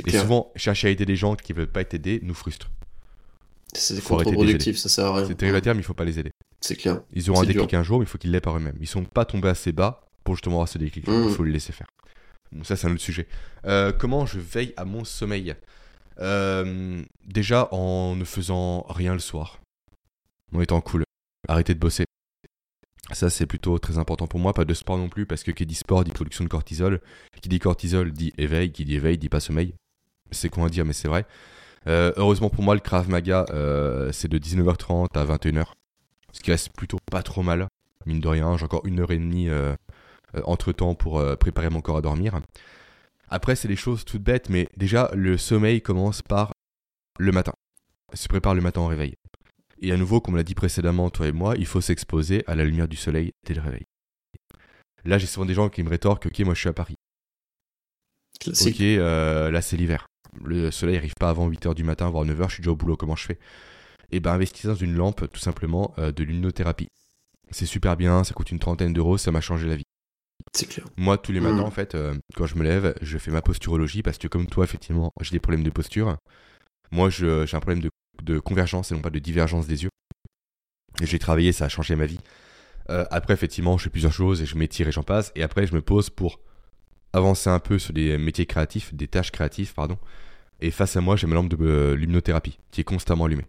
Et 0.05 0.11
souvent, 0.11 0.51
chercher 0.55 0.87
à 0.87 0.91
aider 0.91 1.05
des 1.05 1.15
gens 1.15 1.35
qui 1.35 1.53
ne 1.53 1.57
veulent 1.59 1.71
pas 1.71 1.81
être 1.81 1.93
aidés 1.93 2.19
nous 2.23 2.33
frustre. 2.33 2.71
C'est 3.73 4.01
contre-productif, 4.03 4.77
ça 4.77 4.89
sert 4.89 5.05
à 5.05 5.17
rien. 5.17 5.27
C'est 5.27 5.35
terrible 5.35 5.57
à 5.57 5.61
dire, 5.61 5.73
mais 5.73 5.81
il 5.81 5.85
faut 5.85 5.93
pas 5.93 6.05
les 6.05 6.19
aider. 6.19 6.31
C'est 6.59 6.75
clair. 6.75 7.01
Ils 7.13 7.29
auront 7.29 7.41
un 7.41 7.45
déclic 7.45 7.73
un 7.73 7.83
jour, 7.83 7.99
mais 7.99 8.05
il 8.05 8.07
faut 8.07 8.17
qu'ils 8.17 8.31
l'aient 8.31 8.41
par 8.41 8.55
eux-mêmes. 8.57 8.77
Ils 8.79 8.87
sont 8.87 9.03
pas 9.03 9.25
tombés 9.25 9.49
assez 9.49 9.71
bas 9.71 10.07
pour 10.23 10.35
justement 10.35 10.57
avoir 10.57 10.69
ce 10.69 10.77
déclic. 10.77 11.05
Il 11.07 11.13
mmh. 11.13 11.29
faut 11.31 11.43
le 11.43 11.51
laisser 11.51 11.73
faire. 11.73 11.87
Bon, 12.51 12.63
ça, 12.63 12.75
c'est 12.75 12.87
un 12.87 12.91
autre 12.91 13.01
sujet. 13.01 13.27
Euh, 13.65 13.91
comment 13.91 14.25
je 14.25 14.39
veille 14.39 14.73
à 14.77 14.85
mon 14.85 15.03
sommeil? 15.03 15.55
Euh, 16.19 17.01
Déjà 17.25 17.69
en 17.71 18.15
ne 18.15 18.25
faisant 18.25 18.85
rien 18.89 19.13
le 19.13 19.19
soir. 19.19 19.59
En 20.53 20.61
étant 20.61 20.81
cool 20.81 21.03
arrêter 21.47 21.73
de 21.73 21.79
bosser. 21.79 22.05
Ça, 23.11 23.29
c'est 23.29 23.45
plutôt 23.45 23.77
très 23.79 23.97
important 23.97 24.27
pour 24.27 24.39
moi. 24.39 24.53
Pas 24.53 24.65
de 24.65 24.73
sport 24.73 24.97
non 24.97 25.09
plus, 25.09 25.25
parce 25.25 25.43
que 25.43 25.51
qui 25.51 25.65
dit 25.65 25.75
sport 25.75 26.03
dit 26.03 26.11
production 26.11 26.43
de 26.43 26.49
cortisol. 26.49 27.01
Qui 27.41 27.49
dit 27.49 27.59
cortisol 27.59 28.11
dit 28.11 28.33
éveil. 28.37 28.71
Qui 28.71 28.85
dit 28.85 28.95
éveil 28.95 29.17
dit 29.17 29.29
pas 29.29 29.39
sommeil. 29.39 29.73
C'est 30.31 30.49
con 30.49 30.63
à 30.63 30.69
dire, 30.69 30.85
mais 30.85 30.93
c'est 30.93 31.07
vrai. 31.07 31.25
Euh, 31.87 32.13
heureusement 32.15 32.49
pour 32.49 32.63
moi, 32.63 32.73
le 32.73 32.79
Krav 32.79 33.09
Maga, 33.09 33.45
euh, 33.49 34.11
c'est 34.11 34.27
de 34.27 34.37
19h30 34.37 35.17
à 35.17 35.25
21h. 35.25 35.65
Ce 36.31 36.39
qui 36.39 36.51
reste 36.51 36.71
plutôt 36.73 36.99
pas 37.11 37.23
trop 37.23 37.43
mal. 37.43 37.67
Mine 38.05 38.21
de 38.21 38.27
rien, 38.27 38.55
j'ai 38.57 38.65
encore 38.65 38.85
une 38.85 38.99
heure 38.99 39.11
et 39.11 39.17
demie 39.17 39.49
euh, 39.49 39.75
entre 40.45 40.71
temps 40.71 40.95
pour 40.95 41.21
préparer 41.37 41.69
mon 41.69 41.81
corps 41.81 41.97
à 41.97 42.01
dormir. 42.01 42.39
Après, 43.29 43.55
c'est 43.55 43.67
des 43.67 43.75
choses 43.75 44.05
toutes 44.05 44.23
bêtes, 44.23 44.49
mais 44.49 44.69
déjà, 44.77 45.11
le 45.13 45.37
sommeil 45.37 45.81
commence 45.81 46.21
par 46.21 46.53
le 47.19 47.31
matin. 47.31 47.53
Se 48.13 48.27
prépare 48.27 48.55
le 48.55 48.61
matin 48.61 48.81
au 48.81 48.87
réveil. 48.87 49.15
Et 49.81 49.91
à 49.91 49.97
nouveau, 49.97 50.21
comme 50.21 50.35
on 50.35 50.37
l'a 50.37 50.43
dit 50.43 50.55
précédemment, 50.55 51.09
toi 51.09 51.27
et 51.27 51.31
moi, 51.31 51.55
il 51.57 51.65
faut 51.65 51.81
s'exposer 51.81 52.43
à 52.47 52.55
la 52.55 52.63
lumière 52.63 52.87
du 52.87 52.97
soleil 52.97 53.31
dès 53.45 53.55
le 53.55 53.61
réveil. 53.61 53.85
Là, 55.03 55.17
j'ai 55.17 55.25
souvent 55.25 55.45
des 55.45 55.55
gens 55.55 55.69
qui 55.69 55.81
me 55.81 55.89
rétorquent 55.89 56.27
Ok, 56.27 56.39
moi 56.41 56.53
je 56.53 56.59
suis 56.59 56.69
à 56.69 56.73
Paris. 56.73 56.95
Ok, 58.47 58.81
euh, 58.81 59.51
là 59.51 59.61
c'est 59.61 59.77
l'hiver. 59.77 60.07
Le 60.43 60.71
soleil 60.71 60.95
n'arrive 60.95 61.15
pas 61.19 61.29
avant 61.29 61.49
8h 61.49 61.73
du 61.73 61.83
matin, 61.83 62.09
voire 62.09 62.25
9h, 62.25 62.49
je 62.49 62.53
suis 62.53 62.61
déjà 62.61 62.71
au 62.71 62.75
boulot, 62.75 62.95
comment 62.95 63.15
je 63.15 63.25
fais? 63.25 63.39
Et 64.13 64.17
eh 64.17 64.19
ben, 64.19 64.33
investissez 64.33 64.67
dans 64.67 64.75
une 64.75 64.93
lampe, 64.93 65.31
tout 65.31 65.39
simplement, 65.39 65.93
euh, 65.97 66.11
de 66.11 66.23
luminothérapie. 66.23 66.89
C'est 67.49 67.65
super 67.65 67.97
bien, 67.97 68.23
ça 68.23 68.33
coûte 68.33 68.51
une 68.51 68.59
trentaine 68.59 68.93
d'euros, 68.93 69.17
ça 69.17 69.31
m'a 69.31 69.41
changé 69.41 69.67
la 69.67 69.75
vie. 69.75 69.85
C'est 70.53 70.67
clair. 70.67 70.85
Moi, 70.97 71.17
tous 71.17 71.31
les 71.31 71.39
matins, 71.39 71.57
mmh. 71.57 71.61
en 71.61 71.71
fait, 71.71 71.95
euh, 71.95 72.13
quand 72.35 72.45
je 72.45 72.55
me 72.55 72.63
lève, 72.63 72.93
je 73.01 73.17
fais 73.17 73.31
ma 73.31 73.41
posturologie 73.41 74.01
parce 74.03 74.17
que, 74.17 74.27
comme 74.27 74.47
toi, 74.47 74.63
effectivement, 74.63 75.11
j'ai 75.21 75.31
des 75.31 75.39
problèmes 75.39 75.63
de 75.63 75.69
posture. 75.69 76.17
Moi, 76.91 77.09
j'ai 77.09 77.25
un 77.27 77.59
problème 77.59 77.79
de 77.79 77.89
de 78.23 78.39
convergence 78.39 78.91
et 78.91 78.95
non 78.95 79.01
pas 79.01 79.09
de 79.09 79.19
divergence 79.19 79.67
des 79.67 79.83
yeux. 79.83 79.89
Et 81.01 81.05
j'ai 81.05 81.19
travaillé, 81.19 81.51
ça 81.51 81.65
a 81.65 81.69
changé 81.69 81.95
ma 81.95 82.05
vie. 82.05 82.19
Euh, 82.89 83.05
après, 83.11 83.33
effectivement, 83.33 83.77
je 83.77 83.85
fais 83.85 83.89
plusieurs 83.89 84.13
choses 84.13 84.41
et 84.41 84.45
je 84.45 84.57
m'étire 84.57 84.87
et 84.87 84.91
j'en 84.91 85.03
passe. 85.03 85.31
Et 85.35 85.43
après, 85.43 85.65
je 85.67 85.73
me 85.73 85.81
pose 85.81 86.09
pour 86.09 86.39
avancer 87.13 87.49
un 87.49 87.59
peu 87.59 87.79
sur 87.79 87.93
des 87.93 88.17
métiers 88.17 88.45
créatifs, 88.45 88.93
des 88.93 89.07
tâches 89.07 89.31
créatives, 89.31 89.73
pardon. 89.73 89.97
Et 90.59 90.71
face 90.71 90.95
à 90.95 91.01
moi, 91.01 91.15
j'ai 91.15 91.27
ma 91.27 91.35
lampe 91.35 91.49
de 91.49 91.57
euh, 91.65 91.95
luminothérapie 91.95 92.59
qui 92.71 92.81
est 92.81 92.85
constamment 92.85 93.25
allumée. 93.25 93.45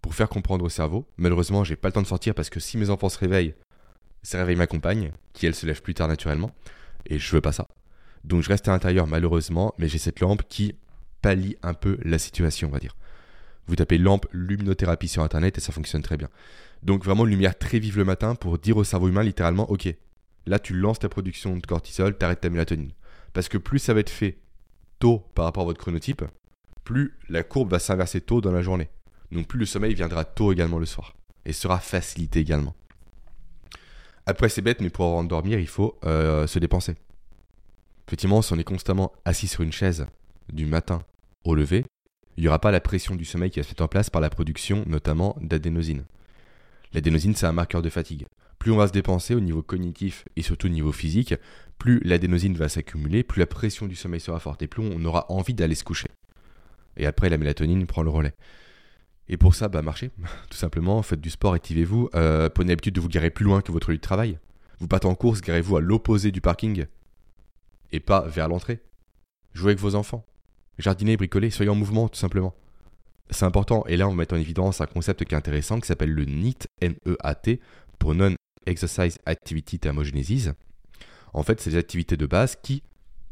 Pour 0.00 0.14
faire 0.14 0.28
comprendre 0.28 0.64
au 0.64 0.68
cerveau, 0.68 1.06
malheureusement, 1.16 1.64
j'ai 1.64 1.76
pas 1.76 1.88
le 1.88 1.92
temps 1.92 2.02
de 2.02 2.06
sortir 2.06 2.34
parce 2.34 2.50
que 2.50 2.60
si 2.60 2.78
mes 2.78 2.90
enfants 2.90 3.08
se 3.08 3.18
réveillent, 3.18 3.54
ça 4.22 4.38
réveille 4.38 4.56
ma 4.56 4.66
compagne, 4.66 5.12
qui 5.32 5.46
elle 5.46 5.54
se 5.54 5.66
lève 5.66 5.82
plus 5.82 5.94
tard 5.94 6.08
naturellement. 6.08 6.50
Et 7.06 7.18
je 7.18 7.30
veux 7.32 7.40
pas 7.40 7.52
ça. 7.52 7.68
Donc 8.24 8.42
je 8.42 8.48
reste 8.48 8.68
à 8.68 8.72
l'intérieur 8.72 9.06
malheureusement, 9.06 9.74
mais 9.78 9.88
j'ai 9.88 9.98
cette 9.98 10.20
lampe 10.20 10.42
qui 10.48 10.74
pallie 11.20 11.56
un 11.62 11.74
peu 11.74 11.98
la 12.02 12.18
situation, 12.18 12.68
on 12.68 12.70
va 12.70 12.78
dire. 12.78 12.96
Vous 13.66 13.76
tapez 13.76 13.98
lampe 13.98 14.26
luminothérapie 14.32 15.08
sur 15.08 15.22
internet 15.22 15.56
et 15.58 15.60
ça 15.60 15.72
fonctionne 15.72 16.02
très 16.02 16.16
bien. 16.16 16.28
Donc 16.82 17.04
vraiment 17.04 17.24
une 17.24 17.30
lumière 17.30 17.58
très 17.58 17.78
vive 17.78 17.96
le 17.96 18.04
matin 18.04 18.34
pour 18.34 18.58
dire 18.58 18.76
au 18.76 18.84
cerveau 18.84 19.08
humain 19.08 19.22
littéralement 19.22 19.70
ok, 19.70 19.88
là 20.46 20.58
tu 20.58 20.74
lances 20.74 20.98
ta 20.98 21.08
production 21.08 21.56
de 21.56 21.66
cortisol, 21.66 22.16
t'arrêtes 22.16 22.42
ta 22.42 22.50
mélatonine. 22.50 22.92
Parce 23.32 23.48
que 23.48 23.58
plus 23.58 23.78
ça 23.78 23.94
va 23.94 24.00
être 24.00 24.10
fait 24.10 24.38
tôt 24.98 25.24
par 25.34 25.46
rapport 25.46 25.62
à 25.62 25.66
votre 25.66 25.80
chronotype, 25.80 26.22
plus 26.84 27.14
la 27.28 27.42
courbe 27.42 27.70
va 27.70 27.78
s'inverser 27.78 28.20
tôt 28.20 28.40
dans 28.40 28.52
la 28.52 28.62
journée. 28.62 28.90
Donc 29.32 29.48
plus 29.48 29.58
le 29.58 29.66
sommeil 29.66 29.94
viendra 29.94 30.24
tôt 30.24 30.52
également 30.52 30.78
le 30.78 30.86
soir 30.86 31.14
et 31.46 31.52
sera 31.52 31.78
facilité 31.78 32.40
également. 32.40 32.74
Après 34.26 34.50
c'est 34.50 34.62
bête 34.62 34.82
mais 34.82 34.90
pour 34.90 35.06
endormir 35.06 35.58
il 35.58 35.68
faut 35.68 35.98
euh, 36.04 36.46
se 36.46 36.58
dépenser. 36.58 36.94
Effectivement 38.06 38.42
si 38.42 38.52
on 38.52 38.58
est 38.58 38.64
constamment 38.64 39.12
assis 39.24 39.48
sur 39.48 39.62
une 39.62 39.72
chaise 39.72 40.06
du 40.52 40.66
matin 40.66 41.02
au 41.44 41.54
lever, 41.54 41.86
il 42.36 42.42
n'y 42.42 42.48
aura 42.48 42.58
pas 42.58 42.70
la 42.70 42.80
pression 42.80 43.14
du 43.14 43.24
sommeil 43.24 43.50
qui 43.50 43.60
va 43.60 43.64
se 43.64 43.70
mettre 43.70 43.82
en 43.82 43.88
place 43.88 44.10
par 44.10 44.20
la 44.20 44.30
production 44.30 44.84
notamment 44.86 45.36
d'adénosine. 45.40 46.04
L'adénosine, 46.92 47.34
c'est 47.34 47.46
un 47.46 47.52
marqueur 47.52 47.82
de 47.82 47.88
fatigue. 47.88 48.26
Plus 48.58 48.72
on 48.72 48.76
va 48.76 48.86
se 48.86 48.92
dépenser 48.92 49.34
au 49.34 49.40
niveau 49.40 49.62
cognitif 49.62 50.24
et 50.36 50.42
surtout 50.42 50.68
au 50.68 50.70
niveau 50.70 50.92
physique, 50.92 51.34
plus 51.78 52.00
l'adénosine 52.04 52.54
va 52.54 52.68
s'accumuler, 52.68 53.22
plus 53.22 53.40
la 53.40 53.46
pression 53.46 53.86
du 53.86 53.96
sommeil 53.96 54.20
sera 54.20 54.38
forte 54.38 54.62
et 54.62 54.68
plus 54.68 54.82
on 54.82 55.04
aura 55.04 55.30
envie 55.30 55.54
d'aller 55.54 55.74
se 55.74 55.84
coucher. 55.84 56.08
Et 56.96 57.06
après, 57.06 57.28
la 57.28 57.36
mélatonine 57.36 57.86
prend 57.86 58.02
le 58.02 58.10
relais. 58.10 58.34
Et 59.28 59.36
pour 59.36 59.54
ça, 59.54 59.68
bah 59.68 59.82
marchez, 59.82 60.10
tout 60.50 60.56
simplement, 60.56 61.02
faites 61.02 61.20
du 61.20 61.30
sport, 61.30 61.54
activez-vous, 61.54 62.10
euh, 62.14 62.48
prenez 62.48 62.70
l'habitude 62.70 62.94
de 62.94 63.00
vous 63.00 63.08
garer 63.08 63.30
plus 63.30 63.44
loin 63.44 63.60
que 63.60 63.72
votre 63.72 63.90
lieu 63.90 63.96
de 63.96 64.02
travail. 64.02 64.38
Vous 64.78 64.88
partez 64.88 65.06
en 65.06 65.14
course, 65.14 65.40
garez-vous 65.40 65.76
à 65.76 65.80
l'opposé 65.80 66.30
du 66.30 66.40
parking 66.40 66.86
et 67.92 68.00
pas 68.00 68.22
vers 68.22 68.48
l'entrée. 68.48 68.80
Jouez 69.52 69.70
avec 69.70 69.78
vos 69.78 69.94
enfants. 69.94 70.24
Jardiner, 70.78 71.16
bricoler, 71.16 71.50
soyez 71.50 71.70
en 71.70 71.74
mouvement 71.74 72.08
tout 72.08 72.18
simplement. 72.18 72.54
C'est 73.30 73.44
important, 73.44 73.84
et 73.86 73.96
là 73.96 74.06
on 74.06 74.10
va 74.10 74.16
mettre 74.16 74.34
en 74.34 74.38
évidence 74.38 74.80
un 74.80 74.86
concept 74.86 75.24
qui 75.24 75.34
est 75.34 75.38
intéressant 75.38 75.80
qui 75.80 75.86
s'appelle 75.86 76.10
le 76.10 76.24
NEAT, 76.24 76.66
N-E-A-T, 76.80 77.60
pour 77.98 78.14
Non-Exercise 78.14 79.18
Activity 79.24 79.78
Thermogenesis. 79.78 80.50
En 81.32 81.42
fait, 81.42 81.60
c'est 81.60 81.70
des 81.70 81.76
activités 81.76 82.16
de 82.16 82.26
base 82.26 82.56
qui, 82.62 82.82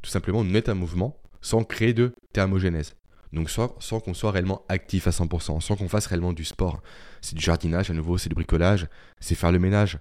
tout 0.01 0.11
simplement, 0.11 0.43
mettent 0.43 0.69
en 0.69 0.75
mouvement 0.75 1.17
sans 1.41 1.65
créer 1.65 1.93
de 1.93 2.15
thermogénèse. 2.33 2.95
Donc 3.33 3.49
sans, 3.49 3.75
sans 3.81 4.01
qu'on 4.01 4.15
soit 4.15 4.31
réellement 4.31 4.65
actif 4.69 5.07
à 5.07 5.11
100%, 5.11 5.61
sans 5.61 5.77
qu'on 5.77 5.89
fasse 5.89 6.07
réellement 6.07 6.33
du 6.33 6.45
sport. 6.45 6.83
C'est 7.21 7.35
du 7.35 7.43
jardinage 7.43 7.91
à 7.91 7.95
nouveau, 7.95 8.19
c'est 8.19 8.29
du 8.29 8.35
bricolage, 8.35 8.89
c'est 9.21 9.35
faire 9.35 9.53
le 9.53 9.59
ménage, 9.59 9.99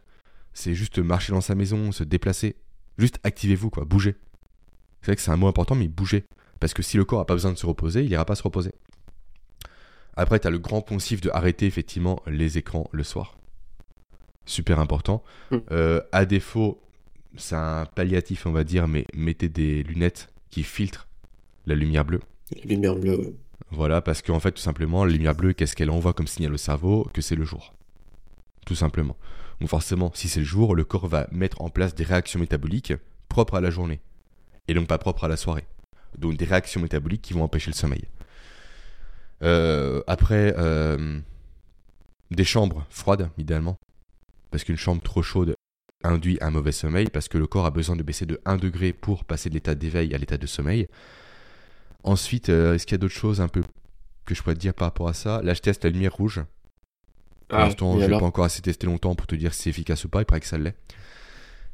c'est 0.54 0.74
juste 0.74 1.00
marcher 1.00 1.32
dans 1.32 1.42
sa 1.42 1.56
maison, 1.56 1.92
se 1.92 2.04
déplacer. 2.04 2.56
Juste 2.98 3.20
activez-vous, 3.24 3.70
quoi, 3.70 3.86
bougez. 3.86 4.16
C'est 5.02 5.08
vrai 5.08 5.16
que 5.16 5.22
c'est 5.22 5.32
un 5.32 5.38
mot 5.38 5.48
important, 5.48 5.76
mais 5.76 5.88
bougez. 5.88 6.26
Parce 6.62 6.76
que 6.76 6.84
si 6.84 6.96
le 6.96 7.04
corps 7.04 7.20
n'a 7.20 7.26
pas 7.26 7.34
besoin 7.34 7.52
de 7.52 7.58
se 7.58 7.66
reposer, 7.66 8.04
il 8.04 8.10
n'ira 8.10 8.24
pas 8.24 8.36
se 8.36 8.44
reposer. 8.44 8.72
Après, 10.16 10.40
tu 10.40 10.48
as 10.48 10.52
le 10.52 10.60
grand 10.60 10.82
poncif 10.82 11.20
de 11.20 11.32
arrêter 11.32 11.66
effectivement 11.66 12.22
les 12.28 12.60
écrans 12.60 12.88
le 12.92 13.04
soir. 13.04 13.36
Super 14.46 14.80
important. 14.80 15.24
Mm. 15.50 15.58
Euh, 15.72 16.02
à 16.12 16.26
défaut, 16.26 16.80
c'est 17.36 17.56
un 17.56 17.86
palliatif, 17.86 18.46
on 18.46 18.52
va 18.52 18.64
dire, 18.64 18.88
mais 18.88 19.06
mettez 19.16 19.50
des 19.50 19.82
lunettes 19.82 20.30
qui 20.52 20.62
filtrent 20.62 21.08
la 21.66 21.74
lumière 21.74 22.06
bleue. 22.06 22.22
La 22.56 22.70
lumière 22.70 22.96
bleue, 22.96 23.18
oui. 23.20 23.36
Voilà, 23.72 24.02
parce 24.02 24.22
qu'en 24.22 24.40
fait, 24.40 24.52
tout 24.52 24.62
simplement, 24.62 25.04
la 25.04 25.12
lumière 25.12 25.34
bleue, 25.34 25.54
qu'est-ce 25.54 25.76
qu'elle 25.76 25.90
envoie 25.90 26.14
comme 26.14 26.28
signal 26.28 26.54
au 26.54 26.58
cerveau 26.58 27.10
Que 27.12 27.22
c'est 27.22 27.36
le 27.36 27.44
jour? 27.44 27.74
Tout 28.68 28.76
simplement. 28.76 29.18
Donc 29.60 29.70
forcément, 29.70 30.12
si 30.14 30.30
c'est 30.30 30.42
le 30.42 30.46
jour, 30.46 30.76
le 30.76 30.84
corps 30.84 31.08
va 31.08 31.28
mettre 31.32 31.62
en 31.62 31.70
place 31.70 31.96
des 31.96 32.04
réactions 32.04 32.40
métaboliques 32.40 32.94
propres 33.30 33.56
à 33.56 33.62
la 33.62 33.72
journée. 33.72 34.00
Et 34.68 34.76
donc 34.76 34.88
pas 34.88 35.00
propres 35.00 35.24
à 35.24 35.28
la 35.28 35.38
soirée 35.38 35.66
donc 36.18 36.38
des 36.38 36.46
réactions 36.46 36.82
métaboliques 36.82 37.22
qui 37.22 37.34
vont 37.34 37.44
empêcher 37.44 37.72
le 37.72 37.76
sommeil. 37.76 38.04
Euh, 39.44 40.02
après, 40.08 40.54
euh, 40.58 41.20
des 42.30 42.44
chambres 42.44 42.86
froides, 42.90 43.30
idéalement, 43.38 43.78
parce 44.52 44.64
qu'une 44.64 44.78
chambre 44.78 45.02
trop 45.02 45.22
chaude 45.22 45.56
induit 46.04 46.38
un 46.42 46.52
mauvais 46.52 46.72
sommeil, 46.72 47.08
parce 47.10 47.28
que 47.28 47.38
le 47.38 47.48
corps 47.48 47.66
a 47.66 47.72
besoin 47.72 47.96
de 47.96 48.04
baisser 48.04 48.26
de 48.26 48.40
1 48.46 48.58
degré 48.58 48.94
pour 48.94 49.24
passer 49.24 49.50
de 49.50 49.56
l'état 49.56 49.76
d'éveil 49.76 50.14
à 50.14 50.18
l'état 50.18 50.38
de 50.38 50.48
sommeil. 50.48 50.88
Ensuite, 52.04 52.50
euh, 52.50 52.74
est-ce 52.74 52.86
qu'il 52.86 52.94
y 52.94 52.96
a 52.96 52.98
d'autres 53.00 53.14
choses 53.14 53.42
un 53.42 53.48
peu 53.48 53.62
que 54.26 54.34
je 54.34 54.42
pourrais 54.42 54.56
te 54.56 54.60
dire 54.60 54.74
par 54.74 54.88
rapport 54.88 55.08
à 55.08 55.14
ça? 55.14 55.42
Là, 55.44 55.54
je 55.54 55.62
teste 55.62 55.84
la 55.84 55.92
lumière 55.92 56.14
rouge. 56.14 56.42
Pour 57.48 57.60
ah, 57.60 57.66
l'instant, 57.66 58.00
je 58.00 58.06
n'ai 58.06 58.18
pas 58.18 58.26
encore 58.26 58.46
assez 58.46 58.62
testé 58.62 58.88
longtemps 58.88 59.14
pour 59.14 59.28
te 59.28 59.36
dire 59.36 59.54
si 59.54 59.64
c'est 59.64 59.70
efficace 59.70 60.06
ou 60.06 60.10
pas, 60.10 60.22
il 60.22 60.26
paraît 60.26 60.40
que 60.40 60.48
ça 60.48 60.58
l'est. 60.58 60.76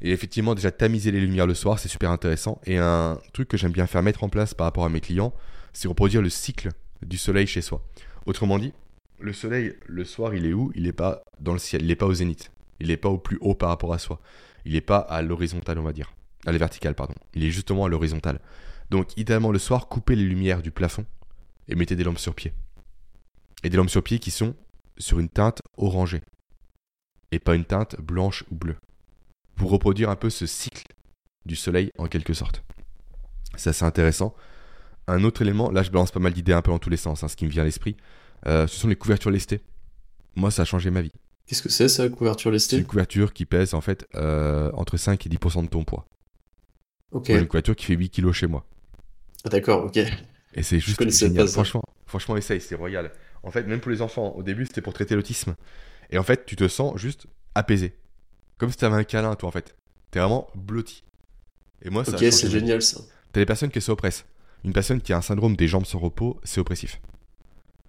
Et 0.00 0.12
effectivement, 0.12 0.54
déjà 0.54 0.70
tamiser 0.70 1.10
les 1.10 1.20
lumières 1.20 1.46
le 1.46 1.54
soir, 1.54 1.78
c'est 1.78 1.88
super 1.88 2.10
intéressant. 2.10 2.60
Et 2.64 2.78
un 2.78 3.18
truc 3.32 3.48
que 3.48 3.56
j'aime 3.56 3.72
bien 3.72 3.86
faire 3.86 4.02
mettre 4.02 4.24
en 4.24 4.28
place 4.28 4.54
par 4.54 4.66
rapport 4.66 4.84
à 4.84 4.88
mes 4.88 5.00
clients, 5.00 5.34
c'est 5.72 5.88
reproduire 5.88 6.22
le 6.22 6.30
cycle 6.30 6.70
du 7.02 7.18
soleil 7.18 7.46
chez 7.46 7.62
soi. 7.62 7.82
Autrement 8.26 8.58
dit, 8.58 8.72
le 9.20 9.32
soleil, 9.32 9.74
le 9.86 10.04
soir, 10.04 10.34
il 10.34 10.46
est 10.46 10.52
où? 10.52 10.70
Il 10.74 10.84
n'est 10.84 10.92
pas 10.92 11.22
dans 11.40 11.52
le 11.52 11.58
ciel, 11.58 11.82
il 11.82 11.88
n'est 11.88 11.96
pas 11.96 12.06
au 12.06 12.14
zénith. 12.14 12.52
Il 12.80 12.88
n'est 12.88 12.96
pas 12.96 13.08
au 13.08 13.18
plus 13.18 13.38
haut 13.40 13.54
par 13.54 13.70
rapport 13.70 13.92
à 13.92 13.98
soi. 13.98 14.20
il 14.64 14.74
n'est 14.74 14.80
pas 14.80 14.98
à 14.98 15.22
l'horizontale, 15.22 15.78
on 15.78 15.82
va 15.82 15.92
dire. 15.92 16.12
À 16.46 16.52
la 16.52 16.58
verticale, 16.58 16.94
pardon. 16.94 17.14
Il 17.34 17.42
est 17.44 17.50
justement 17.50 17.84
à 17.84 17.88
l'horizontale. 17.88 18.40
Donc, 18.90 19.16
idéalement, 19.16 19.50
le 19.50 19.58
soir, 19.58 19.88
coupez 19.88 20.14
les 20.14 20.24
lumières 20.24 20.62
du 20.62 20.70
plafond 20.70 21.04
et 21.66 21.74
mettez 21.74 21.96
des 21.96 22.04
lampes 22.04 22.18
sur 22.18 22.34
pied. 22.34 22.52
Et 23.64 23.70
des 23.70 23.76
lampes 23.76 23.90
sur 23.90 24.04
pied 24.04 24.20
qui 24.20 24.30
sont 24.30 24.54
sur 24.98 25.18
une 25.18 25.28
teinte 25.28 25.62
orangée. 25.76 26.22
Et 27.32 27.40
pas 27.40 27.54
une 27.54 27.64
teinte 27.64 28.00
blanche 28.00 28.44
ou 28.50 28.54
bleue. 28.54 28.76
Pour 29.58 29.70
reproduire 29.70 30.08
un 30.10 30.16
peu 30.16 30.30
ce 30.30 30.46
cycle 30.46 30.84
du 31.44 31.56
soleil 31.56 31.90
en 31.98 32.06
quelque 32.06 32.32
sorte. 32.34 32.62
C'est 33.56 33.70
assez 33.70 33.84
intéressant. 33.84 34.34
Un 35.06 35.24
autre 35.24 35.42
élément, 35.42 35.70
là 35.70 35.82
je 35.82 35.90
balance 35.90 36.10
pas 36.10 36.20
mal 36.20 36.32
d'idées 36.32 36.52
un 36.52 36.62
peu 36.62 36.70
dans 36.70 36.78
tous 36.78 36.90
les 36.90 36.96
sens, 36.96 37.22
hein, 37.24 37.28
ce 37.28 37.36
qui 37.36 37.44
me 37.46 37.50
vient 37.50 37.62
à 37.62 37.64
l'esprit, 37.64 37.96
euh, 38.46 38.66
ce 38.66 38.76
sont 38.76 38.88
les 38.88 38.96
couvertures 38.96 39.30
lestées. 39.30 39.60
Moi 40.36 40.50
ça 40.50 40.62
a 40.62 40.64
changé 40.64 40.90
ma 40.90 41.00
vie. 41.02 41.12
Qu'est-ce 41.46 41.62
que 41.62 41.70
c'est 41.70 41.88
ça, 41.88 42.08
couverture 42.08 42.50
lestée? 42.50 42.76
C'est 42.76 42.82
une 42.82 42.86
couverture 42.86 43.32
qui 43.32 43.46
pèse 43.46 43.72
en 43.72 43.80
fait 43.80 44.06
euh, 44.14 44.70
entre 44.74 44.96
5 44.98 45.26
et 45.26 45.30
10% 45.30 45.62
de 45.62 45.68
ton 45.68 45.82
poids. 45.82 46.06
Ok. 47.10 47.30
Moi, 47.30 47.38
une 47.38 47.46
couverture 47.48 47.74
qui 47.74 47.86
fait 47.86 47.94
8 47.94 48.10
kilos 48.10 48.36
chez 48.36 48.46
moi. 48.46 48.66
Ah, 49.44 49.48
D'accord, 49.48 49.86
ok. 49.86 49.96
Et 49.96 50.62
c'est 50.62 50.78
juste 50.78 50.98
connaissais 50.98 51.28
génial. 51.28 51.44
pas 51.44 51.48
ça. 51.48 51.54
Franchement, 51.54 51.82
franchement, 52.06 52.36
essaye, 52.36 52.60
c'est 52.60 52.74
royal. 52.74 53.10
En 53.42 53.50
fait, 53.50 53.62
même 53.62 53.80
pour 53.80 53.90
les 53.90 54.02
enfants, 54.02 54.34
au 54.36 54.42
début, 54.42 54.66
c'était 54.66 54.82
pour 54.82 54.92
traiter 54.92 55.14
l'autisme. 55.14 55.56
Et 56.10 56.18
en 56.18 56.22
fait, 56.22 56.44
tu 56.44 56.54
te 56.54 56.68
sens 56.68 56.98
juste 56.98 57.26
apaisé. 57.54 57.96
Comme 58.58 58.70
si 58.70 58.76
t'avais 58.76 58.96
un 58.96 59.04
câlin, 59.04 59.34
toi, 59.34 59.48
en 59.48 59.52
fait. 59.52 59.76
T'es 60.10 60.18
vraiment 60.18 60.48
blotti. 60.54 61.04
Et 61.82 61.90
moi, 61.90 62.04
ça 62.04 62.12
Ok, 62.12 62.24
c'est 62.30 62.50
génial 62.50 62.82
ça. 62.82 63.00
T'as 63.32 63.40
des 63.40 63.46
personnes 63.46 63.70
qui 63.70 63.80
s'oppressent. 63.80 64.24
Une 64.64 64.72
personne 64.72 65.00
qui 65.00 65.12
a 65.12 65.16
un 65.18 65.22
syndrome 65.22 65.54
des 65.56 65.68
jambes 65.68 65.86
sans 65.86 65.98
repos, 65.98 66.40
c'est 66.42 66.60
oppressif. 66.60 67.00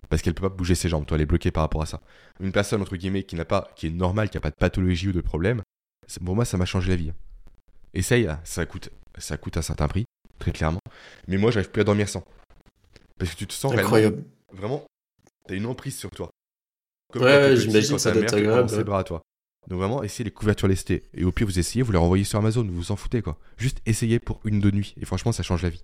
Parce 0.10 0.22
qu'elle 0.22 0.34
peut 0.34 0.48
pas 0.48 0.56
bouger 0.56 0.76
ses 0.76 0.90
jambes, 0.90 1.06
toi, 1.06 1.16
elle 1.18 1.22
est 1.22 1.26
bloquée 1.26 1.52
par 1.52 1.64
rapport 1.64 1.82
à 1.82 1.86
ça. 1.86 2.02
Une 2.40 2.52
personne, 2.52 2.82
entre 2.82 2.96
guillemets, 2.96 3.24
qui 3.24 3.36
n'a 3.36 3.46
pas, 3.46 3.70
qui 3.76 3.88
est 3.88 3.92
normale, 3.92 4.30
qui 4.30 4.38
a 4.38 4.42
pas 4.42 4.50
de 4.52 4.56
pathologie 4.56 5.10
ou 5.10 5.12
de 5.12 5.22
problème, 5.22 5.62
pour 6.24 6.36
moi, 6.36 6.46
ça 6.46 6.58
m'a 6.58 6.66
changé 6.66 6.90
la 6.90 6.96
vie. 6.96 7.12
Essaye, 7.94 8.30
ça 8.44 8.66
coûte, 8.66 8.90
ça 9.18 9.38
coûte 9.38 9.58
un 9.58 9.62
certain 9.62 9.88
prix, 9.88 10.06
très 10.40 10.52
clairement. 10.52 10.80
Mais 11.28 11.38
moi, 11.38 11.52
j'arrive 11.52 11.70
plus 11.72 11.82
à 11.82 11.86
dormir 11.86 12.10
sans. 12.10 12.24
Parce 13.18 13.32
que 13.32 13.38
tu 13.38 13.48
te 13.48 13.54
sens 13.54 13.74
Incroyable. 13.74 14.24
vraiment, 14.52 14.86
t'as 15.48 15.56
une 15.56 15.66
emprise 15.66 15.98
sur 15.98 16.10
toi. 16.12 16.30
Comme 17.12 17.24
Ouais, 17.24 17.38
ouais, 17.38 17.58
j'imagine 17.58 17.98
ça 17.98 18.12
doit 18.12 18.24
être 18.24 18.34
agréable, 18.34 18.70
ses 18.70 18.84
bras 18.84 19.04
toi. 19.04 19.22
Donc 19.68 19.80
vraiment, 19.80 20.02
essayez 20.04 20.24
les 20.26 20.32
couvertures 20.32 20.68
lestées. 20.68 21.04
Et 21.14 21.24
au 21.24 21.32
pire, 21.32 21.46
vous 21.46 21.60
essayez, 21.60 21.84
vous 21.84 21.92
les 21.92 21.98
renvoyez 21.98 22.24
sur 22.24 22.40
Amazon, 22.40 22.64
vous 22.64 22.74
vous 22.74 22.92
en 22.92 22.96
foutez 22.96 23.22
quoi. 23.22 23.38
Juste 23.58 23.82
essayez 23.86 24.20
pour 24.20 24.40
une 24.46 24.60
de 24.60 24.72
nuit. 24.72 24.96
Et 25.00 25.06
franchement, 25.06 25.32
ça 25.32 25.44
change 25.44 25.62
la 25.62 25.70
vie. 25.70 25.84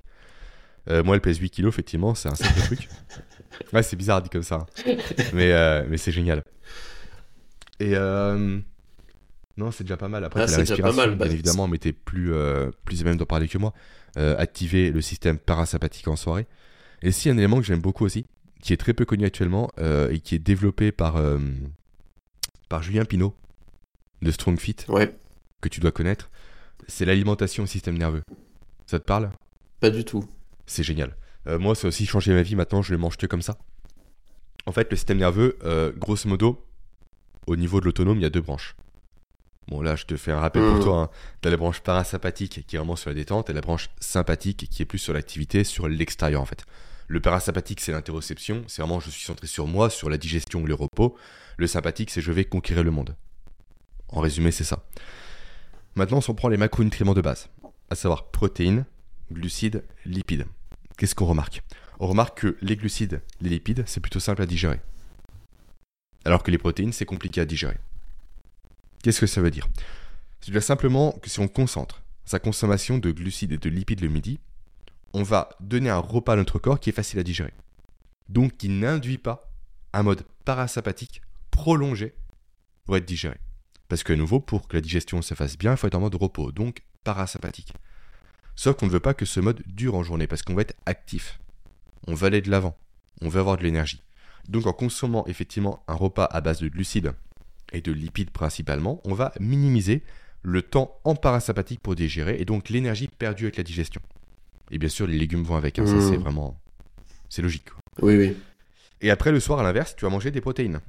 Euh, 0.89 1.03
moi, 1.03 1.15
elle 1.15 1.21
pèse 1.21 1.37
8 1.39 1.49
kilos, 1.49 1.73
effectivement, 1.73 2.13
c'est 2.15 2.29
un 2.29 2.35
sacré 2.35 2.61
truc. 2.61 2.89
Ouais, 3.71 3.83
c'est 3.83 3.95
bizarre 3.95 4.21
dit 4.21 4.29
comme 4.29 4.43
ça. 4.43 4.67
hein. 4.85 4.95
Mais, 5.33 5.51
euh, 5.53 5.85
mais 5.89 5.95
c'est 5.97 6.11
génial. 6.11 6.43
Et 7.79 7.91
euh, 7.95 8.59
non, 9.55 9.71
c'est 9.71 9.85
déjà 9.85 9.95
pas 9.95 10.09
mal. 10.09 10.25
Après, 10.25 10.41
Ah, 10.41 10.45
la 10.45 10.57
déjà 10.57 10.75
pas 10.75 10.89
respiration, 10.89 11.01
mal, 11.11 11.17
bah, 11.17 11.25
bien 11.25 11.33
évidemment, 11.33 11.67
mais 11.69 11.77
t'es 11.77 11.93
plus, 11.93 12.33
plus 12.83 13.01
à 13.01 13.05
même 13.05 13.15
d'en 13.17 13.25
parler 13.25 13.47
que 13.47 13.57
moi. 13.57 13.73
Activer 14.17 14.91
le 14.91 15.01
système 15.01 15.37
parasympathique 15.37 16.07
en 16.09 16.15
soirée. 16.17 16.47
Et 17.01 17.11
si 17.11 17.29
un 17.29 17.37
élément 17.37 17.57
que 17.59 17.65
j'aime 17.65 17.79
beaucoup 17.81 18.03
aussi, 18.05 18.25
qui 18.61 18.73
est 18.73 18.77
très 18.77 18.93
peu 18.93 19.05
connu 19.05 19.25
actuellement 19.25 19.71
et 20.11 20.19
qui 20.19 20.35
est 20.35 20.39
développé 20.39 20.91
par, 20.91 21.15
par 22.67 22.83
Julien 22.83 23.05
Pinault 23.05 23.35
de 24.21 24.31
Strong 24.31 24.59
Fit, 24.59 24.75
Ouais, 24.87 25.15
que 25.61 25.69
tu 25.69 25.79
dois 25.79 25.91
connaître, 25.91 26.29
c'est 26.87 27.05
l'alimentation 27.05 27.63
au 27.63 27.67
système 27.67 27.97
nerveux. 27.97 28.21
Ça 28.85 28.99
te 28.99 29.05
parle? 29.05 29.31
Pas 29.79 29.89
du 29.89 30.03
tout. 30.05 30.25
C'est 30.65 30.83
génial. 30.83 31.15
Euh, 31.47 31.59
moi, 31.59 31.75
ça 31.75 31.87
a 31.87 31.89
aussi 31.89 32.05
changé 32.05 32.33
ma 32.33 32.41
vie. 32.41 32.55
Maintenant, 32.55 32.81
je 32.81 32.91
le 32.91 32.97
mange 32.97 33.17
que 33.17 33.25
comme 33.27 33.41
ça. 33.41 33.57
En 34.65 34.71
fait, 34.71 34.89
le 34.89 34.95
système 34.97 35.17
nerveux, 35.19 35.57
euh, 35.63 35.91
grosso 35.91 36.27
modo, 36.27 36.65
au 37.47 37.55
niveau 37.55 37.79
de 37.79 37.85
l'autonome, 37.85 38.17
il 38.17 38.23
y 38.23 38.25
a 38.25 38.29
deux 38.31 38.41
branches. 38.41 38.75
Bon, 39.67 39.81
là, 39.81 39.95
je 39.95 40.05
te 40.05 40.15
fais 40.15 40.31
un 40.31 40.39
rappel 40.39 40.61
pour 40.63 40.75
Mhm. 40.75 40.83
toi. 40.83 41.01
Hein. 41.01 41.09
Tu 41.41 41.47
as 41.47 41.51
la 41.51 41.57
branche 41.57 41.81
parasympathique 41.81 42.65
qui 42.67 42.75
est 42.75 42.79
vraiment 42.79 42.95
sur 42.95 43.09
la 43.09 43.15
détente 43.15 43.49
et 43.49 43.53
la 43.53 43.61
branche 43.61 43.89
sympathique 43.99 44.67
qui 44.69 44.81
est 44.81 44.85
plus 44.85 44.99
sur 44.99 45.13
l'activité, 45.13 45.63
sur 45.63 45.87
l'extérieur 45.87 46.41
en 46.41 46.45
fait. 46.45 46.63
Le 47.07 47.19
parasympathique, 47.19 47.81
c'est 47.81 47.91
l'interoception. 47.91 48.63
C'est 48.67 48.81
vraiment 48.81 48.99
je 48.99 49.09
suis 49.09 49.23
centré 49.25 49.47
sur 49.47 49.67
moi, 49.67 49.89
sur 49.89 50.09
la 50.09 50.17
digestion 50.17 50.61
ou 50.61 50.65
le 50.67 50.73
repos. 50.75 51.15
Le 51.57 51.67
sympathique, 51.67 52.09
c'est 52.11 52.21
je 52.21 52.31
vais 52.31 52.45
conquérir 52.45 52.83
le 52.83 52.91
monde. 52.91 53.15
En 54.15 54.21
résumé, 54.21 54.51
c'est 54.51 54.63
ça. 54.63 54.83
Maintenant, 55.95 56.21
si 56.21 56.29
on 56.29 56.35
prend 56.35 56.47
les 56.47 56.57
macronutriments 56.57 57.13
de 57.13 57.21
base, 57.21 57.49
à 57.89 57.95
savoir 57.95 58.31
protéines, 58.31 58.85
glucides, 59.31 59.83
lipides. 60.05 60.45
Qu'est-ce 60.97 61.15
qu'on 61.15 61.25
remarque? 61.25 61.61
On 61.99 62.07
remarque 62.07 62.39
que 62.39 62.57
les 62.61 62.77
glucides, 62.77 63.21
les 63.41 63.49
lipides, 63.49 63.83
c'est 63.85 63.99
plutôt 63.99 64.21
simple 64.21 64.41
à 64.41 64.45
digérer. 64.45 64.79
Alors 66.23 66.43
que 66.43 66.51
les 66.51 66.57
protéines, 66.57 66.93
c'est 66.93 67.05
compliqué 67.05 67.41
à 67.41 67.45
digérer. 67.45 67.77
Qu'est-ce 69.03 69.19
que 69.19 69.27
ça 69.27 69.41
veut 69.41 69.51
dire? 69.51 69.67
Dire 70.41 70.63
simplement 70.63 71.11
que 71.11 71.29
si 71.29 71.39
on 71.41 71.47
concentre 71.47 72.01
sa 72.23 72.39
consommation 72.39 72.97
de 72.97 73.11
glucides 73.11 73.51
et 73.51 73.57
de 73.57 73.69
lipides 73.69 74.01
le 74.01 74.07
midi, 74.07 74.39
on 75.13 75.23
va 75.23 75.49
donner 75.59 75.89
un 75.89 75.99
repas 75.99 76.33
à 76.33 76.35
notre 76.37 76.59
corps 76.59 76.79
qui 76.79 76.89
est 76.89 76.93
facile 76.93 77.19
à 77.19 77.23
digérer. 77.23 77.53
Donc 78.29 78.55
qui 78.57 78.69
n'induit 78.69 79.17
pas 79.17 79.51
un 79.91 80.03
mode 80.03 80.23
parasympathique 80.45 81.21
prolongé 81.51 82.15
pour 82.85 82.95
être 82.95 83.05
digéré. 83.05 83.37
Parce 83.87 84.03
que 84.03 84.13
à 84.13 84.15
nouveau, 84.15 84.39
pour 84.39 84.67
que 84.67 84.77
la 84.77 84.81
digestion 84.81 85.21
se 85.21 85.33
fasse 85.35 85.57
bien, 85.57 85.71
il 85.71 85.77
faut 85.77 85.87
être 85.87 85.95
en 85.95 85.99
mode 85.99 86.15
repos, 86.15 86.51
donc 86.51 86.81
parasympathique. 87.03 87.73
Sauf 88.55 88.75
qu'on 88.77 88.87
ne 88.87 88.91
veut 88.91 88.99
pas 88.99 89.13
que 89.13 89.25
ce 89.25 89.39
mode 89.39 89.61
dure 89.67 89.95
en 89.95 90.03
journée, 90.03 90.27
parce 90.27 90.41
qu'on 90.41 90.55
va 90.55 90.61
être 90.63 90.75
actif. 90.85 91.39
On 92.07 92.13
veut 92.13 92.27
aller 92.27 92.41
de 92.41 92.49
l'avant. 92.49 92.77
On 93.21 93.29
veut 93.29 93.39
avoir 93.39 93.57
de 93.57 93.63
l'énergie. 93.63 94.01
Donc 94.47 94.65
en 94.67 94.73
consommant 94.73 95.25
effectivement 95.27 95.83
un 95.87 95.93
repas 95.93 96.25
à 96.25 96.41
base 96.41 96.59
de 96.59 96.67
glucides 96.67 97.13
et 97.73 97.81
de 97.81 97.91
lipides 97.91 98.29
principalement, 98.31 99.01
on 99.05 99.13
va 99.13 99.33
minimiser 99.39 100.03
le 100.43 100.61
temps 100.61 100.99
en 101.03 101.15
parasympathique 101.15 101.79
pour 101.79 101.95
digérer 101.95 102.37
et 102.39 102.45
donc 102.45 102.69
l'énergie 102.69 103.07
perdue 103.07 103.45
avec 103.45 103.57
la 103.57 103.63
digestion. 103.63 104.01
Et 104.71 104.77
bien 104.77 104.89
sûr, 104.89 105.07
les 105.07 105.17
légumes 105.17 105.43
vont 105.43 105.55
avec, 105.55 105.79
hein, 105.79 105.85
ça 105.85 105.93
Mmh. 105.93 106.09
c'est 106.09 106.17
vraiment... 106.17 106.59
C'est 107.29 107.41
logique. 107.41 107.69
quoi. 107.69 107.79
Oui, 108.01 108.15
oui. 108.17 108.37
Et 109.01 109.09
après, 109.09 109.31
le 109.31 109.39
soir, 109.39 109.59
à 109.59 109.63
l'inverse, 109.63 109.95
tu 109.95 110.05
vas 110.05 110.11
manger 110.11 110.31
des 110.31 110.41
protéines. 110.41 110.79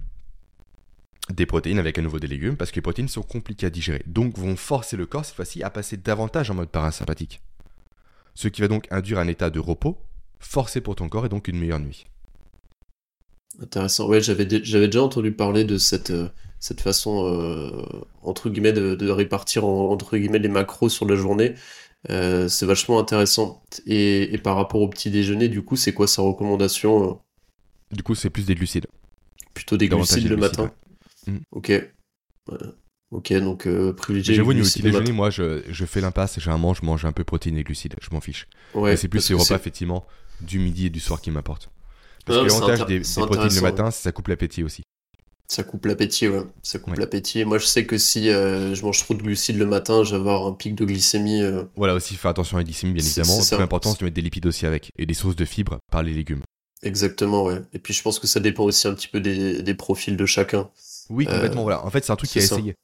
Des 1.32 1.46
protéines 1.46 1.80
avec 1.80 1.98
à 1.98 2.02
nouveau 2.02 2.20
des 2.20 2.28
légumes, 2.28 2.56
parce 2.56 2.70
que 2.70 2.76
les 2.76 2.82
protéines 2.82 3.08
sont 3.08 3.22
compliquées 3.22 3.66
à 3.66 3.70
digérer. 3.70 4.02
Donc 4.06 4.38
vont 4.38 4.56
forcer 4.56 4.96
le 4.96 5.06
corps, 5.06 5.24
cette 5.24 5.34
fois-ci, 5.34 5.62
à 5.62 5.70
passer 5.70 5.96
davantage 5.96 6.50
en 6.50 6.54
mode 6.54 6.68
parasympathique. 6.68 7.40
Ce 8.34 8.48
qui 8.48 8.60
va 8.60 8.68
donc 8.68 8.86
induire 8.92 9.18
un 9.18 9.26
état 9.26 9.50
de 9.50 9.58
repos, 9.58 9.98
forcé 10.38 10.80
pour 10.80 10.94
ton 10.94 11.08
corps 11.08 11.26
et 11.26 11.28
donc 11.28 11.48
une 11.48 11.58
meilleure 11.58 11.80
nuit. 11.80 12.06
Intéressant. 13.60 14.06
Ouais, 14.08 14.20
j'avais 14.20 14.44
dé- 14.44 14.60
j'avais 14.62 14.86
déjà 14.86 15.02
entendu 15.02 15.32
parler 15.32 15.64
de 15.64 15.78
cette, 15.78 16.10
euh, 16.10 16.28
cette 16.60 16.80
façon, 16.80 17.26
euh, 17.26 17.82
entre 18.22 18.50
guillemets, 18.50 18.72
de, 18.74 18.94
de 18.94 19.08
répartir 19.10 19.64
en- 19.64 19.90
entre 19.90 20.16
guillemets 20.18 20.38
les 20.38 20.48
macros 20.48 20.90
sur 20.90 21.06
la 21.06 21.16
journée. 21.16 21.54
Euh, 22.10 22.48
c'est 22.48 22.66
vachement 22.66 22.98
intéressant. 23.00 23.62
Et, 23.86 24.32
et 24.34 24.38
par 24.38 24.56
rapport 24.56 24.80
au 24.80 24.88
petit 24.88 25.10
déjeuner, 25.10 25.48
du 25.48 25.62
coup, 25.62 25.76
c'est 25.76 25.92
quoi 25.94 26.06
sa 26.06 26.22
recommandation? 26.22 27.18
Du 27.90 28.02
coup, 28.02 28.14
c'est 28.14 28.30
plus 28.30 28.46
des 28.46 28.54
glucides. 28.54 28.86
Plutôt 29.54 29.76
des 29.76 29.88
Davantage 29.88 30.08
glucides 30.08 30.28
des 30.28 30.34
le 30.34 30.36
matin? 30.36 30.72
Mm. 31.26 31.38
Ok. 31.52 31.68
Ouais. 31.68 32.58
Ok, 33.12 33.32
donc 33.34 33.66
euh, 33.66 33.92
privilégier 33.92 34.32
les 34.32 34.36
J'avoue, 34.38 34.50
au 34.50 34.54
niveau 34.54 34.66
petit 34.66 34.82
déjeuner, 34.82 35.12
moi, 35.12 35.30
je, 35.30 35.62
je 35.68 35.84
fais 35.86 36.00
l'impasse, 36.00 36.40
j'ai 36.40 36.50
un 36.50 36.58
mange, 36.58 36.78
je 36.82 36.86
mange 36.86 37.04
un 37.04 37.12
peu 37.12 37.22
protéines 37.22 37.56
et 37.56 37.62
glucides, 37.62 37.94
je 38.02 38.08
m'en 38.10 38.20
fiche. 38.20 38.48
Ouais, 38.74 38.90
Mais 38.90 38.96
c'est 38.96 39.06
plus 39.08 39.26
que 39.28 39.34
repas, 39.34 39.54
effectivement, 39.54 40.04
du 40.40 40.58
midi 40.58 40.86
et 40.86 40.90
du 40.90 40.98
soir 41.00 41.20
qui 41.20 41.30
m'importent. 41.30 41.70
Parce 42.24 42.40
Ah, 42.40 42.42
que 42.42 42.46
l'avantage 42.48 42.86
des, 42.86 43.00
protéines 43.00 43.54
le 43.54 43.60
matin, 43.60 43.90
ça 43.92 44.10
coupe 44.10 44.26
l'appétit 44.26 44.64
aussi. 44.64 44.82
Ça 45.48 45.62
coupe 45.62 45.86
l'appétit, 45.86 46.26
ouais. 46.26 46.42
Ça 46.64 46.80
coupe 46.80 46.94
Ouais. 46.94 46.98
l'appétit. 46.98 47.44
Moi, 47.44 47.58
je 47.58 47.66
sais 47.66 47.86
que 47.86 47.96
si 47.96 48.28
euh, 48.28 48.74
je 48.74 48.82
mange 48.84 48.98
trop 48.98 49.14
de 49.14 49.22
glucides 49.22 49.56
le 49.58 49.66
matin, 49.66 50.02
je 50.02 50.10
vais 50.10 50.16
avoir 50.16 50.44
un 50.44 50.52
pic 50.52 50.74
de 50.74 50.84
glycémie. 50.84 51.40
euh, 51.42 51.62
Voilà 51.76 51.94
aussi, 51.94 52.16
faire 52.16 52.32
attention 52.32 52.56
à 52.56 52.60
la 52.60 52.64
glycémie, 52.64 52.92
bien 52.94 53.04
évidemment. 53.04 53.40
c'est 53.40 53.54
important, 53.54 53.92
c'est 53.92 54.00
de 54.00 54.04
mettre 54.06 54.16
des 54.16 54.22
lipides 54.22 54.46
aussi 54.46 54.66
avec. 54.66 54.90
Et 54.98 55.06
des 55.06 55.14
sources 55.14 55.36
de 55.36 55.44
fibres 55.44 55.78
par 55.92 56.02
les 56.02 56.12
légumes. 56.12 56.42
Exactement, 56.82 57.44
ouais. 57.44 57.62
Et 57.72 57.78
puis, 57.78 57.94
je 57.94 58.02
pense 58.02 58.18
que 58.18 58.26
ça 58.26 58.40
dépend 58.40 58.64
aussi 58.64 58.88
un 58.88 58.94
petit 58.94 59.06
peu 59.06 59.20
des, 59.20 59.62
des 59.62 59.74
profils 59.74 60.16
de 60.16 60.26
chacun. 60.26 60.68
Oui, 61.10 61.26
Euh, 61.28 61.32
complètement, 61.34 61.62
voilà. 61.62 61.84
En 61.84 61.90
fait, 61.90 62.04
c'est 62.04 62.12
un 62.12 62.16
truc 62.16 62.30
qui 62.30 62.38
a 62.38 62.42
ça. 62.42 62.56
essayé. 62.56 62.74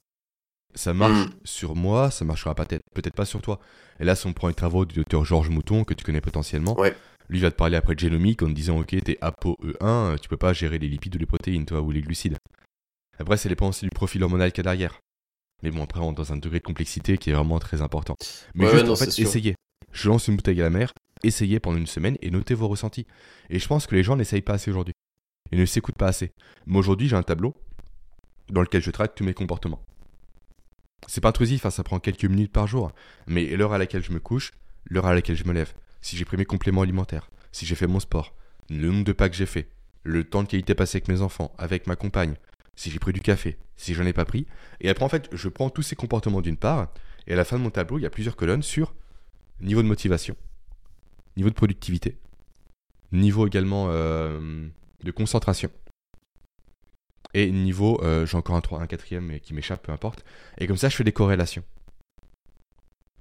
Ça 0.75 0.93
marche 0.93 1.27
Mm. 1.27 1.31
sur 1.43 1.75
moi, 1.75 2.09
ça 2.09 2.25
marchera 2.25 2.55
peut-être 2.55 2.81
peut-être 2.95 3.13
pas 3.15 3.25
sur 3.25 3.41
toi. 3.41 3.59
Et 3.99 4.05
là, 4.05 4.15
si 4.15 4.25
on 4.25 4.33
prend 4.33 4.47
les 4.47 4.53
travaux 4.55 4.85
du 4.85 4.95
docteur 4.95 5.23
Georges 5.23 5.49
Mouton, 5.49 5.83
que 5.83 5.93
tu 5.93 6.03
connais 6.03 6.21
potentiellement, 6.21 6.79
Ouais. 6.79 6.95
lui 7.29 7.39
va 7.39 7.51
te 7.51 7.55
parler 7.55 7.75
après 7.77 7.93
de 7.93 7.99
génomique 7.99 8.41
en 8.41 8.47
te 8.47 8.53
disant 8.53 8.79
Ok, 8.79 8.95
t'es 9.03 9.17
ApoE1, 9.21 10.17
tu 10.19 10.29
peux 10.29 10.37
pas 10.37 10.51
gérer 10.53 10.79
les 10.79 10.87
lipides 10.87 11.15
ou 11.15 11.19
les 11.19 11.25
protéines, 11.27 11.65
toi, 11.65 11.81
ou 11.81 11.91
les 11.91 12.01
glucides. 12.01 12.37
Après, 13.19 13.37
ça 13.37 13.49
dépend 13.49 13.69
aussi 13.69 13.85
du 13.85 13.91
profil 13.91 14.23
hormonal 14.23 14.51
qu'il 14.51 14.63
y 14.63 14.67
a 14.67 14.71
derrière. 14.71 14.99
Mais 15.61 15.69
bon, 15.69 15.83
après, 15.83 15.99
on 15.99 16.05
rentre 16.05 16.17
dans 16.17 16.33
un 16.33 16.37
degré 16.37 16.59
de 16.59 16.63
complexité 16.63 17.17
qui 17.19 17.29
est 17.29 17.33
vraiment 17.33 17.59
très 17.59 17.81
important. 17.83 18.15
Mais 18.55 18.65
Ouais, 18.65 18.71
juste, 18.71 18.81
ouais, 18.81 18.87
non, 18.87 18.93
en 18.93 18.95
fait, 18.95 19.19
essayez. 19.19 19.55
Je 19.91 20.09
lance 20.09 20.27
une 20.27 20.35
bouteille 20.37 20.59
à 20.59 20.63
la 20.63 20.69
mer, 20.71 20.91
essayez 21.23 21.59
pendant 21.59 21.77
une 21.77 21.85
semaine 21.87 22.17
et 22.21 22.31
notez 22.31 22.55
vos 22.55 22.67
ressentis. 22.67 23.05
Et 23.51 23.59
je 23.59 23.67
pense 23.67 23.85
que 23.85 23.93
les 23.95 24.01
gens 24.01 24.15
n'essayent 24.15 24.41
pas 24.41 24.53
assez 24.53 24.71
aujourd'hui. 24.71 24.93
Ils 25.51 25.59
ne 25.59 25.65
s'écoutent 25.65 25.97
pas 25.99 26.07
assez. 26.07 26.31
Mais 26.65 26.79
aujourd'hui, 26.79 27.07
j'ai 27.07 27.15
un 27.15 27.21
tableau 27.21 27.53
dans 28.53 28.61
lequel 28.61 28.81
je 28.81 28.91
traque 28.91 29.15
tous 29.15 29.23
mes 29.23 29.33
comportements. 29.33 29.83
C'est 31.07 31.21
pas 31.21 31.29
intrusif, 31.29 31.65
hein, 31.65 31.71
ça 31.71 31.83
prend 31.83 31.99
quelques 31.99 32.25
minutes 32.25 32.51
par 32.51 32.67
jour. 32.67 32.91
Mais 33.27 33.45
l'heure 33.57 33.73
à 33.73 33.77
laquelle 33.77 34.03
je 34.03 34.13
me 34.13 34.19
couche, 34.19 34.53
l'heure 34.85 35.07
à 35.07 35.13
laquelle 35.13 35.35
je 35.35 35.43
me 35.43 35.51
lève, 35.51 35.73
si 36.01 36.15
j'ai 36.15 36.23
pris 36.23 36.37
mes 36.37 36.45
compléments 36.45 36.81
alimentaires, 36.81 37.29
si 37.51 37.65
j'ai 37.65 37.75
fait 37.75 37.87
mon 37.87 37.99
sport, 37.99 38.33
le 38.69 38.87
nombre 38.87 39.03
de 39.03 39.11
pas 39.11 39.27
que 39.27 39.35
j'ai 39.35 39.45
fait, 39.45 39.67
le 40.03 40.23
temps 40.23 40.43
de 40.43 40.47
qualité 40.47 40.75
passé 40.75 40.97
avec 40.97 41.07
mes 41.07 41.21
enfants, 41.21 41.51
avec 41.57 41.87
ma 41.87 41.95
compagne, 41.95 42.35
si 42.75 42.89
j'ai 42.89 42.99
pris 42.99 43.11
du 43.11 43.21
café, 43.21 43.57
si 43.75 43.93
j'en 43.93 44.05
ai 44.05 44.13
pas 44.13 44.25
pris. 44.25 44.45
Et 44.81 44.89
après, 44.89 45.03
en 45.03 45.09
fait, 45.09 45.29
je 45.33 45.49
prends 45.49 45.69
tous 45.69 45.81
ces 45.81 45.95
comportements 45.95 46.41
d'une 46.41 46.57
part, 46.57 46.93
et 47.27 47.33
à 47.33 47.35
la 47.35 47.45
fin 47.45 47.57
de 47.57 47.63
mon 47.63 47.69
tableau, 47.69 47.97
il 47.97 48.03
y 48.03 48.05
a 48.05 48.09
plusieurs 48.09 48.35
colonnes 48.35 48.63
sur 48.63 48.93
niveau 49.61 49.81
de 49.81 49.87
motivation, 49.87 50.35
niveau 51.37 51.49
de 51.49 51.55
productivité, 51.55 52.17
niveau 53.11 53.47
également 53.47 53.87
euh, 53.89 54.67
de 55.03 55.11
concentration, 55.11 55.69
et 57.33 57.51
niveau, 57.51 57.99
euh, 58.03 58.25
j'ai 58.25 58.37
encore 58.37 58.55
un, 58.55 58.61
3, 58.61 58.81
un 58.81 58.87
quatrième 58.87 59.39
qui 59.39 59.53
m'échappe, 59.53 59.83
peu 59.83 59.91
importe. 59.91 60.23
Et 60.57 60.67
comme 60.67 60.77
ça, 60.77 60.89
je 60.89 60.95
fais 60.95 61.03
des 61.03 61.11
corrélations. 61.11 61.63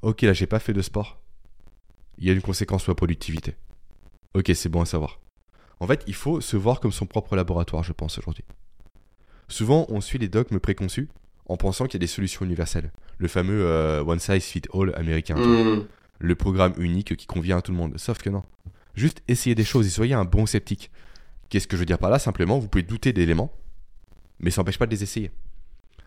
Ok, 0.02 0.22
là, 0.22 0.32
j'ai 0.32 0.46
pas 0.46 0.58
fait 0.58 0.72
de 0.72 0.82
sport. 0.82 1.20
Il 2.18 2.26
y 2.26 2.30
a 2.30 2.32
une 2.32 2.42
conséquence 2.42 2.82
sur 2.82 2.90
la 2.90 2.96
productivité. 2.96 3.54
Ok, 4.34 4.50
c'est 4.54 4.68
bon 4.68 4.82
à 4.82 4.86
savoir. 4.86 5.20
En 5.80 5.86
fait, 5.86 6.04
il 6.06 6.14
faut 6.14 6.40
se 6.40 6.56
voir 6.56 6.80
comme 6.80 6.92
son 6.92 7.06
propre 7.06 7.36
laboratoire, 7.36 7.82
je 7.82 7.92
pense, 7.92 8.18
aujourd'hui. 8.18 8.44
Souvent, 9.48 9.86
on 9.88 10.00
suit 10.00 10.18
les 10.18 10.28
dogmes 10.28 10.60
préconçus 10.60 11.08
en 11.46 11.56
pensant 11.56 11.86
qu'il 11.86 11.94
y 11.94 11.96
a 11.96 12.00
des 12.00 12.06
solutions 12.06 12.44
universelles. 12.44 12.92
Le 13.18 13.28
fameux 13.28 13.64
euh, 13.64 14.04
one 14.04 14.18
size 14.18 14.44
fit 14.44 14.62
all 14.72 14.94
américain. 14.96 15.36
Mmh. 15.36 15.86
Le 16.18 16.34
programme 16.34 16.74
unique 16.78 17.16
qui 17.16 17.26
convient 17.26 17.58
à 17.58 17.62
tout 17.62 17.72
le 17.72 17.78
monde. 17.78 17.98
Sauf 17.98 18.18
que 18.18 18.30
non. 18.30 18.44
Juste 18.94 19.22
essayez 19.28 19.54
des 19.54 19.64
choses 19.64 19.86
et 19.86 19.90
soyez 19.90 20.14
un 20.14 20.24
bon 20.24 20.46
sceptique. 20.46 20.90
Qu'est-ce 21.48 21.66
que 21.66 21.76
je 21.76 21.80
veux 21.80 21.86
dire 21.86 21.98
par 21.98 22.10
là? 22.10 22.18
Simplement, 22.18 22.58
vous 22.58 22.68
pouvez 22.68 22.82
douter 22.82 23.12
d'éléments, 23.12 23.52
mais 24.42 24.50
ça 24.50 24.60
n'empêche 24.60 24.78
pas 24.78 24.86
de 24.86 24.90
les 24.90 25.02
essayer. 25.02 25.30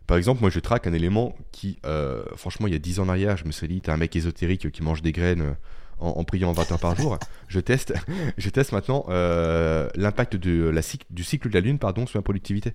Par 0.07 0.17
exemple, 0.17 0.41
moi 0.41 0.49
je 0.49 0.59
traque 0.59 0.85
un 0.87 0.93
élément 0.93 1.35
qui, 1.51 1.79
euh, 1.85 2.23
franchement, 2.35 2.67
il 2.67 2.73
y 2.73 2.75
a 2.75 2.79
10 2.79 2.99
ans 2.99 3.03
en 3.03 3.09
arrière, 3.09 3.37
je 3.37 3.45
me 3.45 3.51
suis 3.51 3.67
dit, 3.67 3.81
t'es 3.81 3.91
un 3.91 3.97
mec 3.97 4.15
ésotérique 4.15 4.71
qui 4.71 4.83
mange 4.83 5.01
des 5.01 5.11
graines 5.11 5.41
euh, 5.41 5.53
en, 5.99 6.23
priant 6.23 6.51
20 6.51 6.71
heures 6.71 6.79
par 6.79 6.95
jour. 6.95 7.17
je 7.47 7.59
teste, 7.59 7.93
je 8.37 8.49
teste 8.49 8.71
maintenant 8.71 9.05
euh, 9.09 9.89
l'impact 9.95 10.35
de 10.35 10.69
la 10.69 10.81
du 11.09 11.23
cycle 11.23 11.49
de 11.49 11.53
la 11.53 11.61
Lune 11.61 11.79
pardon, 11.79 12.05
sur 12.05 12.19
ma 12.19 12.23
productivité. 12.23 12.73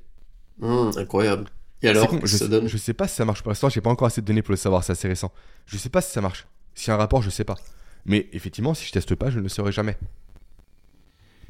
Mmh, 0.58 0.90
incroyable. 0.96 1.44
Et 1.82 1.88
alors, 1.88 2.10
je, 2.24 2.36
ça 2.36 2.48
donne... 2.48 2.66
je 2.66 2.76
sais 2.76 2.92
pas 2.92 3.08
si 3.08 3.14
ça 3.14 3.24
marche. 3.24 3.42
Pour 3.42 3.50
l'instant, 3.50 3.68
j'ai 3.68 3.80
pas 3.80 3.90
encore 3.90 4.06
assez 4.06 4.20
de 4.20 4.26
données 4.26 4.42
pour 4.42 4.52
le 4.52 4.56
savoir, 4.56 4.84
c'est 4.84 4.92
assez 4.92 5.08
récent. 5.08 5.32
Je 5.66 5.78
sais 5.78 5.88
pas 5.88 6.02
si 6.02 6.12
ça 6.12 6.20
marche. 6.20 6.46
S'il 6.74 6.88
y 6.88 6.90
a 6.90 6.94
un 6.94 6.98
rapport, 6.98 7.22
je 7.22 7.30
sais 7.30 7.44
pas. 7.44 7.56
Mais 8.04 8.28
effectivement, 8.32 8.74
si 8.74 8.86
je 8.86 8.92
teste 8.92 9.14
pas, 9.14 9.30
je 9.30 9.38
ne 9.38 9.44
le 9.44 9.48
saurai 9.48 9.72
jamais. 9.72 9.96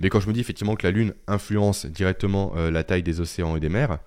Mais 0.01 0.09
quand 0.09 0.19
je 0.19 0.29
me 0.29 0.33
dis 0.33 0.41
effectivement 0.41 0.75
que 0.75 0.87
la 0.87 0.91
Lune 0.91 1.15
influence 1.27 1.87
directement 1.87 2.55
la 2.55 2.83
taille 2.85 3.03
des 3.03 3.21
océans 3.21 3.57
et 3.57 3.61
des 3.61 3.69
mers, 3.69 3.99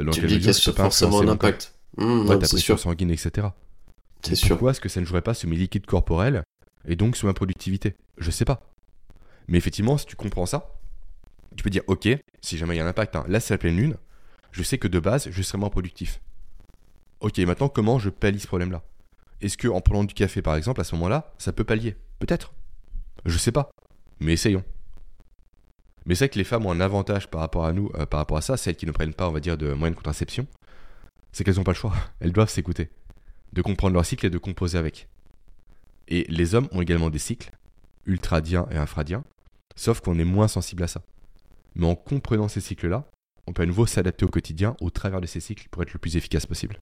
euh, 0.00 0.10
tu 0.10 0.26
dis 0.26 0.38
qu'il 0.38 0.46
y 0.46 0.50
a 0.50 0.72
forcément 0.72 1.20
un 1.20 1.28
impact. 1.28 1.74
Mmh, 1.98 2.28
ouais, 2.28 2.38
ta 2.38 2.48
pression 2.48 2.76
sanguine, 2.76 3.10
etc. 3.10 3.48
C'est 4.22 4.34
sûr. 4.34 4.50
Pourquoi 4.50 4.70
est-ce 4.70 4.80
que 4.80 4.88
ça 4.88 5.00
ne 5.00 5.04
jouerait 5.04 5.22
pas 5.22 5.34
sur 5.34 5.48
mes 5.48 5.56
liquides 5.56 5.84
corporels 5.84 6.42
et 6.86 6.96
donc 6.96 7.16
sur 7.16 7.26
ma 7.26 7.34
productivité? 7.34 7.94
Je 8.18 8.30
sais 8.30 8.44
pas. 8.44 8.62
Mais 9.48 9.58
effectivement, 9.58 9.98
si 9.98 10.06
tu 10.06 10.16
comprends 10.16 10.46
ça, 10.46 10.74
tu 11.56 11.62
peux 11.62 11.70
dire 11.70 11.82
ok, 11.86 12.08
si 12.40 12.56
jamais 12.56 12.74
il 12.74 12.78
y 12.78 12.80
a 12.80 12.84
un 12.84 12.88
impact, 12.88 13.16
hein, 13.16 13.24
là 13.28 13.40
c'est 13.40 13.52
la 13.52 13.58
pleine 13.58 13.76
lune, 13.76 13.96
je 14.52 14.62
sais 14.62 14.78
que 14.78 14.88
de 14.88 14.98
base, 15.00 15.28
je 15.30 15.42
serai 15.42 15.58
moins 15.58 15.68
productif. 15.68 16.20
Ok, 17.20 17.38
maintenant 17.38 17.68
comment 17.68 17.98
je 17.98 18.08
pallie 18.08 18.40
ce 18.40 18.46
problème-là? 18.46 18.82
Est-ce 19.42 19.58
que 19.58 19.68
en 19.68 19.80
prenant 19.80 20.04
du 20.04 20.14
café 20.14 20.40
par 20.40 20.56
exemple, 20.56 20.80
à 20.80 20.84
ce 20.84 20.94
moment-là, 20.94 21.34
ça 21.36 21.52
peut 21.52 21.64
pallier? 21.64 21.96
Peut-être. 22.20 22.54
Je 23.26 23.36
sais 23.36 23.52
pas. 23.52 23.70
Mais 24.20 24.32
essayons. 24.32 24.64
Mais 26.06 26.14
c'est 26.14 26.24
vrai 26.24 26.28
que 26.30 26.38
les 26.38 26.44
femmes 26.44 26.66
ont 26.66 26.70
un 26.72 26.80
avantage 26.80 27.28
par 27.28 27.40
rapport 27.40 27.64
à 27.64 27.72
nous, 27.72 27.90
euh, 27.94 28.06
par 28.06 28.18
rapport 28.18 28.36
à 28.36 28.40
ça, 28.40 28.56
celles 28.56 28.76
qui 28.76 28.86
ne 28.86 28.92
prennent 28.92 29.14
pas, 29.14 29.28
on 29.28 29.32
va 29.32 29.40
dire, 29.40 29.56
de 29.56 29.72
moyens 29.72 29.94
de 29.94 29.96
contraception, 29.96 30.46
c'est 31.32 31.44
qu'elles 31.44 31.56
n'ont 31.56 31.64
pas 31.64 31.72
le 31.72 31.76
choix. 31.76 31.94
Elles 32.20 32.32
doivent 32.32 32.50
s'écouter, 32.50 32.90
de 33.52 33.62
comprendre 33.62 33.94
leur 33.94 34.04
cycle 34.04 34.26
et 34.26 34.30
de 34.30 34.38
composer 34.38 34.78
avec. 34.78 35.08
Et 36.08 36.24
les 36.28 36.54
hommes 36.54 36.68
ont 36.72 36.82
également 36.82 37.10
des 37.10 37.18
cycles, 37.18 37.50
ultradiens 38.06 38.66
et 38.70 38.76
infradiens, 38.76 39.24
sauf 39.76 40.00
qu'on 40.00 40.18
est 40.18 40.24
moins 40.24 40.48
sensible 40.48 40.82
à 40.82 40.88
ça. 40.88 41.02
Mais 41.74 41.86
en 41.86 41.94
comprenant 41.94 42.48
ces 42.48 42.60
cycles-là, 42.60 43.04
on 43.46 43.52
peut 43.52 43.62
à 43.62 43.66
nouveau 43.66 43.86
s'adapter 43.86 44.24
au 44.24 44.28
quotidien 44.28 44.76
au 44.80 44.90
travers 44.90 45.20
de 45.20 45.26
ces 45.26 45.40
cycles 45.40 45.68
pour 45.70 45.82
être 45.82 45.92
le 45.92 45.98
plus 45.98 46.16
efficace 46.16 46.46
possible. 46.46 46.78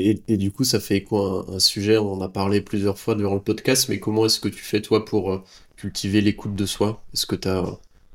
Et, 0.00 0.36
du 0.36 0.52
coup, 0.52 0.62
ça 0.62 0.78
fait 0.78 1.02
quoi 1.02 1.44
un, 1.48 1.58
sujet 1.58 1.98
On 1.98 2.12
en 2.12 2.20
a 2.20 2.28
parlé 2.28 2.60
plusieurs 2.60 2.98
fois 2.98 3.16
durant 3.16 3.34
le 3.34 3.42
podcast, 3.42 3.88
mais 3.88 3.98
comment 3.98 4.26
est-ce 4.26 4.38
que 4.38 4.48
tu 4.48 4.62
fais 4.62 4.80
toi 4.80 5.04
pour 5.04 5.32
euh, 5.32 5.42
cultiver 5.78 6.20
l'écoute 6.20 6.54
de 6.54 6.66
soi? 6.66 7.02
Est-ce 7.14 7.24
que 7.24 7.36
tu 7.36 7.48
as 7.48 7.64
euh, 7.64 7.70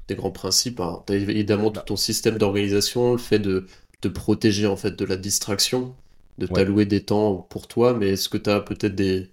des 0.08 0.16
grands 0.16 0.32
principes 0.32 0.82
Tu 1.08 1.14
as 1.14 1.16
évidemment 1.16 1.72
tout 1.72 1.82
ton 1.82 1.96
système 1.96 2.38
d'organisation, 2.38 3.14
le 3.14 3.18
fait 3.18 3.40
de 3.40 3.66
te 4.02 4.08
protéger 4.10 4.68
en 4.68 4.76
fait 4.76 4.92
de 4.92 5.06
la 5.06 5.16
distraction, 5.16 5.96
de 6.38 6.46
t'allouer 6.46 6.86
des 6.86 7.04
temps 7.04 7.48
pour 7.50 7.68
toi, 7.68 7.94
mais 7.94 8.10
est-ce 8.10 8.28
que 8.28 8.38
tu 8.38 8.50
as 8.50 8.60
peut-être 8.60 8.96
des, 8.96 9.30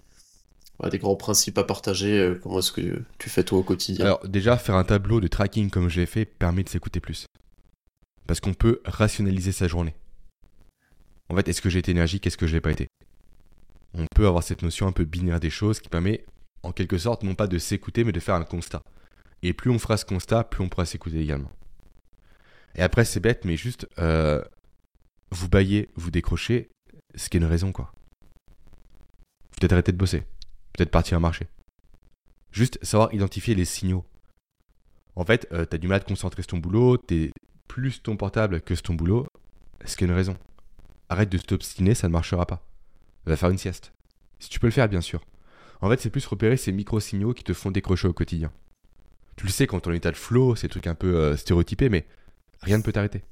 des 0.91 0.99
grands 0.99 1.17
principes 1.17 1.59
à 1.59 1.65
partager 1.65 2.19
euh, 2.19 2.41
Comment 2.41 2.61
est-ce 2.61 2.73
que 2.73 3.03
tu 3.19 3.29
fais 3.29 3.43
toi 3.43 3.59
au 3.59 3.63
quotidien? 3.65 4.05
Alors 4.07 4.27
déjà, 4.29 4.57
faire 4.57 4.77
un 4.77 4.85
tableau 4.85 5.21
de 5.21 5.27
tracking 5.27 5.71
comme 5.71 5.89
j'ai 5.89 6.07
fait 6.07 6.25
permet 6.25 6.63
de 6.63 6.69
s'écouter 6.69 7.01
plus. 7.01 7.27
Parce 8.29 8.39
qu'on 8.39 8.55
peut 8.55 8.81
rationaliser 8.85 9.51
sa 9.51 9.67
journée. 9.67 9.95
En 11.29 11.35
fait, 11.35 11.49
est-ce 11.49 11.61
que 11.61 11.69
j'ai 11.69 11.81
été 11.81 11.91
énergique, 11.91 12.27
est-ce 12.27 12.37
que 12.37 12.47
je 12.47 12.55
l'ai 12.55 12.61
pas 12.61 12.71
été? 12.71 12.87
On 13.95 14.07
peut 14.15 14.29
avoir 14.29 14.45
cette 14.45 14.63
notion 14.63 14.87
un 14.87 14.93
peu 14.93 15.05
binaire 15.05 15.41
des 15.41 15.51
choses 15.51 15.81
qui 15.81 15.89
permet, 15.89 16.25
en 16.63 16.73
quelque 16.73 16.99
sorte, 16.99 17.23
non 17.23 17.35
pas 17.35 17.47
de 17.47 17.59
s'écouter, 17.59 18.05
mais 18.05 18.13
de 18.13 18.21
faire 18.21 18.35
un 18.35 18.45
constat. 18.45 18.83
Et 19.43 19.53
plus 19.53 19.71
on 19.71 19.79
fera 19.79 19.97
ce 19.97 20.05
constat, 20.05 20.45
plus 20.45 20.63
on 20.63 20.69
pourra 20.69 20.85
s'écouter 20.85 21.21
également. 21.21 21.51
Et 22.75 22.83
après, 22.83 23.05
c'est 23.05 23.21
bête, 23.21 23.45
mais 23.45 23.57
juste, 23.57 23.89
euh, 23.99 24.43
vous 25.31 25.49
baillez, 25.49 25.89
vous 25.97 26.11
décrochez, 26.11 26.71
ce 27.15 27.29
qui 27.29 27.37
est 27.37 27.41
une 27.41 27.47
raison, 27.47 27.73
quoi. 27.73 27.93
Peut-être 29.59 29.73
arrêter 29.73 29.93
de 29.93 29.97
bosser, 29.97 30.23
peut-être 30.73 30.91
partir 30.91 31.17
à 31.17 31.21
marcher. 31.21 31.49
Juste 32.53 32.79
savoir 32.85 33.13
identifier 33.13 33.55
les 33.55 33.65
signaux. 33.65 34.05
En 35.17 35.25
fait, 35.25 35.49
euh, 35.53 35.67
tu 35.69 35.75
as 35.75 35.79
du 35.79 35.89
mal 35.89 36.01
à 36.01 36.05
concentrer 36.05 36.43
sur 36.43 36.49
ton 36.49 36.59
boulot, 36.59 36.97
t'es 36.97 37.33
plus 37.69 38.03
ton 38.03 38.17
portable 38.17 38.61
que 38.61 38.75
sur 38.75 38.83
ton 38.83 38.95
boulot, 38.95 39.27
ce 39.85 39.97
qui 39.97 40.05
est 40.05 40.07
une 40.07 40.15
raison 40.15 40.37
arrête 41.11 41.29
de 41.29 41.39
t'obstiner, 41.39 41.95
ça 41.95 42.09
ne 42.09 42.13
marchera 42.13 42.47
pas. 42.47 42.65
Va 43.27 43.37
faire 43.37 43.51
une 43.51 43.59
sieste. 43.59 43.93
Si 44.39 44.49
tu 44.49 44.59
peux 44.59 44.69
le 44.69 44.73
faire, 44.73 44.89
bien 44.89 45.03
sûr. 45.03 45.21
En 45.81 45.89
fait, 45.89 46.01
c'est 46.01 46.11
plus 46.11 46.27
repérer 46.27 46.57
ces 46.57 46.73
micro-signaux 46.73 47.35
qui 47.35 47.45
te 47.45 47.53
font 47.53 47.71
décrocher 47.71 48.09
au 48.09 48.13
quotidien. 48.13 48.53
Tu 49.37 49.47
le 49.47 49.51
sais, 49.51 49.67
quand 49.67 49.87
on 49.87 49.93
est 49.93 49.97
état 49.97 50.11
de 50.11 50.17
flow, 50.17 50.55
c'est 50.57 50.69
trucs 50.69 50.87
un 50.87 50.95
peu 50.95 51.17
euh, 51.17 51.37
stéréotypés, 51.37 51.89
mais 51.89 52.07
rien 52.61 52.79
ne 52.79 52.83
peut 52.83 52.93
t'arrêter. 52.93 53.23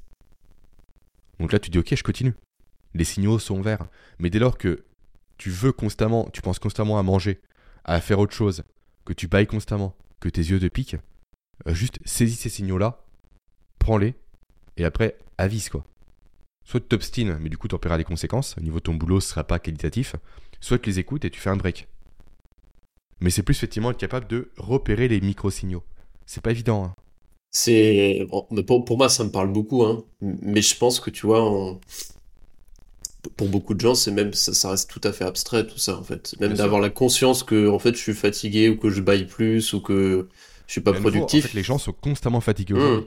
Donc 1.39 1.53
là, 1.53 1.59
tu 1.59 1.71
dis, 1.71 1.79
ok, 1.79 1.95
je 1.95 2.03
continue. 2.03 2.35
Les 2.95 3.05
signaux 3.05 3.39
sont 3.39 3.61
verts. 3.61 3.87
Mais 4.19 4.31
dès 4.31 4.39
lors 4.39 4.57
que 4.57 4.85
tu 5.37 5.51
veux 5.51 5.73
constamment, 5.73 6.31
tu 6.33 6.41
penses 6.41 6.59
constamment 6.59 6.99
à 6.99 7.03
manger, 7.03 7.41
à 7.85 8.01
faire 8.01 8.19
autre 8.19 8.35
chose, 8.35 8.65
que 9.05 9.13
tu 9.13 9.29
bailles 9.29 9.47
constamment, 9.47 9.95
que 10.21 10.29
tes 10.29 10.41
yeux 10.41 10.59
te 10.59 10.67
piquent, 10.67 10.97
euh, 11.67 11.75
juste 11.75 11.99
saisis 12.05 12.37
ces 12.37 12.49
signaux-là, 12.49 13.05
prends-les, 13.79 14.15
et 14.77 14.85
après, 14.85 15.19
avise 15.37 15.69
quoi 15.69 15.85
soit 16.69 16.81
tu 16.81 16.87
t'obstines, 16.89 17.39
mais 17.41 17.49
du 17.49 17.57
coup 17.57 17.67
tu 17.67 17.75
en 17.75 17.79
paieras 17.79 17.97
les 17.97 18.05
conséquences, 18.05 18.55
au 18.59 18.61
niveau 18.61 18.77
de 18.77 18.83
ton 18.83 18.95
boulot 18.95 19.21
ce 19.21 19.31
sera 19.31 19.43
pas 19.43 19.59
qualitatif, 19.59 20.17
soit 20.61 20.79
tu 20.79 20.91
les 20.91 20.99
écoutes 20.99 21.25
et 21.25 21.31
tu 21.31 21.41
fais 21.41 21.49
un 21.49 21.57
break. 21.57 21.89
Mais 23.21 23.31
c'est 23.31 23.43
plus 23.43 23.57
effectivement 23.57 23.91
être 23.91 23.99
capable 23.99 24.27
de 24.29 24.51
repérer 24.57 25.09
les 25.09 25.21
micro-signaux. 25.21 25.83
C'est 26.27 26.43
pas 26.43 26.51
évident. 26.51 26.85
Hein. 26.85 26.95
C'est 27.51 28.27
pour, 28.67 28.97
moi 28.97 29.09
ça 29.09 29.25
me 29.25 29.31
parle 29.31 29.53
beaucoup, 29.53 29.83
hein. 29.85 30.05
mais 30.21 30.61
je 30.61 30.77
pense 30.77 31.01
que 31.01 31.09
tu 31.09 31.27
vois, 31.27 31.79
pour 33.37 33.49
beaucoup 33.49 33.75
de 33.75 33.81
gens, 33.81 33.95
c'est 33.95 34.11
même 34.11 34.33
ça, 34.35 34.71
reste 34.71 34.91
tout 34.91 35.01
à 35.03 35.13
fait 35.13 35.25
abstrait 35.25 35.67
tout 35.67 35.79
ça 35.79 35.97
en 35.97 36.03
fait. 36.03 36.35
Même 36.41 36.55
d'avoir 36.55 36.81
la 36.81 36.91
conscience 36.91 37.43
que 37.43 37.69
en 37.69 37.79
fait 37.79 37.95
je 37.95 38.01
suis 38.01 38.15
fatigué 38.15 38.69
ou 38.69 38.77
que 38.77 38.91
je 38.91 39.01
baille 39.01 39.27
plus 39.27 39.73
ou 39.73 39.81
que 39.81 40.29
je 40.67 40.73
suis 40.73 40.81
pas 40.83 40.93
productif. 40.93 41.55
les 41.55 41.63
gens 41.63 41.79
sont 41.79 41.93
constamment 41.93 42.41
fatigués 42.41 42.75
mmh. 42.75 43.05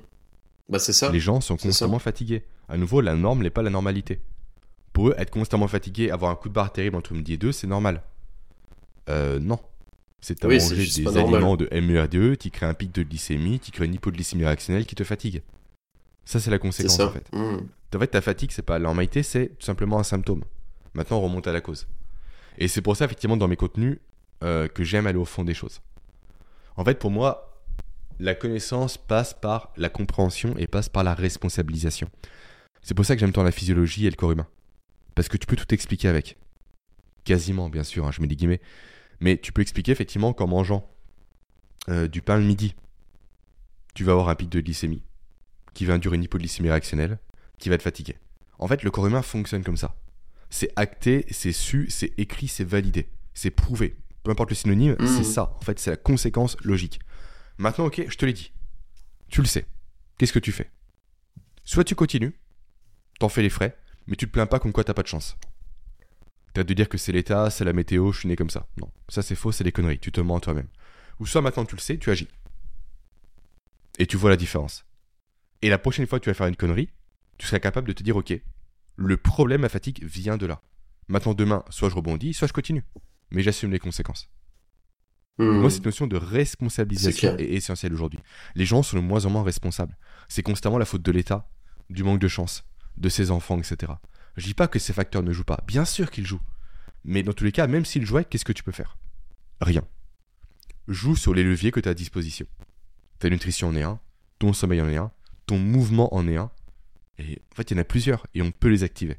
Bah 0.70 0.80
c'est 0.80 0.94
ça. 0.94 1.12
Les 1.12 1.20
gens 1.20 1.42
sont 1.42 1.58
constamment 1.58 2.00
fatigués. 2.00 2.44
À 2.70 2.78
nouveau, 2.78 3.02
la 3.02 3.16
norme 3.16 3.44
n'est 3.44 3.50
pas 3.50 3.62
la 3.62 3.70
normalité. 3.70 4.22
Pour 4.94 5.10
eux, 5.10 5.16
être 5.18 5.30
constamment 5.30 5.68
fatigué, 5.68 6.10
avoir 6.10 6.32
un 6.32 6.36
coup 6.36 6.48
de 6.48 6.54
barre 6.54 6.72
terrible 6.72 6.96
entre 6.96 7.14
midi 7.14 7.34
et 7.34 7.38
deux, 7.38 7.52
c'est 7.52 7.68
normal. 7.68 8.02
Euh, 9.10 9.40
non. 9.40 9.60
C'est 10.22 10.46
à 10.46 10.48
manger 10.48 10.76
des 10.76 11.18
aliments 11.18 11.58
de 11.58 11.68
MERDE 11.72 12.38
qui 12.38 12.52
créent 12.52 12.68
un 12.68 12.76
pic 12.76 12.94
de 12.94 13.04
glycémie, 13.04 13.60
qui 13.60 13.72
créent 13.72 13.86
une 13.86 13.96
hypoglycémie 13.96 14.46
réactionnelle 14.46 14.86
qui 14.86 14.96
te 14.96 15.04
fatigue. 15.04 15.42
Ça, 16.26 16.40
c'est 16.40 16.52
la 16.52 16.60
conséquence 16.60 17.00
en 17.00 17.12
fait. 17.12 17.28
Mmh. 17.34 17.58
En 17.94 18.00
fait, 18.00 18.08
ta 18.08 18.22
fatigue, 18.22 18.52
c'est 18.52 18.62
pas 18.62 18.74
la 18.74 18.86
normalité, 18.86 19.24
c'est 19.24 19.48
tout 19.58 19.66
simplement 19.66 20.00
un 20.00 20.04
symptôme. 20.04 20.44
Maintenant, 20.94 21.18
on 21.18 21.22
remonte 21.22 21.48
à 21.48 21.52
la 21.52 21.62
cause. 21.62 21.88
Et 22.58 22.68
c'est 22.68 22.82
pour 22.82 22.96
ça, 22.96 23.06
effectivement, 23.06 23.36
dans 23.36 23.48
mes 23.48 23.56
contenus, 23.56 23.98
euh, 24.44 24.68
que 24.68 24.84
j'aime 24.84 25.08
aller 25.08 25.18
au 25.18 25.26
fond 25.26 25.44
des 25.44 25.54
choses. 25.54 25.82
En 26.78 26.86
fait, 26.86 27.00
pour 27.00 27.12
moi, 27.12 27.60
la 28.20 28.36
connaissance 28.36 28.98
passe 28.98 29.34
par 29.34 29.74
la 29.78 29.90
compréhension 29.90 30.56
et 30.58 30.68
passe 30.68 30.90
par 30.90 31.04
la 31.04 31.14
responsabilisation. 31.14 32.08
C'est 32.82 32.94
pour 32.94 33.06
ça 33.06 33.16
que 33.16 33.20
j'aime 33.20 33.32
tant 33.32 33.44
la 33.44 33.52
physiologie 33.52 34.06
et 34.06 34.10
le 34.10 34.16
corps 34.16 34.32
humain. 34.32 34.48
Parce 35.16 35.28
que 35.28 35.38
tu 35.38 35.48
peux 35.48 35.56
tout 35.56 35.74
expliquer 35.74 36.08
avec. 36.08 36.38
Quasiment, 37.24 37.70
bien 37.70 37.84
sûr, 37.84 38.06
hein, 38.06 38.12
je 38.12 38.22
mets 38.22 38.28
des 38.28 38.36
guillemets. 38.36 38.62
Mais 39.22 39.38
tu 39.38 39.54
peux 39.54 39.62
expliquer 39.62 39.92
effectivement 39.92 40.34
qu'en 40.34 40.48
mangeant 40.48 40.90
euh, 41.90 42.08
du 42.08 42.22
pain 42.22 42.38
le 42.38 42.44
midi, 42.44 42.76
tu 43.94 44.04
vas 44.04 44.12
avoir 44.12 44.30
un 44.30 44.36
pic 44.36 44.50
de 44.50 44.60
glycémie, 44.60 45.04
qui 45.74 45.86
va 45.86 45.94
induire 45.94 46.14
une 46.14 46.24
hypoglycémie 46.24 46.70
réactionnelle, 46.70 47.20
qui 47.58 47.70
va 47.70 47.78
te 47.78 47.84
fatiguer. 47.84 48.18
En 48.60 48.68
fait, 48.68 48.84
le 48.84 48.92
corps 48.92 49.08
humain 49.08 49.22
fonctionne 49.22 49.64
comme 49.64 49.78
ça. 49.78 49.96
C'est 50.50 50.72
acté, 50.76 51.26
c'est 51.30 51.54
su, 51.54 51.88
c'est 51.90 52.14
écrit, 52.18 52.48
c'est 52.48 52.64
validé, 52.64 53.10
c'est 53.34 53.52
prouvé. 53.52 53.96
Peu 54.24 54.32
importe 54.32 54.50
le 54.50 54.56
synonyme, 54.56 54.96
c'est 55.00 55.22
mmh. 55.22 55.24
ça. 55.24 55.56
En 55.58 55.62
fait, 55.62 55.80
c'est 55.80 55.92
la 55.92 55.98
conséquence 55.98 56.58
logique. 56.64 57.00
Maintenant, 57.58 57.86
ok, 57.86 58.04
je 58.08 58.18
te 58.18 58.26
l'ai 58.26 58.34
dit. 58.34 58.52
Tu 59.30 59.42
le 59.42 59.48
sais. 59.48 59.66
Qu'est-ce 60.18 60.34
que 60.34 60.40
tu 60.40 60.52
fais? 60.52 60.70
Soit 61.64 61.84
tu 61.84 61.96
continues, 61.96 62.36
t'en 63.20 63.30
fais 63.30 63.42
les 63.42 63.50
frais, 63.50 63.78
mais 64.08 64.16
tu 64.16 64.28
te 64.28 64.32
plains 64.32 64.46
pas 64.46 64.60
comme 64.60 64.74
quoi 64.74 64.84
t'as 64.84 64.94
pas 64.94 65.04
de 65.04 65.08
chance. 65.08 65.38
T'as 66.54 66.64
de 66.64 66.74
dire 66.74 66.90
que 66.90 66.98
c'est 66.98 67.12
l'état, 67.12 67.50
c'est 67.50 67.64
la 67.64 67.74
météo, 67.74 68.12
je 68.12 68.20
suis 68.20 68.28
né 68.28 68.36
comme 68.36 68.50
ça. 68.50 68.68
Non, 68.80 68.92
ça 69.08 69.22
c'est 69.22 69.36
faux, 69.36 69.52
c'est 69.52 69.64
des 69.64 69.72
conneries, 69.72 70.00
tu 70.00 70.12
te 70.12 70.22
mens 70.22 70.40
toi-même. 70.40 70.68
Ou 71.20 71.26
soit 71.26 71.42
maintenant 71.42 71.66
tu 71.66 71.76
le 71.76 71.82
sais, 71.82 71.98
tu 71.98 72.10
agis. 72.10 72.28
Et 74.00 74.06
tu 74.06 74.18
vois 74.18 74.30
la 74.30 74.38
différence. 74.38 74.86
Et 75.62 75.70
la 75.70 75.78
prochaine 75.78 76.08
fois 76.08 76.20
que 76.20 76.24
tu 76.26 76.30
vas 76.30 76.34
faire 76.34 76.48
une 76.48 76.56
connerie, 76.56 76.90
tu 77.38 77.48
seras 77.48 77.60
capable 77.60 77.88
de 77.88 77.94
te 77.94 78.04
dire 78.04 78.18
ok, 78.18 78.34
le 78.98 79.18
problème, 79.18 79.64
à 79.64 79.70
fatigue 79.70 80.04
vient 80.04 80.38
de 80.38 80.46
là. 80.46 80.62
Maintenant 81.08 81.34
demain, 81.34 81.64
soit 81.70 81.90
je 81.90 81.96
rebondis, 81.96 82.34
soit 82.34 82.48
je 82.48 82.54
continue. 82.54 82.84
Mais 83.32 83.44
j'assume 83.44 83.72
les 83.72 83.80
conséquences. 83.80 84.30
Moi, 85.38 85.72
cette 85.72 85.86
notion 85.86 86.06
de 86.06 86.18
responsabilisation 86.18 87.36
est, 87.38 87.54
essentielle 87.54 87.94
aujourd'hui. 87.94 88.20
Les 88.54 88.66
gens 88.66 88.84
sont 88.84 88.98
de 88.98 89.02
moins 89.02 89.26
en 89.26 89.32
moins 89.32 89.44
responsables. 89.44 89.98
C'est 90.28 90.44
constamment 90.44 90.78
la 90.78 90.86
faute 90.86 91.02
de 91.02 91.12
l'État, 91.12 91.50
du 91.90 92.04
manque 92.04 92.20
de 92.20 92.28
chance, 92.28 92.64
de 92.98 93.10
ses 93.10 93.32
enfants, 93.32 93.58
etc. 93.58 93.94
Je 94.38 94.46
dis 94.46 94.54
pas 94.54 94.68
que 94.68 94.80
ces 94.80 94.94
facteurs 94.94 95.24
ne 95.24 95.34
jouent 95.34 95.44
pas. 95.44 95.64
Bien 95.68 95.86
sûr 95.86 96.12
qu'ils 96.12 96.26
jouent. 96.26 96.42
Mais 97.04 97.24
dans 97.24 97.34
tous 97.34 97.44
les 97.44 97.52
cas, 97.52 97.68
même 97.68 97.86
s'ils 97.86 98.06
jouaient, 98.06 98.26
qu'est-ce 98.26 98.46
que 98.46 98.54
tu 98.54 98.64
peux 98.64 98.72
faire? 98.72 98.98
Rien. 99.60 99.84
Joue 100.88 101.16
sur 101.16 101.34
les 101.34 101.44
leviers 101.44 101.72
que 101.72 101.80
tu 101.80 101.88
as 101.88 101.92
à 101.92 101.96
disposition. 101.96 102.46
Ta 103.20 103.30
nutrition 103.30 103.70
en 103.70 103.76
est 103.76 103.84
un, 103.84 104.00
ton 104.40 104.54
sommeil 104.54 104.82
en 104.82 104.90
est 104.90 104.98
un, 104.98 105.12
ton 105.46 105.58
mouvement 105.58 106.14
en 106.14 106.28
est 106.28 106.38
un. 106.38 106.52
Et 107.18 107.42
en 107.52 107.56
fait, 107.56 107.72
il 107.72 107.76
y 107.76 107.78
en 107.78 107.82
a 107.82 107.86
plusieurs 107.86 108.26
et 108.34 108.42
on 108.42 108.52
peut 108.52 108.70
les 108.70 108.84
activer. 108.84 109.18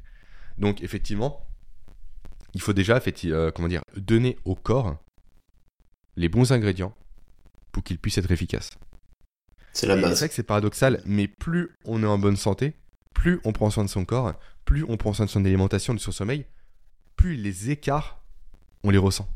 Donc, 0.57 0.81
effectivement, 0.81 1.45
il 2.53 2.61
faut 2.61 2.73
déjà 2.73 3.01
euh, 3.25 3.51
comment 3.51 3.67
dire, 3.67 3.83
donner 3.95 4.37
au 4.45 4.55
corps 4.55 4.97
les 6.15 6.29
bons 6.29 6.51
ingrédients 6.51 6.95
pour 7.71 7.83
qu'il 7.83 7.97
puisse 7.97 8.17
être 8.17 8.31
efficace. 8.31 8.71
C'est 9.71 9.87
la 9.87 9.95
base. 9.95 10.13
C'est 10.13 10.19
vrai 10.19 10.29
que 10.29 10.35
c'est 10.35 10.43
paradoxal, 10.43 11.01
mais 11.05 11.27
plus 11.27 11.71
on 11.85 12.03
est 12.03 12.07
en 12.07 12.19
bonne 12.19 12.37
santé, 12.37 12.75
plus 13.13 13.39
on 13.43 13.51
prend 13.51 13.69
soin 13.71 13.83
de 13.83 13.89
son 13.89 14.05
corps, 14.05 14.33
plus 14.73 14.83
on 14.89 14.97
prend 14.97 15.13
soin 15.13 15.27
de 15.27 15.29
son 15.29 15.45
alimentation, 15.45 15.93
de 15.93 15.99
son 15.99 16.11
sommeil, 16.11 16.47
plus 17.15 17.35
les 17.35 17.69
écarts, 17.69 18.23
on 18.83 18.89
les 18.89 18.97
ressent. 18.97 19.29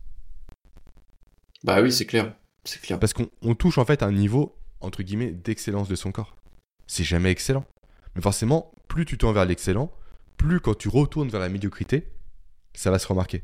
Bah 1.64 1.80
oui, 1.84 1.92
c'est 1.92 2.08
clair. 2.08 2.34
C'est 2.64 2.82
clair. 2.82 3.00
Parce 3.00 3.14
qu'on 3.14 3.54
touche 3.54 3.78
en 3.78 3.86
fait 3.86 4.02
un 4.02 4.12
niveau, 4.12 4.58
entre 4.82 5.04
guillemets, 5.04 5.30
d'excellence 5.30 5.90
de 5.90 5.96
son 5.96 6.12
corps. 6.12 6.36
C'est 6.88 7.04
jamais 7.04 7.30
excellent. 7.30 7.66
Mais 8.16 8.22
forcément, 8.24 8.74
plus 8.88 9.06
tu 9.06 9.20
tends 9.20 9.32
vers 9.32 9.46
l'excellent, 9.46 9.92
plus 10.38 10.60
quand 10.60 10.76
tu 10.76 10.90
retournes 10.90 11.30
vers 11.30 11.40
la 11.40 11.50
médiocrité, 11.50 12.08
ça 12.74 12.90
va 12.90 12.98
se 12.98 13.08
remarquer. 13.08 13.44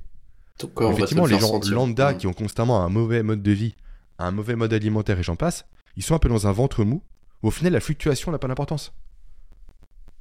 Effectivement, 0.89 1.27
les 1.27 1.37
gens 1.37 1.59
lambda 1.59 2.13
mm. 2.13 2.17
qui 2.17 2.25
ont 2.25 2.33
constamment 2.33 2.83
un 2.83 2.89
mauvais 2.89 3.21
mode 3.21 3.43
de 3.43 3.51
vie, 3.51 3.75
un 4.17 4.31
mauvais 4.31 4.55
mode 4.55 4.73
alimentaire 4.73 5.19
et 5.19 5.23
j'en 5.23 5.35
passe, 5.35 5.67
ils 5.95 6.01
sont 6.01 6.15
un 6.15 6.19
peu 6.19 6.29
dans 6.29 6.47
un 6.47 6.51
ventre 6.53 6.83
mou. 6.83 7.03
Où 7.43 7.49
au 7.49 7.51
final, 7.51 7.73
la 7.73 7.79
fluctuation 7.79 8.31
n'a 8.31 8.39
pas 8.39 8.47
d'importance. 8.47 8.93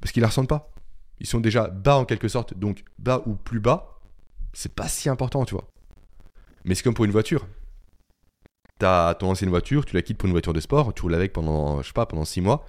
Parce 0.01 0.11
qu'ils 0.11 0.21
la 0.21 0.27
ressentent 0.27 0.49
pas. 0.49 0.69
Ils 1.23 1.29
sont 1.29 1.39
déjà 1.39 1.67
bas 1.67 1.97
en 1.97 2.05
quelque 2.05 2.27
sorte, 2.27 2.53
donc 2.53 2.83
bas 2.99 3.23
ou 3.25 3.35
plus 3.35 3.61
bas, 3.61 3.99
c'est 4.51 4.73
pas 4.73 4.87
si 4.87 5.09
important, 5.09 5.45
tu 5.45 5.55
vois. 5.55 5.67
Mais 6.65 6.75
c'est 6.75 6.83
comme 6.83 6.93
pour 6.93 7.05
une 7.05 7.11
voiture. 7.11 7.47
T'as 8.77 9.13
ton 9.15 9.31
ancienne 9.31 9.49
voiture, 9.49 9.85
tu 9.85 9.95
la 9.95 10.01
quittes 10.01 10.17
pour 10.17 10.27
une 10.27 10.33
voiture 10.33 10.53
de 10.53 10.59
sport, 10.59 10.93
tu 10.93 11.01
roules 11.01 11.15
avec 11.15 11.31
pendant, 11.31 11.81
je 11.81 11.87
sais 11.87 11.93
pas, 11.93 12.05
pendant 12.05 12.25
6 12.25 12.41
mois. 12.41 12.65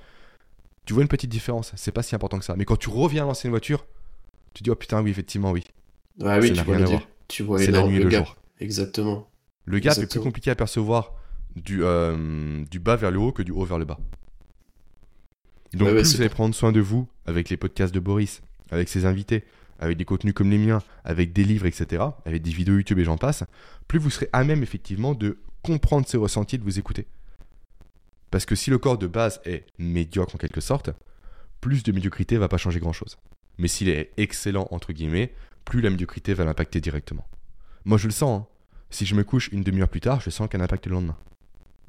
Tu 0.86 0.93
vois 0.93 1.02
une 1.02 1.09
petite 1.09 1.31
différence, 1.31 1.72
c'est 1.74 1.93
pas 1.93 2.02
si 2.02 2.14
important 2.14 2.39
que 2.39 2.44
ça. 2.44 2.55
Mais 2.56 2.64
quand 2.64 2.76
tu 2.76 2.90
reviens 2.90 3.24
à 3.24 3.26
l'ancienne 3.26 3.51
voiture, 3.51 3.86
tu 4.52 4.62
dis, 4.62 4.70
oh 4.70 4.76
putain, 4.76 5.02
oui, 5.02 5.10
effectivement, 5.10 5.51
oui. 5.51 5.64
Ouais, 6.20 6.39
oui, 6.40 6.52
tu 6.52 6.62
vois, 6.62 6.76
rien 6.76 7.02
tu 7.26 7.43
vois 7.43 7.59
c'est 7.59 7.70
la 7.70 7.82
nuit 7.82 7.97
et 7.97 8.05
le, 8.05 8.10
jour. 8.10 8.36
Exactement. 8.60 9.28
Le 9.64 9.78
gap 9.78 9.98
est 9.98 10.06
plus 10.06 10.20
compliqué 10.20 10.51
à 10.51 10.55
percevoir 10.55 11.14
du, 11.56 11.82
euh, 11.82 12.64
du 12.70 12.78
bas 12.78 12.97
vers 12.97 13.10
le 13.10 13.18
haut 13.18 13.32
que 13.32 13.43
du 13.43 13.51
haut 13.51 13.64
vers 13.64 13.78
le 13.78 13.85
bas. 13.85 13.98
Donc 15.74 15.88
plus 15.90 16.14
vous 16.14 16.20
allez 16.20 16.28
prendre 16.28 16.55
soin 16.55 16.72
de 16.72 16.80
vous 16.80 17.06
avec 17.26 17.48
les 17.48 17.56
podcasts 17.56 17.94
de 17.94 18.01
Boris, 18.01 18.42
avec 18.70 18.88
ses 18.88 19.06
invités, 19.06 19.44
avec 19.78 19.96
des 19.96 20.05
contenus 20.05 20.34
comme 20.34 20.51
les 20.51 20.59
miens, 20.59 20.82
avec 21.05 21.32
des 21.32 21.44
livres, 21.44 21.66
etc., 21.66 22.02
avec 22.24 22.42
des 22.42 22.51
vidéos 22.51 22.76
YouTube 22.76 22.98
et 22.98 23.05
j'en 23.05 23.16
passe, 23.16 23.44
plus 23.88 23.98
vous 23.98 24.10
serez 24.10 24.28
à 24.32 24.44
même 24.44 24.62
effectivement 24.62 25.14
de 25.14 25.38
comprendre 25.62 26.06
ses 26.06 26.16
ressentis, 26.16 26.59
de 26.59 26.64
vous 26.64 26.78
écouter. 26.78 27.06
Parce 28.30 28.46
que 28.46 28.55
si 28.55 28.70
le 28.70 28.78
corps 28.78 28.98
de 28.98 29.06
base 29.06 29.40
est 29.44 29.64
médiocre 29.78 30.34
en 30.34 30.38
quelque 30.38 30.60
sorte, 30.60 30.90
plus 31.60 31.82
de 31.82 31.92
médiocrité 31.92 32.36
va 32.36 32.48
pas 32.48 32.56
changer 32.56 32.80
grand-chose. 32.80 33.16
Mais 33.59 33.68
s'il 33.68 33.88
est 33.88 34.10
excellent, 34.16 34.68
entre 34.70 34.92
guillemets, 34.92 35.32
plus 35.64 35.80
la 35.80 35.90
médiocrité 35.90 36.34
va 36.34 36.44
l'impacter 36.44 36.80
directement. 36.80 37.26
Moi, 37.84 37.98
je 37.98 38.06
le 38.06 38.12
sens. 38.12 38.42
Hein. 38.42 38.46
Si 38.90 39.06
je 39.06 39.14
me 39.14 39.24
couche 39.24 39.48
une 39.52 39.62
demi-heure 39.62 39.88
plus 39.88 40.01
tard, 40.01 40.20
je 40.20 40.30
sens 40.30 40.48
qu'un 40.48 40.60
impact 40.60 40.86
le 40.86 40.92
lendemain. 40.92 41.16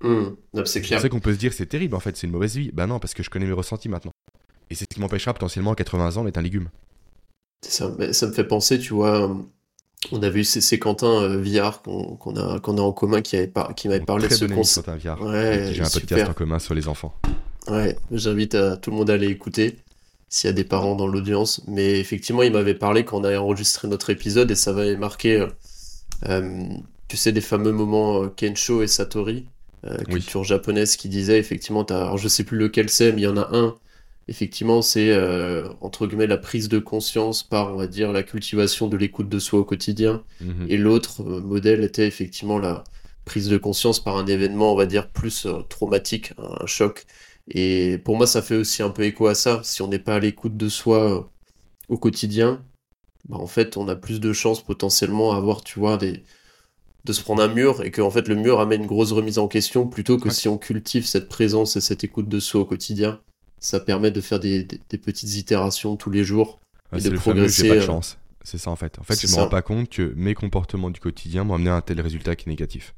Mmh, 0.01 0.35
c'est 0.65 0.81
clair. 0.81 1.01
C'est 1.01 1.09
qu'on 1.09 1.19
peut 1.19 1.33
se 1.33 1.39
dire 1.39 1.53
c'est 1.53 1.65
terrible 1.65 1.95
en 1.95 1.99
fait, 1.99 2.17
c'est 2.17 2.27
une 2.27 2.33
mauvaise 2.33 2.55
vie. 2.55 2.71
Bah 2.73 2.87
non, 2.87 2.99
parce 2.99 3.13
que 3.13 3.23
je 3.23 3.29
connais 3.29 3.45
mes 3.45 3.53
ressentis 3.53 3.89
maintenant. 3.89 4.11
Et 4.69 4.75
c'est 4.75 4.85
ce 4.85 4.93
qui 4.93 4.99
m'empêchera 4.99 5.33
potentiellement 5.33 5.71
à 5.71 5.75
80 5.75 6.17
ans 6.17 6.23
d'être 6.23 6.37
un 6.37 6.41
légume. 6.41 6.69
Ça, 7.61 7.91
ça 8.11 8.27
me 8.27 8.33
fait 8.33 8.43
penser, 8.43 8.79
tu 8.79 8.93
vois, 8.93 9.35
on 10.11 10.21
avait 10.21 10.41
eu 10.41 10.43
c'est 10.43 10.79
Quentin 10.79 11.23
euh, 11.23 11.39
Viard 11.39 11.81
qu'on 11.81 12.35
a, 12.35 12.59
qu'on 12.59 12.77
a 12.77 12.81
en 12.81 12.91
commun 12.91 13.21
qui, 13.21 13.37
avait 13.37 13.51
qui 13.75 13.87
m'avait 13.87 14.05
parlé 14.05 14.27
de 14.27 14.33
ce 14.33 14.45
concept. 14.45 14.87
Ouais, 14.87 15.71
J'ai 15.73 15.81
un 15.81 15.89
podcast 15.89 16.29
en 16.29 16.33
commun 16.33 16.59
sur 16.59 16.73
les 16.75 16.87
enfants. 16.87 17.15
Ouais, 17.67 17.97
j'invite 18.11 18.57
tout 18.81 18.91
le 18.91 18.97
monde 18.97 19.09
à 19.09 19.13
aller 19.13 19.27
écouter 19.27 19.77
s'il 20.29 20.49
y 20.49 20.49
a 20.49 20.53
des 20.53 20.63
parents 20.63 20.95
dans 20.95 21.07
l'audience. 21.07 21.61
Mais 21.67 21.99
effectivement, 21.99 22.43
il 22.43 22.51
m'avait 22.51 22.75
parlé 22.75 23.05
quand 23.05 23.21
on 23.21 23.23
a 23.23 23.37
enregistré 23.37 23.87
notre 23.87 24.09
épisode 24.09 24.51
et 24.51 24.55
ça 24.55 24.73
m'avait 24.73 24.97
marqué, 24.97 25.39
euh, 25.39 25.47
euh, 26.27 26.67
tu 27.07 27.17
sais, 27.17 27.31
des 27.31 27.41
fameux 27.41 27.71
moments 27.71 28.23
euh, 28.23 28.27
Kensho 28.27 28.81
et 28.81 28.87
Satori, 28.87 29.45
culture 30.09 30.43
japonaise, 30.43 30.95
qui 30.95 31.09
disait 31.09 31.39
effectivement, 31.39 31.83
as, 31.85 31.95
alors 31.95 32.17
je 32.17 32.27
sais 32.27 32.43
plus 32.43 32.57
lequel 32.57 32.89
c'est, 32.89 33.11
mais 33.11 33.21
il 33.21 33.25
y 33.25 33.27
en 33.27 33.37
a 33.37 33.49
un. 33.55 33.75
Effectivement, 34.27 34.81
c'est 34.81 35.15
entre 35.81 36.07
guillemets 36.07 36.27
la 36.27 36.37
prise 36.37 36.67
de 36.69 36.79
conscience 36.79 37.43
par, 37.43 37.73
on 37.73 37.77
va 37.77 37.87
dire, 37.87 38.11
la 38.11 38.23
cultivation 38.23 38.87
de 38.87 38.97
l'écoute 38.97 39.29
de 39.29 39.39
soi 39.39 39.59
au 39.59 39.65
quotidien. 39.65 40.23
Mhm. 40.41 40.65
Et 40.69 40.77
l'autre 40.77 41.23
modèle 41.23 41.83
était 41.83 42.07
effectivement 42.07 42.57
la 42.57 42.83
prise 43.25 43.49
de 43.49 43.57
conscience 43.57 43.99
par 44.03 44.17
un 44.17 44.25
événement, 44.25 44.71
on 44.73 44.75
va 44.75 44.85
dire, 44.85 45.09
plus 45.09 45.47
traumatique, 45.69 46.33
un 46.37 46.65
choc. 46.65 47.05
Et 47.47 47.99
pour 48.03 48.17
moi, 48.17 48.27
ça 48.27 48.41
fait 48.41 48.55
aussi 48.55 48.81
un 48.81 48.89
peu 48.89 49.03
écho 49.03 49.27
à 49.27 49.35
ça. 49.35 49.61
Si 49.63 49.81
on 49.81 49.87
n'est 49.87 49.99
pas 49.99 50.15
à 50.15 50.19
l'écoute 50.19 50.57
de 50.57 50.69
soi 50.69 51.11
euh, 51.11 51.21
au 51.89 51.97
quotidien, 51.97 52.63
bah, 53.29 53.37
en 53.37 53.47
fait, 53.47 53.77
on 53.77 53.87
a 53.87 53.95
plus 53.95 54.19
de 54.19 54.33
chances 54.33 54.63
potentiellement 54.63 55.33
à 55.33 55.37
avoir, 55.37 55.63
tu 55.63 55.79
vois, 55.79 55.97
des... 55.97 56.23
de 57.05 57.13
se 57.13 57.21
prendre 57.21 57.43
un 57.43 57.47
mur 57.47 57.83
et 57.83 57.91
que 57.91 58.01
en 58.01 58.09
fait, 58.09 58.27
le 58.27 58.35
mur 58.35 58.59
amène 58.59 58.81
une 58.81 58.87
grosse 58.87 59.11
remise 59.11 59.37
en 59.37 59.47
question 59.47 59.87
plutôt 59.87 60.17
que 60.17 60.31
si 60.31 60.47
on 60.47 60.57
cultive 60.57 61.05
cette 61.05 61.29
présence 61.29 61.75
et 61.75 61.81
cette 61.81 62.03
écoute 62.03 62.27
de 62.27 62.39
soi 62.39 62.61
au 62.61 62.65
quotidien. 62.65 63.19
Ça 63.59 63.79
permet 63.79 64.11
de 64.11 64.21
faire 64.21 64.39
des, 64.39 64.67
petites 65.03 65.35
itérations 65.35 65.95
tous 65.95 66.09
les 66.09 66.23
jours 66.23 66.59
et 66.95 66.99
de 66.99 67.09
progresser. 67.11 67.67
pas 67.67 67.75
de 67.75 67.79
euh, 67.79 67.85
chance. 67.85 68.17
C'est 68.43 68.57
ça 68.57 68.69
en 68.69 68.75
fait. 68.75 68.99
En 68.99 69.03
fait, 69.03 69.19
je 69.19 69.27
me 69.27 69.35
rends 69.35 69.47
pas 69.47 69.61
compte 69.61 69.89
que 69.89 70.13
mes 70.15 70.33
comportements 70.33 70.89
du 70.89 70.99
quotidien 70.99 71.43
m'ont 71.43 71.55
amené 71.55 71.69
à 71.69 71.75
un 71.75 71.81
tel 71.81 72.01
résultat 72.01 72.35
qui 72.35 72.49
est 72.49 72.51
négatif. 72.51 72.93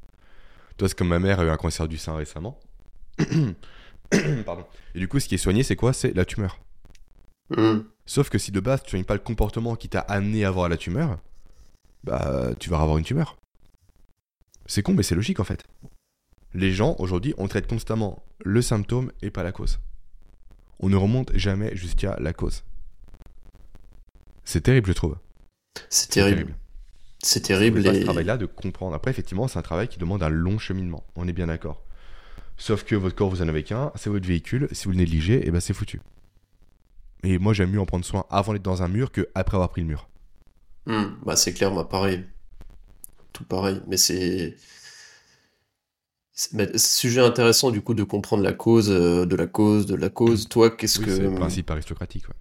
Toi, 0.76 0.88
c'est 0.88 0.96
comme 0.96 1.08
ma 1.08 1.18
mère 1.18 1.40
a 1.40 1.44
eu 1.44 1.48
un 1.48 1.56
cancer 1.56 1.88
du 1.88 1.96
sein 1.96 2.16
récemment. 2.16 2.58
Pardon. 4.46 4.64
Et 4.94 4.98
du 4.98 5.08
coup, 5.08 5.20
ce 5.20 5.28
qui 5.28 5.34
est 5.34 5.38
soigné, 5.38 5.62
c'est 5.62 5.76
quoi? 5.76 5.92
C'est 5.92 6.14
la 6.14 6.24
tumeur. 6.24 6.58
Hmm. 7.56 7.80
Sauf 8.04 8.30
que 8.30 8.38
si 8.38 8.52
de 8.52 8.60
base, 8.60 8.82
tu 8.82 8.90
soignes 8.90 9.04
pas 9.04 9.14
le 9.14 9.20
comportement 9.20 9.74
qui 9.76 9.88
t'a 9.88 10.00
amené 10.00 10.44
à 10.44 10.48
avoir 10.48 10.68
la 10.68 10.76
tumeur, 10.76 11.18
bah, 12.04 12.50
tu 12.58 12.68
vas 12.70 12.80
avoir 12.80 12.98
une 12.98 13.04
tumeur. 13.04 13.36
C'est 14.68 14.82
con, 14.82 14.94
mais 14.94 15.02
c'est 15.02 15.16
logique 15.16 15.40
en 15.40 15.44
fait. 15.44 15.64
Les 16.54 16.72
gens, 16.72 16.94
aujourd'hui, 16.98 17.34
on 17.38 17.48
traite 17.48 17.66
constamment 17.66 18.22
le 18.44 18.62
symptôme 18.62 19.10
et 19.22 19.30
pas 19.30 19.42
la 19.42 19.50
cause. 19.50 19.80
On 20.78 20.88
ne 20.88 20.96
remonte 20.96 21.36
jamais 21.36 21.74
jusqu'à 21.74 22.16
la 22.20 22.32
cause. 22.32 22.62
C'est 24.44 24.60
terrible, 24.60 24.86
je 24.86 24.92
trouve. 24.92 25.16
C'est 25.90 26.10
terrible. 26.10 26.54
C'est 27.22 27.40
terrible. 27.40 27.82
C'est 27.82 28.00
ce 28.00 28.04
travail-là 28.04 28.36
de 28.36 28.46
comprendre. 28.46 28.94
Après, 28.94 29.10
effectivement, 29.10 29.48
c'est 29.48 29.58
un 29.58 29.62
travail 29.62 29.88
qui 29.88 29.98
demande 29.98 30.22
un 30.22 30.28
long 30.28 30.58
cheminement. 30.58 31.04
On 31.16 31.26
est 31.26 31.32
bien 31.32 31.48
d'accord. 31.48 31.82
Sauf 32.56 32.84
que 32.84 32.94
votre 32.94 33.16
corps, 33.16 33.30
vous 33.30 33.42
en 33.42 33.48
avez 33.48 33.62
qu'un, 33.62 33.90
c'est 33.94 34.10
votre 34.10 34.26
véhicule. 34.26 34.68
Si 34.72 34.84
vous 34.84 34.92
le 34.92 34.98
négligez, 34.98 35.36
et 35.36 35.48
eh 35.48 35.50
ben 35.50 35.60
c'est 35.60 35.74
foutu. 35.74 36.00
Et 37.24 37.38
moi, 37.38 37.52
j'aime 37.52 37.70
mieux 37.70 37.80
en 37.80 37.86
prendre 37.86 38.04
soin 38.04 38.24
avant 38.30 38.52
d'être 38.52 38.62
dans 38.62 38.82
un 38.82 38.88
mur 38.88 39.10
que 39.10 39.28
après 39.34 39.56
avoir 39.56 39.70
pris 39.70 39.80
le 39.80 39.88
mur. 39.88 40.08
Hmm, 40.86 41.16
bah 41.24 41.36
c'est 41.36 41.52
clair, 41.52 41.70
moi 41.70 41.88
pareil. 41.88 42.24
Tout 43.38 43.44
pareil. 43.44 43.80
Mais 43.86 43.96
c'est. 43.96 44.56
Sujet 46.76 47.20
intéressant 47.20 47.70
du 47.70 47.80
coup 47.80 47.94
de 47.94 48.04
comprendre 48.04 48.44
la 48.44 48.52
cause 48.52 48.90
euh, 48.90 49.26
de 49.26 49.34
la 49.34 49.46
cause 49.46 49.86
de 49.86 49.96
la 49.96 50.08
cause. 50.08 50.48
Toi, 50.48 50.70
qu'est-ce 50.70 50.98
que. 50.98 51.14
C'est 51.14 51.22
le 51.22 51.34
principe 51.34 51.70
aristocratique, 51.70 52.24
ouais. 52.28 52.34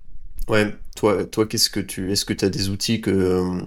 Ouais, 0.49 0.75
toi, 0.95 1.25
toi 1.25 1.45
qu'est-ce 1.45 1.69
que 1.69 1.79
tu. 1.79 2.11
Est-ce 2.11 2.25
que 2.25 2.33
tu 2.33 2.45
as 2.45 2.49
des 2.49 2.69
outils 2.69 2.99
que. 2.99 3.11
Euh, 3.11 3.61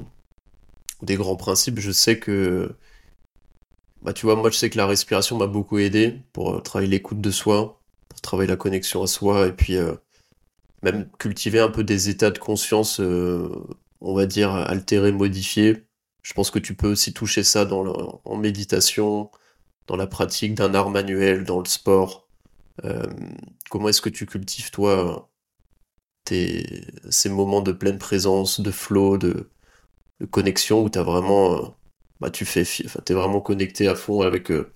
des 1.03 1.17
grands 1.17 1.37
principes? 1.37 1.81
Je 1.81 1.91
sais 1.91 2.19
que 2.19 2.75
bah, 4.03 4.13
tu 4.13 4.27
vois, 4.27 4.37
moi, 4.37 4.51
je 4.51 4.57
sais 4.57 4.71
que 4.71 4.79
la 4.79 4.87
respiration 4.87 5.37
m'a 5.37 5.47
beaucoup 5.47 5.79
aidé 5.79 6.21
pour 6.33 6.55
euh, 6.55 6.61
travailler 6.61 6.91
l'écoute 6.91 7.21
de 7.21 7.31
soi, 7.31 7.81
pour 8.09 8.21
travailler 8.21 8.49
la 8.49 8.57
connexion 8.57 9.03
à 9.03 9.07
soi, 9.07 9.47
et 9.49 9.53
puis 9.53 9.77
euh, 9.77 9.95
même 10.83 11.09
cultiver 11.19 11.61
un 11.61 11.71
peu 11.71 11.85
des 11.85 12.09
états 12.09 12.31
de 12.31 12.39
conscience, 12.39 13.01
euh, 13.01 13.49
on 14.01 14.15
va 14.15 14.27
dire, 14.27 14.53
altérés, 14.53 15.13
modifiés. 15.13 15.85
Je 16.23 16.35
pense 16.35 16.51
que 16.51 16.59
tu 16.59 16.75
peux 16.75 16.91
aussi 16.91 17.13
toucher 17.13 17.43
ça 17.45 17.65
dans 17.65 18.21
en 18.25 18.37
méditation, 18.37 19.31
dans 19.87 19.97
la 19.97 20.07
pratique 20.07 20.55
d'un 20.55 20.75
art 20.75 20.91
manuel, 20.91 21.45
dans 21.45 21.61
le 21.61 21.67
sport. 21.67 22.29
comment 23.71 23.89
est-ce 23.89 24.03
que 24.03 24.09
tu 24.09 24.27
cultives, 24.27 24.71
toi, 24.71 25.31
ces 27.11 27.29
moments 27.29 27.63
de 27.63 27.73
pleine 27.73 27.99
présence, 27.99 28.61
de 28.61 28.71
flow, 28.71 29.19
de, 29.19 29.51
connexion 30.31 30.83
où 30.83 30.91
t'as 30.91 31.03
vraiment, 31.03 31.57
euh, 31.57 31.69
bah, 32.21 32.31
tu 32.31 32.45
fais, 32.45 32.65
enfin, 32.85 33.01
t'es 33.05 33.15
vraiment 33.15 33.41
connecté 33.41 33.89
à 33.89 33.95
fond 33.95 34.21
avec 34.21 34.51
euh, 34.51 34.71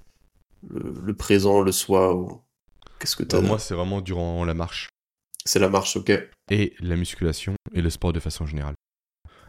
le, 0.70 1.14
présent, 1.14 1.60
le 1.60 1.70
soi. 1.70 2.14
Ou... 2.14 2.40
Qu'est-ce 2.98 3.14
que 3.14 3.24
bah, 3.24 3.42
Moi, 3.42 3.58
c'est 3.58 3.74
vraiment 3.74 4.00
durant 4.00 4.44
la 4.44 4.54
marche. 4.54 4.88
C'est 5.44 5.58
la 5.58 5.68
marche, 5.68 5.96
ok. 5.96 6.12
Et 6.50 6.74
la 6.80 6.96
musculation 6.96 7.54
et 7.74 7.82
le 7.82 7.90
sport 7.90 8.14
de 8.14 8.20
façon 8.20 8.46
générale. 8.46 8.74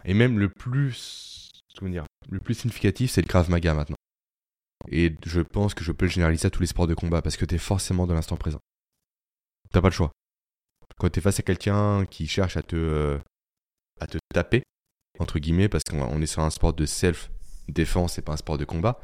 Et 0.04 0.14
même 0.14 0.38
le 0.38 0.50
plus, 0.50 1.45
le 1.82 2.40
plus 2.40 2.56
significatif, 2.56 3.12
c'est 3.12 3.22
le 3.22 3.28
Krav 3.28 3.50
Maga 3.50 3.74
maintenant. 3.74 3.96
Et 4.92 5.16
je 5.26 5.42
pense 5.42 5.74
que 5.74 5.84
je 5.84 5.92
peux 5.92 6.06
le 6.06 6.12
généraliser 6.12 6.48
à 6.48 6.50
tous 6.50 6.62
les 6.62 6.68
sports 6.68 6.88
de 6.88 6.94
combat 6.94 7.22
parce 7.22 7.38
que 7.38 7.46
t'es 7.46 7.58
forcément 7.58 8.06
dans 8.06 8.14
l'instant 8.14 8.38
présent. 8.38 8.60
T'as 9.72 9.82
pas 9.82 9.90
le 9.90 9.94
choix. 9.94 10.12
Quand 10.98 11.10
t'es 11.10 11.22
face 11.22 11.40
à 11.40 11.44
quelqu'un 11.44 12.06
qui 12.06 12.28
cherche 12.28 12.56
à 12.58 12.62
te, 12.62 12.76
euh, 12.76 13.20
à 14.00 14.08
te 14.08 14.18
taper, 14.34 14.64
entre 15.20 15.40
guillemets, 15.40 15.70
parce 15.70 15.84
qu'on 15.84 16.22
est 16.22 16.28
sur 16.28 16.44
un 16.44 16.50
sport 16.50 16.74
de 16.74 16.86
self-défense 16.86 18.18
et 18.18 18.22
pas 18.22 18.34
un 18.34 18.38
sport 18.38 18.58
de 18.58 18.66
combat, 18.66 19.00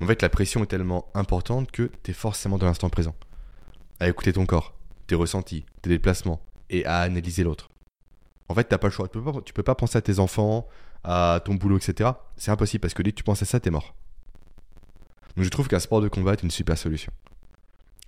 en 0.00 0.06
fait, 0.06 0.22
la 0.22 0.28
pression 0.28 0.62
est 0.62 0.66
tellement 0.66 1.10
importante 1.14 1.70
que 1.70 1.90
t'es 2.02 2.12
forcément 2.12 2.58
dans 2.58 2.66
l'instant 2.66 2.88
présent. 2.88 3.14
À 4.00 4.08
écouter 4.08 4.32
ton 4.32 4.46
corps, 4.46 4.74
tes 5.06 5.14
ressentis, 5.14 5.66
tes 5.82 5.90
déplacements 5.90 6.40
et 6.70 6.84
à 6.84 7.00
analyser 7.00 7.42
l'autre. 7.42 7.68
En 8.48 8.54
fait, 8.54 8.64
t'as 8.64 8.78
pas 8.78 8.86
le 8.88 8.92
choix. 8.92 9.08
Tu 9.08 9.18
tu 9.44 9.52
peux 9.52 9.62
pas 9.62 9.74
penser 9.74 9.98
à 9.98 10.00
tes 10.00 10.20
enfants, 10.20 10.68
à 11.04 11.40
ton 11.44 11.54
boulot, 11.54 11.78
etc. 11.78 12.10
C'est 12.36 12.50
impossible 12.50 12.80
parce 12.80 12.94
que 12.94 13.02
dès 13.02 13.10
que 13.10 13.16
tu 13.16 13.24
penses 13.24 13.42
à 13.42 13.46
ça, 13.46 13.60
t'es 13.60 13.70
mort. 13.70 13.94
Donc 15.36 15.44
je 15.44 15.50
trouve 15.50 15.68
qu'un 15.68 15.78
sport 15.78 16.00
de 16.00 16.08
combat 16.08 16.32
est 16.32 16.42
une 16.42 16.50
super 16.50 16.76
solution. 16.76 17.12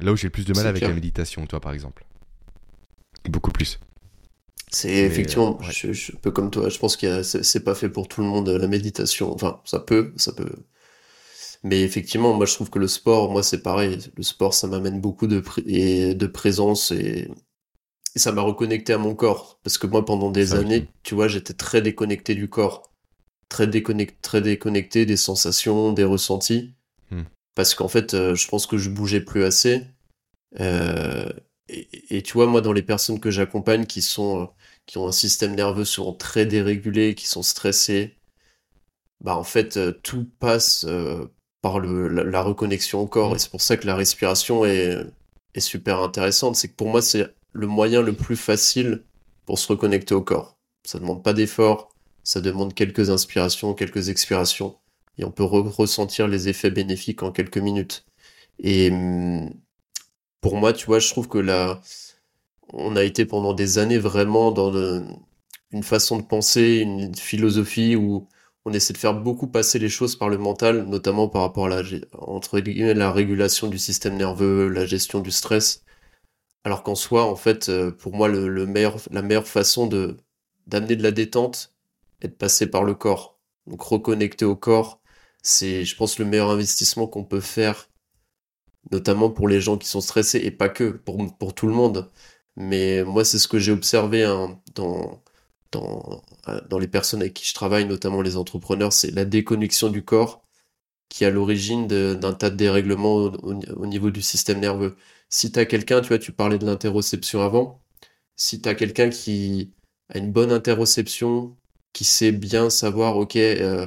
Là 0.00 0.12
où 0.12 0.16
j'ai 0.16 0.26
le 0.26 0.32
plus 0.32 0.46
de 0.46 0.54
mal 0.54 0.66
avec 0.66 0.82
la 0.82 0.92
méditation, 0.92 1.46
toi 1.46 1.60
par 1.60 1.72
exemple. 1.72 2.04
Beaucoup 3.28 3.50
plus. 3.50 3.78
C'est 4.72 5.04
effectivement, 5.04 5.58
euh, 5.62 5.92
je, 5.92 6.12
un 6.12 6.18
peu 6.22 6.30
comme 6.30 6.50
toi, 6.50 6.68
je 6.68 6.78
pense 6.78 6.96
que 6.96 7.22
c'est 7.22 7.64
pas 7.64 7.74
fait 7.74 7.88
pour 7.88 8.08
tout 8.08 8.20
le 8.20 8.28
monde 8.28 8.48
la 8.48 8.68
méditation. 8.68 9.32
Enfin, 9.34 9.60
ça 9.64 9.80
peut, 9.80 10.12
ça 10.16 10.32
peut. 10.32 10.50
Mais 11.62 11.82
effectivement, 11.82 12.34
moi 12.34 12.46
je 12.46 12.54
trouve 12.54 12.70
que 12.70 12.78
le 12.78 12.88
sport, 12.88 13.30
moi 13.30 13.42
c'est 13.42 13.62
pareil. 13.62 13.98
Le 14.16 14.22
sport, 14.22 14.54
ça 14.54 14.68
m'amène 14.68 15.00
beaucoup 15.00 15.26
de, 15.26 15.42
et 15.66 16.14
de 16.14 16.26
présence 16.26 16.92
et, 16.92 17.28
ça 18.18 18.32
m'a 18.32 18.42
reconnecté 18.42 18.92
à 18.92 18.98
mon 18.98 19.14
corps. 19.14 19.60
Parce 19.62 19.78
que 19.78 19.86
moi 19.86 20.04
pendant 20.04 20.30
des 20.30 20.54
années, 20.54 20.88
tu 21.02 21.14
vois, 21.14 21.28
j'étais 21.28 21.54
très 21.54 21.82
déconnecté 21.82 22.34
du 22.34 22.48
corps. 22.48 22.90
Très 23.48 23.66
déconnecté, 23.66 24.16
très 24.22 24.40
déconnecté 24.40 25.06
des 25.06 25.16
sensations, 25.16 25.92
des 25.92 26.04
ressentis 26.04 26.74
parce 27.54 27.74
qu'en 27.74 27.88
fait, 27.88 28.14
euh, 28.14 28.34
je 28.34 28.48
pense 28.48 28.66
que 28.66 28.78
je 28.78 28.90
bougeais 28.90 29.20
plus 29.20 29.44
assez. 29.44 29.84
Euh, 30.60 31.30
et, 31.68 32.22
tu 32.22 32.32
vois, 32.32 32.46
moi, 32.46 32.60
dans 32.62 32.72
les 32.72 32.82
personnes 32.82 33.20
que 33.20 33.30
j'accompagne 33.30 33.86
qui 33.86 34.02
sont, 34.02 34.42
euh, 34.42 34.46
qui 34.86 34.98
ont 34.98 35.06
un 35.06 35.12
système 35.12 35.54
nerveux 35.54 35.84
souvent 35.84 36.12
très 36.12 36.46
dérégulé, 36.46 37.14
qui 37.14 37.26
sont 37.26 37.42
stressés, 37.42 38.16
bah 39.22 39.36
en 39.36 39.44
fait, 39.44 39.78
tout 40.02 40.26
passe 40.38 40.86
par 41.62 41.78
le, 41.80 42.08
la, 42.08 42.42
reconnexion 42.42 43.00
au 43.00 43.06
corps. 43.06 43.32
Mmh. 43.32 43.36
Et 43.36 43.38
c'est 43.38 43.50
pour 43.50 43.60
ça 43.60 43.76
que 43.76 43.86
la 43.86 43.94
respiration 43.94 44.64
est, 44.64 44.96
est 45.54 45.60
super 45.60 46.00
intéressante. 46.00 46.56
C'est 46.56 46.68
que 46.68 46.76
pour 46.76 46.88
moi, 46.88 47.02
c'est 47.02 47.34
le 47.52 47.66
moyen 47.66 48.02
le 48.02 48.12
plus 48.12 48.36
facile 48.36 49.04
pour 49.46 49.58
se 49.58 49.68
reconnecter 49.68 50.14
au 50.14 50.22
corps. 50.22 50.56
Ça 50.84 50.98
demande 50.98 51.22
pas 51.22 51.32
d'effort, 51.32 51.94
ça 52.24 52.40
demande 52.40 52.74
quelques 52.74 53.10
inspirations, 53.10 53.74
quelques 53.74 54.08
expirations 54.08 54.76
et 55.18 55.24
on 55.24 55.30
peut 55.30 55.44
ressentir 55.44 56.28
les 56.28 56.48
effets 56.48 56.70
bénéfiques 56.70 57.22
en 57.22 57.30
quelques 57.30 57.58
minutes. 57.58 58.06
Et 58.58 58.90
hum, 58.90 59.50
pour 60.40 60.56
moi, 60.56 60.72
tu 60.72 60.86
vois, 60.86 60.98
je 60.98 61.08
trouve 61.10 61.28
que 61.28 61.38
là, 61.38 61.80
on 62.72 62.96
a 62.96 63.04
été 63.04 63.26
pendant 63.26 63.54
des 63.54 63.78
années 63.78 63.98
vraiment 63.98 64.52
dans 64.52 64.72
une 65.72 65.82
façon 65.82 66.18
de 66.18 66.22
penser, 66.22 66.78
une 66.78 67.14
philosophie 67.14 67.96
où 67.96 68.28
on 68.64 68.72
essaie 68.72 68.92
de 68.92 68.98
faire 68.98 69.14
beaucoup 69.14 69.46
passer 69.46 69.78
les 69.78 69.88
choses 69.88 70.16
par 70.16 70.28
le 70.28 70.38
mental, 70.38 70.84
notamment 70.86 71.28
par 71.28 71.42
rapport 71.42 71.66
à 71.68 71.82
entre 72.18 72.58
la 72.60 73.12
régulation 73.12 73.68
du 73.68 73.78
système 73.78 74.16
nerveux, 74.16 74.68
la 74.68 74.86
gestion 74.86 75.20
du 75.20 75.30
stress. 75.30 75.82
Alors 76.64 76.82
qu'en 76.82 76.94
soi, 76.94 77.24
en 77.24 77.36
fait, 77.36 77.68
euh, 77.68 77.90
pour 77.90 78.14
moi, 78.14 78.28
la 78.28 78.66
meilleure 79.22 79.46
façon 79.48 79.86
de 79.86 80.16
d'amener 80.66 80.96
de 80.96 81.02
la 81.02 81.10
détente 81.10 81.74
est 82.22 82.28
de 82.28 82.34
passer 82.34 82.66
par 82.68 82.84
le 82.84 82.94
corps. 82.94 83.38
Donc 83.66 83.82
reconnecter 83.82 84.44
au 84.44 84.56
corps, 84.56 85.00
c'est, 85.42 85.84
je 85.84 85.96
pense, 85.96 86.18
le 86.18 86.24
meilleur 86.24 86.50
investissement 86.50 87.06
qu'on 87.06 87.24
peut 87.24 87.40
faire, 87.40 87.88
notamment 88.92 89.30
pour 89.30 89.48
les 89.48 89.60
gens 89.60 89.78
qui 89.78 89.88
sont 89.88 90.00
stressés 90.00 90.38
et 90.38 90.50
pas 90.50 90.68
que, 90.68 90.90
pour, 90.90 91.18
pour 91.38 91.54
tout 91.54 91.66
le 91.66 91.74
monde. 91.74 92.10
Mais 92.56 93.04
moi, 93.04 93.24
c'est 93.24 93.38
ce 93.38 93.48
que 93.48 93.58
j'ai 93.58 93.72
observé 93.72 94.24
hein, 94.24 94.60
dans, 94.74 95.22
dans, 95.72 96.22
euh, 96.48 96.60
dans 96.68 96.78
les 96.78 96.88
personnes 96.88 97.20
avec 97.22 97.34
qui 97.34 97.46
je 97.46 97.54
travaille, 97.54 97.86
notamment 97.86 98.22
les 98.22 98.36
entrepreneurs, 98.36 98.92
c'est 98.92 99.10
la 99.12 99.24
déconnexion 99.24 99.88
du 99.90 100.04
corps 100.04 100.42
qui 101.10 101.24
est 101.24 101.26
à 101.26 101.30
l'origine 101.30 101.86
d'un 101.88 102.32
tas 102.32 102.50
de 102.50 102.56
dérèglements 102.56 103.16
au, 103.16 103.86
niveau 103.86 104.10
du 104.10 104.22
système 104.22 104.60
nerveux. 104.60 104.96
Si 105.30 105.52
tu 105.52 105.58
as 105.58 105.66
quelqu'un, 105.66 106.00
tu 106.02 106.08
vois, 106.08 106.18
tu 106.18 106.32
parlais 106.32 106.58
de 106.58 106.66
l'interoception 106.66 107.42
avant, 107.42 107.80
si 108.36 108.60
tu 108.60 108.68
as 108.68 108.74
quelqu'un 108.74 109.10
qui 109.10 109.72
a 110.10 110.18
une 110.18 110.32
bonne 110.32 110.52
interoception, 110.52 111.56
qui 111.92 112.04
sait 112.04 112.32
bien 112.32 112.70
savoir, 112.70 113.16
ok, 113.16 113.36
euh, 113.36 113.86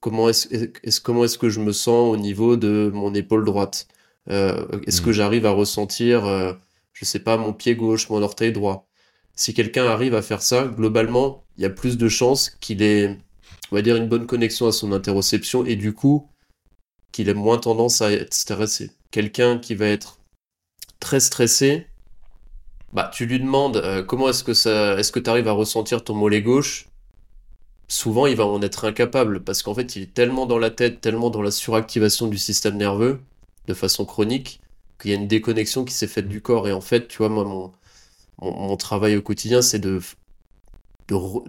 comment 0.00 0.28
est-ce 0.28 0.48
est 0.54 1.00
comment 1.02 1.24
est-ce 1.24 1.38
que 1.38 1.50
je 1.50 1.60
me 1.60 1.72
sens 1.72 2.12
au 2.14 2.16
niveau 2.16 2.56
de 2.56 2.90
mon 2.94 3.14
épaule 3.14 3.44
droite? 3.44 3.88
Euh, 4.30 4.66
Est-ce 4.86 5.00
que 5.02 5.10
mmh. 5.10 5.14
j'arrive 5.14 5.46
à 5.46 5.50
ressentir, 5.52 6.26
euh, 6.26 6.52
je 6.92 7.04
sais 7.04 7.20
pas, 7.20 7.36
mon 7.38 7.52
pied 7.52 7.76
gauche, 7.76 8.10
mon 8.10 8.22
orteil 8.22 8.52
droit? 8.52 8.88
Si 9.34 9.54
quelqu'un 9.54 9.86
arrive 9.86 10.14
à 10.14 10.22
faire 10.22 10.42
ça, 10.42 10.64
globalement, 10.66 11.44
il 11.56 11.62
y 11.62 11.66
a 11.66 11.70
plus 11.70 11.96
de 11.98 12.08
chances 12.08 12.50
qu'il 12.60 12.82
ait, 12.82 13.16
on 13.72 13.76
va 13.76 13.82
dire, 13.82 13.96
une 13.96 14.08
bonne 14.08 14.26
connexion 14.26 14.66
à 14.66 14.72
son 14.72 14.92
interoception 14.92 15.64
et 15.66 15.76
du 15.76 15.94
coup, 15.94 16.28
qu'il 17.12 17.28
ait 17.28 17.34
moins 17.34 17.58
tendance 17.58 18.02
à 18.02 18.12
être 18.12 18.34
stressé. 18.34 18.90
Quelqu'un 19.10 19.58
qui 19.58 19.74
va 19.74 19.86
être 19.86 20.17
très 21.00 21.20
stressé, 21.20 21.86
bah, 22.92 23.10
tu 23.12 23.26
lui 23.26 23.38
demandes 23.38 23.76
euh, 23.78 24.02
comment 24.02 24.28
est-ce 24.28 24.44
que 24.44 24.54
ça, 24.54 24.98
est-ce 24.98 25.12
que 25.12 25.20
tu 25.20 25.30
arrives 25.30 25.48
à 25.48 25.52
ressentir 25.52 26.04
ton 26.04 26.14
mollet 26.14 26.42
gauche? 26.42 26.88
Souvent 27.88 28.26
il 28.26 28.36
va 28.36 28.46
en 28.46 28.62
être 28.62 28.84
incapable 28.84 29.42
parce 29.44 29.62
qu'en 29.62 29.74
fait 29.74 29.96
il 29.96 30.02
est 30.02 30.14
tellement 30.14 30.46
dans 30.46 30.58
la 30.58 30.70
tête, 30.70 31.00
tellement 31.00 31.30
dans 31.30 31.42
la 31.42 31.50
suractivation 31.50 32.26
du 32.28 32.38
système 32.38 32.76
nerveux 32.76 33.20
de 33.66 33.74
façon 33.74 34.04
chronique 34.04 34.60
qu'il 35.00 35.10
y 35.10 35.14
a 35.14 35.16
une 35.16 35.28
déconnexion 35.28 35.84
qui 35.84 35.94
s'est 35.94 36.06
faite 36.08 36.28
du 36.28 36.42
corps. 36.42 36.68
Et 36.68 36.72
en 36.72 36.80
fait, 36.80 37.08
tu 37.08 37.18
vois, 37.18 37.28
moi, 37.28 37.44
mon, 37.44 37.72
mon, 38.40 38.76
travail 38.76 39.16
au 39.16 39.22
quotidien, 39.22 39.62
c'est 39.62 39.78
de 39.78 40.00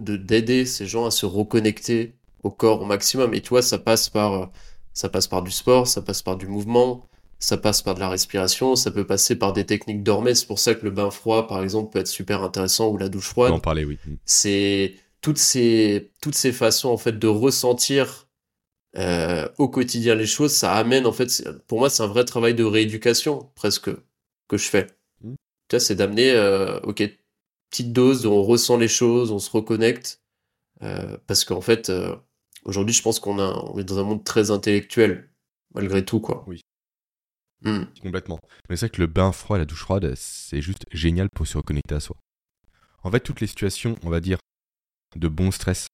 d'aider 0.00 0.64
ces 0.64 0.86
gens 0.86 1.06
à 1.06 1.10
se 1.10 1.26
reconnecter 1.26 2.14
au 2.42 2.50
corps 2.50 2.82
au 2.82 2.84
maximum. 2.86 3.34
Et 3.34 3.42
tu 3.42 3.50
vois, 3.50 3.62
ça 3.62 3.78
passe 3.78 4.08
par 4.08 4.50
ça 4.94 5.08
passe 5.08 5.26
par 5.28 5.42
du 5.42 5.50
sport, 5.50 5.86
ça 5.86 6.02
passe 6.02 6.22
par 6.22 6.36
du 6.36 6.46
mouvement, 6.46 7.06
ça 7.40 7.56
passe 7.56 7.82
par 7.82 7.94
de 7.94 8.00
la 8.00 8.08
respiration, 8.08 8.76
ça 8.76 8.90
peut 8.90 9.06
passer 9.06 9.34
par 9.34 9.52
des 9.52 9.64
techniques 9.64 10.02
dormées. 10.02 10.34
C'est 10.34 10.46
pour 10.46 10.58
ça 10.58 10.74
que 10.74 10.84
le 10.84 10.90
bain 10.90 11.10
froid, 11.10 11.46
par 11.46 11.62
exemple, 11.62 11.90
peut 11.90 11.98
être 11.98 12.06
super 12.06 12.42
intéressant 12.42 12.88
ou 12.90 12.98
la 12.98 13.08
douche 13.08 13.28
froide. 13.28 13.50
en 13.50 13.58
parler, 13.58 13.84
oui. 13.84 13.98
C'est 14.26 14.94
toutes 15.22 15.38
ces, 15.38 16.12
toutes 16.22 16.34
ces 16.34 16.52
façons 16.52 16.90
en 16.90 16.96
fait 16.96 17.18
de 17.18 17.26
ressentir 17.26 18.28
euh, 18.96 19.48
au 19.58 19.68
quotidien 19.68 20.14
les 20.14 20.26
choses, 20.26 20.52
ça 20.52 20.74
amène 20.74 21.06
en 21.06 21.12
fait, 21.12 21.48
pour 21.66 21.78
moi, 21.78 21.90
c'est 21.90 22.02
un 22.02 22.08
vrai 22.08 22.24
travail 22.24 22.54
de 22.54 22.64
rééducation 22.64 23.50
presque 23.54 23.90
que 24.48 24.56
je 24.56 24.68
fais. 24.68 24.86
Mmh. 25.22 25.34
Tu 25.68 25.76
vois, 25.76 25.80
c'est 25.80 25.94
d'amener, 25.94 26.32
euh, 26.32 26.78
ok, 26.80 27.02
petite 27.70 27.92
dose, 27.92 28.26
on 28.26 28.42
ressent 28.42 28.76
les 28.76 28.88
choses, 28.88 29.30
on 29.30 29.38
se 29.38 29.50
reconnecte, 29.50 30.20
euh, 30.82 31.16
parce 31.26 31.44
qu'en 31.44 31.60
fait, 31.60 31.88
euh, 31.88 32.16
aujourd'hui, 32.64 32.94
je 32.94 33.02
pense 33.02 33.20
qu'on 33.20 33.38
a, 33.38 33.52
on 33.72 33.78
est 33.78 33.84
dans 33.84 33.98
un 33.98 34.02
monde 34.02 34.24
très 34.24 34.50
intellectuel, 34.50 35.30
malgré 35.74 36.04
tout, 36.04 36.20
quoi. 36.20 36.44
Oui. 36.46 36.60
Mmh. 37.62 37.84
Complètement. 38.02 38.40
Mais 38.68 38.76
c'est 38.76 38.86
vrai 38.86 38.96
que 38.96 39.00
le 39.00 39.06
bain 39.06 39.32
froid, 39.32 39.58
la 39.58 39.64
douche 39.64 39.80
froide, 39.80 40.14
c'est 40.16 40.62
juste 40.62 40.84
génial 40.92 41.28
pour 41.34 41.46
se 41.46 41.58
reconnecter 41.58 41.94
à 41.94 42.00
soi. 42.00 42.16
En 43.02 43.10
fait, 43.10 43.20
toutes 43.20 43.40
les 43.40 43.46
situations, 43.46 43.96
on 44.02 44.10
va 44.10 44.20
dire, 44.20 44.38
de 45.16 45.28
bon 45.28 45.50
stress. 45.50 45.86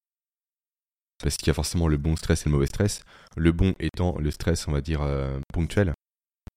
Parce 1.23 1.37
qu'il 1.37 1.49
y 1.49 1.51
a 1.51 1.55
forcément 1.55 1.89
le 1.89 1.97
bon 1.97 2.17
stress 2.17 2.43
et 2.43 2.49
le 2.49 2.53
mauvais 2.53 2.67
stress. 2.67 3.03
Le 3.37 3.53
bon 3.53 3.75
étant 3.81 4.19
le 4.19 4.31
stress, 4.31 4.69
on 4.69 4.73
va 4.73 4.81
dire, 4.81 5.03
euh, 5.03 5.39
ponctuel. 5.53 5.95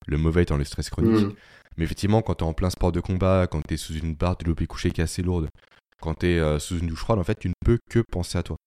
Le 0.08 0.18
mauvais 0.18 0.44
étant 0.44 0.58
le 0.58 0.64
stress 0.64 0.90
chronique. 0.90 1.28
Mm. 1.28 1.36
Mais 1.78 1.86
effectivement, 1.86 2.22
quand 2.22 2.36
tu 2.36 2.44
es 2.44 2.48
en 2.48 2.54
plein 2.54 2.70
sport 2.70 2.92
de 2.92 3.00
combat, 3.00 3.48
quand 3.48 3.62
tu 3.66 3.76
es 3.76 3.78
sous 3.78 3.94
une 3.94 4.16
barre 4.16 4.38
de 4.38 4.46
l'opé 4.46 4.68
couché 4.68 4.92
qui 4.92 5.02
est 5.02 5.04
assez 5.04 5.22
lourde, 5.22 5.50
quand 6.02 6.16
tu 6.16 6.28
es 6.28 6.40
euh, 6.40 6.60
sous 6.60 6.78
une 6.78 6.88
douche 6.88 7.00
froide, 7.00 7.20
en 7.20 7.24
fait, 7.24 7.40
tu 7.40 7.48
ne 7.48 7.54
peux 7.66 7.80
que 7.90 8.04
penser 8.12 8.38
à 8.38 8.44
toi. 8.44 8.58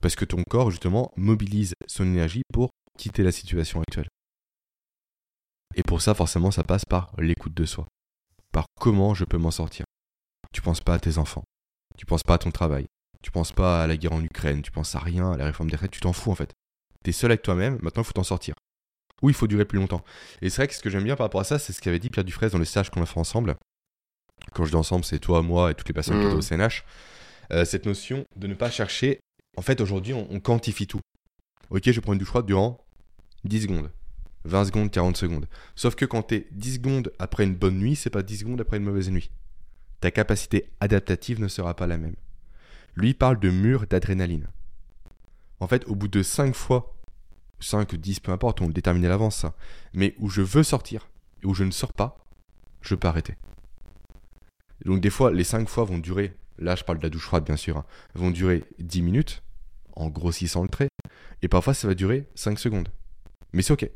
Parce 0.00 0.14
que 0.14 0.24
ton 0.24 0.42
corps, 0.48 0.70
justement, 0.70 1.12
mobilise 1.16 1.74
son 1.86 2.04
énergie 2.04 2.42
pour 2.52 2.70
quitter 2.98 3.22
la 3.22 3.32
situation 3.32 3.80
actuelle. 3.80 4.08
Et 5.74 5.82
pour 5.82 6.02
ça, 6.02 6.14
forcément, 6.14 6.50
ça 6.50 6.62
passe 6.64 6.84
par 6.84 7.12
l'écoute 7.18 7.54
de 7.54 7.64
soi. 7.64 7.86
Par 8.52 8.66
comment 8.80 9.14
je 9.14 9.24
peux 9.24 9.38
m'en 9.38 9.50
sortir. 9.50 9.84
Tu 10.52 10.60
penses 10.60 10.80
pas 10.80 10.94
à 10.94 10.98
tes 10.98 11.18
enfants. 11.18 11.44
Tu 11.96 12.04
penses 12.06 12.22
pas 12.22 12.34
à 12.34 12.38
ton 12.38 12.50
travail. 12.50 12.86
Tu 13.22 13.30
penses 13.30 13.52
pas 13.52 13.82
à 13.82 13.86
la 13.86 13.96
guerre 13.96 14.12
en 14.12 14.22
Ukraine. 14.22 14.62
Tu 14.62 14.70
penses 14.70 14.94
à 14.94 14.98
rien, 14.98 15.32
à 15.32 15.36
la 15.36 15.46
réforme 15.46 15.70
des 15.70 15.76
retraites. 15.76 15.92
Tu 15.92 16.00
t'en 16.00 16.12
fous 16.12 16.30
en 16.30 16.34
fait. 16.34 16.52
T'es 17.04 17.12
seul 17.12 17.30
avec 17.30 17.42
toi-même. 17.42 17.78
Maintenant, 17.82 18.02
il 18.02 18.06
faut 18.06 18.12
t'en 18.12 18.22
sortir. 18.24 18.54
Ou 19.22 19.30
il 19.30 19.34
faut 19.34 19.46
durer 19.46 19.64
plus 19.64 19.78
longtemps. 19.78 20.02
Et 20.42 20.50
c'est 20.50 20.56
vrai 20.56 20.68
que 20.68 20.74
ce 20.74 20.80
que 20.80 20.90
j'aime 20.90 21.04
bien 21.04 21.16
par 21.16 21.26
rapport 21.26 21.40
à 21.40 21.44
ça, 21.44 21.58
c'est 21.58 21.72
ce 21.72 21.80
qu'avait 21.80 21.98
dit 22.00 22.10
Pierre 22.10 22.24
Dufresne 22.24 22.50
dans 22.50 22.58
le 22.58 22.64
stage 22.64 22.90
qu'on 22.90 23.02
a 23.02 23.06
fait 23.06 23.20
ensemble. 23.20 23.56
quand 24.52 24.64
je 24.64 24.70
dis 24.70 24.76
ensemble, 24.76 25.04
c'est 25.04 25.20
toi, 25.20 25.40
moi 25.42 25.70
et 25.70 25.74
toutes 25.74 25.86
les 25.86 25.94
personnes 25.94 26.16
qui 26.18 26.24
sont 26.24 26.32
Mhm. 26.32 26.38
au 26.38 26.42
CNH, 26.42 26.84
euh, 27.52 27.64
cette 27.64 27.86
notion 27.86 28.24
de 28.34 28.48
ne 28.48 28.54
pas 28.54 28.70
chercher. 28.70 29.20
En 29.56 29.62
fait, 29.62 29.80
aujourd'hui, 29.80 30.12
on, 30.14 30.26
on 30.32 30.40
quantifie 30.40 30.88
tout. 30.88 30.98
Ok, 31.70 31.88
je 31.90 32.00
prends 32.00 32.12
une 32.14 32.18
douche 32.18 32.28
froide 32.28 32.46
durant 32.46 32.84
10 33.44 33.62
secondes, 33.62 33.88
20 34.44 34.66
secondes, 34.66 34.90
40 34.90 35.16
secondes. 35.16 35.48
Sauf 35.74 35.94
que 35.94 36.04
quand 36.04 36.24
tu 36.24 36.34
es 36.36 36.48
10 36.52 36.74
secondes 36.74 37.12
après 37.18 37.44
une 37.44 37.54
bonne 37.54 37.78
nuit, 37.78 37.96
c'est 37.96 38.10
pas 38.10 38.22
10 38.22 38.38
secondes 38.38 38.60
après 38.60 38.78
une 38.78 38.84
mauvaise 38.84 39.10
nuit. 39.10 39.30
Ta 40.00 40.10
capacité 40.10 40.70
adaptative 40.80 41.40
ne 41.40 41.48
sera 41.48 41.74
pas 41.74 41.86
la 41.86 41.98
même. 41.98 42.16
Lui 42.96 43.14
parle 43.14 43.38
de 43.38 43.50
mur 43.50 43.86
d'adrénaline. 43.88 44.48
En 45.60 45.68
fait, 45.68 45.86
au 45.86 45.94
bout 45.94 46.08
de 46.08 46.22
5 46.22 46.54
fois, 46.54 46.96
5, 47.60 47.94
10, 47.94 48.20
peu 48.20 48.32
importe, 48.32 48.60
on 48.60 48.66
le 48.66 48.72
détermine 48.72 49.04
à 49.04 49.08
l'avance 49.08 49.36
ça, 49.36 49.54
mais 49.94 50.14
où 50.18 50.28
je 50.28 50.42
veux 50.42 50.64
sortir 50.64 51.08
et 51.42 51.46
où 51.46 51.54
je 51.54 51.64
ne 51.64 51.70
sors 51.70 51.92
pas, 51.92 52.18
je 52.80 52.94
peux 52.94 53.08
arrêter. 53.08 53.36
Donc 54.84 55.00
des 55.00 55.10
fois, 55.10 55.32
les 55.32 55.44
5 55.44 55.68
fois 55.68 55.84
vont 55.84 55.98
durer, 55.98 56.36
là 56.58 56.74
je 56.74 56.82
parle 56.82 56.98
de 56.98 57.04
la 57.04 57.10
douche 57.10 57.24
froide 57.24 57.44
bien 57.44 57.56
sûr, 57.56 57.76
hein, 57.76 57.84
vont 58.14 58.30
durer 58.30 58.64
10 58.80 59.02
minutes, 59.02 59.42
en 59.94 60.08
grossissant 60.08 60.62
le 60.62 60.68
trait, 60.68 60.88
et 61.42 61.48
parfois 61.48 61.74
ça 61.74 61.86
va 61.86 61.94
durer 61.94 62.26
5 62.34 62.58
secondes. 62.58 62.88
Mais 63.52 63.62
c'est 63.62 63.72
ok, 63.72 63.88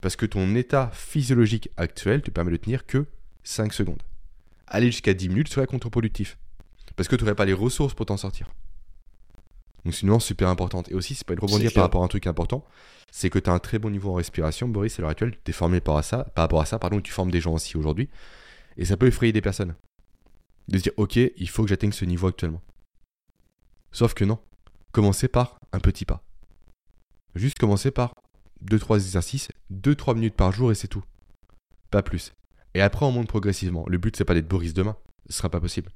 parce 0.00 0.16
que 0.16 0.26
ton 0.26 0.54
état 0.54 0.90
physiologique 0.92 1.70
actuel 1.76 2.22
te 2.22 2.30
permet 2.30 2.52
de 2.52 2.56
tenir 2.56 2.86
que 2.86 3.06
5 3.42 3.72
secondes. 3.72 4.02
Aller 4.66 4.86
jusqu'à 4.86 5.14
10 5.14 5.28
minutes 5.28 5.48
serait 5.48 5.66
contre-productif, 5.66 6.38
parce 6.96 7.08
que 7.08 7.16
tu 7.16 7.24
n'aurais 7.24 7.34
pas 7.34 7.44
les 7.44 7.52
ressources 7.52 7.94
pour 7.94 8.06
t'en 8.06 8.16
sortir. 8.16 8.50
Donc 9.84 9.94
c'est 9.94 10.02
une 10.02 10.08
nuance 10.08 10.24
super 10.24 10.48
importante. 10.48 10.90
Et 10.90 10.94
aussi, 10.94 11.14
c'est 11.14 11.26
pas 11.26 11.34
de 11.34 11.40
rebondir 11.40 11.72
par 11.72 11.84
rapport 11.84 12.02
à 12.02 12.04
un 12.04 12.08
truc 12.08 12.26
important, 12.26 12.64
c'est 13.10 13.30
que 13.30 13.38
tu 13.38 13.48
as 13.48 13.52
un 13.52 13.58
très 13.58 13.78
bon 13.78 13.90
niveau 13.90 14.10
en 14.10 14.14
respiration, 14.14 14.68
Boris, 14.68 14.98
à 14.98 15.02
l'heure 15.02 15.10
actuelle, 15.10 15.36
tu 15.44 15.50
es 15.50 15.54
formé 15.54 15.80
par, 15.80 15.96
à 15.96 16.02
ça, 16.02 16.24
par 16.34 16.44
rapport 16.44 16.60
à 16.60 16.66
ça, 16.66 16.78
pardon, 16.78 17.00
tu 17.00 17.12
formes 17.12 17.30
des 17.30 17.40
gens 17.40 17.54
aussi 17.54 17.76
aujourd'hui, 17.76 18.08
et 18.76 18.84
ça 18.84 18.96
peut 18.96 19.06
effrayer 19.06 19.32
des 19.32 19.40
personnes. 19.40 19.74
De 20.68 20.76
se 20.76 20.82
dire, 20.82 20.92
ok, 20.98 21.16
il 21.16 21.48
faut 21.48 21.62
que 21.62 21.68
j'atteigne 21.70 21.92
ce 21.92 22.04
niveau 22.04 22.26
actuellement. 22.26 22.60
Sauf 23.90 24.12
que 24.12 24.24
non. 24.24 24.38
Commencez 24.92 25.28
par 25.28 25.58
un 25.72 25.80
petit 25.80 26.04
pas. 26.04 26.22
Juste 27.34 27.58
commencer 27.58 27.90
par 27.90 28.12
2-3 28.64 28.96
exercices, 28.96 29.48
2-3 29.72 30.14
minutes 30.14 30.34
par 30.34 30.52
jour 30.52 30.70
et 30.72 30.74
c'est 30.74 30.88
tout. 30.88 31.04
Pas 31.90 32.02
plus. 32.02 32.32
Et 32.74 32.80
après, 32.80 33.06
on 33.06 33.12
monte 33.12 33.28
progressivement. 33.28 33.84
Le 33.88 33.98
but, 33.98 34.16
c'est 34.16 34.24
pas 34.24 34.34
d'être 34.34 34.48
Boris 34.48 34.74
demain. 34.74 34.96
Ce 35.28 35.36
sera 35.38 35.48
pas 35.48 35.60
possible. 35.60 35.90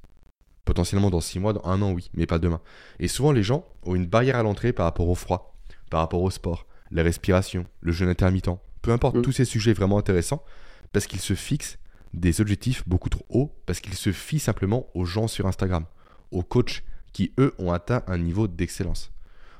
Potentiellement 0.65 1.09
dans 1.09 1.21
6 1.21 1.39
mois, 1.39 1.53
dans 1.53 1.65
un 1.65 1.81
an, 1.81 1.91
oui, 1.91 2.09
mais 2.13 2.25
pas 2.25 2.39
demain. 2.39 2.61
Et 2.99 3.07
souvent, 3.07 3.31
les 3.31 3.43
gens 3.43 3.65
ont 3.83 3.95
une 3.95 4.05
barrière 4.05 4.37
à 4.37 4.43
l'entrée 4.43 4.73
par 4.73 4.85
rapport 4.85 5.09
au 5.09 5.15
froid, 5.15 5.57
par 5.89 5.99
rapport 5.99 6.21
au 6.21 6.31
sport, 6.31 6.65
la 6.91 7.03
respiration, 7.03 7.65
le 7.81 7.91
jeûne 7.91 8.09
intermittent. 8.09 8.49
Peu 8.81 8.91
importe, 8.91 9.17
Mm. 9.17 9.21
tous 9.21 9.31
ces 9.33 9.45
sujets 9.45 9.73
vraiment 9.73 9.97
intéressants, 9.97 10.43
parce 10.91 11.05
qu'ils 11.07 11.19
se 11.19 11.33
fixent 11.33 11.77
des 12.13 12.41
objectifs 12.41 12.87
beaucoup 12.87 13.09
trop 13.09 13.25
hauts, 13.29 13.51
parce 13.65 13.79
qu'ils 13.79 13.95
se 13.95 14.11
fient 14.11 14.39
simplement 14.39 14.87
aux 14.93 15.05
gens 15.05 15.27
sur 15.27 15.47
Instagram, 15.47 15.85
aux 16.31 16.43
coachs 16.43 16.83
qui, 17.11 17.33
eux, 17.39 17.53
ont 17.59 17.71
atteint 17.71 18.03
un 18.07 18.17
niveau 18.17 18.47
d'excellence. 18.47 19.11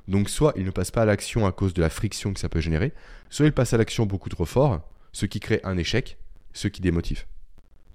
Donc, 0.07 0.29
soit 0.29 0.53
ils 0.55 0.65
ne 0.65 0.71
passent 0.71 0.91
pas 0.91 1.03
à 1.03 1.05
l'action 1.05 1.45
à 1.45 1.51
cause 1.51 1.73
de 1.73 1.81
la 1.81 1.89
friction 1.89 2.33
que 2.33 2.39
ça 2.39 2.49
peut 2.49 2.59
générer, 2.59 2.93
soit 3.29 3.45
ils 3.45 3.53
passent 3.53 3.73
à 3.73 3.77
l'action 3.77 4.05
beaucoup 4.05 4.29
trop 4.29 4.45
fort, 4.45 4.81
ce 5.13 5.25
qui 5.25 5.39
crée 5.39 5.61
un 5.63 5.77
échec, 5.77 6.17
ce 6.53 6.67
qui 6.67 6.81
démotive. 6.81 7.25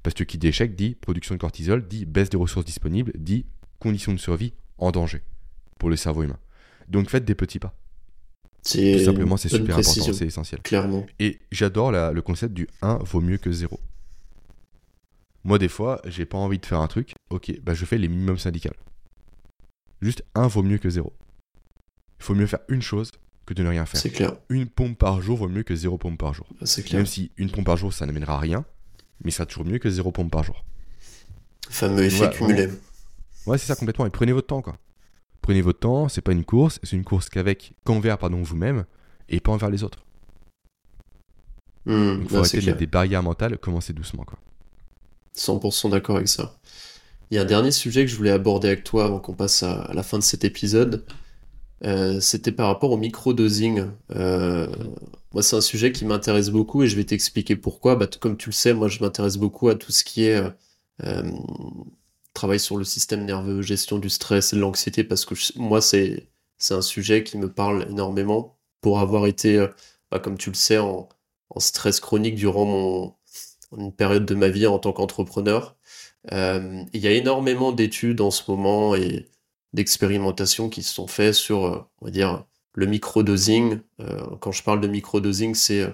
Parce 0.02 0.14
que 0.14 0.24
qui 0.24 0.38
dit 0.38 0.48
échec 0.48 0.74
dit 0.74 0.94
production 0.94 1.34
de 1.34 1.40
cortisol, 1.40 1.86
dit 1.86 2.06
baisse 2.06 2.30
des 2.30 2.36
ressources 2.36 2.64
disponibles, 2.64 3.12
dit 3.18 3.44
conditions 3.78 4.12
de 4.12 4.18
survie 4.18 4.54
en 4.78 4.90
danger 4.90 5.22
pour 5.78 5.90
le 5.90 5.96
cerveau 5.96 6.22
humain. 6.22 6.38
Donc 6.88 7.10
faites 7.10 7.24
des 7.24 7.34
petits 7.34 7.58
pas. 7.58 7.74
C'est 8.62 8.98
Tout 8.98 9.04
simplement, 9.04 9.36
c'est 9.36 9.48
super 9.48 9.74
précision, 9.74 10.02
important, 10.02 10.18
c'est 10.18 10.26
essentiel. 10.26 10.60
Clairement. 10.62 11.06
Et 11.18 11.38
j'adore 11.52 11.92
le 11.92 12.22
concept 12.22 12.54
du 12.54 12.68
1 12.82 12.98
vaut 13.02 13.20
mieux 13.20 13.38
que 13.38 13.52
0. 13.52 13.78
Moi, 15.44 15.58
des 15.58 15.68
fois, 15.68 16.00
j'ai 16.04 16.26
pas 16.26 16.38
envie 16.38 16.58
de 16.58 16.66
faire 16.66 16.80
un 16.80 16.88
truc, 16.88 17.12
ok, 17.30 17.60
bah 17.62 17.74
je 17.74 17.84
fais 17.84 17.98
les 17.98 18.08
minimums 18.08 18.38
syndicales. 18.38 18.76
Juste 20.02 20.24
1 20.34 20.46
vaut 20.48 20.62
mieux 20.62 20.78
que 20.78 20.90
0. 20.90 21.12
Il 22.18 22.24
faut 22.24 22.34
mieux 22.34 22.46
faire 22.46 22.60
une 22.68 22.82
chose 22.82 23.10
que 23.46 23.54
de 23.54 23.62
ne 23.62 23.68
rien 23.68 23.86
faire. 23.86 24.00
C'est 24.00 24.10
clair. 24.10 24.36
Une 24.48 24.66
pompe 24.66 24.98
par 24.98 25.20
jour 25.22 25.38
vaut 25.38 25.48
mieux 25.48 25.62
que 25.62 25.74
0 25.74 25.98
pompe 25.98 26.18
par 26.18 26.34
jour. 26.34 26.46
C'est 26.64 26.82
clair. 26.82 26.98
Même 26.98 27.06
si 27.06 27.30
une 27.36 27.50
pompe 27.50 27.66
par 27.66 27.76
jour, 27.76 27.92
ça 27.92 28.06
n'amènera 28.06 28.34
à 28.34 28.38
rien, 28.38 28.64
mais 29.24 29.30
ça 29.30 29.38
sera 29.38 29.46
toujours 29.46 29.64
mieux 29.64 29.78
que 29.78 29.88
0 29.88 30.12
pompe 30.12 30.30
par 30.30 30.44
jour. 30.44 30.64
Fameux 31.70 32.04
effet 32.04 32.26
Ouais, 32.26 32.30
cumulé. 32.30 32.68
Ouais, 33.46 33.58
c'est 33.58 33.66
ça 33.66 33.76
complètement. 33.76 34.06
Et 34.06 34.10
prenez 34.10 34.32
votre 34.32 34.48
temps, 34.48 34.62
quoi. 34.62 34.76
Prenez 35.40 35.62
votre 35.62 35.78
temps, 35.78 36.08
c'est 36.08 36.20
pas 36.20 36.32
une 36.32 36.44
course, 36.44 36.78
c'est 36.82 36.96
une 36.96 37.04
course 37.04 37.28
qu'avec, 37.28 37.72
qu'envers, 37.84 38.18
pardon, 38.18 38.42
vous-même, 38.42 38.84
et 39.28 39.40
pas 39.40 39.52
envers 39.52 39.70
les 39.70 39.82
autres. 39.82 40.04
Donc, 41.86 41.96
non, 41.96 42.28
faut 42.28 42.36
arrêter 42.36 42.48
c'est 42.50 42.60
de 42.60 42.66
mettre 42.66 42.78
des 42.78 42.86
barrières 42.86 43.22
mentales, 43.22 43.56
commencez 43.56 43.94
doucement, 43.94 44.24
quoi. 44.24 44.38
100% 45.36 45.90
d'accord 45.90 46.16
avec 46.16 46.28
ça. 46.28 46.58
Il 47.30 47.36
y 47.36 47.38
a 47.38 47.42
un 47.42 47.46
dernier 47.46 47.70
sujet 47.70 48.04
que 48.04 48.10
je 48.10 48.16
voulais 48.16 48.30
aborder 48.30 48.68
avec 48.68 48.84
toi 48.84 49.06
avant 49.06 49.20
qu'on 49.20 49.34
passe 49.34 49.62
à 49.62 49.90
la 49.94 50.02
fin 50.02 50.18
de 50.18 50.22
cet 50.22 50.44
épisode. 50.44 51.04
Euh, 51.84 52.20
c'était 52.20 52.52
par 52.52 52.66
rapport 52.66 52.90
au 52.90 52.96
microdosing. 52.96 53.86
Euh, 54.14 54.66
moi, 55.32 55.42
c'est 55.42 55.56
un 55.56 55.60
sujet 55.60 55.92
qui 55.92 56.04
m'intéresse 56.04 56.50
beaucoup 56.50 56.82
et 56.82 56.88
je 56.88 56.96
vais 56.96 57.04
t'expliquer 57.04 57.56
pourquoi. 57.56 57.96
Bah, 57.96 58.06
comme 58.20 58.36
tu 58.36 58.50
le 58.50 58.54
sais, 58.54 58.74
moi, 58.74 58.88
je 58.88 59.00
m'intéresse 59.00 59.36
beaucoup 59.36 59.68
à 59.68 59.74
tout 59.74 59.92
ce 59.92 60.04
qui 60.04 60.24
est 60.24 60.42
euh, 61.04 61.22
travail 62.34 62.60
sur 62.60 62.76
le 62.76 62.84
système 62.84 63.24
nerveux, 63.24 63.62
gestion 63.62 63.98
du 63.98 64.10
stress 64.10 64.52
et 64.52 64.56
de 64.56 64.60
l'anxiété, 64.60 65.04
parce 65.04 65.24
que 65.24 65.34
moi, 65.56 65.80
c'est 65.80 66.28
un 66.70 66.82
sujet 66.82 67.24
qui 67.24 67.38
me 67.38 67.52
parle 67.52 67.86
énormément 67.90 68.58
pour 68.80 69.00
avoir 69.00 69.26
été, 69.26 69.64
bah, 70.10 70.18
comme 70.18 70.38
tu 70.38 70.50
le 70.50 70.56
sais, 70.56 70.78
en, 70.78 71.08
stress 71.58 72.00
chronique 72.00 72.36
durant 72.36 73.18
une 73.76 73.92
période 73.92 74.24
de 74.26 74.34
ma 74.34 74.48
vie 74.48 74.66
en 74.66 74.78
tant 74.78 74.92
qu'entrepreneur. 74.92 75.76
Il 76.32 76.88
y 76.94 77.06
a 77.06 77.12
énormément 77.12 77.72
d'études 77.72 78.20
en 78.20 78.30
ce 78.30 78.50
moment 78.50 78.94
et 78.94 79.28
d'expérimentations 79.72 80.68
qui 80.68 80.82
se 80.82 80.94
sont 80.94 81.06
faites 81.06 81.34
sur, 81.34 81.66
euh, 81.66 81.84
on 82.00 82.06
va 82.06 82.10
dire, 82.10 82.44
le 82.74 82.86
microdosing. 82.86 83.80
Euh, 84.00 84.22
quand 84.40 84.52
je 84.52 84.62
parle 84.62 84.80
de 84.80 84.88
microdosing, 84.88 85.54
c'est 85.54 85.82
euh, 85.82 85.90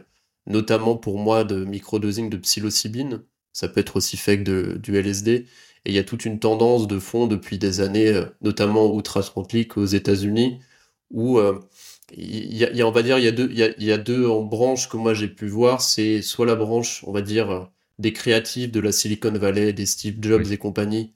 notamment 0.47 0.97
pour 0.97 1.19
moi 1.19 1.45
de 1.45 1.65
microdosing 1.65 2.31
de 2.31 2.37
psilocybine. 2.37 3.23
Ça 3.53 3.69
peut 3.69 3.81
être 3.81 3.97
aussi 3.97 4.17
fait 4.17 4.39
que 4.39 4.45
de, 4.45 4.77
du 4.79 4.97
LSD. 4.97 5.47
Et 5.87 5.91
il 5.91 5.95
y 5.95 5.99
a 5.99 6.05
toute 6.05 6.25
une 6.25 6.39
tendance 6.41 6.87
de 6.89 6.99
fond 6.99 7.27
depuis 7.27 7.59
des 7.59 7.81
années, 7.81 8.23
notamment 8.41 8.93
outre-Atlantique 8.95 9.77
aux 9.77 9.85
États-Unis, 9.85 10.61
où 11.11 11.39
il 12.17 12.57
y 12.57 12.65
a, 12.65 12.71
il 12.71 12.77
y 12.77 12.83
a, 12.83 12.87
on 12.87 12.91
va 12.91 13.03
dire, 13.03 13.19
il 13.19 13.25
y 13.25 13.29
a 13.29 13.33
deux, 13.33 13.49
il 13.51 13.59
y 13.59 13.63
a, 13.63 13.69
il 13.77 13.85
y 13.85 13.93
a 13.93 13.99
deux 13.99 14.27
en 14.27 14.43
branches 14.43 14.89
que 14.89 14.97
moi 14.97 15.13
j'ai 15.13 15.29
pu 15.29 15.47
voir. 15.47 15.83
C'est 15.83 16.23
soit 16.23 16.47
la 16.47 16.57
branche, 16.57 17.05
on 17.07 17.13
va 17.13 17.21
dire, 17.21 17.71
des 17.99 18.13
créatifs 18.13 18.73
de 18.73 18.81
la 18.81 18.93
Silicon 18.93 19.33
Valley, 19.33 19.73
des 19.73 19.87
Steve 19.87 20.17
Jobs 20.21 20.51
et 20.51 20.57
compagnie, 20.59 21.13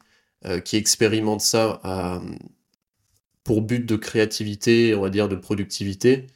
euh, 0.47 0.61
qui 0.61 0.77
expérimentent 0.77 1.41
ça 1.43 1.81
à- 1.85 2.23
pour 3.45 3.63
but 3.63 3.85
de 3.87 3.97
créativité, 3.97 4.95
on 4.95 5.01
va 5.03 5.11
dire, 5.11 5.29
de 5.29 5.37
productivité. 5.37 6.27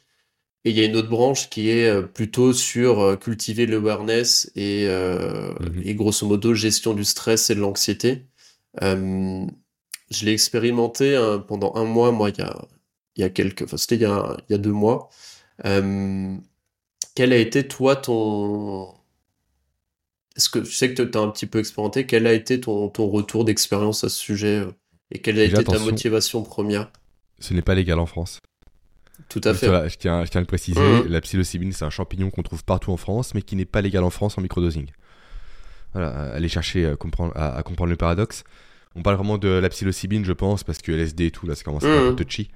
Et 0.65 0.71
il 0.71 0.77
y 0.77 0.81
a 0.81 0.85
une 0.85 0.95
autre 0.97 1.09
branche 1.09 1.49
qui 1.49 1.69
est 1.69 1.89
euh, 1.89 2.03
plutôt 2.03 2.53
sur 2.53 3.01
euh, 3.01 3.17
cultiver 3.17 3.67
l'awareness 3.67 4.51
et, 4.55 4.85
euh, 4.87 5.53
Mhm. 5.59 5.81
et 5.85 5.95
grosso 5.95 6.27
modo 6.27 6.53
gestion 6.55 6.93
du 6.95 7.05
stress 7.05 7.49
et 7.51 7.55
de 7.55 7.61
l'anxiété. 7.61 8.25
Euh, 8.83 9.45
je 10.11 10.25
l'ai 10.25 10.33
expérimenté 10.33 11.15
hein, 11.17 11.39
pendant 11.47 11.75
un 11.75 11.85
mois, 11.85 12.11
moi, 12.11 12.29
il 12.31 12.39
y 12.39 12.41
a, 12.41 12.67
il 13.17 13.21
y 13.21 13.25
a 13.25 13.29
quelques, 13.29 13.63
enfin, 13.63 13.77
c'était 13.77 13.95
il 13.97 14.01
y 14.03 14.05
a, 14.05 14.37
il 14.49 14.53
y 14.53 14.55
a 14.55 14.59
deux 14.59 14.71
mois. 14.73 15.09
Euh, 15.65 16.35
quel 17.15 17.33
a 17.33 17.37
été, 17.37 17.67
toi, 17.67 17.95
ton... 17.97 18.93
Est-ce 20.35 20.49
que 20.49 20.63
je 20.63 20.71
sais 20.75 20.93
que 20.93 21.01
tu 21.03 21.17
as 21.17 21.21
un 21.21 21.29
petit 21.29 21.45
peu 21.45 21.59
expérimenté, 21.59 22.05
quel 22.05 22.25
a 22.27 22.33
été 22.33 22.59
ton, 22.59 22.89
ton 22.89 23.07
retour 23.09 23.45
d'expérience 23.45 24.03
à 24.03 24.09
ce 24.09 24.17
sujet 24.17 24.59
euh, 24.59 24.71
et 25.11 25.19
quelle 25.19 25.39
a 25.39 25.45
Déjà, 25.45 25.61
été 25.61 25.71
ta 25.71 25.79
motivation 25.79 26.41
première? 26.43 26.91
Ce 27.39 27.53
n'est 27.53 27.61
pas 27.61 27.75
légal 27.75 27.99
en 27.99 28.05
France. 28.05 28.41
Tout 29.29 29.41
à 29.43 29.53
fait. 29.53 29.67
Voilà, 29.67 29.87
je, 29.87 29.95
tiens, 29.97 30.25
je 30.25 30.31
tiens 30.31 30.39
à 30.39 30.41
le 30.41 30.47
préciser, 30.47 30.79
Mhm. 30.79 31.07
la 31.07 31.21
psilocybine, 31.21 31.71
c'est 31.71 31.85
un 31.85 31.89
champignon 31.91 32.31
qu'on 32.31 32.41
trouve 32.41 32.63
partout 32.63 32.91
en 32.91 32.97
France, 32.97 33.35
mais 33.35 33.41
qui 33.43 33.55
n'est 33.55 33.65
pas 33.65 33.81
légal 33.81 34.03
en 34.03 34.09
France 34.09 34.37
en 34.37 34.41
microdosing. 34.41 34.87
Voilà, 35.93 36.09
allez 36.33 36.47
chercher 36.49 36.87
à 36.87 36.95
comprendre, 36.95 37.31
à, 37.35 37.55
à 37.55 37.61
comprendre 37.63 37.91
le 37.91 37.95
paradoxe. 37.95 38.43
On 38.95 39.03
parle 39.03 39.15
vraiment 39.17 39.37
de 39.37 39.47
la 39.49 39.69
psilocybine, 39.69 40.25
je 40.25 40.33
pense, 40.33 40.63
parce 40.63 40.79
que 40.79 40.91
LSD 40.91 41.27
et 41.27 41.31
tout, 41.31 41.45
là, 41.45 41.53
ça 41.55 41.63
commence 41.63 41.83
à 41.83 41.87
être 41.87 42.15
peu 42.15 42.23
touchy. 42.25 42.49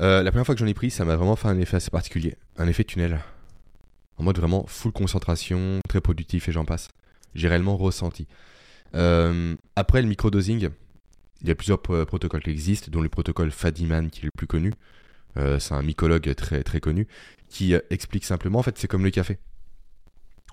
Euh, 0.00 0.22
la 0.22 0.30
première 0.30 0.46
fois 0.46 0.54
que 0.54 0.58
j'en 0.60 0.66
ai 0.66 0.72
pris, 0.74 0.90
ça 0.90 1.04
m'a 1.04 1.16
vraiment 1.16 1.36
fait 1.36 1.48
un 1.48 1.58
effet 1.58 1.76
assez 1.76 1.90
particulier. 1.90 2.36
Un 2.56 2.66
effet 2.68 2.84
tunnel. 2.84 3.20
En 4.20 4.22
mode 4.22 4.36
vraiment 4.36 4.66
full 4.66 4.92
concentration, 4.92 5.80
très 5.88 6.02
productif 6.02 6.46
et 6.46 6.52
j'en 6.52 6.66
passe. 6.66 6.88
J'ai 7.34 7.48
réellement 7.48 7.78
ressenti. 7.78 8.26
Euh, 8.94 9.56
après 9.76 10.02
le 10.02 10.08
microdosing, 10.08 10.68
il 11.40 11.48
y 11.48 11.50
a 11.50 11.54
plusieurs 11.54 11.80
pro- 11.80 12.04
protocoles 12.04 12.42
qui 12.42 12.50
existent, 12.50 12.88
dont 12.90 13.00
le 13.00 13.08
protocole 13.08 13.50
Fadiman 13.50 14.10
qui 14.10 14.20
est 14.20 14.24
le 14.24 14.30
plus 14.36 14.46
connu. 14.46 14.74
Euh, 15.38 15.58
c'est 15.58 15.72
un 15.72 15.80
mycologue 15.80 16.34
très, 16.34 16.62
très 16.62 16.80
connu 16.80 17.08
qui 17.48 17.72
euh, 17.72 17.80
explique 17.88 18.26
simplement, 18.26 18.58
en 18.58 18.62
fait, 18.62 18.76
c'est 18.76 18.88
comme 18.88 19.04
le 19.04 19.10
café. 19.10 19.38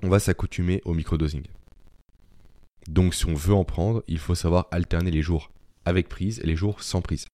On 0.02 0.08
va 0.08 0.20
s'accoutumer 0.20 0.82
au 0.86 0.94
microdosing. 0.94 1.44
Donc, 2.88 3.14
si 3.16 3.26
on 3.26 3.34
veut 3.34 3.54
en 3.54 3.66
prendre, 3.66 4.02
il 4.08 4.18
faut 4.18 4.36
savoir 4.36 4.70
alterner 4.72 5.12
les 5.12 5.22
jours 5.22 5.52
avec 5.84 6.08
prise 6.08 6.40
et 6.40 6.48
les 6.48 6.56
jours 6.56 6.82
sans 6.82 7.02
prise. 7.02 7.26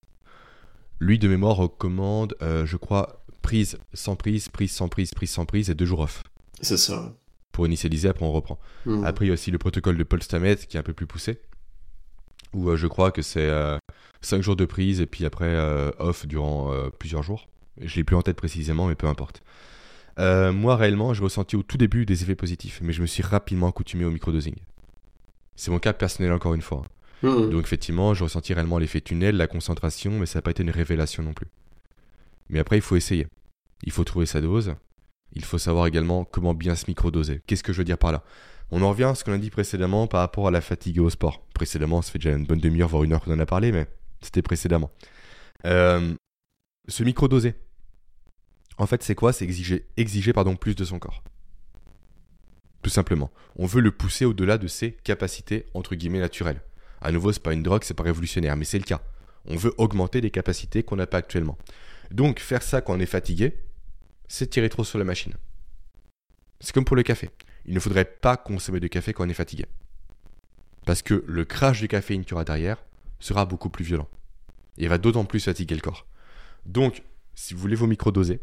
Lui, 1.00 1.20
de 1.20 1.28
mémoire, 1.28 1.58
recommande, 1.58 2.36
je 2.42 2.78
crois, 2.78 3.23
prise 3.44 3.78
sans 3.94 4.16
prise, 4.16 4.50
prise 4.50 4.72
sans 4.72 4.88
prise, 4.88 5.14
prise 5.14 5.30
sans 5.30 5.46
prise 5.46 5.70
et 5.70 5.76
deux 5.76 5.86
jours 5.86 6.00
off. 6.00 6.24
C'est 6.62 6.78
ça. 6.78 7.14
Pour 7.52 7.68
initialiser, 7.68 8.08
après 8.10 8.26
on 8.26 8.32
reprend. 8.32 8.60
Mhm. 8.88 9.06
Après, 9.06 9.26
il 9.26 9.28
y 9.28 9.32
a 9.32 9.36
aussi 9.36 9.52
le 9.52 9.60
protocole 9.60 9.96
de 9.98 10.04
Paul 10.04 10.24
Stamets 10.24 10.56
qui 10.56 10.78
est 10.78 10.80
un 10.80 10.84
peu 10.84 10.94
plus 10.94 11.06
poussé. 11.06 11.40
où 12.54 12.76
je 12.76 12.88
crois 12.88 13.12
que 13.12 13.22
c'est 13.22 13.52
5 14.22 14.42
jours 14.42 14.56
de 14.56 14.66
prise 14.66 15.02
et 15.02 15.06
puis 15.06 15.26
après 15.26 15.56
off 16.00 16.26
durant 16.26 16.72
plusieurs 17.00 17.22
jours. 17.24 17.48
Je 17.80 17.96
l'ai 17.96 18.04
plus 18.04 18.16
en 18.16 18.22
tête 18.22 18.38
précisément, 18.38 18.88
mais 18.88 18.96
peu 18.96 19.08
importe. 19.08 19.44
moi, 20.18 20.76
réellement, 20.76 21.14
j'ai 21.14 21.24
ressenti 21.24 21.56
au 21.56 21.64
tout 21.64 21.78
début 21.78 22.06
des 22.06 22.24
effets 22.24 22.36
positifs, 22.36 22.80
mais 22.82 22.94
je 22.94 23.02
me 23.02 23.08
suis 23.08 23.24
rapidement 23.24 23.68
accoutumé 23.68 24.06
au 24.06 24.12
microdosing. 24.12 24.56
C'est 25.56 25.72
mon 25.72 25.80
cas 25.80 25.94
personnel 25.94 26.32
encore 26.32 26.54
une 26.56 26.62
fois. 26.62 26.84
Mmh. 27.22 27.50
Donc 27.50 27.64
effectivement, 27.64 28.14
j'ai 28.14 28.24
ressenti 28.24 28.54
réellement 28.54 28.80
l'effet 28.80 29.02
tunnel, 29.02 29.38
la 29.38 29.48
concentration, 29.48 30.12
mais 30.20 30.26
ça 30.26 30.40
n'a 30.40 30.42
pas 30.42 30.52
été 30.52 30.64
une 30.64 30.72
révélation 30.72 31.24
non 31.24 31.34
plus. 31.34 31.48
Mais 32.54 32.60
après, 32.60 32.78
il 32.78 32.82
faut 32.82 32.96
essayer. 32.96 33.26
Il 33.82 33.92
faut 33.92 34.04
trouver 34.04 34.28
sa 34.28 34.40
dose. 34.40 34.76
Il 35.34 35.44
faut 35.44 35.58
savoir 35.58 35.88
également 35.88 36.24
comment 36.24 36.54
bien 36.54 36.76
se 36.76 36.86
microdoser. 36.88 37.42
Qu'est-ce 37.48 37.64
que 37.64 37.74
je 37.74 37.80
veux 37.80 37.84
dire 37.84 37.98
par 37.98 38.12
là? 38.12 38.24
On 38.70 38.84
en 38.84 38.90
revient 38.90 39.06
à 39.06 39.16
ce 39.16 39.24
qu'on 39.24 39.34
a 39.34 39.40
dit 39.40 39.50
précédemment 39.50 40.06
par 40.06 40.20
rapport 40.20 40.48
à 40.48 40.52
la 40.52 40.62
fatigue 40.62 41.00
au 41.00 41.10
sport. 41.10 41.44
Précédemment, 41.56 42.04
ça 42.04 42.12
fait 42.12 42.20
déjà 42.20 42.36
une 42.36 42.46
bonne 42.46 42.60
demi-heure, 42.60 42.90
voire 42.90 43.04
une 43.04 43.14
heure 43.14 43.22
qu'on 43.22 43.34
en 43.34 43.40
a 43.40 43.46
parlé, 43.48 43.72
mais 43.72 43.88
c'était 44.22 44.44
précédemment. 44.44 44.92
Euh, 45.66 46.14
se 46.88 47.04
microdoser. 47.04 47.56
En 48.78 48.86
fait, 48.86 49.02
c'est 49.02 49.16
quoi? 49.16 49.34
C'est 49.34 49.46
exiger, 49.46 49.88
exiger 49.98 50.32
pardon, 50.32 50.56
plus 50.56 50.76
de 50.76 50.86
son 50.86 51.00
corps. 51.00 51.24
Tout 52.84 52.92
simplement. 52.92 53.32
On 53.56 53.66
veut 53.66 53.82
le 53.82 53.92
pousser 53.92 54.26
au-delà 54.26 54.60
de 54.60 54.68
ses 54.68 54.92
capacités 54.92 55.66
entre 55.74 55.96
guillemets 55.96 56.20
naturelles. 56.20 56.62
À 57.02 57.12
nouveau, 57.12 57.32
c'est 57.32 57.42
pas 57.42 57.54
une 57.54 57.64
drogue, 57.64 57.84
c'est 57.84 57.96
pas 57.96 58.04
révolutionnaire, 58.04 58.56
mais 58.58 58.66
c'est 58.66 58.78
le 58.78 58.86
cas. 58.86 59.02
On 59.46 59.56
veut 59.56 59.74
augmenter 59.80 60.22
les 60.22 60.32
capacités 60.32 60.84
qu'on 60.84 60.98
n'a 60.98 61.08
pas 61.08 61.18
actuellement. 61.18 61.58
Donc, 62.14 62.40
faire 62.40 62.62
ça 62.62 62.80
quand 62.80 62.94
on 62.94 63.00
est 63.00 63.08
fatigué, 63.08 63.58
c'est 64.28 64.48
tirer 64.48 64.70
trop 64.70 64.84
sur 64.84 65.00
la 65.00 65.04
machine. 65.04 65.34
C'est 66.60 66.72
comme 66.72 66.86
pour 66.86 66.96
le 66.96 67.02
café. 67.02 67.32
Il 67.66 67.74
ne 67.74 67.80
faudrait 67.80 68.06
pas 68.06 68.38
consommer 68.38 68.80
de 68.80 68.88
café 68.88 69.14
quand 69.14 69.26
on 69.26 69.30
est 69.30 69.34
fatigué. 69.34 69.66
Parce 70.86 71.02
que 71.02 71.24
le 71.28 71.44
crash 71.44 71.82
de 71.82 71.88
caféine 71.88 72.22
qu'il 72.22 72.32
y 72.32 72.34
aura 72.36 72.46
derrière 72.46 72.84
sera 73.20 73.46
beaucoup 73.46 73.72
plus 73.72 73.84
violent. 73.84 74.08
Et 74.78 74.88
va 74.88 75.00
d'autant 75.00 75.26
plus 75.26 75.44
fatiguer 75.44 75.74
le 75.74 75.82
corps. 75.82 76.06
Donc, 76.68 77.02
si 77.34 77.56
vous 77.56 77.60
voulez 77.60 77.76
vous 77.76 77.88
microdoser, 77.88 78.42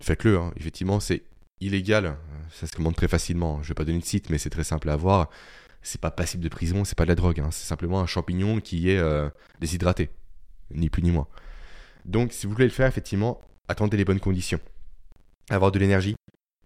faites-le. 0.00 0.36
Hein. 0.36 0.52
Effectivement, 0.56 0.98
c'est 0.98 1.22
illégal. 1.60 2.16
Ça 2.50 2.66
se 2.66 2.72
commande 2.72 2.96
très 2.96 3.08
facilement. 3.08 3.58
Je 3.62 3.66
ne 3.66 3.68
vais 3.68 3.74
pas 3.74 3.84
donner 3.84 4.00
de 4.00 4.04
site, 4.04 4.28
mais 4.28 4.38
c'est 4.38 4.50
très 4.50 4.64
simple 4.64 4.90
à 4.90 4.94
avoir. 4.94 5.30
C'est 5.82 6.00
pas 6.00 6.10
passible 6.10 6.42
de 6.42 6.48
prison, 6.48 6.84
c'est 6.84 6.98
pas 6.98 7.04
de 7.04 7.10
la 7.10 7.14
drogue. 7.14 7.38
Hein. 7.38 7.50
C'est 7.52 7.66
simplement 7.66 8.00
un 8.00 8.06
champignon 8.06 8.58
qui 8.58 8.90
est 8.90 8.98
euh, 8.98 9.30
déshydraté. 9.60 10.10
Ni 10.72 10.90
plus 10.90 11.02
ni 11.02 11.12
moins. 11.12 11.28
Donc, 12.04 12.32
si 12.32 12.46
vous 12.46 12.52
voulez 12.52 12.66
le 12.66 12.70
faire, 12.70 12.86
effectivement, 12.86 13.40
attendez 13.68 13.96
les 13.96 14.04
bonnes 14.04 14.20
conditions. 14.20 14.60
Avoir 15.50 15.72
de 15.72 15.78
l'énergie, 15.78 16.16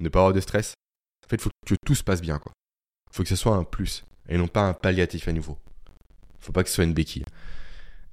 ne 0.01 0.09
pas 0.09 0.21
avoir 0.21 0.33
de 0.33 0.41
stress. 0.41 0.75
En 1.27 1.29
fait, 1.29 1.37
il 1.37 1.43
faut 1.43 1.51
que 1.67 1.75
tout 1.85 1.95
se 1.95 2.05
passe 2.05 2.21
bien, 2.21 2.39
quoi. 2.39 2.53
faut 3.11 3.23
que 3.23 3.29
ce 3.29 3.37
soit 3.37 3.55
un 3.55 3.65
plus 3.65 4.05
et 4.29 4.37
non 4.37 4.49
pas 4.49 4.63
un 4.63 4.75
palliatif 4.75 5.29
à 5.29 5.33
nouveau. 5.33 5.59
faut 6.39 6.53
pas 6.53 6.63
que 6.63 6.69
ce 6.69 6.77
soit 6.77 6.85
une 6.85 6.95
béquille. 6.95 7.25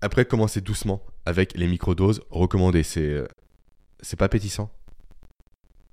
Après, 0.01 0.25
commencez 0.25 0.61
doucement 0.61 1.01
avec 1.25 1.55
les 1.55 1.67
microdoses 1.67 2.21
recommandées. 2.29 2.83
C'est, 2.83 3.01
euh, 3.01 3.27
c'est 4.01 4.17
pas 4.17 4.25
appétissant. 4.25 4.69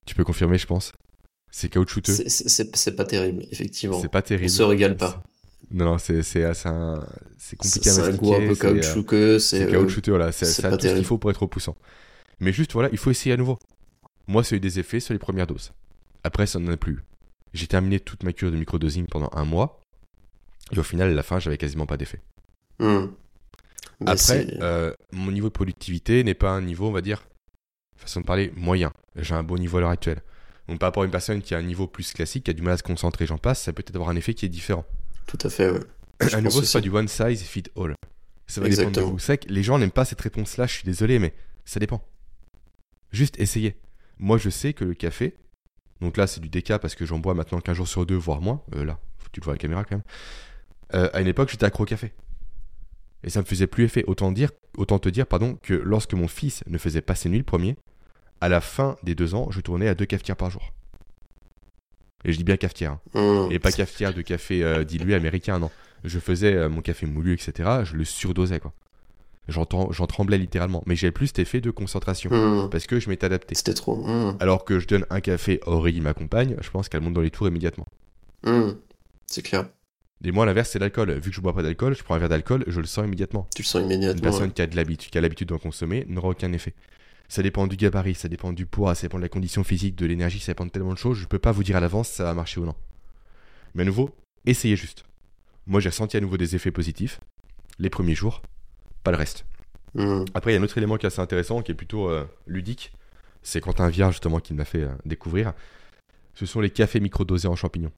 Tu 0.07 0.15
peux 0.15 0.25
confirmer, 0.25 0.59
je 0.59 0.67
pense. 0.67 0.93
C'est 1.51 1.69
caoutchouteux. 1.69 2.29
C'est 2.29 2.97
pas 2.97 3.05
terrible, 3.05 3.45
effectivement. 3.51 4.01
C'est 4.01 4.09
pas 4.09 4.23
terrible. 4.23 4.51
On 4.51 4.55
se 4.55 4.63
régale 4.63 4.97
pas. 4.97 5.23
Non, 5.73 5.87
non, 5.87 5.99
c'est 5.99 6.23
c'est 6.23 6.43
compliqué 7.57 7.89
à 7.89 7.93
C'est 7.93 8.01
un 8.01 8.09
un 8.09 8.49
peu 8.49 8.55
caoutchouteux. 8.55 9.39
C'est 9.39 9.71
caoutchouteux, 9.71 10.13
voilà. 10.13 10.33
C'est 10.33 10.47
tout 10.47 10.79
ce 10.81 10.95
qu'il 10.95 11.05
faut 11.05 11.19
pour 11.19 11.31
être 11.31 11.43
repoussant. 11.43 11.77
Mais 12.41 12.53
juste, 12.53 12.73
voilà, 12.73 12.89
il 12.93 12.99
faut 12.99 13.11
essayer 13.11 13.33
à 13.33 13.37
nouveau. 13.37 13.59
Moi, 14.27 14.45
ça 14.45 14.55
a 14.55 14.57
eu 14.57 14.61
des 14.61 14.79
effets 14.79 15.01
sur 15.01 15.15
les 15.15 15.19
premières 15.19 15.47
doses. 15.47 15.73
Après, 16.25 16.47
ça 16.47 16.59
n'en 16.59 16.73
a 16.73 16.77
plus. 16.77 17.01
J'ai 17.55 17.67
terminé 17.67 18.01
toute 18.01 18.23
ma 18.23 18.33
cure 18.33 18.51
de 18.51 18.57
microdosing 18.57 19.07
pendant 19.07 19.31
un 19.33 19.45
mois. 19.45 19.81
Et 20.73 20.79
au 20.79 20.83
final, 20.83 21.11
à 21.11 21.15
la 21.15 21.23
fin, 21.23 21.39
j'avais 21.39 21.59
quasiment 21.59 21.87
pas 21.87 21.97
d'effet. 21.97 22.21
Hmm. 22.79 23.07
Après, 24.07 24.47
euh, 24.61 24.93
mon 25.13 25.31
niveau 25.31 25.49
de 25.49 25.53
productivité 25.53 26.25
n'est 26.25 26.35
pas 26.35 26.51
un 26.51 26.63
niveau, 26.63 26.89
on 26.89 26.93
va 26.93 27.01
dire, 27.01 27.25
façon 27.97 28.21
de 28.21 28.27
parler, 28.27 28.53
moyen. 28.57 28.93
J'ai 29.17 29.35
un 29.35 29.43
bon 29.43 29.59
niveau 29.59 29.79
à 29.79 29.81
l'heure 29.81 29.91
actuelle. 29.91 30.23
Donc 30.69 30.79
par 30.79 30.89
rapport 30.89 31.03
à 31.03 31.07
une 31.07 31.13
personne 31.13 31.43
qui 31.43 31.55
a 31.55 31.59
un 31.59 31.63
niveau 31.63 31.87
plus 31.87 32.13
classique, 32.13 32.45
qui 32.45 32.51
a 32.51 32.55
du 32.55 32.63
mal 32.63 32.75
à 32.75 32.77
se 32.77 32.83
concentrer, 32.83 33.27
j'en 33.27 33.39
passe, 33.39 33.63
ça 33.63 33.73
peut 33.73 33.85
être 33.87 33.95
avoir 33.95 34.11
un 34.11 34.17
effet 34.17 34.35
qui 34.35 34.47
est 34.47 34.49
différent. 34.49 34.85
Tout 35.27 35.39
à 35.43 35.51
fait, 35.51 35.71
ouais. 35.71 35.81
à 36.35 36.41
nouveau, 36.41 36.63
c'est 36.63 36.79
pas 36.79 36.81
du 36.81 36.91
one 36.91 37.09
size 37.09 37.43
fit 37.43 37.65
all. 37.77 37.95
Ça 38.47 38.61
va 38.61 38.69
dépendre 38.69 38.91
de 38.93 39.01
vous. 39.01 39.19
C'est 39.19 39.49
les 39.49 39.63
gens 39.63 39.79
n'aiment 39.79 39.91
pas 39.91 40.05
cette 40.05 40.21
réponse-là, 40.21 40.67
je 40.67 40.75
suis 40.75 40.85
désolé, 40.85 41.19
mais 41.19 41.35
ça 41.65 41.81
dépend. 41.81 42.05
Juste 43.11 43.39
essayez. 43.41 43.77
Moi, 44.19 44.39
je 44.39 44.51
sais 44.51 44.73
que 44.73 44.85
le 44.85 44.95
café, 44.95 45.37
donc 46.01 46.17
là, 46.17 46.27
c'est 46.27 46.41
du 46.41 46.49
déca 46.49 46.79
parce 46.79 46.95
que 46.95 47.07
j'en 47.07 47.19
bois 47.19 47.35
maintenant 47.35 47.61
qu'un 47.61 47.75
jour 47.75 47.89
sur 47.89 48.05
deux, 48.05 48.17
voire 48.17 48.41
moins. 48.41 48.63
Euh, 48.75 48.85
là, 48.85 48.99
faut 49.19 49.27
que 49.27 49.33
tu 49.33 49.41
le 49.41 49.45
vois 49.45 49.53
à 49.53 49.57
la 49.57 49.59
caméra 49.59 49.85
quand 49.85 49.97
même. 49.97 50.05
Euh, 50.95 51.09
à 51.13 51.21
une 51.21 51.29
époque, 51.29 51.49
j'étais 51.51 51.65
accro 51.65 51.85
au 51.85 51.87
café. 51.87 52.13
Et 53.25 53.31
ça 53.31 53.41
me 53.41 53.47
faisait 53.47 53.67
plus 53.67 53.85
effet. 53.85 54.05
Autant, 54.07 54.33
dire, 54.33 54.51
autant 54.77 54.99
te 54.99 55.09
dire 55.09 55.27
pardon, 55.27 55.57
que 55.63 55.75
lorsque 55.75 56.15
mon 56.15 56.29
fils 56.29 56.65
ne 56.67 56.77
faisait 56.77 57.03
pas 57.03 57.15
ses 57.15 57.29
nuits 57.29 57.39
le 57.39 57.45
premier, 57.45 57.77
à 58.41 58.49
la 58.49 58.61
fin 58.61 58.97
des 59.03 59.15
deux 59.15 59.35
ans, 59.35 59.51
je 59.51 59.61
tournais 59.61 59.89
à 59.89 59.95
deux 59.95 60.07
cafetières 60.07 60.37
par 60.37 60.51
jour. 60.51 60.73
Et 62.25 62.33
je 62.33 62.39
dis 62.39 62.45
bien 62.45 62.57
cafetière. 62.57 62.99
Hein. 63.15 63.47
Mmh. 63.49 63.53
Et 63.53 63.59
pas 63.59 63.73
cafetière 63.73 64.15
de 64.15 64.23
café 64.23 64.63
euh, 64.63 64.85
dilué 64.85 65.15
américain, 65.15 65.59
non. 65.59 65.71
Je 66.05 66.19
faisais 66.19 66.55
euh, 66.55 66.69
mon 66.69 66.81
café 66.81 67.07
moulu, 67.07 67.33
etc. 67.33 67.81
Je 67.85 67.97
le 67.97 68.05
surdosais, 68.05 68.61
quoi. 68.61 68.73
J'en 69.49 69.65
tremblais 69.65 70.39
littéralement. 70.39 70.85
Mais 70.87 70.95
j'avais 70.95 71.11
plus 71.11 71.29
cet 71.29 71.41
effet 71.41 71.61
de 71.61 71.71
concentration. 71.71 72.31
Mmh. 72.31 72.71
Parce 72.71 72.87
que 72.87 73.01
je 73.01 73.09
m'étais 73.09 73.27
adapté. 73.27 73.55
C'était 73.57 73.75
trop. 73.75 73.97
Mmh. 73.97 74.37
Alors 74.39 74.65
que 74.65 74.79
je 74.79 74.87
donne 74.87 75.05
un 75.11 75.21
café 75.21 75.61
à 75.67 75.71
Aurélie, 75.71 76.01
ma 76.01 76.15
compagne, 76.15 76.57
je 76.61 76.71
pense 76.71 76.89
qu'elle 76.89 77.01
monte 77.01 77.15
dans 77.15 77.21
les 77.21 77.31
tours 77.31 77.49
immédiatement. 77.49 77.87
C'est 79.27 79.43
clair. 79.43 79.67
Et 80.25 80.31
moi, 80.31 80.47
l'inverse, 80.47 80.71
c'est 80.71 80.79
l'alcool. 80.79 81.13
Vu 81.13 81.31
que 81.31 81.37
je 81.37 81.41
bois 81.41 81.55
pas 81.55 81.63
d'alcool, 81.63 81.97
je 81.97 82.03
prends 82.05 82.15
un 82.15 82.19
verre 82.19 82.29
d'alcool, 82.29 82.65
je 82.69 82.81
le 82.81 82.87
sens 82.87 83.05
immédiatement. 83.05 83.49
Tu 83.55 83.63
le 83.63 83.67
sens 83.67 83.83
immédiatement. 83.83 84.15
Une 84.15 84.21
personne 84.21 84.53
qui 84.53 84.63
a 84.63 84.67
qui 84.67 85.21
l'habitude 85.21 85.49
d'en 85.49 85.59
consommer, 85.59 86.05
n'aura 86.09 86.29
aucun 86.29 86.53
effet. 86.53 86.75
Ça 87.33 87.43
dépend 87.43 87.67
du 87.67 87.77
gabarit, 87.77 88.15
ça 88.15 88.29
dépend 88.29 88.53
du 88.53 88.67
poids, 88.67 88.95
ça 88.95 89.07
dépend 89.07 89.17
de 89.17 89.23
la 89.23 89.31
condition 89.31 89.65
physique, 89.65 89.97
de 89.97 90.05
l'énergie, 90.05 90.39
ça 90.39 90.53
dépend 90.53 90.67
de 90.67 90.71
tellement 90.71 90.93
de 90.93 90.99
choses. 90.99 91.17
Je 91.17 91.25
peux 91.25 91.39
pas 91.39 91.51
vous 91.51 91.65
dire 91.65 91.77
à 91.77 91.81
l'avance 91.81 92.11
si 92.11 92.17
ça 92.17 92.25
va 92.25 92.35
marcher 92.35 92.61
ou 92.61 92.67
non. 92.67 92.75
Mais 93.75 93.85
à 93.85 93.87
nouveau, 93.87 94.11
essayez 94.45 94.77
juste. 94.77 95.07
Moi, 95.67 95.81
j'ai 95.81 95.89
ressenti 95.89 96.19
à 96.19 96.21
nouveau 96.21 96.37
des 96.37 96.57
effets 96.57 96.71
positifs. 96.71 97.21
Les 97.79 97.89
premiers 97.89 98.15
jours, 98.15 98.43
pas 99.03 99.13
le 99.13 99.17
reste. 99.17 99.47
Hmm. 99.95 100.27
Après, 100.35 100.51
il 100.51 100.57
y 100.57 100.59
a 100.59 100.61
un 100.61 100.63
autre 100.63 100.77
élément 100.77 100.99
qui 100.99 101.07
est 101.07 101.09
assez 101.09 101.23
intéressant, 101.23 101.63
qui 101.63 101.73
est 101.73 101.75
plutôt 101.75 102.11
euh, 102.11 102.27
ludique. 102.47 102.93
C'est 103.43 103.63
Quentin 103.63 103.89
Viard, 103.89 104.13
justement, 104.13 104.39
qui 104.39 104.53
m'a 104.53 104.67
fait 104.67 104.83
euh, 104.83 104.93
découvrir. 105.07 105.55
Ce 106.35 106.45
sont 106.45 106.61
les 106.61 106.69
cafés 106.69 107.01
microdosés 107.01 107.49
en 107.49 107.57
champignons. 107.57 107.93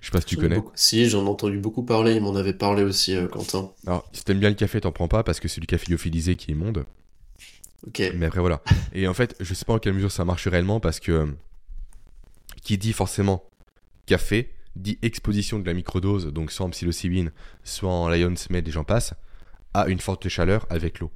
Je 0.00 0.08
sais 0.08 0.12
pas 0.12 0.20
si 0.20 0.26
tu 0.26 0.36
connais. 0.36 0.60
Si, 0.74 1.08
j'en 1.08 1.24
ai 1.24 1.28
entendu 1.30 1.60
beaucoup 1.60 1.82
parler, 1.82 2.16
il 2.16 2.20
m'en 2.20 2.36
avait 2.36 2.52
parlé 2.52 2.82
aussi, 2.82 3.16
euh, 3.16 3.26
Quentin. 3.26 3.70
Alors, 3.86 4.06
si 4.12 4.22
t'aimes 4.22 4.40
bien 4.40 4.50
le 4.50 4.54
café, 4.54 4.82
t'en 4.82 4.92
prends 4.92 5.08
pas 5.08 5.22
parce 5.22 5.40
que 5.40 5.48
c'est 5.48 5.62
du 5.62 5.66
café 5.66 5.86
lyophilisé 5.88 6.36
qui 6.36 6.50
est 6.50 6.54
immonde. 6.54 6.84
Mais 8.14 8.26
après, 8.26 8.40
voilà. 8.40 8.62
Et 8.92 9.06
en 9.08 9.14
fait, 9.14 9.36
je 9.40 9.54
sais 9.54 9.64
pas 9.64 9.74
en 9.74 9.78
quelle 9.78 9.94
mesure 9.94 10.12
ça 10.12 10.24
marche 10.24 10.48
réellement 10.48 10.80
parce 10.80 11.00
que 11.00 11.12
euh, 11.12 11.26
qui 12.62 12.78
dit 12.78 12.92
forcément 12.92 13.44
café 14.06 14.50
dit 14.76 14.98
exposition 15.02 15.58
de 15.58 15.66
la 15.66 15.74
microdose, 15.74 16.26
donc 16.26 16.50
soit 16.50 16.66
en 16.66 16.70
psilocybine, 16.70 17.30
soit 17.62 17.90
en 17.90 18.08
Lion's 18.08 18.50
Med 18.50 18.66
et 18.66 18.70
j'en 18.70 18.84
passe, 18.84 19.14
à 19.72 19.86
une 19.86 20.00
forte 20.00 20.28
chaleur 20.28 20.66
avec 20.68 20.98
l'eau. 20.98 21.10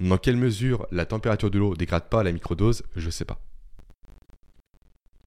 Dans 0.00 0.16
quelle 0.16 0.36
mesure 0.36 0.86
la 0.90 1.04
température 1.04 1.50
de 1.50 1.58
l'eau 1.58 1.74
dégrade 1.74 2.08
pas 2.08 2.22
la 2.22 2.32
microdose, 2.32 2.82
je 2.96 3.10
sais 3.10 3.24
pas. 3.24 3.40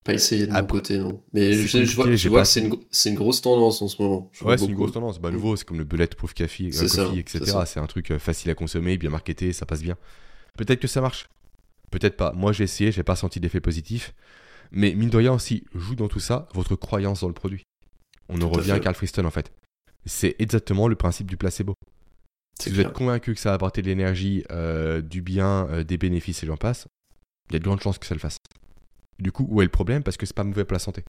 Pas 0.04 0.14
essayé 0.16 0.48
de 0.48 0.52
mon 0.52 0.66
côté, 0.66 0.98
non. 0.98 1.22
Mais 1.34 1.54
je, 1.54 1.96
vois, 1.96 2.06
que 2.42 2.48
c'est 2.90 3.10
une, 3.10 3.16
grosse 3.16 3.42
tendance 3.42 3.84
en 3.84 3.88
ce 3.88 4.02
moment. 4.02 4.32
ouais, 4.42 4.58
c'est 4.58 4.66
une 4.66 4.74
grosse 4.74 4.94
tendance. 4.94 5.22
Bah, 5.22 5.30
nouveau, 5.30 5.56
c'est 5.56 5.66
comme 5.66 5.78
le 5.78 5.84
bulletproof 5.84 6.34
coffee, 6.34 6.72
euh, 6.74 6.88
coffee 6.88 7.20
etc. 7.20 7.60
C'est 7.68 7.80
un 7.80 7.86
truc 7.86 8.10
euh, 8.10 8.18
facile 8.18 8.50
à 8.50 8.56
consommer, 8.56 8.98
bien 8.98 9.12
marketé, 9.12 9.54
ça 9.54 9.68
passe 9.68 9.84
bien. 9.84 9.98
Peut-être 10.58 10.80
que 10.80 10.88
ça 10.88 11.02
marche. 11.02 11.28
Peut-être 11.92 12.18
pas. 12.18 12.32
Moi, 12.34 12.54
j'ai 12.54 12.64
essayé, 12.64 12.92
j'ai 12.92 13.04
pas 13.04 13.16
senti 13.16 13.40
d'effet 13.40 13.60
positif. 13.60 14.14
Mais 14.72 14.94
mine 14.94 15.10
de 15.10 15.18
rien 15.18 15.34
aussi, 15.34 15.66
joue 15.76 15.96
dans 15.96 16.08
tout 16.08 16.20
ça 16.20 16.48
votre 16.54 16.76
croyance 16.76 17.22
dans 17.22 17.28
le 17.28 17.34
produit. 17.34 17.64
On 18.30 18.42
en 18.42 18.50
revient 18.50 18.72
à 18.72 18.80
Carl 18.80 18.96
Friston 18.96 19.26
en 19.26 19.32
fait. 19.32 19.52
C'est 20.06 20.36
exactement 20.40 20.88
le 20.88 20.96
principe 20.96 21.28
du 21.28 21.36
placebo. 21.36 21.76
Si 22.60 22.70
vous 22.70 22.80
êtes 22.80 22.94
convaincu 22.94 23.34
que 23.34 23.40
ça 23.40 23.50
va 23.50 23.56
apporter 23.56 23.82
de 23.82 23.88
l'énergie, 23.88 24.46
euh, 24.52 25.02
du 25.02 25.22
bien, 25.22 25.84
des 25.84 25.98
bénéfices 25.98 26.44
et 26.44 26.48
j'en 26.48 26.58
passe, 26.58 26.88
il 27.50 27.54
y 27.54 27.56
a 27.58 27.60
de 27.60 27.66
grandes 27.66 27.82
chances 27.82 27.98
que 27.98 28.06
ça 28.06 28.16
le 28.16 28.20
fasse. 28.20 28.38
Du 29.20 29.32
coup, 29.32 29.46
où 29.50 29.62
est 29.62 29.66
le 29.66 29.72
problème? 29.72 30.04
Parce 30.04 30.16
que 30.16 30.26
c'est 30.26 30.36
pas 30.36 30.44
mauvais 30.46 30.64
pour 30.64 30.74
la 30.74 30.80
santé. 30.80 31.04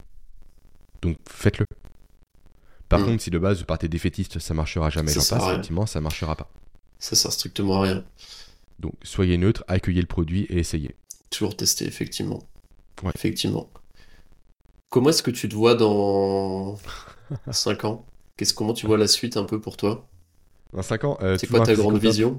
Donc 1.01 1.17
faites-le. 1.29 1.67
Par 2.89 3.05
contre, 3.05 3.23
si 3.23 3.31
de 3.31 3.39
base 3.39 3.61
vous 3.61 3.65
partez 3.65 3.89
défaitiste, 3.89 4.39
ça 4.39 4.55
marchera 4.55 4.91
jamais. 4.91 5.13
Ça 5.13 5.37
passe, 5.37 5.49
effectivement, 5.51 5.87
ça 5.87 6.01
marchera 6.01 6.35
pas. 6.37 6.51
Ça 6.99 7.17
sert 7.17 7.33
strictement 7.33 7.81
à 7.81 7.85
rien. 7.85 8.05
Donc 8.83 8.95
soyez 9.03 9.39
neutre, 9.39 9.65
accueillez 9.69 10.01
le 10.01 10.07
produit 10.07 10.43
et 10.51 10.59
essayez. 10.59 10.97
Toujours 11.31 11.57
tester, 11.57 11.87
effectivement. 11.87 12.41
Ouais. 13.03 13.13
Effectivement. 13.15 13.71
Comment 14.91 15.09
est-ce 15.09 15.23
que 15.23 15.31
tu 15.31 15.49
te 15.49 15.55
vois 15.55 15.75
dans 15.75 16.77
5 17.51 17.85
ans? 17.85 18.05
Qu'est-ce 18.37 18.53
Comment 18.53 18.75
tu 18.75 18.87
vois 18.87 18.99
la 18.99 19.07
suite 19.07 19.37
un 19.37 19.45
peu 19.45 19.61
pour 19.61 19.77
toi? 19.77 20.07
Dans 20.75 20.83
5 20.83 21.05
ans 21.05 21.19
euh, 21.23 21.39
C'est 21.39 21.47
quoi 21.47 21.65
ta 21.65 21.75
grande 21.75 21.99
vision? 21.99 22.39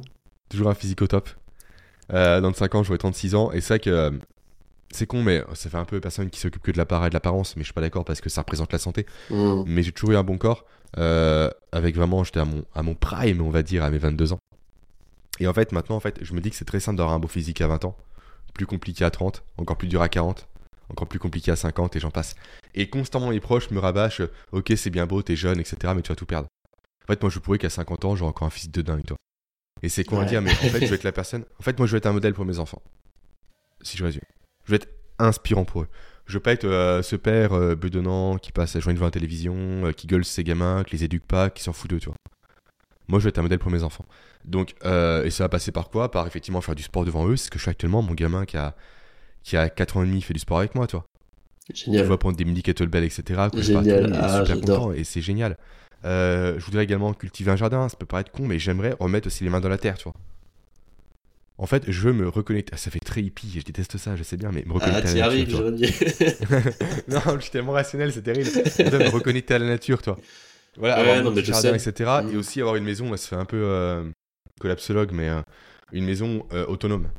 Toujours 0.50 0.70
un 0.70 0.76
physique 0.76 1.02
au 1.02 1.08
top. 1.08 1.30
Euh, 2.12 2.42
dans 2.42 2.54
5 2.54 2.76
ans, 2.76 2.84
j'aurai 2.84 3.00
36 3.00 3.34
ans. 3.36 3.52
Et 3.52 3.62
c'est 3.62 3.76
vrai 3.76 3.80
que 3.80 4.20
c'est 4.92 5.08
con, 5.08 5.24
mais 5.24 5.44
ça 5.54 5.70
fait 5.70 5.78
un 5.78 5.86
peu 5.86 6.00
personne 6.00 6.30
qui 6.30 6.40
s'occupe 6.40 6.62
que 6.62 6.72
de 6.72 6.78
l'appareil 6.78 7.08
et 7.08 7.10
de 7.10 7.16
l'apparence, 7.16 7.56
mais 7.56 7.64
je 7.64 7.68
suis 7.68 7.74
pas 7.74 7.82
d'accord 7.82 8.06
parce 8.06 8.22
que 8.22 8.30
ça 8.30 8.42
représente 8.42 8.72
la 8.72 8.80
santé. 8.80 9.06
Mm. 9.30 9.64
Mais 9.66 9.82
j'ai 9.82 9.92
toujours 9.92 10.12
eu 10.12 10.16
un 10.18 10.24
bon 10.24 10.38
corps, 10.38 10.66
euh, 10.98 11.50
avec 11.72 11.96
vraiment, 11.96 12.24
j'étais 12.24 12.42
à 12.42 12.46
mon, 12.46 12.64
à 12.76 12.84
mon 12.84 12.94
prime, 12.94 13.42
on 13.42 13.50
va 13.50 13.64
dire, 13.64 13.84
à 13.84 13.90
mes 13.90 13.98
22 13.98 14.34
ans. 14.34 14.40
Et 15.40 15.48
en 15.48 15.54
fait, 15.54 15.72
maintenant, 15.72 15.96
en 15.96 16.00
fait, 16.00 16.20
je 16.22 16.34
me 16.34 16.42
dis 16.42 16.50
que 16.50 16.56
c'est 16.56 16.66
très 16.66 16.80
simple 16.80 16.98
d'avoir 16.98 17.16
un 17.16 17.20
beau 17.20 17.28
physique 17.28 17.62
à 17.62 17.68
20 17.68 17.86
ans, 17.86 17.98
plus 18.54 18.66
compliqué 18.66 19.04
à 19.04 19.12
30, 19.12 19.44
encore 19.58 19.78
plus 19.78 19.88
dur 19.88 20.02
à 20.02 20.10
40, 20.10 20.48
encore 20.90 21.08
plus 21.08 21.20
compliqué 21.20 21.52
à 21.52 21.56
50, 21.56 21.96
et 21.96 22.00
j'en 22.00 22.12
passe. 22.12 22.36
Et 22.76 22.90
constamment, 22.90 23.32
les 23.32 23.40
proches 23.40 23.72
me 23.72 23.80
rabâchent, 23.80 24.22
ok, 24.52 24.74
c'est 24.76 24.90
bien 24.90 25.06
beau, 25.06 25.22
t'es 25.22 25.36
jeune, 25.36 25.60
etc., 25.60 25.94
mais 25.96 26.02
tu 26.02 26.10
vas 26.10 26.16
tout 26.16 26.26
perdre. 26.26 26.48
En 27.04 27.08
fait, 27.08 27.22
moi, 27.22 27.30
je 27.30 27.40
pourrais 27.40 27.58
qu'à 27.58 27.70
50 27.70 28.06
ans, 28.06 28.16
j'aurai 28.16 28.30
encore 28.30 28.48
un 28.48 28.52
physique 28.52 28.74
de 28.74 28.82
dingue, 28.82 29.04
toi. 29.06 29.18
Et 29.82 29.90
c'est 29.90 30.06
con 30.06 30.20
à 30.20 30.26
dire, 30.26 30.42
mais 30.42 30.52
en 30.52 30.56
fait, 30.56 30.80
je 30.82 30.86
vais 30.86 30.96
être 30.96 31.04
la 31.04 31.12
personne. 31.14 31.44
En 31.60 31.64
fait, 31.64 31.78
moi, 31.78 31.88
je 31.88 31.92
vais 31.92 31.98
être 31.98 32.06
un 32.06 32.14
modèle 32.14 32.34
pour 32.34 32.46
mes 32.46 32.60
enfants. 32.60 32.82
Si 33.82 33.98
je 33.98 34.04
résume. 34.06 34.22
Je 34.66 34.72
vais 34.72 34.78
être 34.78 34.88
inspirant 35.20 35.66
pour 35.66 35.82
eux. 35.82 35.88
Je 36.26 36.36
veux 36.36 36.40
pas 36.40 36.54
être 36.54 36.64
euh, 36.64 37.02
ce 37.02 37.18
père 37.18 37.54
euh, 37.54 37.76
bedonnant 37.76 38.38
qui 38.38 38.54
passe 38.54 38.78
à 38.78 38.80
joindre 38.80 38.96
devant 38.96 39.08
la 39.08 39.12
télévision, 39.12 39.56
euh, 39.86 39.92
qui 39.92 40.08
gueule 40.08 40.24
ses 40.24 40.46
gamins, 40.46 40.84
qui 40.86 40.96
les 40.96 41.04
éduque 41.04 41.26
pas, 41.26 41.50
qui 41.50 41.64
s'en 41.64 41.74
fout 41.74 41.90
d'eux, 41.90 42.00
tu 42.00 42.08
vois. 42.08 42.16
Moi, 43.08 43.20
je 43.20 43.26
vais 43.26 43.30
être 43.30 43.40
un 43.40 43.44
modèle 43.44 43.60
pour 43.60 43.72
mes 43.72 43.84
enfants. 43.84 44.06
Donc, 44.46 44.76
euh, 44.86 45.24
et 45.26 45.30
ça 45.30 45.44
va 45.44 45.50
passer 45.50 45.72
par 45.72 45.90
quoi? 45.90 46.10
Par 46.12 46.26
effectivement 46.28 46.62
faire 46.62 46.76
du 46.76 46.84
sport 46.84 47.06
devant 47.06 47.28
eux. 47.28 47.36
C'est 47.36 47.46
ce 47.46 47.52
que 47.52 47.60
je 47.60 47.64
fais 47.66 47.72
actuellement. 47.72 48.02
Mon 48.02 48.14
gamin 48.14 48.46
qui 48.46 48.58
a, 48.58 48.76
qui 49.44 49.58
a 49.58 49.70
4 49.70 49.98
ans 49.98 50.04
et 50.04 50.08
demi 50.08 50.22
fait 50.22 50.34
du 50.34 50.40
sport 50.40 50.60
avec 50.60 50.76
moi, 50.76 50.88
tu 50.88 50.96
vois. 50.96 51.06
Je 51.74 52.04
vois 52.04 52.20
prendre 52.20 52.36
des 52.38 52.46
mini 52.46 52.62
kettlebells, 52.62 53.04
etc. 53.06 53.50
que 53.52 53.58
je 53.62 53.64
Génial. 53.64 54.12
est 54.14 54.18
Ah, 54.20 54.44
super 54.46 54.60
content 54.62 54.92
et 54.92 55.04
c'est 55.04 55.22
génial. 55.22 55.58
Euh, 56.06 56.56
je 56.60 56.66
voudrais 56.66 56.84
également 56.84 57.14
cultiver 57.14 57.52
un 57.52 57.56
jardin. 57.56 57.88
Ça 57.88 57.96
peut 57.98 58.06
paraître 58.06 58.32
con, 58.32 58.46
mais 58.46 58.60
j'aimerais 58.60 58.96
remettre 59.00 59.28
aussi 59.28 59.44
les 59.44 59.50
mains 59.50 59.62
dans 59.62 59.70
la 59.70 59.78
terre, 59.78 59.98
tu 59.98 60.04
vois. 60.04 60.14
En 61.58 61.66
fait, 61.68 61.84
je 61.90 62.02
veux 62.02 62.14
me 62.14 62.28
reconnecter. 62.28 62.72
Ah, 62.74 62.78
ça 62.78 62.90
fait 62.92 63.00
très 63.00 63.22
hippie, 63.22 63.50
je 63.60 63.64
déteste 63.64 63.98
ça, 63.98 64.16
je 64.16 64.24
sais 64.24 64.36
bien, 64.38 64.52
mais 64.52 64.64
me 64.66 64.72
Ah, 64.72 64.74
reconnecter 64.74 65.10
t'y 65.14 65.18
à 65.18 65.20
la 65.20 65.26
arrives, 65.28 65.54
nature. 65.54 65.76
tu 65.78 65.86
je 65.86 67.08
non, 67.14 67.22
je 67.36 67.42
suis 67.42 67.52
tellement 67.52 67.74
rationnel, 67.74 68.12
c'est 68.12 68.24
terrible. 68.24 68.50
Je 68.50 68.90
dois 68.90 69.00
me 69.00 69.10
reconnecter 69.10 69.54
à 69.54 69.60
la 69.60 69.68
nature, 69.68 70.02
toi. 70.02 70.18
Voilà, 70.78 70.96
Ouais, 70.96 71.10
avoir 71.10 71.24
non, 71.24 71.32
mais 71.32 71.44
jardin, 71.44 71.74
etc. 71.74 72.22
Mm. 72.24 72.34
Et 72.34 72.38
aussi 72.38 72.62
avoir 72.62 72.76
une 72.76 72.84
maison, 72.84 73.12
là, 73.12 73.18
ça 73.18 73.30
fait 73.30 73.36
un 73.36 73.46
peu 73.46 73.62
euh, 73.62 74.04
collapsologue, 74.60 75.12
mais 75.12 75.30
euh, 75.30 75.42
une 75.92 76.06
maison 76.06 76.46
euh, 76.54 76.66
autonome. 76.66 77.10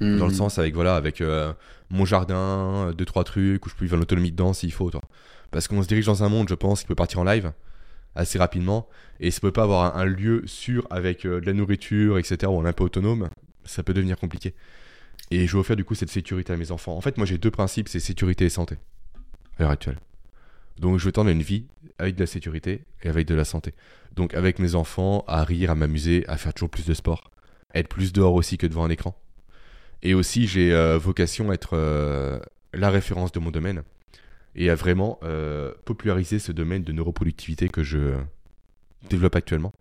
Mm. 0.00 0.18
Dans 0.18 0.26
le 0.26 0.34
sens 0.34 0.58
avec, 0.58 0.74
voilà, 0.74 0.96
avec 0.96 1.22
mon 1.90 2.04
jardin, 2.04 2.92
deux, 2.96 3.04
trois 3.04 3.24
trucs 3.24 3.64
où 3.64 3.68
je 3.68 3.74
peux 3.74 3.84
vivre 3.84 3.96
en 3.96 4.00
autonomie 4.00 4.30
dedans 4.30 4.52
s'il 4.52 4.72
faut, 4.72 4.90
toi. 4.90 5.02
Parce 5.50 5.68
qu'on 5.68 5.82
se 5.82 5.88
dirige 5.88 6.06
dans 6.06 6.22
un 6.22 6.28
monde, 6.28 6.48
je 6.48 6.54
pense, 6.54 6.82
qui 6.82 6.86
peut 6.86 6.94
partir 6.94 7.20
en 7.20 7.24
live 7.24 7.52
assez 8.14 8.38
rapidement. 8.38 8.88
Et 9.20 9.30
ça 9.30 9.40
peut 9.40 9.52
pas 9.52 9.62
avoir 9.62 9.96
un, 9.96 10.00
un 10.00 10.04
lieu 10.04 10.42
sûr 10.46 10.86
avec 10.90 11.24
de 11.24 11.42
la 11.44 11.52
nourriture, 11.52 12.18
etc., 12.18 12.38
où 12.46 12.56
on 12.56 12.64
est 12.64 12.68
un 12.68 12.72
peu 12.72 12.84
autonome. 12.84 13.28
Ça 13.64 13.82
peut 13.82 13.94
devenir 13.94 14.18
compliqué. 14.18 14.54
Et 15.30 15.46
je 15.46 15.52
veux 15.52 15.60
offrir 15.60 15.76
du 15.76 15.84
coup 15.84 15.94
cette 15.94 16.10
sécurité 16.10 16.52
à 16.52 16.56
mes 16.56 16.70
enfants. 16.70 16.96
En 16.96 17.00
fait, 17.00 17.16
moi 17.16 17.26
j'ai 17.26 17.38
deux 17.38 17.50
principes, 17.50 17.88
c'est 17.88 18.00
sécurité 18.00 18.44
et 18.44 18.50
santé. 18.50 18.76
À 19.58 19.62
l'heure 19.62 19.70
actuelle. 19.70 19.98
Donc 20.78 20.98
je 20.98 21.04
veux 21.04 21.12
tendre 21.12 21.30
une 21.30 21.42
vie 21.42 21.66
avec 21.98 22.14
de 22.14 22.20
la 22.20 22.26
sécurité 22.26 22.84
et 23.02 23.08
avec 23.08 23.26
de 23.26 23.34
la 23.34 23.44
santé. 23.44 23.74
Donc 24.14 24.34
avec 24.34 24.58
mes 24.58 24.74
enfants, 24.74 25.24
à 25.26 25.44
rire, 25.44 25.70
à 25.70 25.74
m'amuser, 25.74 26.24
à 26.28 26.36
faire 26.36 26.54
toujours 26.54 26.70
plus 26.70 26.86
de 26.86 26.94
sport. 26.94 27.30
Être 27.74 27.88
plus 27.88 28.12
dehors 28.12 28.34
aussi 28.34 28.58
que 28.58 28.66
devant 28.66 28.84
un 28.84 28.90
écran. 28.90 29.18
Et 30.02 30.14
aussi 30.14 30.46
j'ai 30.46 30.72
euh, 30.72 30.98
vocation 30.98 31.50
à 31.50 31.54
être 31.54 31.70
euh, 31.74 32.38
la 32.72 32.90
référence 32.90 33.32
de 33.32 33.38
mon 33.38 33.50
domaine. 33.50 33.82
Et 34.54 34.70
à 34.70 34.74
vraiment 34.74 35.18
euh, 35.22 35.72
populariser 35.84 36.38
ce 36.38 36.52
domaine 36.52 36.82
de 36.82 36.92
neuroproductivité 36.92 37.68
que 37.68 37.82
je 37.82 38.14
développe 39.10 39.36
actuellement. 39.36 39.72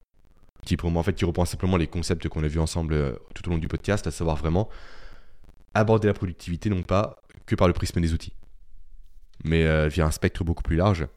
Qui 0.65 0.77
pour 0.77 1.05
fait 1.05 1.13
qui 1.13 1.25
reprend 1.25 1.45
simplement 1.45 1.77
les 1.77 1.87
concepts 1.87 2.27
qu'on 2.27 2.43
a 2.43 2.47
vus 2.47 2.59
ensemble 2.59 3.19
tout 3.35 3.47
au 3.47 3.51
long 3.51 3.59
du 3.59 3.67
podcast, 3.67 4.07
à 4.07 4.11
savoir 4.11 4.35
vraiment 4.35 4.67
aborder 5.75 6.07
la 6.07 6.13
productivité 6.13 6.69
non 6.69 6.81
pas 6.81 7.21
que 7.45 7.53
par 7.53 7.67
le 7.67 7.73
prisme 7.73 8.01
des 8.01 8.13
outils, 8.13 8.33
mais 9.43 9.65
euh, 9.65 9.87
via 9.87 10.05
un 10.05 10.11
spectre 10.11 10.43
beaucoup 10.43 10.63
plus 10.63 10.75
large, 10.75 11.07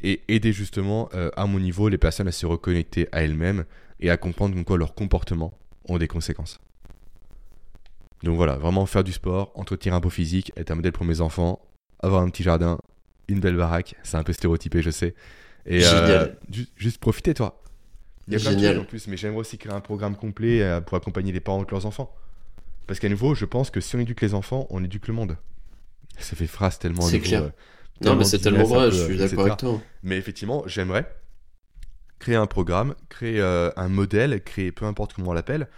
et 0.00 0.22
aider 0.28 0.52
justement 0.52 1.08
euh, 1.14 1.30
à 1.36 1.46
mon 1.46 1.58
niveau 1.58 1.88
les 1.88 1.98
personnes 1.98 2.28
à 2.28 2.32
se 2.32 2.46
reconnecter 2.46 3.08
à 3.12 3.22
elles-mêmes 3.22 3.64
et 4.00 4.10
à 4.10 4.16
comprendre 4.16 4.56
en 4.58 4.62
quoi 4.64 4.78
leurs 4.78 4.94
comportements 4.94 5.52
ont 5.88 5.98
des 5.98 6.08
conséquences. 6.08 6.60
Donc 8.22 8.36
voilà, 8.36 8.56
vraiment 8.56 8.84
faire 8.86 9.04
du 9.04 9.12
sport, 9.12 9.52
entretenir 9.54 9.94
un 9.94 10.00
beau 10.00 10.10
physique, 10.10 10.52
être 10.56 10.70
un 10.70 10.76
modèle 10.76 10.92
pour 10.92 11.04
mes 11.04 11.20
enfants, 11.20 11.60
avoir 12.00 12.22
un 12.22 12.30
petit 12.30 12.42
jardin, 12.42 12.78
une 13.28 13.40
belle 13.40 13.56
baraque, 13.56 13.94
c'est 14.02 14.16
un 14.16 14.22
peu 14.24 14.32
stéréotypé 14.32 14.82
je 14.82 14.90
sais, 14.90 15.14
et 15.66 15.84
euh, 15.84 15.90
Génial. 15.90 16.36
ju- 16.50 16.66
juste 16.76 16.98
profiter 16.98 17.34
toi. 17.34 17.62
Il 18.26 18.34
y 18.34 18.36
a 18.36 18.40
plein 18.40 18.50
de 18.52 18.58
Génial. 18.58 18.78
en 18.80 18.84
plus, 18.84 19.06
mais 19.08 19.16
j'aimerais 19.16 19.40
aussi 19.40 19.56
créer 19.56 19.72
un 19.72 19.80
programme 19.80 20.14
complet 20.14 20.80
pour 20.86 20.96
accompagner 20.96 21.32
les 21.32 21.40
parents 21.40 21.58
avec 21.58 21.70
leurs 21.70 21.86
enfants. 21.86 22.14
Parce 22.86 23.00
qu'à 23.00 23.08
nouveau, 23.08 23.34
je 23.34 23.44
pense 23.46 23.70
que 23.70 23.80
si 23.80 23.96
on 23.96 24.00
éduque 24.00 24.20
les 24.20 24.34
enfants, 24.34 24.66
on 24.70 24.84
éduque 24.84 25.08
le 25.08 25.14
monde. 25.14 25.36
Ça 26.18 26.36
fait 26.36 26.46
phrase 26.46 26.78
tellement. 26.78 27.02
C'est 27.02 27.20
clair. 27.20 27.42
euh, 27.44 27.50
Non, 28.04 28.16
mais 28.16 28.24
c'est 28.24 28.38
tellement 28.38 28.64
vrai, 28.64 28.88
peu, 28.88 28.96
je 28.96 29.04
suis 29.04 29.14
etc. 29.14 29.28
d'accord 29.30 29.46
avec 29.46 29.58
toi. 29.58 29.80
Mais 30.02 30.16
effectivement, 30.16 30.62
j'aimerais 30.66 31.08
créer 32.18 32.36
un 32.36 32.46
programme, 32.46 32.94
créer 33.08 33.40
euh, 33.40 33.70
un 33.76 33.88
modèle, 33.88 34.42
créer 34.42 34.72
peu 34.72 34.84
importe 34.86 35.14
comment 35.14 35.30
on 35.30 35.34
l'appelle, 35.34 35.68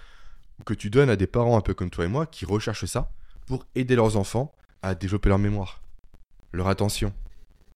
que 0.64 0.74
tu 0.74 0.90
donnes 0.90 1.10
à 1.10 1.16
des 1.16 1.26
parents 1.26 1.56
un 1.56 1.60
peu 1.60 1.74
comme 1.74 1.90
toi 1.90 2.04
et 2.04 2.08
moi 2.08 2.26
qui 2.26 2.44
recherchent 2.44 2.86
ça 2.86 3.12
pour 3.46 3.66
aider 3.74 3.94
leurs 3.96 4.16
enfants 4.16 4.52
à 4.82 4.94
développer 4.94 5.28
leur 5.28 5.38
mémoire, 5.38 5.82
leur 6.52 6.68
attention, 6.68 7.12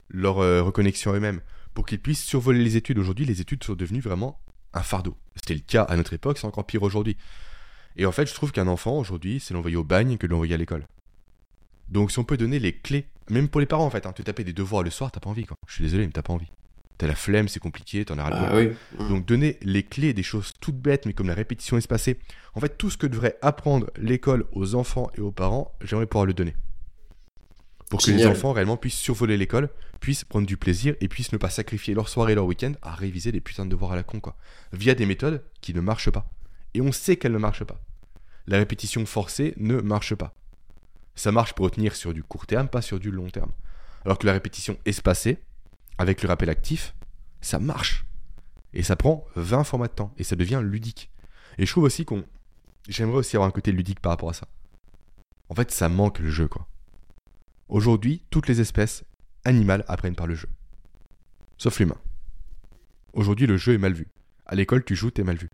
leur 0.09 0.39
euh, 0.39 0.63
reconnexion 0.63 1.13
à 1.13 1.17
eux-mêmes, 1.17 1.41
pour 1.75 1.85
qu'ils 1.87 2.01
puissent 2.01 2.23
survoler 2.25 2.63
les 2.63 2.77
études. 2.77 2.99
Aujourd'hui, 2.99 3.27
les 3.27 3.41
études 3.41 3.65
sont 3.65 3.75
devenues 3.75 4.01
vraiment 4.01 4.41
un 4.73 4.83
fardeau. 4.83 5.17
C'était 5.37 5.55
le 5.55 5.61
cas 5.61 5.83
à 5.83 5.97
notre 5.97 6.13
époque, 6.13 6.39
c'est 6.39 6.47
encore 6.47 6.67
pire 6.67 6.83
aujourd'hui. 6.83 7.17
Et 7.97 8.07
en 8.07 8.13
fait, 8.13 8.27
je 8.27 8.35
trouve 8.35 8.53
qu'un 8.53 8.67
enfant 8.69 8.99
aujourd'hui, 8.99 9.41
c'est 9.41 9.55
l'envoyer 9.55 9.77
au 9.77 9.85
bagne 9.85 10.17
que 10.17 10.27
de 10.27 10.33
l'envoyer 10.33 10.55
à 10.55 10.57
l'école. 10.59 10.87
Donc 11.89 12.11
si 12.11 12.19
on 12.19 12.25
peut 12.25 12.37
donner 12.37 12.59
les 12.59 12.73
clés, 12.73 13.07
même 13.31 13.49
pour 13.49 13.61
les 13.61 13.67
parents 13.67 13.87
en 13.87 13.91
fait, 13.91 14.07
hein, 14.07 14.13
te 14.13 14.23
taper 14.23 14.45
des 14.45 14.53
devoirs 14.53 14.83
le 14.83 14.91
soir, 14.91 15.11
t'as 15.11 15.21
pas 15.21 15.31
envie 15.31 15.45
quoi. 15.45 15.57
Je 15.67 15.75
suis 15.75 15.85
désolé, 15.85 16.07
mais 16.07 16.13
t'as 16.13 16.23
pas 16.23 16.33
envie. 16.33 16.51
T'as 16.97 17.09
la 17.09 17.17
flemme, 17.17 17.49
c'est 17.49 17.61
compliqué, 17.61 18.05
t'en 18.05 18.19
as 18.19 18.25
ras 18.25 18.53
le 18.53 18.77
bol. 18.99 19.09
Donc 19.09 19.27
donner 19.27 19.59
les 19.63 19.83
clés 19.83 20.13
des 20.13 20.23
choses 20.23 20.53
toutes 20.61 20.79
bêtes, 20.79 21.07
mais 21.07 21.13
comme 21.13 21.27
la 21.27 21.35
répétition 21.35 21.77
espacée. 21.77 22.19
En 22.55 22.61
fait, 22.61 22.79
tout 22.79 22.89
ce 22.89 22.97
que 22.97 23.09
devrait 23.09 23.37
apprendre 23.43 23.91
l'école 23.97 24.45
aux 24.53 24.77
enfants 24.77 25.11
et 25.17 25.21
aux 25.21 25.33
parents, 25.33 25.73
j'aimerais 25.83 26.07
pouvoir 26.07 26.27
le 26.27 26.35
donner. 26.35 26.55
Pour 27.91 28.01
que 28.01 28.11
les 28.11 28.27
enfants 28.27 28.53
réellement 28.53 28.77
puissent 28.77 28.99
survoler 28.99 29.37
l'école, 29.37 29.71
puissent 30.01 30.25
prendre 30.25 30.47
du 30.47 30.57
plaisir 30.57 30.95
et 31.01 31.09
puissent 31.09 31.33
ne 31.33 31.39
pas 31.39 31.51
sacrifier 31.51 31.95
leur 31.95 32.09
soirée 32.09 32.33
et 32.33 32.35
leur 32.35 32.47
week-end 32.47 32.73
à 32.83 32.95
réviser 32.95 33.33
des 33.33 33.41
putains 33.41 33.65
de 33.65 33.71
devoirs 33.71 33.93
à 33.93 33.97
la 33.97 34.03
con, 34.03 34.21
quoi. 34.21 34.37
Via 34.73 34.95
des 34.95 35.07
méthodes 35.07 35.43
qui 35.61 35.75
ne 35.75 35.81
marchent 35.81 36.11
pas. 36.11 36.31
Et 36.75 36.81
on 36.81 36.93
sait 36.93 37.17
qu'elles 37.17 37.33
ne 37.33 37.39
marchent 37.39 37.65
pas. 37.65 37.81
La 38.47 38.59
répétition 38.59 39.05
forcée 39.07 39.55
ne 39.57 39.81
marche 39.81 40.15
pas. 40.15 40.35
Ça 41.15 41.33
marche 41.33 41.55
pour 41.55 41.65
retenir 41.65 41.95
sur 41.97 42.13
du 42.13 42.23
court 42.23 42.47
terme, 42.47 42.69
pas 42.69 42.83
sur 42.83 42.99
du 42.99 43.11
long 43.11 43.31
terme. 43.31 43.53
Alors 44.05 44.19
que 44.19 44.27
la 44.27 44.33
répétition 44.33 44.77
espacée, 44.85 45.39
avec 45.99 46.23
le 46.23 46.29
rappel 46.29 46.51
actif, 46.51 46.95
ça 47.41 47.59
marche. 47.59 48.05
Et 48.73 48.83
ça 48.83 48.97
prend 48.97 49.25
20 49.37 49.65
formats 49.65 49.87
de 49.87 49.93
temps. 49.93 50.13
Et 50.19 50.25
ça 50.25 50.37
devient 50.37 50.61
ludique. 50.63 51.11
Et 51.59 51.67
je 51.67 51.71
trouve 51.71 51.85
aussi 51.85 52.05
qu'on. 52.05 52.25
J'aimerais 52.89 53.19
aussi 53.19 53.37
avoir 53.37 53.49
un 53.49 53.53
côté 53.53 53.73
ludique 53.73 54.01
par 54.01 54.11
rapport 54.11 54.31
à 54.31 54.35
ça. 54.35 54.49
En 55.49 55.55
fait, 55.55 55.71
ça 55.71 55.89
manque 55.89 56.19
le 56.19 56.31
jeu, 56.31 56.49
quoi. 56.49 56.67
Aujourd'hui, 57.69 58.23
toutes 58.31 58.49
les 58.49 58.61
espèces 58.61 59.05
animales 59.45 59.85
apprennent 59.89 60.17
par 60.17 60.27
le 60.27 60.35
jeu. 60.35 60.49
Sauf 61.57 61.79
l'humain. 61.79 61.99
Aujourd'hui, 63.13 63.47
le 63.47 63.57
jeu 63.57 63.75
est 63.75 63.79
mal 63.79 63.93
vu. 63.93 64.09
À 64.47 64.55
l'école, 64.55 64.85
tu 64.85 64.97
joues, 64.97 65.11
t'es 65.11 65.23
mal 65.23 65.37
vu. 65.37 65.51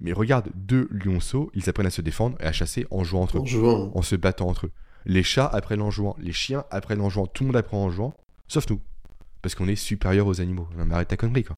Mais 0.00 0.12
regarde 0.12 0.50
deux 0.54 0.88
lionceaux, 0.90 1.50
ils 1.54 1.68
apprennent 1.68 1.86
à 1.86 1.90
se 1.90 2.02
défendre 2.02 2.36
et 2.40 2.44
à 2.44 2.52
chasser 2.52 2.86
en 2.90 3.02
jouant 3.04 3.22
entre 3.22 3.38
eux 3.38 3.40
En 3.40 3.46
jouant. 3.46 3.92
en 3.94 4.02
se 4.02 4.14
battant 4.16 4.48
entre 4.48 4.66
eux. 4.66 4.70
Les 5.06 5.22
chats 5.22 5.46
apprennent 5.46 5.80
en 5.82 5.90
jouant, 5.90 6.16
les 6.18 6.32
chiens 6.32 6.64
apprennent 6.70 7.00
en 7.00 7.08
jouant, 7.08 7.26
tout 7.26 7.44
le 7.44 7.48
monde 7.48 7.56
apprend 7.56 7.82
en 7.84 7.90
jouant, 7.90 8.14
sauf 8.48 8.68
nous. 8.68 8.80
Parce 9.42 9.54
qu'on 9.54 9.68
est 9.68 9.76
supérieur 9.76 10.26
aux 10.26 10.40
animaux. 10.40 10.68
Non 10.76 10.84
mais 10.84 10.94
arrête 10.94 11.08
ta 11.08 11.16
connerie 11.16 11.44
quoi. 11.44 11.56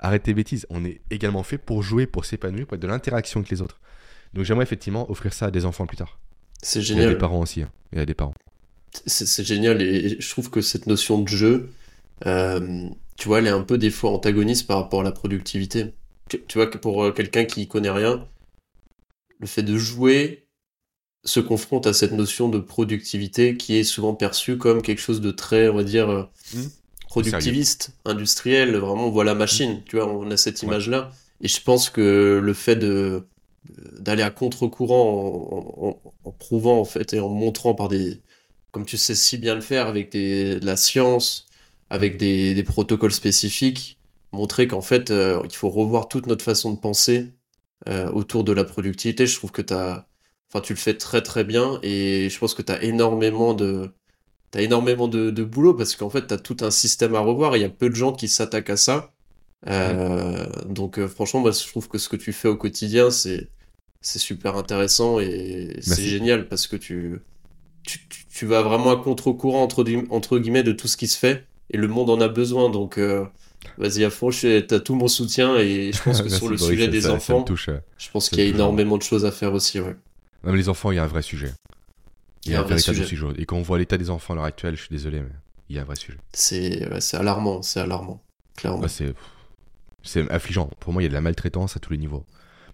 Arrête 0.00 0.22
tes 0.22 0.34
bêtises. 0.34 0.66
On 0.70 0.84
est 0.84 1.00
également 1.10 1.42
fait 1.42 1.58
pour 1.58 1.82
jouer, 1.82 2.06
pour 2.06 2.24
s'épanouir, 2.24 2.66
pour 2.66 2.76
être 2.76 2.80
de 2.82 2.86
l'interaction 2.86 3.40
avec 3.40 3.50
les 3.50 3.60
autres. 3.62 3.80
Donc 4.34 4.44
j'aimerais 4.44 4.62
effectivement 4.64 5.10
offrir 5.10 5.32
ça 5.32 5.46
à 5.46 5.50
des 5.50 5.64
enfants 5.64 5.86
plus 5.86 5.96
tard. 5.96 6.18
C'est 6.62 6.78
Et 6.78 6.82
à 6.82 6.84
génial. 6.84 7.08
des 7.10 7.18
parents 7.18 7.40
aussi. 7.40 7.62
hein. 7.62 7.70
Et 7.92 8.00
à 8.00 8.06
des 8.06 8.14
parents. 8.14 8.34
C'est 9.06 9.26
c'est 9.26 9.44
génial 9.44 9.82
et 9.82 10.20
je 10.20 10.30
trouve 10.30 10.50
que 10.50 10.60
cette 10.60 10.86
notion 10.86 11.20
de 11.20 11.28
jeu, 11.28 11.70
euh, 12.26 12.88
tu 13.16 13.28
vois, 13.28 13.38
elle 13.40 13.46
est 13.46 13.50
un 13.50 13.62
peu 13.62 13.76
des 13.78 13.90
fois 13.90 14.10
antagoniste 14.12 14.66
par 14.66 14.78
rapport 14.78 15.00
à 15.00 15.04
la 15.04 15.12
productivité. 15.12 15.92
Tu, 16.28 16.42
tu 16.46 16.58
vois 16.58 16.66
que 16.66 16.78
pour 16.78 17.02
euh, 17.04 17.12
quelqu'un 17.12 17.44
qui 17.44 17.68
connaît 17.68 17.90
rien, 17.90 18.26
le 19.38 19.46
fait 19.46 19.62
de 19.62 19.76
jouer 19.76 20.46
se 21.24 21.40
confronte 21.40 21.86
à 21.86 21.92
cette 21.92 22.12
notion 22.12 22.48
de 22.48 22.58
productivité 22.58 23.56
qui 23.56 23.76
est 23.76 23.84
souvent 23.84 24.14
perçue 24.14 24.58
comme 24.58 24.82
quelque 24.82 25.00
chose 25.00 25.20
de 25.20 25.30
très, 25.30 25.68
on 25.68 25.74
va 25.76 25.84
dire, 25.84 26.08
euh, 26.10 26.24
Mhm. 26.54 26.70
productiviste, 27.08 27.92
industriel, 28.04 28.76
vraiment 28.76 29.06
on 29.08 29.10
voit 29.10 29.24
la 29.24 29.34
machine, 29.34 29.82
tu 29.86 29.96
vois, 29.96 30.06
on 30.12 30.30
a 30.30 30.36
cette 30.36 30.62
image-là. 30.62 31.12
Et 31.42 31.48
je 31.48 31.60
pense 31.62 31.90
que 31.90 32.40
le 32.42 32.54
fait 32.54 32.76
de 32.76 33.26
d'aller 34.00 34.22
à 34.22 34.30
contre-courant 34.30 35.78
en, 35.82 35.88
en- 35.88 36.14
en 36.24 36.32
prouvant 36.32 36.80
en 36.80 36.84
fait 36.84 37.12
et 37.14 37.20
en 37.20 37.28
montrant 37.28 37.74
par 37.74 37.88
des, 37.88 38.22
comme 38.70 38.86
tu 38.86 38.96
sais 38.96 39.14
si 39.14 39.38
bien 39.38 39.54
le 39.54 39.60
faire 39.60 39.86
avec 39.88 40.10
des, 40.12 40.60
de 40.60 40.66
la 40.66 40.76
science, 40.76 41.46
avec 41.90 42.16
des, 42.16 42.54
des 42.54 42.62
protocoles 42.62 43.12
spécifiques, 43.12 43.97
montrer 44.32 44.68
qu'en 44.68 44.82
fait 44.82 45.10
euh, 45.10 45.40
il 45.44 45.54
faut 45.54 45.70
revoir 45.70 46.08
toute 46.08 46.26
notre 46.26 46.44
façon 46.44 46.72
de 46.72 46.78
penser 46.78 47.32
euh, 47.88 48.10
autour 48.10 48.44
de 48.44 48.52
la 48.52 48.64
productivité. 48.64 49.26
Je 49.26 49.36
trouve 49.36 49.52
que 49.52 49.62
tu 49.62 49.74
as, 49.74 50.08
enfin, 50.50 50.60
tu 50.60 50.72
le 50.74 50.78
fais 50.78 50.96
très 50.96 51.22
très 51.22 51.44
bien 51.44 51.78
et 51.82 52.28
je 52.30 52.38
pense 52.38 52.54
que 52.54 52.62
tu 52.62 52.72
as 52.72 52.82
énormément 52.82 53.54
de, 53.54 53.90
t'as 54.50 54.62
énormément 54.62 55.08
de, 55.08 55.30
de, 55.30 55.44
boulot 55.44 55.74
parce 55.74 55.96
qu'en 55.96 56.10
fait, 56.10 56.26
tu 56.26 56.34
as 56.34 56.38
tout 56.38 56.56
un 56.60 56.70
système 56.70 57.14
à 57.14 57.20
revoir. 57.20 57.56
Il 57.56 57.60
y 57.60 57.64
a 57.64 57.68
peu 57.68 57.88
de 57.90 57.94
gens 57.94 58.12
qui 58.12 58.28
s'attaquent 58.28 58.70
à 58.70 58.76
ça. 58.76 59.12
Euh, 59.66 60.46
donc, 60.66 60.98
euh, 60.98 61.08
franchement, 61.08 61.40
moi, 61.40 61.50
je 61.50 61.66
trouve 61.66 61.88
que 61.88 61.98
ce 61.98 62.08
que 62.08 62.16
tu 62.16 62.32
fais 62.32 62.48
au 62.48 62.56
quotidien, 62.56 63.10
c'est 63.10 63.48
c'est 64.00 64.20
super 64.20 64.56
intéressant 64.56 65.18
et 65.18 65.76
c'est 65.80 66.04
génial 66.04 66.48
parce 66.48 66.68
que 66.68 66.76
tu, 66.76 67.20
tu, 67.82 67.98
tu, 68.08 68.46
vas 68.46 68.62
vraiment 68.62 68.92
à 68.92 68.96
contre-courant 68.96 69.62
entre, 69.62 69.84
entre 70.10 70.38
guillemets 70.38 70.62
de 70.62 70.70
tout 70.72 70.86
ce 70.86 70.96
qui 70.96 71.08
se 71.08 71.18
fait 71.18 71.46
et 71.70 71.76
le 71.76 71.88
monde 71.88 72.08
en 72.10 72.20
a 72.20 72.28
besoin. 72.28 72.70
Donc, 72.70 72.98
euh, 72.98 73.24
vas-y 73.76 74.04
à 74.04 74.10
fond, 74.10 74.30
t'as 74.30 74.80
tout 74.80 74.94
mon 74.94 75.08
soutien 75.08 75.56
et 75.56 75.92
je 75.92 76.02
pense 76.02 76.22
que 76.22 76.28
sur 76.28 76.48
le 76.48 76.56
sujet 76.56 76.88
des 76.88 77.08
enfants, 77.08 77.44
je 77.56 78.10
pense 78.10 78.28
qu'il 78.28 78.38
y 78.38 78.42
a 78.42 78.46
énormément 78.46 78.96
de 78.96 79.02
choses 79.02 79.24
à 79.24 79.32
faire 79.32 79.52
aussi. 79.52 79.80
Ouais. 79.80 79.96
Même 80.44 80.56
les 80.56 80.68
enfants, 80.68 80.90
il 80.90 80.96
y 80.96 80.98
a 80.98 81.04
un 81.04 81.08
vrai 81.08 81.22
sujet. 81.22 81.52
Il 82.44 82.52
y 82.52 82.54
a 82.54 82.60
un, 82.60 82.62
vrai 82.62 82.78
sujet. 82.78 83.04
Et 83.36 83.44
quand 83.44 83.56
on 83.56 83.62
voit 83.62 83.78
l'état 83.78 83.98
des 83.98 84.10
enfants 84.10 84.32
à 84.32 84.36
l'heure 84.36 84.44
actuelle, 84.44 84.76
je 84.76 84.82
suis 84.82 84.90
désolé, 84.90 85.20
mais 85.20 85.32
il 85.68 85.76
y 85.76 85.78
a 85.78 85.82
un 85.82 85.84
vrai 85.84 85.96
sujet. 85.96 86.18
C'est 86.32 86.82
alarmant, 87.14 87.62
c'est 87.62 87.80
alarmant, 87.80 88.22
clairement. 88.56 88.86
c'est 88.88 90.30
affligeant. 90.30 90.70
Pour 90.80 90.92
moi, 90.92 91.02
il 91.02 91.04
y 91.04 91.06
a 91.06 91.10
de 91.10 91.14
la 91.14 91.20
maltraitance 91.20 91.76
à 91.76 91.80
tous 91.80 91.92
les 91.92 91.98
niveaux. 91.98 92.24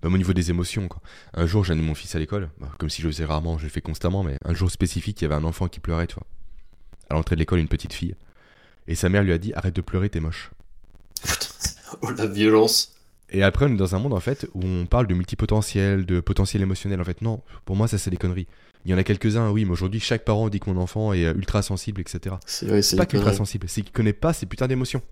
Même 0.02 0.12
au 0.12 0.18
niveau 0.18 0.34
des 0.34 0.50
émotions. 0.50 0.86
Quoi. 0.86 1.00
Un 1.32 1.46
jour, 1.46 1.64
j'ai 1.64 1.72
amené 1.72 1.86
mon 1.86 1.94
fils 1.94 2.14
à 2.14 2.18
l'école, 2.18 2.50
bah, 2.60 2.70
comme 2.78 2.90
si 2.90 3.00
je 3.00 3.06
le 3.06 3.12
faisais 3.12 3.24
rarement, 3.24 3.56
je 3.56 3.64
le 3.64 3.70
fais 3.70 3.80
constamment, 3.80 4.22
mais 4.22 4.36
un 4.44 4.52
jour 4.52 4.70
spécifique, 4.70 5.20
il 5.20 5.24
y 5.24 5.26
avait 5.26 5.34
un 5.34 5.44
enfant 5.44 5.66
qui 5.66 5.80
pleurait, 5.80 6.06
tu 6.06 6.14
vois. 6.14 6.26
À 7.08 7.14
l'entrée 7.14 7.36
de 7.36 7.40
l'école, 7.40 7.58
une 7.58 7.68
petite 7.68 7.94
fille. 7.94 8.14
Et 8.86 8.94
sa 8.94 9.08
mère 9.08 9.22
lui 9.22 9.32
a 9.32 9.38
dit 9.38 9.54
Arrête 9.54 9.74
de 9.74 9.80
pleurer, 9.80 10.10
t'es 10.10 10.20
moche. 10.20 10.50
Oh 12.02 12.10
la 12.10 12.26
violence. 12.26 12.94
Et 13.30 13.42
après, 13.42 13.66
on 13.66 13.68
est 13.68 13.76
dans 13.76 13.94
un 13.94 13.98
monde 13.98 14.12
en 14.12 14.20
fait 14.20 14.46
où 14.54 14.64
on 14.64 14.86
parle 14.86 15.06
de 15.06 15.14
multipotentiel, 15.14 16.06
de 16.06 16.20
potentiel 16.20 16.62
émotionnel. 16.62 17.00
En 17.00 17.04
fait, 17.04 17.22
non, 17.22 17.42
pour 17.64 17.76
moi, 17.76 17.88
ça 17.88 17.98
c'est 17.98 18.10
des 18.10 18.16
conneries. 18.16 18.46
Il 18.84 18.90
y 18.90 18.94
en 18.94 18.98
a 18.98 19.04
quelques-uns, 19.04 19.50
oui, 19.50 19.64
mais 19.64 19.70
aujourd'hui, 19.70 19.98
chaque 19.98 20.24
parent 20.24 20.48
dit 20.50 20.60
que 20.60 20.68
mon 20.68 20.80
enfant 20.80 21.12
est 21.14 21.24
euh, 21.24 21.34
ultra 21.34 21.62
sensible, 21.62 22.02
etc. 22.02 22.36
C'est 22.46 22.96
pas 22.96 23.06
qu'ultra 23.06 23.32
sensible, 23.32 23.68
c'est 23.68 23.82
qu'il 23.82 23.92
connaît 23.92 24.12
pas 24.12 24.32
ces 24.32 24.46
putains 24.46 24.68
d'émotions. 24.68 25.02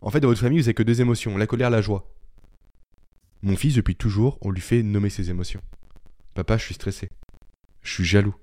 En 0.00 0.10
fait, 0.10 0.20
dans 0.20 0.28
votre 0.28 0.40
famille, 0.40 0.60
vous 0.60 0.66
avez 0.66 0.74
que 0.74 0.84
deux 0.84 1.00
émotions, 1.00 1.36
la 1.36 1.48
colère, 1.48 1.70
la 1.70 1.80
joie. 1.80 2.08
Mon 3.42 3.56
fils, 3.56 3.74
depuis 3.74 3.96
toujours, 3.96 4.38
on 4.40 4.50
lui 4.50 4.60
fait 4.60 4.84
nommer 4.84 5.10
ses 5.10 5.30
émotions. 5.30 5.60
Papa, 6.34 6.56
je 6.56 6.64
suis 6.64 6.74
stressé. 6.74 7.10
Je 7.82 7.92
suis 7.92 8.04
jaloux. 8.04 8.34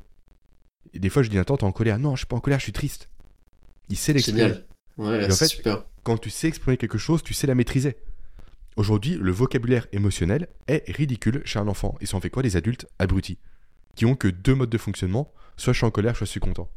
Et 0.93 0.99
des 0.99 1.09
fois, 1.09 1.23
je 1.23 1.29
dis, 1.29 1.37
attends, 1.37 1.55
t'es 1.55 1.63
en 1.63 1.71
colère. 1.71 1.97
Non, 1.97 2.15
je 2.15 2.19
suis 2.19 2.27
pas 2.27 2.35
en 2.35 2.41
colère, 2.41 2.59
je 2.59 2.63
suis 2.63 2.73
triste. 2.73 3.09
Il 3.89 3.95
sait 3.95 4.11
l'exprimer. 4.11 4.53
Ouais, 4.97 5.25
en 5.25 5.35
fait, 5.35 5.47
super. 5.47 5.85
Quand 6.05 6.17
tu 6.19 6.29
sais 6.29 6.47
exprimer 6.47 6.77
quelque 6.77 6.99
chose, 6.99 7.23
tu 7.23 7.33
sais 7.33 7.47
la 7.47 7.55
maîtriser. 7.55 7.97
Aujourd'hui, 8.77 9.17
le 9.19 9.31
vocabulaire 9.31 9.87
émotionnel 9.91 10.47
est 10.67 10.89
ridicule 10.91 11.41
chez 11.45 11.59
un 11.59 11.67
enfant. 11.67 11.97
Ils 11.99 12.07
sont 12.07 12.21
fait 12.21 12.29
quoi 12.29 12.43
des 12.43 12.55
adultes 12.55 12.87
abrutis 12.99 13.39
qui 13.95 14.05
ont 14.05 14.15
que 14.15 14.27
deux 14.27 14.53
modes 14.53 14.69
de 14.69 14.77
fonctionnement, 14.77 15.33
soit 15.57 15.73
je 15.73 15.77
suis 15.77 15.85
en 15.85 15.91
colère, 15.91 16.15
soit 16.15 16.25
je 16.25 16.31
suis 16.31 16.39
content. 16.39 16.69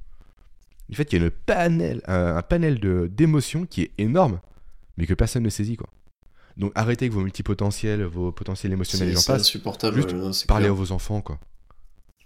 En 0.91 0.95
fait, 0.95 1.13
il 1.13 1.19
y 1.19 1.23
a 1.23 1.25
une 1.25 1.31
panel, 1.31 2.01
un, 2.07 2.41
panel 2.43 2.79
d'émotions 3.11 3.67
qui 3.67 3.83
est 3.83 3.93
énorme, 3.99 4.41
mais 4.97 5.07
que 5.07 5.15
personne 5.15 5.43
ne 5.43 5.51
saisit 5.51 5.77
quoi. 5.77 5.89
Donc 6.57 6.73
arrêtez 6.75 7.05
avec 7.05 7.13
vos 7.13 7.21
multipotentiels, 7.21 8.03
vos 8.05 8.33
potentiels 8.33 8.73
émotionnels 8.73 9.11
et 9.11 9.13
j'en 9.13 9.23
passe. 9.23 9.43
insupportable. 9.43 9.97
Juste 9.97 10.47
parlez 10.47 10.67
à 10.67 10.73
vos 10.73 10.91
enfants 10.93 11.21
quoi. 11.21 11.39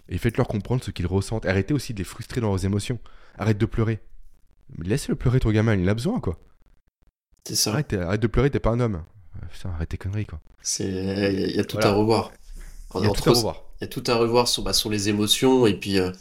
Et 0.09 0.17
faites-leur 0.17 0.47
comprendre 0.47 0.83
ce 0.83 0.91
qu'ils 0.91 1.07
ressentent. 1.07 1.45
Arrêtez 1.45 1.73
aussi 1.73 1.93
de 1.93 1.99
les 1.99 2.03
frustrer 2.03 2.39
dans 2.39 2.49
leurs 2.49 2.65
émotions. 2.65 2.99
Arrête 3.37 3.57
de 3.57 3.65
pleurer. 3.65 3.99
Laissez-le 4.79 5.15
pleurer 5.15 5.39
ton 5.39 5.51
gamin, 5.51 5.75
il 5.75 5.89
a 5.89 5.93
besoin 5.93 6.19
quoi. 6.19 6.39
C'est 7.45 7.55
ça. 7.55 7.71
Arrête, 7.71 7.93
de 7.93 8.27
pleurer, 8.27 8.49
t'es 8.49 8.59
pas 8.59 8.71
un 8.71 8.79
homme. 8.79 9.03
Putain, 9.51 9.69
arrête 9.69 9.89
tes 9.89 9.97
conneries 9.97 10.25
quoi. 10.25 10.39
Il 10.79 11.55
y, 11.55 11.59
a 11.59 11.65
tout 11.65 11.77
à 11.79 11.91
revoir. 11.91 12.31
Il 12.95 13.03
y 13.03 13.05
a 13.05 13.09
tout 13.09 13.29
à 13.29 13.33
revoir. 13.33 13.63
Il 13.79 13.83
y 13.83 13.85
a 13.85 13.87
tout 13.87 14.03
à 14.07 14.15
revoir 14.15 14.47
sur, 14.47 14.63
bah, 14.63 14.73
sur 14.73 14.89
les 14.89 15.09
émotions 15.09 15.67
et 15.67 15.73
puis 15.73 15.99
euh, 15.99 16.11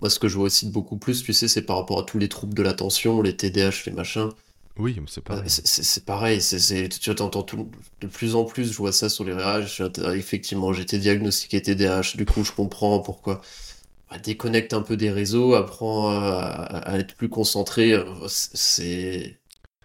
moi 0.00 0.10
ce 0.10 0.18
que 0.18 0.26
je 0.26 0.36
vois 0.36 0.46
aussi 0.46 0.68
beaucoup 0.68 0.96
plus, 0.96 1.22
tu 1.22 1.32
sais, 1.32 1.46
c'est 1.46 1.62
par 1.62 1.76
rapport 1.76 2.00
à 2.00 2.02
tous 2.02 2.18
les 2.18 2.28
troubles 2.28 2.54
de 2.54 2.62
l'attention, 2.62 3.22
les 3.22 3.36
TDAH, 3.36 3.84
les 3.86 3.92
machins. 3.92 4.30
Oui, 4.76 5.00
c'est 5.06 5.22
pareil. 5.22 5.44
C'est 5.46 6.04
pareil, 6.04 6.42
c'est 6.42 6.88
tu 6.88 7.10
entends 7.10 7.44
tout, 7.44 7.70
de 8.00 8.06
plus 8.08 8.34
en 8.34 8.44
plus, 8.44 8.72
je 8.72 8.76
vois 8.76 8.90
ça 8.90 9.08
sur 9.08 9.22
les 9.22 9.32
réages. 9.32 9.84
Effectivement, 10.14 10.72
j'étais 10.72 10.98
diagnostiqué 10.98 11.62
TDAH, 11.62 12.16
du 12.16 12.26
coup 12.26 12.42
je 12.42 12.50
comprends 12.50 12.98
pourquoi. 12.98 13.40
Bah, 14.10 14.18
déconnecte 14.18 14.74
un 14.74 14.82
peu 14.82 14.96
des 14.96 15.10
réseaux, 15.10 15.54
apprends 15.54 16.10
à, 16.10 16.98
être 16.98 17.14
plus 17.14 17.28
concentré. 17.28 17.92
Euh, 17.92 18.04
c'est. 18.28 19.38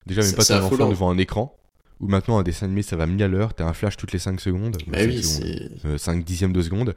Déjà, 0.09 0.21
même 0.21 0.33
pas 0.33 0.43
ton 0.43 0.63
enfant 0.63 0.89
devant 0.89 1.09
un 1.09 1.17
écran. 1.17 1.55
Ou 2.01 2.07
maintenant 2.07 2.37
un 2.39 2.43
dessin 2.43 2.65
animé 2.65 2.81
ça 2.81 2.95
va 2.95 3.05
mille 3.05 3.21
à 3.21 3.27
l'heure, 3.27 3.53
t'as 3.53 3.65
un 3.65 3.73
flash 3.73 3.97
toutes 3.97 4.13
les 4.13 4.19
5 4.19 4.39
secondes, 4.39 4.77
bah 4.87 4.99
oui, 5.05 5.21
5 5.21 5.83
euh, 5.85 6.21
dixièmes 6.21 6.53
de 6.53 6.61
seconde. 6.61 6.95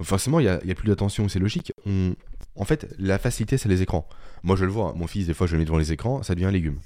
Forcément, 0.00 0.38
il 0.38 0.44
n'y 0.44 0.48
a, 0.48 0.64
y 0.64 0.70
a, 0.70 0.76
plus 0.76 0.86
d'attention, 0.86 1.28
c'est 1.28 1.40
logique. 1.40 1.72
On... 1.86 2.14
En 2.54 2.64
fait, 2.64 2.86
la 2.98 3.18
facilité, 3.18 3.58
c'est 3.58 3.68
les 3.68 3.82
écrans. 3.82 4.08
Moi, 4.44 4.54
je 4.54 4.64
le 4.64 4.70
vois, 4.70 4.92
mon 4.94 5.08
fils, 5.08 5.26
des 5.26 5.34
fois, 5.34 5.48
je 5.48 5.54
le 5.54 5.58
mets 5.58 5.64
devant 5.64 5.78
les 5.78 5.92
écrans, 5.92 6.22
ça 6.22 6.34
devient 6.36 6.46
un 6.46 6.52
légume. 6.52 6.78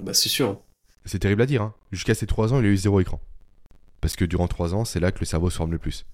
Bah, 0.00 0.14
c'est 0.14 0.28
sûr. 0.28 0.60
C'est 1.04 1.18
terrible 1.18 1.42
à 1.42 1.46
dire. 1.46 1.62
Hein. 1.62 1.74
Jusqu'à 1.90 2.14
ses 2.14 2.26
3 2.26 2.52
ans, 2.52 2.60
il 2.60 2.66
a 2.66 2.68
eu 2.68 2.76
zéro 2.76 3.00
écran. 3.00 3.20
Parce 4.00 4.14
que 4.14 4.24
durant 4.24 4.46
3 4.46 4.74
ans, 4.74 4.84
c'est 4.84 5.00
là 5.00 5.10
que 5.10 5.18
le 5.20 5.26
cerveau 5.26 5.50
se 5.50 5.56
forme 5.56 5.72
le 5.72 5.78
plus. 5.78 6.06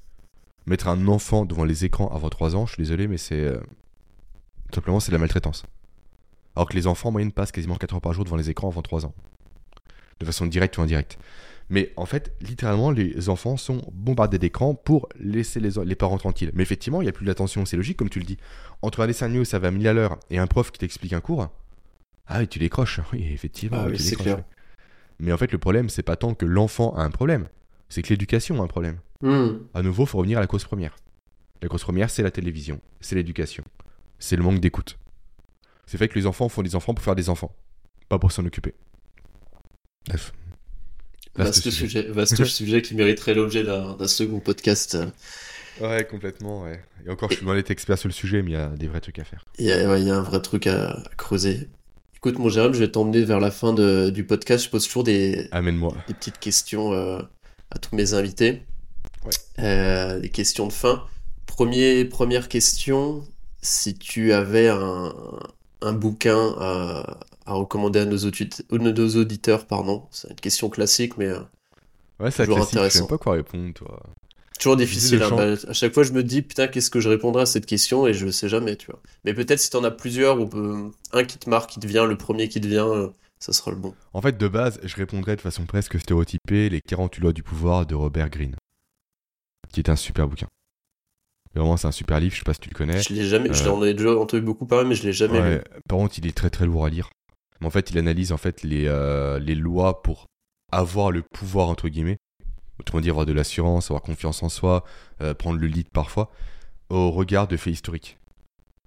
Mettre 0.67 0.89
un 0.89 1.07
enfant 1.09 1.45
devant 1.45 1.65
les 1.65 1.85
écrans 1.85 2.09
avant 2.15 2.31
3 2.31 2.57
ans, 2.57 2.67
je 2.67 2.75
suis 2.75 2.83
désolé, 2.83 3.09
mais 3.09 3.19
c'est. 3.19 3.41
Euh, 3.41 3.61
simplement, 4.75 5.01
c'est 5.01 5.11
de 5.11 5.17
la 5.17 5.21
maltraitance. 5.21 5.65
Alors 6.59 6.69
que 6.69 6.75
les 6.75 6.89
enfants, 6.89 7.11
en 7.11 7.13
moyenne, 7.13 7.31
passent 7.31 7.53
quasiment 7.53 7.77
4 7.77 7.95
heures 7.95 8.01
par 8.01 8.13
jour 8.13 8.25
devant 8.25 8.35
les 8.35 8.51
écrans 8.51 8.67
avant 8.67 8.83
3 8.83 9.07
ans 9.07 9.15
de 10.19 10.25
façon 10.27 10.45
directe 10.45 10.77
ou 10.77 10.83
indirecte. 10.83 11.17
Mais 11.71 11.93
en 11.97 12.05
fait, 12.05 12.33
littéralement, 12.41 12.91
les 12.91 13.29
enfants 13.29 13.57
sont 13.57 13.89
bombardés 13.93 14.41
d'écran 14.41 14.75
pour 14.75 15.09
laisser 15.21 15.61
les, 15.61 15.95
parents 15.95 16.19
tranquilles. 16.19 16.51
Mais 16.55 16.65
effectivement, 16.65 17.01
il 17.01 17.05
n'y 17.05 17.11
a 17.11 17.13
plus 17.13 17.27
d'attention, 17.27 17.65
c'est 17.65 17.77
logique, 17.77 17.97
comme 17.97 18.11
tu 18.11 18.19
le 18.19 18.25
dis. 18.25 18.39
Entre 18.83 19.01
un 19.01 19.07
dessin 19.07 19.27
animé 19.27 19.43
où 19.43 19.45
ça 19.45 19.61
va 19.61 19.69
à 19.69 19.71
1000 19.71 19.87
à 19.87 19.93
l'heure 19.93 20.19
et 20.31 20.39
un 20.39 20.49
prof 20.49 20.73
qui 20.73 20.81
t'explique 20.81 21.13
un 21.13 21.21
cours, 21.21 21.49
ah 22.27 22.41
oui, 22.41 22.49
tu 22.49 22.59
décroches. 22.59 22.99
Oui, 23.13 23.25
effectivement, 23.33 23.85
ah 23.87 23.93
tu 23.93 24.17
Clair. 24.17 24.43
Mais 25.21 25.31
en 25.31 25.39
fait, 25.39 25.53
le 25.53 25.59
problème, 25.59 25.89
c'est 25.89 26.03
pas 26.03 26.17
tant 26.17 26.35
que 26.35 26.45
l'enfant 26.45 26.93
a 26.97 27.05
un 27.05 27.11
problème, 27.11 27.47
c'est 27.89 28.03
que 28.03 28.09
l'éducation 28.09 28.61
a 28.61 28.65
un 28.65 28.67
problème. 28.67 28.99
Hmm. 29.21 29.59
À 29.75 29.83
nouveau, 29.83 30.03
il 30.03 30.09
faut 30.09 30.19
revenir 30.19 30.39
à 30.39 30.41
la 30.41 30.49
cause 30.49 30.65
première. 30.65 30.97
La 31.63 31.69
cause 31.69 31.85
première, 31.85 32.11
c'est 32.11 32.25
la 32.25 32.33
télévision, 32.33 32.81
c'est 33.01 33.15
l'éducation, 33.15 33.63
c'est 34.19 34.35
le 34.35 34.43
manque 34.43 34.59
d'écoute. 34.59 34.99
C'est 35.89 35.97
fait 35.97 36.09
que 36.09 36.19
les 36.19 36.27
enfants 36.27 36.51
font 36.51 36.63
des 36.63 36.77
enfants 36.77 36.93
pour 36.93 37.03
faire 37.03 37.15
des 37.15 37.31
enfants, 37.31 37.57
pas 38.11 38.19
pour 38.19 38.31
s'en 38.31 38.45
occuper. 38.45 38.75
Bref. 40.07 40.35
Vaste, 41.35 41.71
sujet. 41.71 42.03
vaste 42.03 42.45
sujet 42.47 42.83
qui 42.83 42.95
mériterait 42.95 43.33
l'objet 43.33 43.65
d'un 43.65 44.07
second 44.07 44.39
podcast. 44.39 44.99
Ouais, 45.81 46.05
complètement, 46.05 46.65
ouais. 46.65 46.83
Et 47.07 47.11
encore, 47.11 47.31
je 47.31 47.37
suis 47.37 47.45
loin 47.45 47.55
d'être 47.55 47.71
expert 47.71 47.97
sur 47.97 48.09
le 48.09 48.13
sujet, 48.13 48.43
mais 48.43 48.51
il 48.51 48.55
y 48.55 48.57
a 48.57 48.69
des 48.69 48.87
vrais 48.87 49.01
trucs 49.01 49.19
à 49.19 49.25
faire. 49.25 49.47
Il 49.59 49.65
y, 49.65 49.73
a, 49.73 49.99
y 49.99 50.11
a 50.11 50.15
un 50.15 50.21
vrai 50.21 50.43
truc 50.43 50.67
à, 50.67 51.03
creuser. 51.17 51.71
Écoute, 52.17 52.39
mon 52.39 52.51
Jérôme, 52.51 52.75
je 52.75 52.81
vais 52.81 52.91
t'emmener 52.91 53.23
vers 53.23 53.41
la 53.41 53.51
fin 53.51 53.73
de, 53.73 54.11
du 54.11 54.25
podcast. 54.25 54.67
Je 54.67 54.71
pose 54.71 54.85
toujours 54.85 55.05
des, 55.05 55.49
Amène-moi. 55.53 55.95
des 56.07 56.13
petites 56.15 56.39
questions 56.39 56.93
euh, 56.93 57.23
à 57.71 57.79
tous 57.79 57.97
mes 57.97 58.13
invités. 58.13 58.63
Ouais. 59.25 59.31
Euh, 59.61 60.21
des 60.21 60.29
questions 60.29 60.67
de 60.67 60.73
fin. 60.73 61.07
Premier, 61.47 62.05
première 62.05 62.49
question, 62.49 63.25
si 63.63 63.97
tu 63.97 64.35
avais 64.35 64.69
un, 64.69 65.15
un 65.81 65.93
bouquin 65.93 66.55
à, 66.59 67.19
à 67.47 67.53
recommander 67.53 68.01
à 68.01 68.05
nos, 68.05 68.19
nos 68.71 69.17
auditeurs 69.17 69.67
pardon. 69.67 70.07
C'est 70.11 70.31
une 70.31 70.37
question 70.37 70.69
classique, 70.69 71.17
mais 71.17 71.27
euh, 71.27 71.41
ouais, 72.21 72.31
c'est 72.31 72.45
toujours 72.45 72.63
intéressant. 72.63 72.99
Je 72.99 73.03
sais 73.05 73.09
pas 73.09 73.19
quoi 73.19 73.33
répondre, 73.35 73.73
toi. 73.75 74.03
Toujours 74.59 74.77
difficile. 74.77 75.23
Hein. 75.23 75.31
Bah, 75.37 75.55
à 75.69 75.73
chaque 75.73 75.95
fois, 75.95 76.03
je 76.03 76.13
me 76.13 76.23
dis, 76.23 76.43
putain, 76.43 76.67
qu'est-ce 76.67 76.91
que 76.91 77.01
je 77.01 77.09
répondrai 77.09 77.43
à 77.43 77.47
cette 77.47 77.67
question 77.67 78.07
et 78.07 78.13
je 78.13 78.27
ne 78.27 78.31
sais 78.31 78.49
jamais, 78.49 78.77
tu 78.77 78.91
vois. 78.91 79.01
Mais 79.25 79.33
peut-être 79.33 79.61
si 79.61 79.71
tu 79.71 79.77
en 79.77 79.85
as 79.85 79.91
plusieurs, 79.91 80.41
ou 80.41 80.93
un 81.13 81.25
qui 81.25 81.39
te 81.39 81.49
marque, 81.49 81.71
qui 81.71 81.81
te 81.81 81.87
vient, 81.87 82.05
le 82.05 82.19
premier 82.19 82.49
qui 82.49 82.61
te 82.61 82.67
vient, 82.67 82.89
euh, 82.89 83.09
ça 83.39 83.53
sera 83.53 83.71
le 83.71 83.77
bon. 83.77 83.95
En 84.13 84.21
fait, 84.21 84.37
de 84.37 84.49
base, 84.49 84.81
je 84.83 84.97
répondrais 84.97 85.37
de 85.37 85.41
façon 85.41 85.65
presque 85.65 85.99
stéréotypée 86.01 86.69
les 86.69 86.81
48 86.81 87.21
lois 87.21 87.33
du 87.33 87.45
pouvoir 87.45 87.87
de 87.87 87.95
Robert 87.95 88.31
Greene, 88.31 88.57
qui 89.73 89.81
est 89.81 89.89
un 89.89 89.97
super 89.97 90.27
bouquin. 90.27 90.49
Vraiment, 91.59 91.77
c'est 91.77 91.89
un 91.89 91.93
super 91.93 92.21
livre, 92.21 92.35
je 92.35 92.39
sais 92.39 92.45
pas 92.45 92.55
si 92.55 92.61
tu 92.61 92.71
le 92.71 92.75
connais. 92.75 93.03
Je 93.03 93.13
l'ai 93.13 93.27
jamais, 93.27 93.53
je 93.53 93.65
l'en 93.65 93.83
ai 93.83 93.93
déjà 93.93 94.17
entendu 94.17 94.43
beaucoup 94.43 94.65
parler, 94.65 94.89
mais 94.89 94.95
je 94.95 95.03
l'ai 95.03 95.13
jamais 95.13 95.57
lu. 95.57 95.61
Par 95.89 95.99
contre, 95.99 96.17
il 96.19 96.27
est 96.27 96.37
très 96.37 96.51
très 96.51 96.67
lourd 96.67 96.87
à 96.87 96.89
lire. 96.89 97.11
Mais 97.61 97.67
en 97.67 97.71
fait, 97.71 97.91
il 97.91 97.99
analyse 97.99 98.31
en 98.31 98.37
fait 98.37 98.63
les, 98.63 98.85
euh, 98.87 99.41
les 99.41 99.57
lois 99.57 100.03
pour 100.03 100.27
avoir 100.71 101.11
le 101.11 101.23
pouvoir 101.23 101.69
entre 101.69 101.89
guillemets. 101.89 102.19
Autrement 102.79 103.01
dire, 103.01 103.15
avoir 103.15 103.27
de 103.27 103.33
l'assurance, 103.33 103.87
avoir 103.87 104.03
confiance 104.03 104.45
en 104.45 104.49
soi, 104.49 104.85
euh, 105.21 105.35
prendre 105.35 105.59
le 105.59 105.67
lead 105.67 105.89
parfois, 105.89 106.31
au 106.91 107.11
regard 107.11 107.49
de 107.49 107.57
faits 107.57 107.73
historiques. 107.73 108.19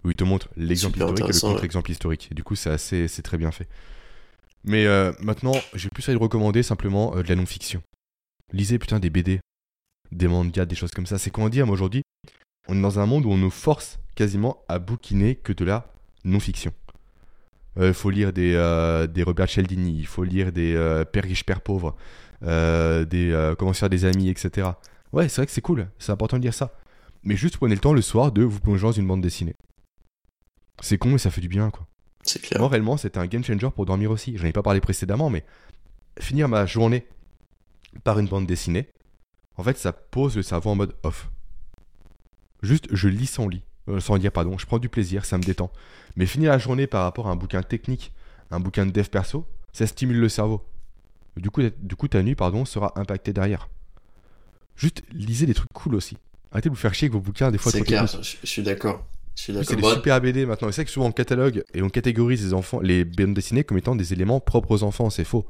Où 0.05 0.09
il 0.11 0.15
te 0.15 0.23
montre 0.23 0.47
l'exemple 0.55 0.97
historique 0.97 1.29
et 1.29 1.33
le 1.33 1.39
contre-exemple 1.41 1.91
historique. 1.91 2.29
Et 2.31 2.35
du 2.35 2.43
coup, 2.43 2.55
c'est 2.55 2.69
assez, 2.69 3.09
c'est 3.09 3.21
très 3.21 3.37
bien 3.37 3.51
fait. 3.51 3.67
Mais 4.63 4.85
euh, 4.85 5.11
maintenant, 5.19 5.55
j'ai 5.73 5.89
plus 5.89 6.07
à 6.07 6.13
lui 6.13 6.19
recommander 6.19 6.63
simplement 6.63 7.17
de 7.17 7.27
la 7.27 7.35
non-fiction. 7.35 7.83
Lisez 8.53 8.79
putain 8.79 8.99
des 8.99 9.09
BD, 9.09 9.41
des 10.13 10.29
mangas, 10.29 10.65
des 10.65 10.75
choses 10.75 10.91
comme 10.91 11.05
ça. 11.05 11.17
C'est 11.17 11.31
comment 11.31 11.49
dire, 11.49 11.65
moi 11.65 11.73
aujourd'hui, 11.73 12.03
on 12.67 12.77
est 12.77 12.81
dans 12.81 12.99
un 12.99 13.05
monde 13.05 13.25
où 13.25 13.31
on 13.31 13.37
nous 13.37 13.49
force 13.49 13.99
quasiment 14.15 14.63
à 14.67 14.79
bouquiner 14.79 15.35
que 15.35 15.53
de 15.53 15.65
la 15.65 15.87
non-fiction. 16.23 16.71
Il 17.77 17.83
euh, 17.83 17.93
faut 17.93 18.09
lire 18.09 18.33
des, 18.33 18.53
euh, 18.55 19.07
des 19.07 19.23
Robert 19.23 19.47
Cialdini, 19.47 19.97
il 19.97 20.05
faut 20.05 20.23
lire 20.23 20.51
des 20.51 20.75
euh, 20.75 21.05
Père 21.05 21.23
riche, 21.23 21.45
Père 21.45 21.61
pauvre, 21.61 21.95
des 22.41 23.53
Comment 23.57 23.73
se 23.73 23.79
faire 23.79 23.89
des 23.89 24.05
amis, 24.05 24.29
etc. 24.29 24.69
Ouais, 25.13 25.29
c'est 25.29 25.37
vrai 25.37 25.45
que 25.45 25.51
c'est 25.51 25.61
cool, 25.61 25.87
c'est 25.99 26.11
important 26.11 26.37
de 26.37 26.41
dire 26.41 26.53
ça. 26.53 26.73
Mais 27.23 27.35
juste 27.35 27.57
prenez 27.57 27.75
le 27.75 27.81
temps 27.81 27.93
le 27.93 28.01
soir 28.01 28.31
de 28.31 28.43
vous 28.43 28.59
plonger 28.59 28.83
dans 28.83 28.91
une 28.91 29.07
bande 29.07 29.21
dessinée. 29.21 29.55
C'est 30.81 30.97
con, 30.97 31.09
mais 31.09 31.17
ça 31.17 31.29
fait 31.29 31.41
du 31.41 31.47
bien, 31.47 31.69
quoi. 31.69 31.85
C'est 32.23 32.41
clair. 32.41 32.59
Moi, 32.59 32.69
réellement, 32.69 32.97
c'était 32.97 33.19
un 33.19 33.27
game 33.27 33.43
changer 33.43 33.69
pour 33.71 33.85
dormir 33.85 34.11
aussi. 34.11 34.37
J'en 34.37 34.47
ai 34.47 34.51
pas 34.51 34.63
parlé 34.63 34.79
précédemment, 34.81 35.29
mais 35.29 35.43
finir 36.19 36.47
ma 36.47 36.65
journée 36.65 37.05
par 38.03 38.19
une 38.19 38.27
bande 38.27 38.47
dessinée, 38.47 38.87
en 39.57 39.63
fait, 39.63 39.77
ça 39.77 39.93
pose 39.93 40.35
le 40.35 40.43
cerveau 40.43 40.71
en 40.71 40.75
mode 40.75 40.95
off. 41.03 41.29
Juste, 42.61 42.87
je 42.91 43.07
lis 43.07 43.27
sans 43.27 43.47
lit. 43.47 43.63
Euh, 43.89 43.99
sans 43.99 44.15
lire, 44.15 44.31
pardon. 44.31 44.57
Je 44.57 44.65
prends 44.65 44.79
du 44.79 44.89
plaisir, 44.89 45.25
ça 45.25 45.37
me 45.37 45.43
détend. 45.43 45.71
Mais 46.15 46.25
finir 46.25 46.51
la 46.51 46.57
journée 46.57 46.87
par 46.87 47.03
rapport 47.03 47.27
à 47.27 47.31
un 47.31 47.35
bouquin 47.35 47.63
technique, 47.63 48.11
un 48.51 48.59
bouquin 48.59 48.85
de 48.85 48.91
dev 48.91 49.07
perso, 49.07 49.45
ça 49.73 49.87
stimule 49.87 50.19
le 50.19 50.29
cerveau. 50.29 50.63
Du 51.37 51.49
coup, 51.49 51.61
du 51.79 51.95
coup 51.95 52.07
ta 52.07 52.21
nuit, 52.21 52.35
pardon, 52.35 52.65
sera 52.65 52.91
impactée 52.99 53.33
derrière. 53.33 53.69
Juste, 54.75 55.03
lisez 55.11 55.45
des 55.45 55.53
trucs 55.53 55.71
cool 55.73 55.95
aussi. 55.95 56.17
Arrêtez 56.51 56.69
de 56.69 56.73
vous 56.73 56.79
faire 56.79 56.93
chier 56.93 57.05
avec 57.05 57.13
vos 57.13 57.21
bouquins 57.21 57.51
des 57.51 57.57
fois. 57.57 57.71
C'est 57.71 57.81
clair, 57.81 58.05
je, 58.07 58.35
suis 58.43 58.61
d'accord. 58.61 59.05
C'est 59.35 59.53
des 59.53 59.83
super 59.83 60.19
BD 60.19 60.45
maintenant. 60.45 60.69
C'est 60.69 60.77
vrai 60.77 60.85
que 60.85 60.91
souvent 60.91 61.07
on 61.07 61.11
catalogue 61.11 61.63
et 61.73 61.81
on 61.81 61.89
catégorise 61.89 62.43
les 62.43 62.53
enfants, 62.53 62.81
les 62.81 63.05
bandes 63.05 63.33
dessinées 63.33 63.63
comme 63.63 63.77
étant 63.77 63.95
des 63.95 64.11
éléments 64.13 64.39
propres 64.39 64.71
aux 64.71 64.83
enfants. 64.83 65.09
C'est 65.09 65.23
faux. 65.23 65.45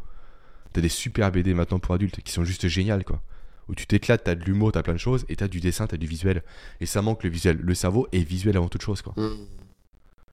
T'as 0.74 0.82
des 0.82 0.90
super 0.90 1.32
BD 1.32 1.54
maintenant 1.54 1.80
pour 1.80 1.96
adultes 1.96 2.22
qui 2.22 2.32
sont 2.32 2.46
juste 2.46 2.68
géniales, 2.68 3.04
quoi. 3.04 3.22
Où 3.72 3.76
tu 3.76 3.88
t'éclates, 3.88 4.26
t'as 4.26 4.36
de 4.36 4.44
l'humour, 4.44 4.74
t'as 4.74 4.84
plein 4.84 4.94
de 4.94 5.00
choses, 5.00 5.26
et 5.30 5.38
t'as 5.38 5.48
du 5.48 5.62
dessin, 5.62 5.88
t'as 5.88 5.96
du 5.96 6.06
visuel. 6.06 6.44
Et 6.82 6.86
ça 6.86 7.02
manque 7.02 7.24
le 7.24 7.30
visuel. 7.30 7.58
Le 7.62 7.74
cerveau 7.74 8.06
est 8.12 8.20
visuel 8.20 8.58
avant 8.58 8.68
toute 8.68 8.82
chose, 8.82 9.02
quoi. 9.02 9.14
Hmm. 9.16 9.46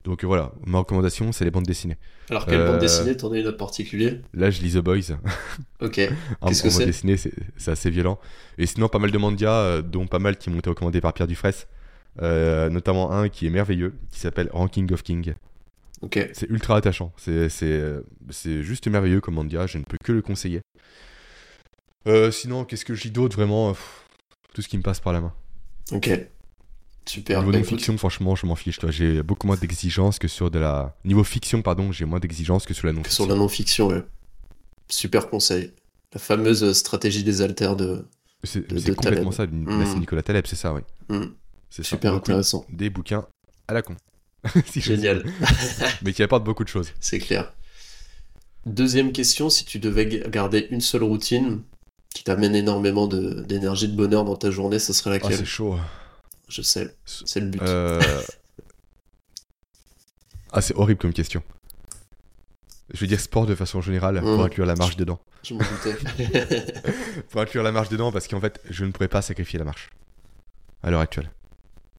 Donc 0.03 0.25
voilà, 0.25 0.53
ma 0.67 0.79
recommandation, 0.79 1.31
c'est 1.31 1.45
les 1.45 1.53
bandes 1.53 1.67
dessinées. 1.67 1.99
Alors, 2.31 2.47
quelle 2.47 2.65
bande 2.65 2.77
euh, 2.77 2.81
dessinée 2.81 3.17
T'en 3.17 3.31
as 3.31 3.39
une 3.39 3.47
autre 3.47 3.57
particulière? 3.57 4.17
Là, 4.35 4.51
je 4.51 4.61
lis 4.61 4.73
The 4.73 4.79
Boys. 4.79 5.13
ok. 5.81 5.93
Qu'est-ce 5.93 6.63
que 6.65 6.71
c'est? 6.71 6.87
dessiné, 6.87 7.17
c'est 7.17 7.71
assez 7.71 7.91
violent. 7.91 8.19
Et 8.59 8.67
sinon, 8.67 8.89
pas 8.89 8.99
mal 8.99 9.13
de 9.13 9.19
mangas, 9.19 9.53
euh, 9.53 9.83
dont 9.83 10.09
pas 10.09 10.19
mal 10.19 10.37
qui 10.37 10.51
m'ont 10.51 10.59
été 10.59 10.71
recommandés 10.71 11.01
par 11.01 11.13
Pierre 11.13 11.29
Dufresne. 11.29 11.55
Euh, 12.21 12.69
notamment 12.71 13.13
un 13.13 13.29
qui 13.29 13.47
est 13.47 13.51
merveilleux, 13.51 13.95
qui 14.11 14.19
s'appelle 14.19 14.49
Ranking 14.53 14.93
of 14.93 15.05
King. 15.05 15.35
Ok. 16.01 16.29
C'est 16.33 16.51
ultra 16.51 16.77
attachant. 16.77 17.13
C'est 17.17 18.63
juste 18.63 18.89
merveilleux 18.89 19.21
comme 19.21 19.35
manga, 19.35 19.69
je 19.69 19.79
ne 19.79 19.85
peux 19.85 19.99
que 20.03 20.11
le 20.11 20.23
conseiller. 20.23 20.61
Sinon, 22.33 22.65
qu'est-ce 22.65 22.85
que 22.85 22.95
je 22.95 23.05
lis 23.05 23.11
d'autre 23.11 23.37
vraiment 23.37 23.75
Tout 24.55 24.63
ce 24.63 24.69
qui 24.69 24.77
me 24.79 24.83
passe 24.83 25.01
par 25.01 25.13
la 25.13 25.21
main. 25.21 25.35
Ok. 25.93 26.11
Super. 27.07 27.41
Niveau 27.41 27.53
non-fiction, 27.53 27.97
franchement, 27.97 28.37
je 28.37 28.47
m'en 28.47 28.55
fiche. 28.55 28.79
J'ai 28.91 29.23
beaucoup 29.23 29.47
moins 29.47 29.57
d'exigences 29.57 30.19
que 30.19 30.29
sur 30.29 30.51
de 30.51 30.59
la. 30.59 30.95
Niveau 31.05 31.25
fiction, 31.25 31.63
pardon, 31.63 31.91
j'ai 31.91 32.05
moins 32.05 32.21
d'exigences 32.21 32.67
que 32.67 32.75
sur 32.75 32.87
la 32.87 32.93
non-fiction. 32.93 33.25
Sur 33.25 33.33
la 33.33 33.39
non-fiction, 33.39 33.87
ouais. 33.89 34.03
Super 34.91 35.31
conseil. 35.31 35.73
La 36.13 36.21
fameuse 36.21 36.73
stratégie 36.73 37.25
des 37.25 37.41
alters 37.41 37.77
de. 37.77 38.07
C'est 38.45 38.67
complètement 38.95 39.33
ça, 39.33 39.47
mmh. 39.47 39.85
c'est 39.87 39.99
Nicolas 39.99 40.23
Taleb, 40.23 40.47
c'est 40.47 40.57
ça, 40.57 40.73
oui. 40.73 40.83
Mmh. 41.09 41.25
C'est 41.71 41.83
super 41.83 42.15
intéressant. 42.15 42.65
Des 42.71 42.89
bouquins 42.91 43.27
à 43.67 43.75
la 43.75 43.83
con. 43.83 43.97
Génial. 44.77 45.25
Mais 46.03 46.13
qui 46.13 46.23
apportent 46.23 46.45
beaucoup 46.45 46.65
de 46.65 46.69
choses. 46.69 46.93
C'est 47.01 47.19
clair. 47.19 47.53
Deuxième 48.67 49.13
question, 49.13 49.51
si 49.51 49.65
tu 49.65 49.79
devais 49.79 50.07
garder 50.29 50.69
une 50.71 50.81
seule 50.81 51.03
routine 51.03 51.63
qui 52.15 52.25
t'amène 52.25 52.55
énormément 52.55 53.07
d'énergie, 53.07 53.87
de, 53.87 53.93
de, 53.93 53.97
bonheur 53.97 54.25
dans 54.25 54.37
ta 54.37 54.51
journée, 54.51 54.79
ce 54.79 54.93
serait 54.93 55.11
laquelle? 55.11 55.33
Oh, 55.33 55.37
C'est 55.39 55.45
chaud. 55.45 55.79
Je 56.49 56.63
sais, 56.63 56.95
c'est 57.05 57.41
le 57.41 57.49
but. 57.49 57.63
Euh, 57.63 58.01
ah, 60.53 60.63
c'est 60.63 60.75
horrible 60.77 60.99
comme 60.99 61.13
question. 61.13 61.43
Je 62.93 63.01
vais 63.01 63.07
dire 63.07 63.21
sport 63.21 63.45
de 63.45 63.55
façon 63.55 63.83
générale 63.83 64.21
pour 64.21 64.39
mmh. 64.39 64.41
inclure 64.41 64.67
la 64.67 64.75
marche 64.75 64.97
dedans. 64.97 65.21
Je 65.43 65.53
m'en 65.53 65.61
doutais. 65.61 65.95
pour 67.29 67.43
inclure 67.43 67.63
la 67.63 67.73
marche 67.73 67.91
dedans 67.91 68.11
parce 68.11 68.29
qu'en 68.29 68.41
fait, 68.41 68.61
je 68.71 68.85
ne 68.87 68.93
pourrais 68.93 69.09
pas 69.09 69.21
sacrifier 69.21 69.59
la 69.59 69.67
marche 69.67 69.91
à 70.83 70.91
l'heure 70.91 71.01
actuelle. 71.01 71.31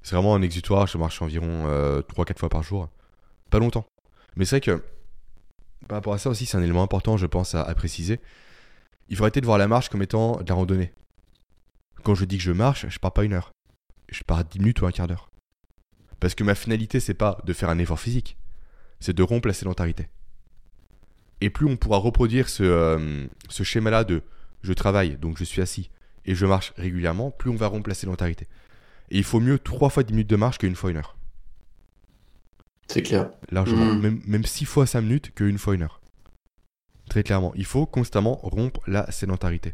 C'est 0.02 0.16
vraiment 0.16 0.34
un 0.34 0.42
exutoire, 0.42 0.88
je 0.88 0.98
marche 0.98 1.22
environ 1.22 1.68
3-4 1.68 1.70
euh, 1.70 2.04
fois 2.38 2.50
par 2.50 2.64
jour. 2.64 2.90
Pas 3.52 3.60
longtemps. 3.60 3.86
Mais 4.36 4.46
c'est 4.46 4.56
vrai 4.56 4.62
que 4.62 4.84
par 5.88 5.98
rapport 5.98 6.14
à 6.14 6.18
ça 6.18 6.30
aussi, 6.32 6.48
c'est 6.48 6.58
un 6.58 6.64
élément 6.64 6.84
important, 6.84 7.18
je 7.18 7.28
pense, 7.28 7.54
à, 7.54 7.62
à 7.62 7.76
préciser. 7.76 8.20
Il 9.10 9.18
faut 9.18 9.24
arrêter 9.24 9.42
de 9.42 9.46
voir 9.46 9.58
la 9.58 9.68
marche 9.68 9.90
comme 9.90 10.02
étant 10.02 10.38
de 10.38 10.48
la 10.48 10.56
randonnée. 10.56 10.94
Quand 12.04 12.16
je 12.16 12.26
dis 12.26 12.38
que 12.38 12.44
je 12.44 12.52
marche, 12.52 12.88
je 12.88 13.00
pars 13.00 13.14
pas 13.14 13.24
une 13.24 13.34
heure 13.34 13.52
je 14.12 14.24
pars 14.24 14.44
10 14.44 14.60
minutes 14.60 14.82
ou 14.82 14.86
un 14.86 14.92
quart 14.92 15.08
d'heure. 15.08 15.32
Parce 16.20 16.36
que 16.36 16.44
ma 16.44 16.56
finalité, 16.56 17.00
c'est 17.00 17.14
pas 17.14 17.38
de 17.46 17.54
faire 17.54 17.70
un 17.70 17.80
effort 17.80 18.00
physique, 18.00 18.38
c'est 19.00 19.16
de 19.16 19.24
rompre 19.24 19.48
la 19.48 19.54
sédentarité. 19.54 20.08
Et 21.42 21.50
plus 21.50 21.66
on 21.66 21.78
pourra 21.78 21.98
reproduire 21.98 22.50
ce, 22.50 22.64
euh, 22.64 23.28
ce 23.48 23.64
schéma-là 23.64 24.04
de 24.04 24.22
je 24.62 24.74
travaille, 24.74 25.16
donc 25.16 25.38
je 25.38 25.46
suis 25.46 25.62
assis, 25.62 25.90
et 26.26 26.36
je 26.36 26.46
marche 26.46 26.74
régulièrement, 26.76 27.32
plus 27.32 27.50
on 27.50 27.56
va 27.56 27.68
rompre 27.68 27.88
la 27.88 27.96
sédentarité. 27.96 28.48
Et 29.10 29.18
il 29.18 29.24
faut 29.24 29.40
mieux 29.40 29.58
3 29.58 29.90
fois 29.90 30.04
10 30.04 30.14
minutes 30.14 30.30
de 30.30 30.36
marche 30.36 30.58
qu'une 30.58 30.76
fois 30.76 30.92
une 30.92 30.98
heure. 30.98 31.18
C'est 32.88 33.04
clair. 33.04 33.30
Largement. 33.52 33.86
Hmm. 33.86 34.20
Même, 34.26 34.46
6 34.46 34.66
fois 34.66 34.86
5 34.86 35.02
minutes 35.02 35.34
qu'une 35.34 35.58
fois 35.58 35.76
une 35.76 35.84
heure. 35.84 35.99
Très 37.10 37.24
clairement. 37.24 37.52
Il 37.56 37.66
faut 37.66 37.86
constamment 37.86 38.36
rompre 38.44 38.82
la 38.88 39.10
sédentarité. 39.12 39.74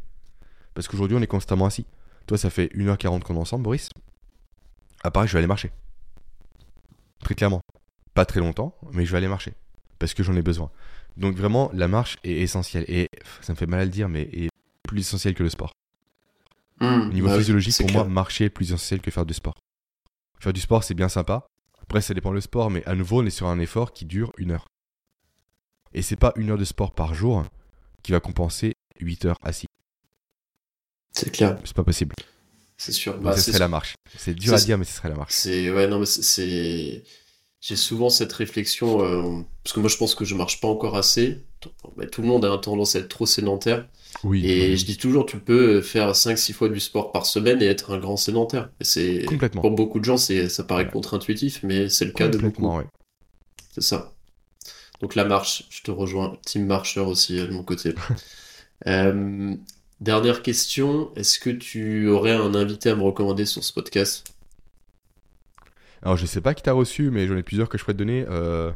Parce 0.74 0.88
qu'aujourd'hui, 0.88 1.18
on 1.18 1.22
est 1.22 1.28
constamment 1.28 1.66
assis. 1.66 1.86
Toi, 2.28 2.38
ça 2.38 2.50
fait 2.50 2.68
1h40 2.76 3.22
qu'on 3.22 3.36
est 3.36 3.40
ensemble, 3.40 3.64
Boris 3.64 3.90
à 5.06 5.12
que 5.12 5.28
je 5.28 5.34
vais 5.34 5.40
aller 5.40 5.48
marcher. 5.48 5.72
Très 7.24 7.36
clairement. 7.36 7.62
Pas 8.14 8.26
très 8.26 8.40
longtemps, 8.40 8.76
mais 8.92 9.06
je 9.06 9.12
vais 9.12 9.18
aller 9.18 9.28
marcher. 9.28 9.54
Parce 10.00 10.14
que 10.14 10.24
j'en 10.24 10.36
ai 10.36 10.42
besoin. 10.42 10.72
Donc 11.18 11.36
vraiment, 11.36 11.70
la 11.74 11.88
marche 11.88 12.18
est 12.24 12.42
essentielle. 12.42 12.86
Et 12.88 13.10
ça 13.42 13.54
me 13.54 13.58
fait 13.58 13.66
mal 13.68 13.82
à 13.82 13.86
le 13.86 13.92
dire, 13.92 14.10
mais 14.10 14.24
est 14.34 14.50
plus 14.84 15.02
essentielle 15.02 15.34
que 15.34 15.44
le 15.44 15.50
sport. 15.50 15.72
Mmh, 16.82 16.86
Au 16.86 17.06
niveau 17.14 17.28
bah 17.28 17.38
physiologique, 17.38 17.78
pour 17.78 17.92
moi, 17.92 18.04
marcher 18.06 18.46
est 18.46 18.50
plus 18.50 18.72
essentiel 18.72 19.00
que 19.00 19.12
faire 19.12 19.26
du 19.26 19.34
sport. 19.34 19.56
Faire 20.40 20.54
du 20.54 20.60
sport, 20.60 20.84
c'est 20.84 20.94
bien 20.94 21.10
sympa. 21.10 21.46
Après, 21.82 22.02
ça 22.02 22.14
dépend 22.14 22.32
le 22.32 22.42
sport, 22.42 22.70
mais 22.70 22.84
à 22.86 22.96
nouveau, 22.96 23.22
on 23.22 23.26
est 23.26 23.30
sur 23.30 23.48
un 23.48 23.60
effort 23.60 23.94
qui 23.94 24.06
dure 24.06 24.32
une 24.38 24.52
heure. 24.52 24.66
Et 25.94 26.02
c'est 26.02 26.16
pas 26.16 26.34
une 26.36 26.50
heure 26.50 26.58
de 26.58 26.66
sport 26.66 26.92
par 26.92 27.14
jour 27.14 27.46
qui 28.04 28.12
va 28.12 28.20
compenser 28.20 28.74
8 29.00 29.26
heures 29.26 29.40
assis. 29.44 29.68
C'est 31.12 31.32
clair. 31.32 31.58
C'est 31.64 31.76
pas 31.76 31.84
possible. 31.84 32.14
C'est 32.78 32.92
sûr. 32.92 33.18
Bah, 33.18 33.38
ce 33.38 33.52
serait 33.52 33.60
la 33.60 33.68
marche. 33.68 33.96
C'est 34.18 34.34
dur 34.34 34.54
à 34.54 34.58
dire, 34.58 34.78
mais 34.78 34.86
ce 34.86 34.94
serait 34.94 35.10
la 35.10 35.16
marche. 35.16 35.34
C'est 35.34 35.72
ouais, 35.72 35.88
non, 35.88 36.00
mais 36.00 36.06
c'est. 36.06 37.04
J'ai 37.62 37.76
souvent 37.76 38.12
cette 38.12 38.32
réflexion 38.32 39.04
euh, 39.04 39.42
parce 39.64 39.74
que 39.74 39.80
moi 39.80 39.90
je 39.90 39.98
pense 39.98 40.14
que 40.14 40.24
je 40.24 40.36
marche 40.36 40.62
pas 40.62 40.68
encore 40.68 40.96
assez. 40.96 41.42
tout 42.12 42.22
le 42.22 42.28
monde 42.28 42.46
a 42.46 42.56
tendance 42.60 42.96
à 42.96 43.00
être 43.00 43.08
trop 43.08 43.26
sédentaire. 43.26 43.88
Oui. 44.24 44.46
Et 44.46 44.78
je 44.78 44.86
dis 44.86 44.98
toujours, 44.98 45.26
tu 45.26 45.40
peux 45.40 45.82
faire 45.82 46.12
5-6 46.12 46.54
fois 46.54 46.70
du 46.70 46.80
sport 46.80 47.12
par 47.12 47.26
semaine 47.26 47.64
et 47.64 47.66
être 47.66 47.92
un 47.92 47.98
grand 47.98 48.18
sédentaire. 48.18 48.70
c'est 48.82 49.26
complètement. 49.26 49.62
Pour 49.62 49.72
beaucoup 49.72 50.00
de 50.00 50.06
gens, 50.06 50.18
c'est 50.18 50.48
ça 50.48 50.64
paraît 50.64 50.88
contre-intuitif, 50.88 51.62
mais 51.64 51.90
c'est 51.90 52.06
le 52.06 52.12
cas 52.12 52.28
de 52.28 52.38
beaucoup. 52.38 52.68
Ouais. 52.68 52.86
C'est 53.74 53.82
ça. 53.82 54.15
Donc 55.02 55.16
la 55.16 55.26
marche, 55.26 55.66
je 55.70 55.82
te 55.82 55.92
rejoins. 55.92 56.38
Team 56.46 56.66
marcheur 56.66 57.08
aussi 57.08 57.40
euh, 57.40 57.48
de 57.48 57.52
mon 57.54 57.64
côté. 57.64 57.94
euh, 58.88 59.56
Dernière 60.02 60.42
question, 60.42 61.14
est-ce 61.16 61.40
que 61.40 61.50
tu 61.50 62.10
aurais 62.10 62.34
un 62.34 62.54
invité 62.54 62.90
à 62.90 62.96
me 62.96 63.02
recommander 63.02 63.46
sur 63.46 63.64
ce 63.64 63.72
podcast? 63.72 64.28
Alors 66.02 66.18
je 66.18 66.26
sais 66.26 66.42
pas 66.42 66.54
qui 66.54 66.62
t'a 66.62 66.74
reçu, 66.74 67.12
mais 67.12 67.28
j'en 67.28 67.38
ai 67.38 67.44
plusieurs 67.44 67.70
que 67.70 67.78
je 67.78 67.84
pourrais 67.84 67.94
te 67.94 68.00
donner. 68.00 68.26
Euh, 68.30 68.72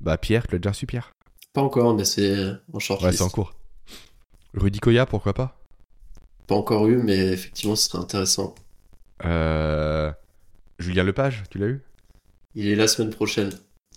bah 0.00 0.16
Pierre, 0.16 0.46
tu 0.46 0.54
l'as 0.54 0.58
déjà 0.58 0.70
reçu 0.70 0.86
Pierre? 0.86 1.12
Pas 1.52 1.60
encore, 1.60 1.94
mais 1.94 2.06
c'est 2.06 2.34
en. 2.72 2.78
Ouais, 2.78 3.12
c'est 3.12 3.22
en 3.22 3.28
cours. 3.28 3.54
Rudy 4.54 4.80
Koya, 4.80 5.04
pourquoi 5.04 5.34
pas? 5.34 5.60
Pas 6.46 6.54
encore 6.54 6.88
eu, 6.88 6.96
mais 6.96 7.32
effectivement 7.32 7.76
ce 7.76 7.90
serait 7.90 8.02
intéressant. 8.02 8.54
Euh... 9.24 10.10
Julien 10.78 11.04
Lepage, 11.04 11.44
tu 11.50 11.58
l'as 11.58 11.66
eu? 11.66 11.82
Il 12.54 12.66
est 12.66 12.74
la 12.74 12.88
semaine 12.88 13.10
prochaine. 13.10 13.50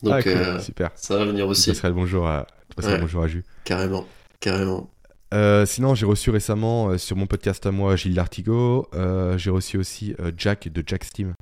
Donc 0.04 0.14
ah, 0.26 0.30
euh, 0.30 0.60
super. 0.60 0.92
ça 0.96 1.18
va 1.18 1.26
venir 1.26 1.48
aussi. 1.48 1.64
Ça 1.64 1.74
serait 1.74 1.90
le 1.90 1.96
bonjour 1.96 2.28
à, 2.28 2.48
bonjour 2.78 3.24
à 3.24 3.28
Jus. 3.28 3.44
Carrément, 3.64 4.06
carrément. 4.40 4.90
Euh, 5.34 5.66
sinon, 5.66 5.96
j'ai 5.96 6.06
reçu 6.06 6.30
récemment 6.30 6.90
euh, 6.90 6.98
sur 6.98 7.18
mon 7.18 7.28
podcast 7.28 7.66
à 7.66 7.72
moi 7.72 7.96
Gilles 7.96 8.16
Lartigot. 8.16 8.88
Euh, 8.94 9.38
j'ai 9.38 9.50
reçu 9.50 9.78
aussi 9.78 10.16
Jack 10.38 10.70
de 10.70 10.84
Jack 10.86 11.04
Steam. 11.04 11.34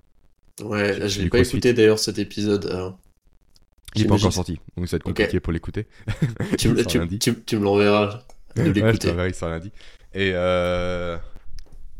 Ouais, 0.61 1.07
je 1.07 1.21
l'ai 1.21 1.29
pas 1.29 1.39
écouté 1.39 1.73
d'ailleurs 1.73 1.99
cet 1.99 2.19
épisode. 2.19 2.95
Il 3.95 4.01
n'est 4.03 4.07
pas 4.07 4.15
encore 4.15 4.33
sorti, 4.33 4.59
donc 4.75 4.87
ça 4.87 4.95
va 4.95 4.97
être 4.97 5.03
compliqué 5.03 5.39
pour 5.39 5.53
l'écouter. 5.53 5.85
tu, 6.57 6.69
me, 6.69 6.83
tu, 6.83 7.57
me 7.57 7.63
l'enverras 7.63 8.23
de 8.55 8.71
l'écouter. 8.71 9.11
ouais, 9.11 9.29
il 9.29 9.35
sera 9.35 9.51
lundi. 9.51 9.71
Et 10.13 10.33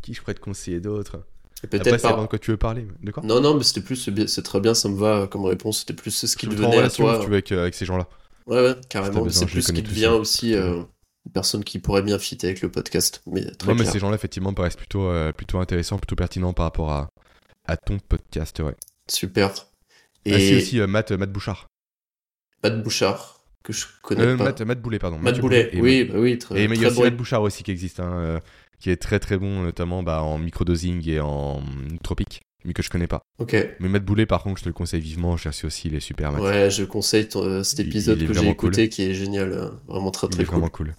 qui 0.02 0.12
je 0.12 0.20
pourrais 0.20 0.34
te 0.34 0.40
conseiller 0.40 0.80
d'autres 0.80 1.24
Peut-être 1.66 2.02
pas. 2.02 2.20
de 2.20 2.26
quoi 2.26 2.38
tu 2.38 2.50
veux 2.50 2.56
parler. 2.56 2.86
De 3.02 3.10
quoi 3.10 3.22
Non, 3.22 3.40
non, 3.40 3.54
mais 3.54 3.62
c'était 3.62 3.80
plus, 3.80 4.10
c'est 4.26 4.42
très 4.42 4.60
bien, 4.60 4.74
ça 4.74 4.88
me 4.88 4.96
va 4.96 5.26
comme 5.26 5.44
réponse. 5.44 5.80
C'était 5.80 5.94
plus 5.94 6.10
ce 6.10 6.36
qui 6.36 6.46
devenait 6.46 6.78
à 6.78 6.90
toi. 6.90 7.18
tu 7.20 7.26
veux, 7.26 7.34
avec, 7.34 7.52
avec 7.52 7.74
ces 7.74 7.84
gens-là. 7.84 8.08
Ouais, 8.46 8.60
ouais, 8.60 8.74
carrément. 8.88 9.28
C'est 9.30 9.46
plus 9.46 9.62
ce 9.62 9.72
qui 9.72 9.82
devient 9.82 10.06
aussi 10.08 10.54
une 11.26 11.32
personne 11.32 11.64
qui 11.64 11.78
pourrait 11.78 12.02
bien 12.02 12.18
fitter 12.18 12.48
avec 12.48 12.60
le 12.60 12.70
podcast. 12.70 13.22
Mais 13.26 13.44
très 13.44 13.68
non, 13.68 13.74
mais 13.74 13.84
ces 13.84 13.98
gens-là, 13.98 14.14
effectivement, 14.14 14.52
paraissent 14.52 14.76
plutôt, 14.76 15.08
euh, 15.08 15.32
plutôt 15.32 15.58
intéressants, 15.58 15.98
plutôt 15.98 16.16
pertinents 16.16 16.52
par 16.52 16.66
rapport 16.66 16.92
à, 16.92 17.08
à 17.66 17.76
ton 17.76 17.98
podcast, 17.98 18.60
ouais. 18.60 18.76
Super. 19.08 19.52
Et 20.24 20.32
ah, 20.32 20.56
aussi 20.56 20.80
euh, 20.80 20.86
Matt, 20.86 21.12
Matt 21.12 21.32
Bouchard. 21.32 21.66
Matt 22.62 22.82
Bouchard, 22.82 23.40
que 23.62 23.72
je 23.72 23.86
connais 24.02 24.22
euh, 24.22 24.36
pas. 24.36 24.44
Matt, 24.44 24.60
Matt 24.62 24.80
Boulet, 24.80 24.98
pardon. 24.98 25.18
Matt, 25.18 25.40
Boulet, 25.40 25.70
oui, 25.74 26.04
bah 26.04 26.18
oui, 26.18 26.38
très, 26.38 26.62
Et 26.62 26.68
mais 26.68 26.76
il 26.76 26.82
y 26.82 26.84
a 26.84 26.88
aussi 26.88 27.02
Matt 27.02 27.16
Bouchard 27.16 27.42
aussi 27.42 27.62
qui 27.62 27.70
existe, 27.70 28.00
hein, 28.00 28.40
qui 28.84 28.90
est 28.90 28.96
très 28.98 29.18
très 29.18 29.38
bon, 29.38 29.62
notamment 29.62 30.02
bah, 30.02 30.22
en 30.22 30.36
microdosing 30.36 31.08
et 31.08 31.18
en 31.18 31.62
tropique, 32.02 32.42
mais 32.66 32.74
que 32.74 32.82
je 32.82 32.90
connais 32.90 33.06
pas. 33.06 33.22
Ok. 33.38 33.56
Mais 33.80 33.88
Matt 33.88 34.04
Boulet, 34.04 34.26
par 34.26 34.42
contre, 34.42 34.58
je 34.58 34.64
te 34.64 34.68
le 34.68 34.74
conseille 34.74 35.00
vivement. 35.00 35.38
J'ai 35.38 35.48
reçu 35.48 35.64
aussi, 35.64 35.88
il 35.88 35.94
est 35.94 36.00
super. 36.00 36.30
Matt. 36.32 36.42
Ouais, 36.42 36.70
je 36.70 36.84
conseille 36.84 37.26
ton- 37.26 37.64
cet 37.64 37.78
Il- 37.78 37.86
épisode 37.88 38.20
il 38.20 38.28
que 38.28 38.34
j'ai 38.34 38.46
écouté 38.50 38.90
qui 38.90 39.00
est 39.00 39.14
génial. 39.14 39.52
euh, 39.52 39.70
Vraiment 39.88 40.10
très 40.10 40.26
il 40.26 40.30
très 40.32 40.42
est 40.42 40.44
cool. 40.44 40.52
vraiment 40.56 40.68
cool. 40.68 40.94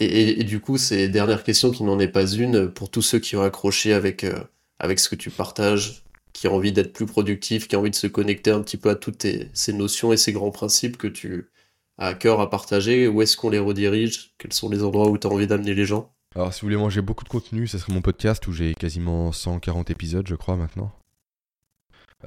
Et, 0.00 0.06
et- 0.06 0.40
et 0.40 0.44
du 0.44 0.60
coup, 0.60 0.78
c'est 0.78 1.08
dernière 1.10 1.44
question 1.44 1.70
qui 1.70 1.82
n'en 1.82 1.98
est 2.00 2.08
pas 2.08 2.24
une 2.26 2.70
pour 2.70 2.90
tous 2.90 3.02
ceux 3.02 3.18
qui 3.18 3.36
ont 3.36 3.42
accroché 3.42 3.92
avec, 3.92 4.24
euh, 4.24 4.40
avec 4.78 4.98
ce 4.98 5.10
que 5.10 5.14
tu 5.16 5.28
partages, 5.28 6.04
qui 6.32 6.48
ont 6.48 6.54
envie 6.54 6.72
d'être 6.72 6.94
plus 6.94 7.04
productif, 7.04 7.68
qui 7.68 7.76
ont 7.76 7.80
envie 7.80 7.90
de 7.90 7.96
se 7.96 8.06
connecter 8.06 8.50
un 8.50 8.62
petit 8.62 8.78
peu 8.78 8.88
à 8.88 8.94
toutes 8.94 9.18
tes- 9.18 9.50
ces 9.52 9.74
notions 9.74 10.10
et 10.10 10.16
ces 10.16 10.32
grands 10.32 10.52
principes 10.52 10.96
que 10.96 11.08
tu 11.08 11.50
as 11.98 12.06
à 12.06 12.14
cœur 12.14 12.40
à 12.40 12.48
partager. 12.48 13.08
Où 13.08 13.20
est-ce 13.20 13.36
qu'on 13.36 13.50
les 13.50 13.58
redirige? 13.58 14.32
Quels 14.38 14.54
sont 14.54 14.70
les 14.70 14.82
endroits 14.82 15.10
où 15.10 15.18
tu 15.18 15.26
as 15.26 15.30
envie 15.30 15.46
d'amener 15.48 15.74
les 15.74 15.84
gens? 15.84 16.14
Alors, 16.38 16.54
si 16.54 16.60
vous 16.60 16.66
voulez 16.66 16.76
manger 16.76 17.02
beaucoup 17.02 17.24
de 17.24 17.28
contenu, 17.28 17.66
ça 17.66 17.80
serait 17.80 17.92
mon 17.92 18.00
podcast 18.00 18.46
où 18.46 18.52
j'ai 18.52 18.72
quasiment 18.76 19.32
140 19.32 19.90
épisodes, 19.90 20.24
je 20.28 20.36
crois, 20.36 20.54
maintenant. 20.54 20.92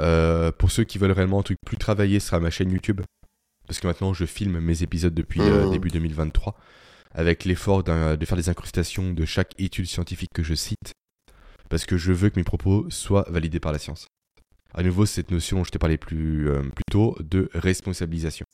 Euh, 0.01 0.51
pour 0.51 0.69
ceux 0.69 0.83
qui 0.83 0.97
veulent 0.97 1.13
réellement 1.13 1.39
un 1.39 1.43
truc 1.43 1.57
plus 1.65 1.77
travaillé, 1.77 2.19
ce 2.19 2.27
sera 2.27 2.41
ma 2.41 2.49
chaîne 2.49 2.71
YouTube. 2.71 2.99
Parce 3.67 3.79
que 3.79 3.88
maintenant, 3.88 4.13
je 4.13 4.25
filme 4.25 4.59
mes 4.59 4.83
épisodes 4.83 5.13
depuis 5.13 5.39
euh, 5.39 5.63
Mhm. 5.63 5.71
début 5.71 5.88
2023. 5.88 6.57
Avec 7.13 7.45
l'effort 7.45 7.85
de 7.85 8.25
faire 8.25 8.35
des 8.35 8.49
incrustations 8.49 9.13
de 9.13 9.23
chaque 9.23 9.57
étude 9.57 9.85
scientifique 9.85 10.31
que 10.35 10.43
je 10.43 10.55
cite. 10.55 10.91
Parce 11.69 11.85
que 11.85 11.95
je 11.95 12.11
veux 12.11 12.29
que 12.29 12.38
mes 12.38 12.43
propos 12.43 12.89
soient 12.89 13.25
validés 13.29 13.61
par 13.61 13.71
la 13.71 13.79
science. 13.79 14.07
À 14.73 14.83
nouveau, 14.83 15.05
cette 15.05 15.31
notion 15.31 15.59
dont 15.59 15.63
je 15.63 15.71
t'ai 15.71 15.79
parlé 15.79 15.95
plus, 15.97 16.49
euh, 16.49 16.63
plus 16.63 16.83
tôt 16.91 17.15
de 17.21 17.49
responsabilisation. 17.53 18.45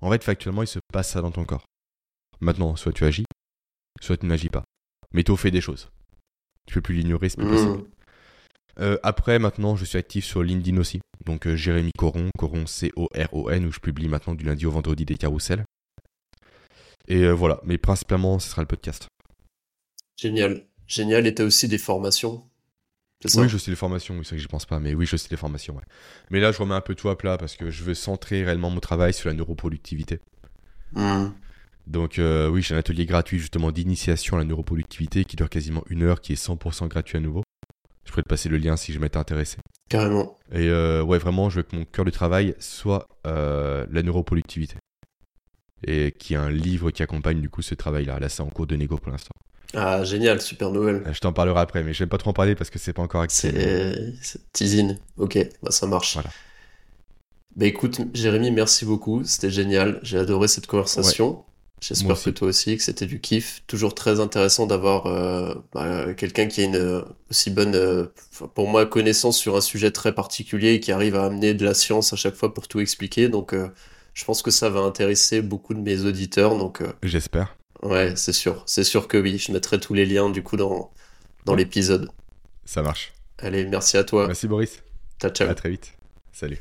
En 0.00 0.10
fait, 0.10 0.24
factuellement, 0.24 0.64
il 0.64 0.66
se 0.66 0.80
passe 0.92 1.10
ça 1.10 1.20
dans 1.20 1.30
ton 1.30 1.44
corps. 1.44 1.66
Maintenant, 2.40 2.74
soit 2.74 2.92
tu 2.92 3.04
agis, 3.04 3.26
soit 4.00 4.16
tu 4.16 4.26
n'agis 4.26 4.48
pas. 4.48 4.64
Mais 5.14 5.22
tu 5.22 5.34
fais 5.36 5.50
des 5.50 5.62
choses. 5.62 5.88
Tu 6.66 6.74
peux 6.74 6.82
plus 6.82 6.96
l'ignorer, 6.96 7.28
c'est 7.28 7.38
plus 7.38 7.48
possible. 7.48 7.78
Mmh. 7.78 7.84
Euh, 8.80 8.98
après, 9.02 9.38
maintenant, 9.38 9.76
je 9.76 9.84
suis 9.84 9.96
actif 9.96 10.24
sur 10.24 10.42
LinkedIn 10.42 10.76
aussi. 10.78 11.00
Donc, 11.24 11.46
euh, 11.46 11.54
Jérémy 11.54 11.92
Coron, 11.96 12.30
Coron 12.36 12.66
C-O-R-O-N, 12.66 13.66
où 13.66 13.72
je 13.72 13.78
publie 13.78 14.08
maintenant 14.08 14.34
du 14.34 14.44
lundi 14.44 14.66
au 14.66 14.72
vendredi 14.72 15.04
des 15.04 15.14
carousels. 15.14 15.64
Et 17.06 17.22
euh, 17.22 17.32
voilà, 17.32 17.60
mais 17.64 17.78
principalement, 17.78 18.38
ce 18.38 18.50
sera 18.50 18.62
le 18.62 18.66
podcast. 18.66 19.06
Génial. 20.20 20.66
Génial. 20.86 21.26
Et 21.26 21.34
tu 21.34 21.42
as 21.42 21.44
aussi 21.44 21.68
des 21.68 21.78
formations. 21.78 22.44
C'est 23.22 23.28
ça? 23.28 23.40
Oui, 23.40 23.48
je 23.48 23.56
sais 23.56 23.70
les 23.70 23.76
formations, 23.76 24.14
oui, 24.14 24.24
c'est 24.24 24.30
vrai 24.30 24.36
que 24.36 24.42
j'y 24.42 24.48
pense 24.48 24.66
pas, 24.66 24.80
mais 24.80 24.94
oui, 24.94 25.06
je 25.06 25.16
sais 25.16 25.28
les 25.30 25.36
formations, 25.36 25.76
ouais. 25.76 25.84
Mais 26.30 26.40
là, 26.40 26.52
je 26.52 26.58
remets 26.58 26.74
un 26.74 26.80
peu 26.80 26.94
tout 26.94 27.08
à 27.08 27.16
plat 27.16 27.38
parce 27.38 27.56
que 27.56 27.70
je 27.70 27.84
veux 27.84 27.94
centrer 27.94 28.44
réellement 28.44 28.70
mon 28.70 28.80
travail 28.80 29.14
sur 29.14 29.28
la 29.28 29.34
neuroproductivité. 29.34 30.18
Mmh. 30.92 31.28
Donc, 31.86 32.18
euh, 32.18 32.48
oui, 32.48 32.62
j'ai 32.62 32.74
un 32.74 32.78
atelier 32.78 33.06
gratuit 33.06 33.38
justement 33.38 33.70
d'initiation 33.70 34.36
à 34.36 34.38
la 34.38 34.44
neuroproductivité 34.44 35.24
qui 35.24 35.36
dure 35.36 35.50
quasiment 35.50 35.84
une 35.90 36.02
heure, 36.02 36.20
qui 36.20 36.32
est 36.32 36.42
100% 36.42 36.88
gratuit 36.88 37.18
à 37.18 37.20
nouveau. 37.20 37.42
Je 38.04 38.10
pourrais 38.10 38.22
te 38.22 38.28
passer 38.28 38.48
le 38.48 38.58
lien 38.58 38.76
si 38.76 38.92
je 38.92 38.98
m'étais 38.98 39.16
intéressé. 39.16 39.58
Carrément. 39.88 40.38
Et 40.52 40.68
euh, 40.68 41.02
ouais, 41.02 41.18
vraiment, 41.18 41.50
je 41.50 41.56
veux 41.56 41.62
que 41.62 41.76
mon 41.76 41.84
cœur 41.84 42.04
de 42.04 42.10
travail 42.10 42.54
soit 42.58 43.06
euh, 43.26 43.86
la 43.90 44.02
neuroproductivité. 44.02 44.76
Et 45.86 46.12
qu'il 46.12 46.34
y 46.34 46.38
ait 46.38 46.42
un 46.42 46.50
livre 46.50 46.90
qui 46.90 47.02
accompagne 47.02 47.40
du 47.40 47.50
coup 47.50 47.60
ce 47.60 47.74
travail-là. 47.74 48.18
Là, 48.18 48.28
c'est 48.28 48.42
en 48.42 48.48
cours 48.48 48.66
de 48.66 48.76
négo 48.76 48.96
pour 48.96 49.12
l'instant. 49.12 49.34
Ah, 49.74 50.04
génial. 50.04 50.40
Super 50.40 50.70
nouvelle. 50.70 51.02
Je 51.12 51.18
t'en 51.18 51.32
parlerai 51.32 51.60
après, 51.60 51.82
mais 51.82 51.92
j'aime 51.92 52.08
pas 52.08 52.16
trop 52.16 52.30
en 52.30 52.34
parler 52.34 52.54
parce 52.54 52.70
que 52.70 52.78
c'est 52.78 52.92
pas 52.94 53.02
encore 53.02 53.22
actif. 53.22 53.50
C'est 53.52 54.52
teasing. 54.52 54.96
Ok, 55.18 55.38
bah 55.62 55.70
ça 55.70 55.86
marche. 55.86 56.14
Voilà. 56.14 56.30
Bah 57.56 57.66
écoute, 57.66 58.00
Jérémy, 58.14 58.50
merci 58.50 58.84
beaucoup. 58.84 59.24
C'était 59.24 59.50
génial. 59.50 60.00
J'ai 60.02 60.18
adoré 60.18 60.48
cette 60.48 60.66
conversation. 60.66 61.44
J'espère 61.80 62.20
que 62.22 62.30
toi 62.30 62.48
aussi, 62.48 62.76
que 62.78 62.82
c'était 62.82 63.04
du 63.04 63.20
kiff. 63.20 63.62
Toujours 63.66 63.94
très 63.94 64.18
intéressant 64.18 64.66
d'avoir 64.66 65.06
euh, 65.06 65.54
bah, 65.74 66.14
quelqu'un 66.14 66.46
qui 66.46 66.62
a 66.62 66.64
une 66.64 66.76
euh, 66.76 67.02
aussi 67.30 67.50
bonne, 67.50 67.74
euh, 67.74 68.06
pour 68.54 68.68
moi, 68.68 68.86
connaissance 68.86 69.36
sur 69.36 69.54
un 69.54 69.60
sujet 69.60 69.90
très 69.90 70.14
particulier 70.14 70.74
et 70.74 70.80
qui 70.80 70.92
arrive 70.92 71.14
à 71.14 71.26
amener 71.26 71.52
de 71.52 71.62
la 71.64 71.74
science 71.74 72.12
à 72.14 72.16
chaque 72.16 72.36
fois 72.36 72.54
pour 72.54 72.68
tout 72.68 72.80
expliquer. 72.80 73.28
Donc, 73.28 73.52
euh, 73.52 73.68
je 74.14 74.24
pense 74.24 74.40
que 74.40 74.50
ça 74.50 74.70
va 74.70 74.80
intéresser 74.80 75.42
beaucoup 75.42 75.74
de 75.74 75.80
mes 75.80 76.04
auditeurs. 76.06 76.56
Donc, 76.56 76.82
J'espère. 77.02 77.54
ouais, 77.82 78.14
c'est 78.16 78.32
sûr. 78.32 78.62
C'est 78.66 78.84
sûr 78.84 79.06
que 79.06 79.18
oui. 79.18 79.36
Je 79.36 79.52
mettrai 79.52 79.78
tous 79.78 79.92
les 79.92 80.06
liens, 80.06 80.30
du 80.30 80.42
coup, 80.42 80.56
dans, 80.56 80.90
dans 81.44 81.52
Ouais. 81.52 81.58
l'épisode. 81.58 82.08
Ça 82.64 82.80
marche. 82.80 83.12
Allez, 83.38 83.66
merci 83.66 83.98
à 83.98 84.04
toi. 84.04 84.26
Merci 84.26 84.48
Boris. 84.48 84.82
Ciao, 85.20 85.30
ciao. 85.30 85.50
À 85.50 85.54
très 85.54 85.68
vite. 85.68 85.92
Salut. 86.32 86.58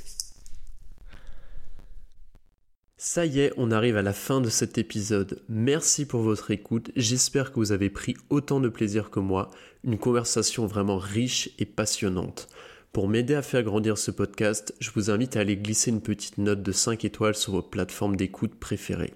Ça 3.05 3.25
y 3.25 3.41
est, 3.41 3.51
on 3.57 3.71
arrive 3.71 3.97
à 3.97 4.01
la 4.01 4.13
fin 4.13 4.39
de 4.39 4.47
cet 4.47 4.77
épisode. 4.77 5.41
Merci 5.49 6.05
pour 6.05 6.21
votre 6.21 6.51
écoute. 6.51 6.89
J'espère 6.95 7.51
que 7.51 7.59
vous 7.59 7.73
avez 7.73 7.89
pris 7.89 8.15
autant 8.29 8.61
de 8.61 8.69
plaisir 8.69 9.09
que 9.09 9.19
moi. 9.19 9.51
Une 9.83 9.97
conversation 9.97 10.67
vraiment 10.67 10.99
riche 10.99 11.49
et 11.59 11.65
passionnante. 11.65 12.47
Pour 12.93 13.09
m'aider 13.09 13.35
à 13.35 13.41
faire 13.41 13.63
grandir 13.63 13.97
ce 13.97 14.09
podcast, 14.09 14.73
je 14.79 14.89
vous 14.95 15.11
invite 15.11 15.35
à 15.35 15.41
aller 15.41 15.57
glisser 15.57 15.91
une 15.91 15.99
petite 15.99 16.37
note 16.37 16.63
de 16.63 16.71
5 16.71 17.03
étoiles 17.03 17.35
sur 17.35 17.51
vos 17.51 17.61
plateformes 17.61 18.15
d'écoute 18.15 18.55
préférées. 18.55 19.13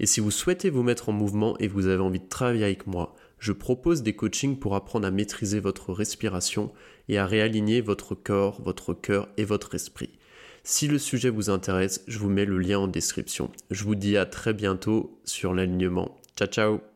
Et 0.00 0.06
si 0.06 0.18
vous 0.18 0.32
souhaitez 0.32 0.68
vous 0.68 0.82
mettre 0.82 1.08
en 1.08 1.12
mouvement 1.12 1.56
et 1.58 1.68
vous 1.68 1.86
avez 1.86 2.02
envie 2.02 2.18
de 2.18 2.28
travailler 2.28 2.64
avec 2.64 2.88
moi, 2.88 3.14
je 3.38 3.52
propose 3.52 4.02
des 4.02 4.16
coachings 4.16 4.58
pour 4.58 4.74
apprendre 4.74 5.06
à 5.06 5.12
maîtriser 5.12 5.60
votre 5.60 5.92
respiration 5.92 6.72
et 7.08 7.16
à 7.16 7.26
réaligner 7.26 7.80
votre 7.80 8.16
corps, 8.16 8.60
votre 8.60 8.92
cœur 8.92 9.28
et 9.36 9.44
votre 9.44 9.76
esprit. 9.76 10.10
Si 10.62 10.88
le 10.88 10.98
sujet 10.98 11.30
vous 11.30 11.50
intéresse, 11.50 12.02
je 12.06 12.18
vous 12.18 12.28
mets 12.28 12.44
le 12.44 12.58
lien 12.58 12.78
en 12.78 12.86
description. 12.86 13.50
Je 13.70 13.84
vous 13.84 13.94
dis 13.94 14.16
à 14.16 14.26
très 14.26 14.52
bientôt 14.52 15.18
sur 15.24 15.54
l'alignement. 15.54 16.16
Ciao 16.36 16.48
ciao 16.48 16.80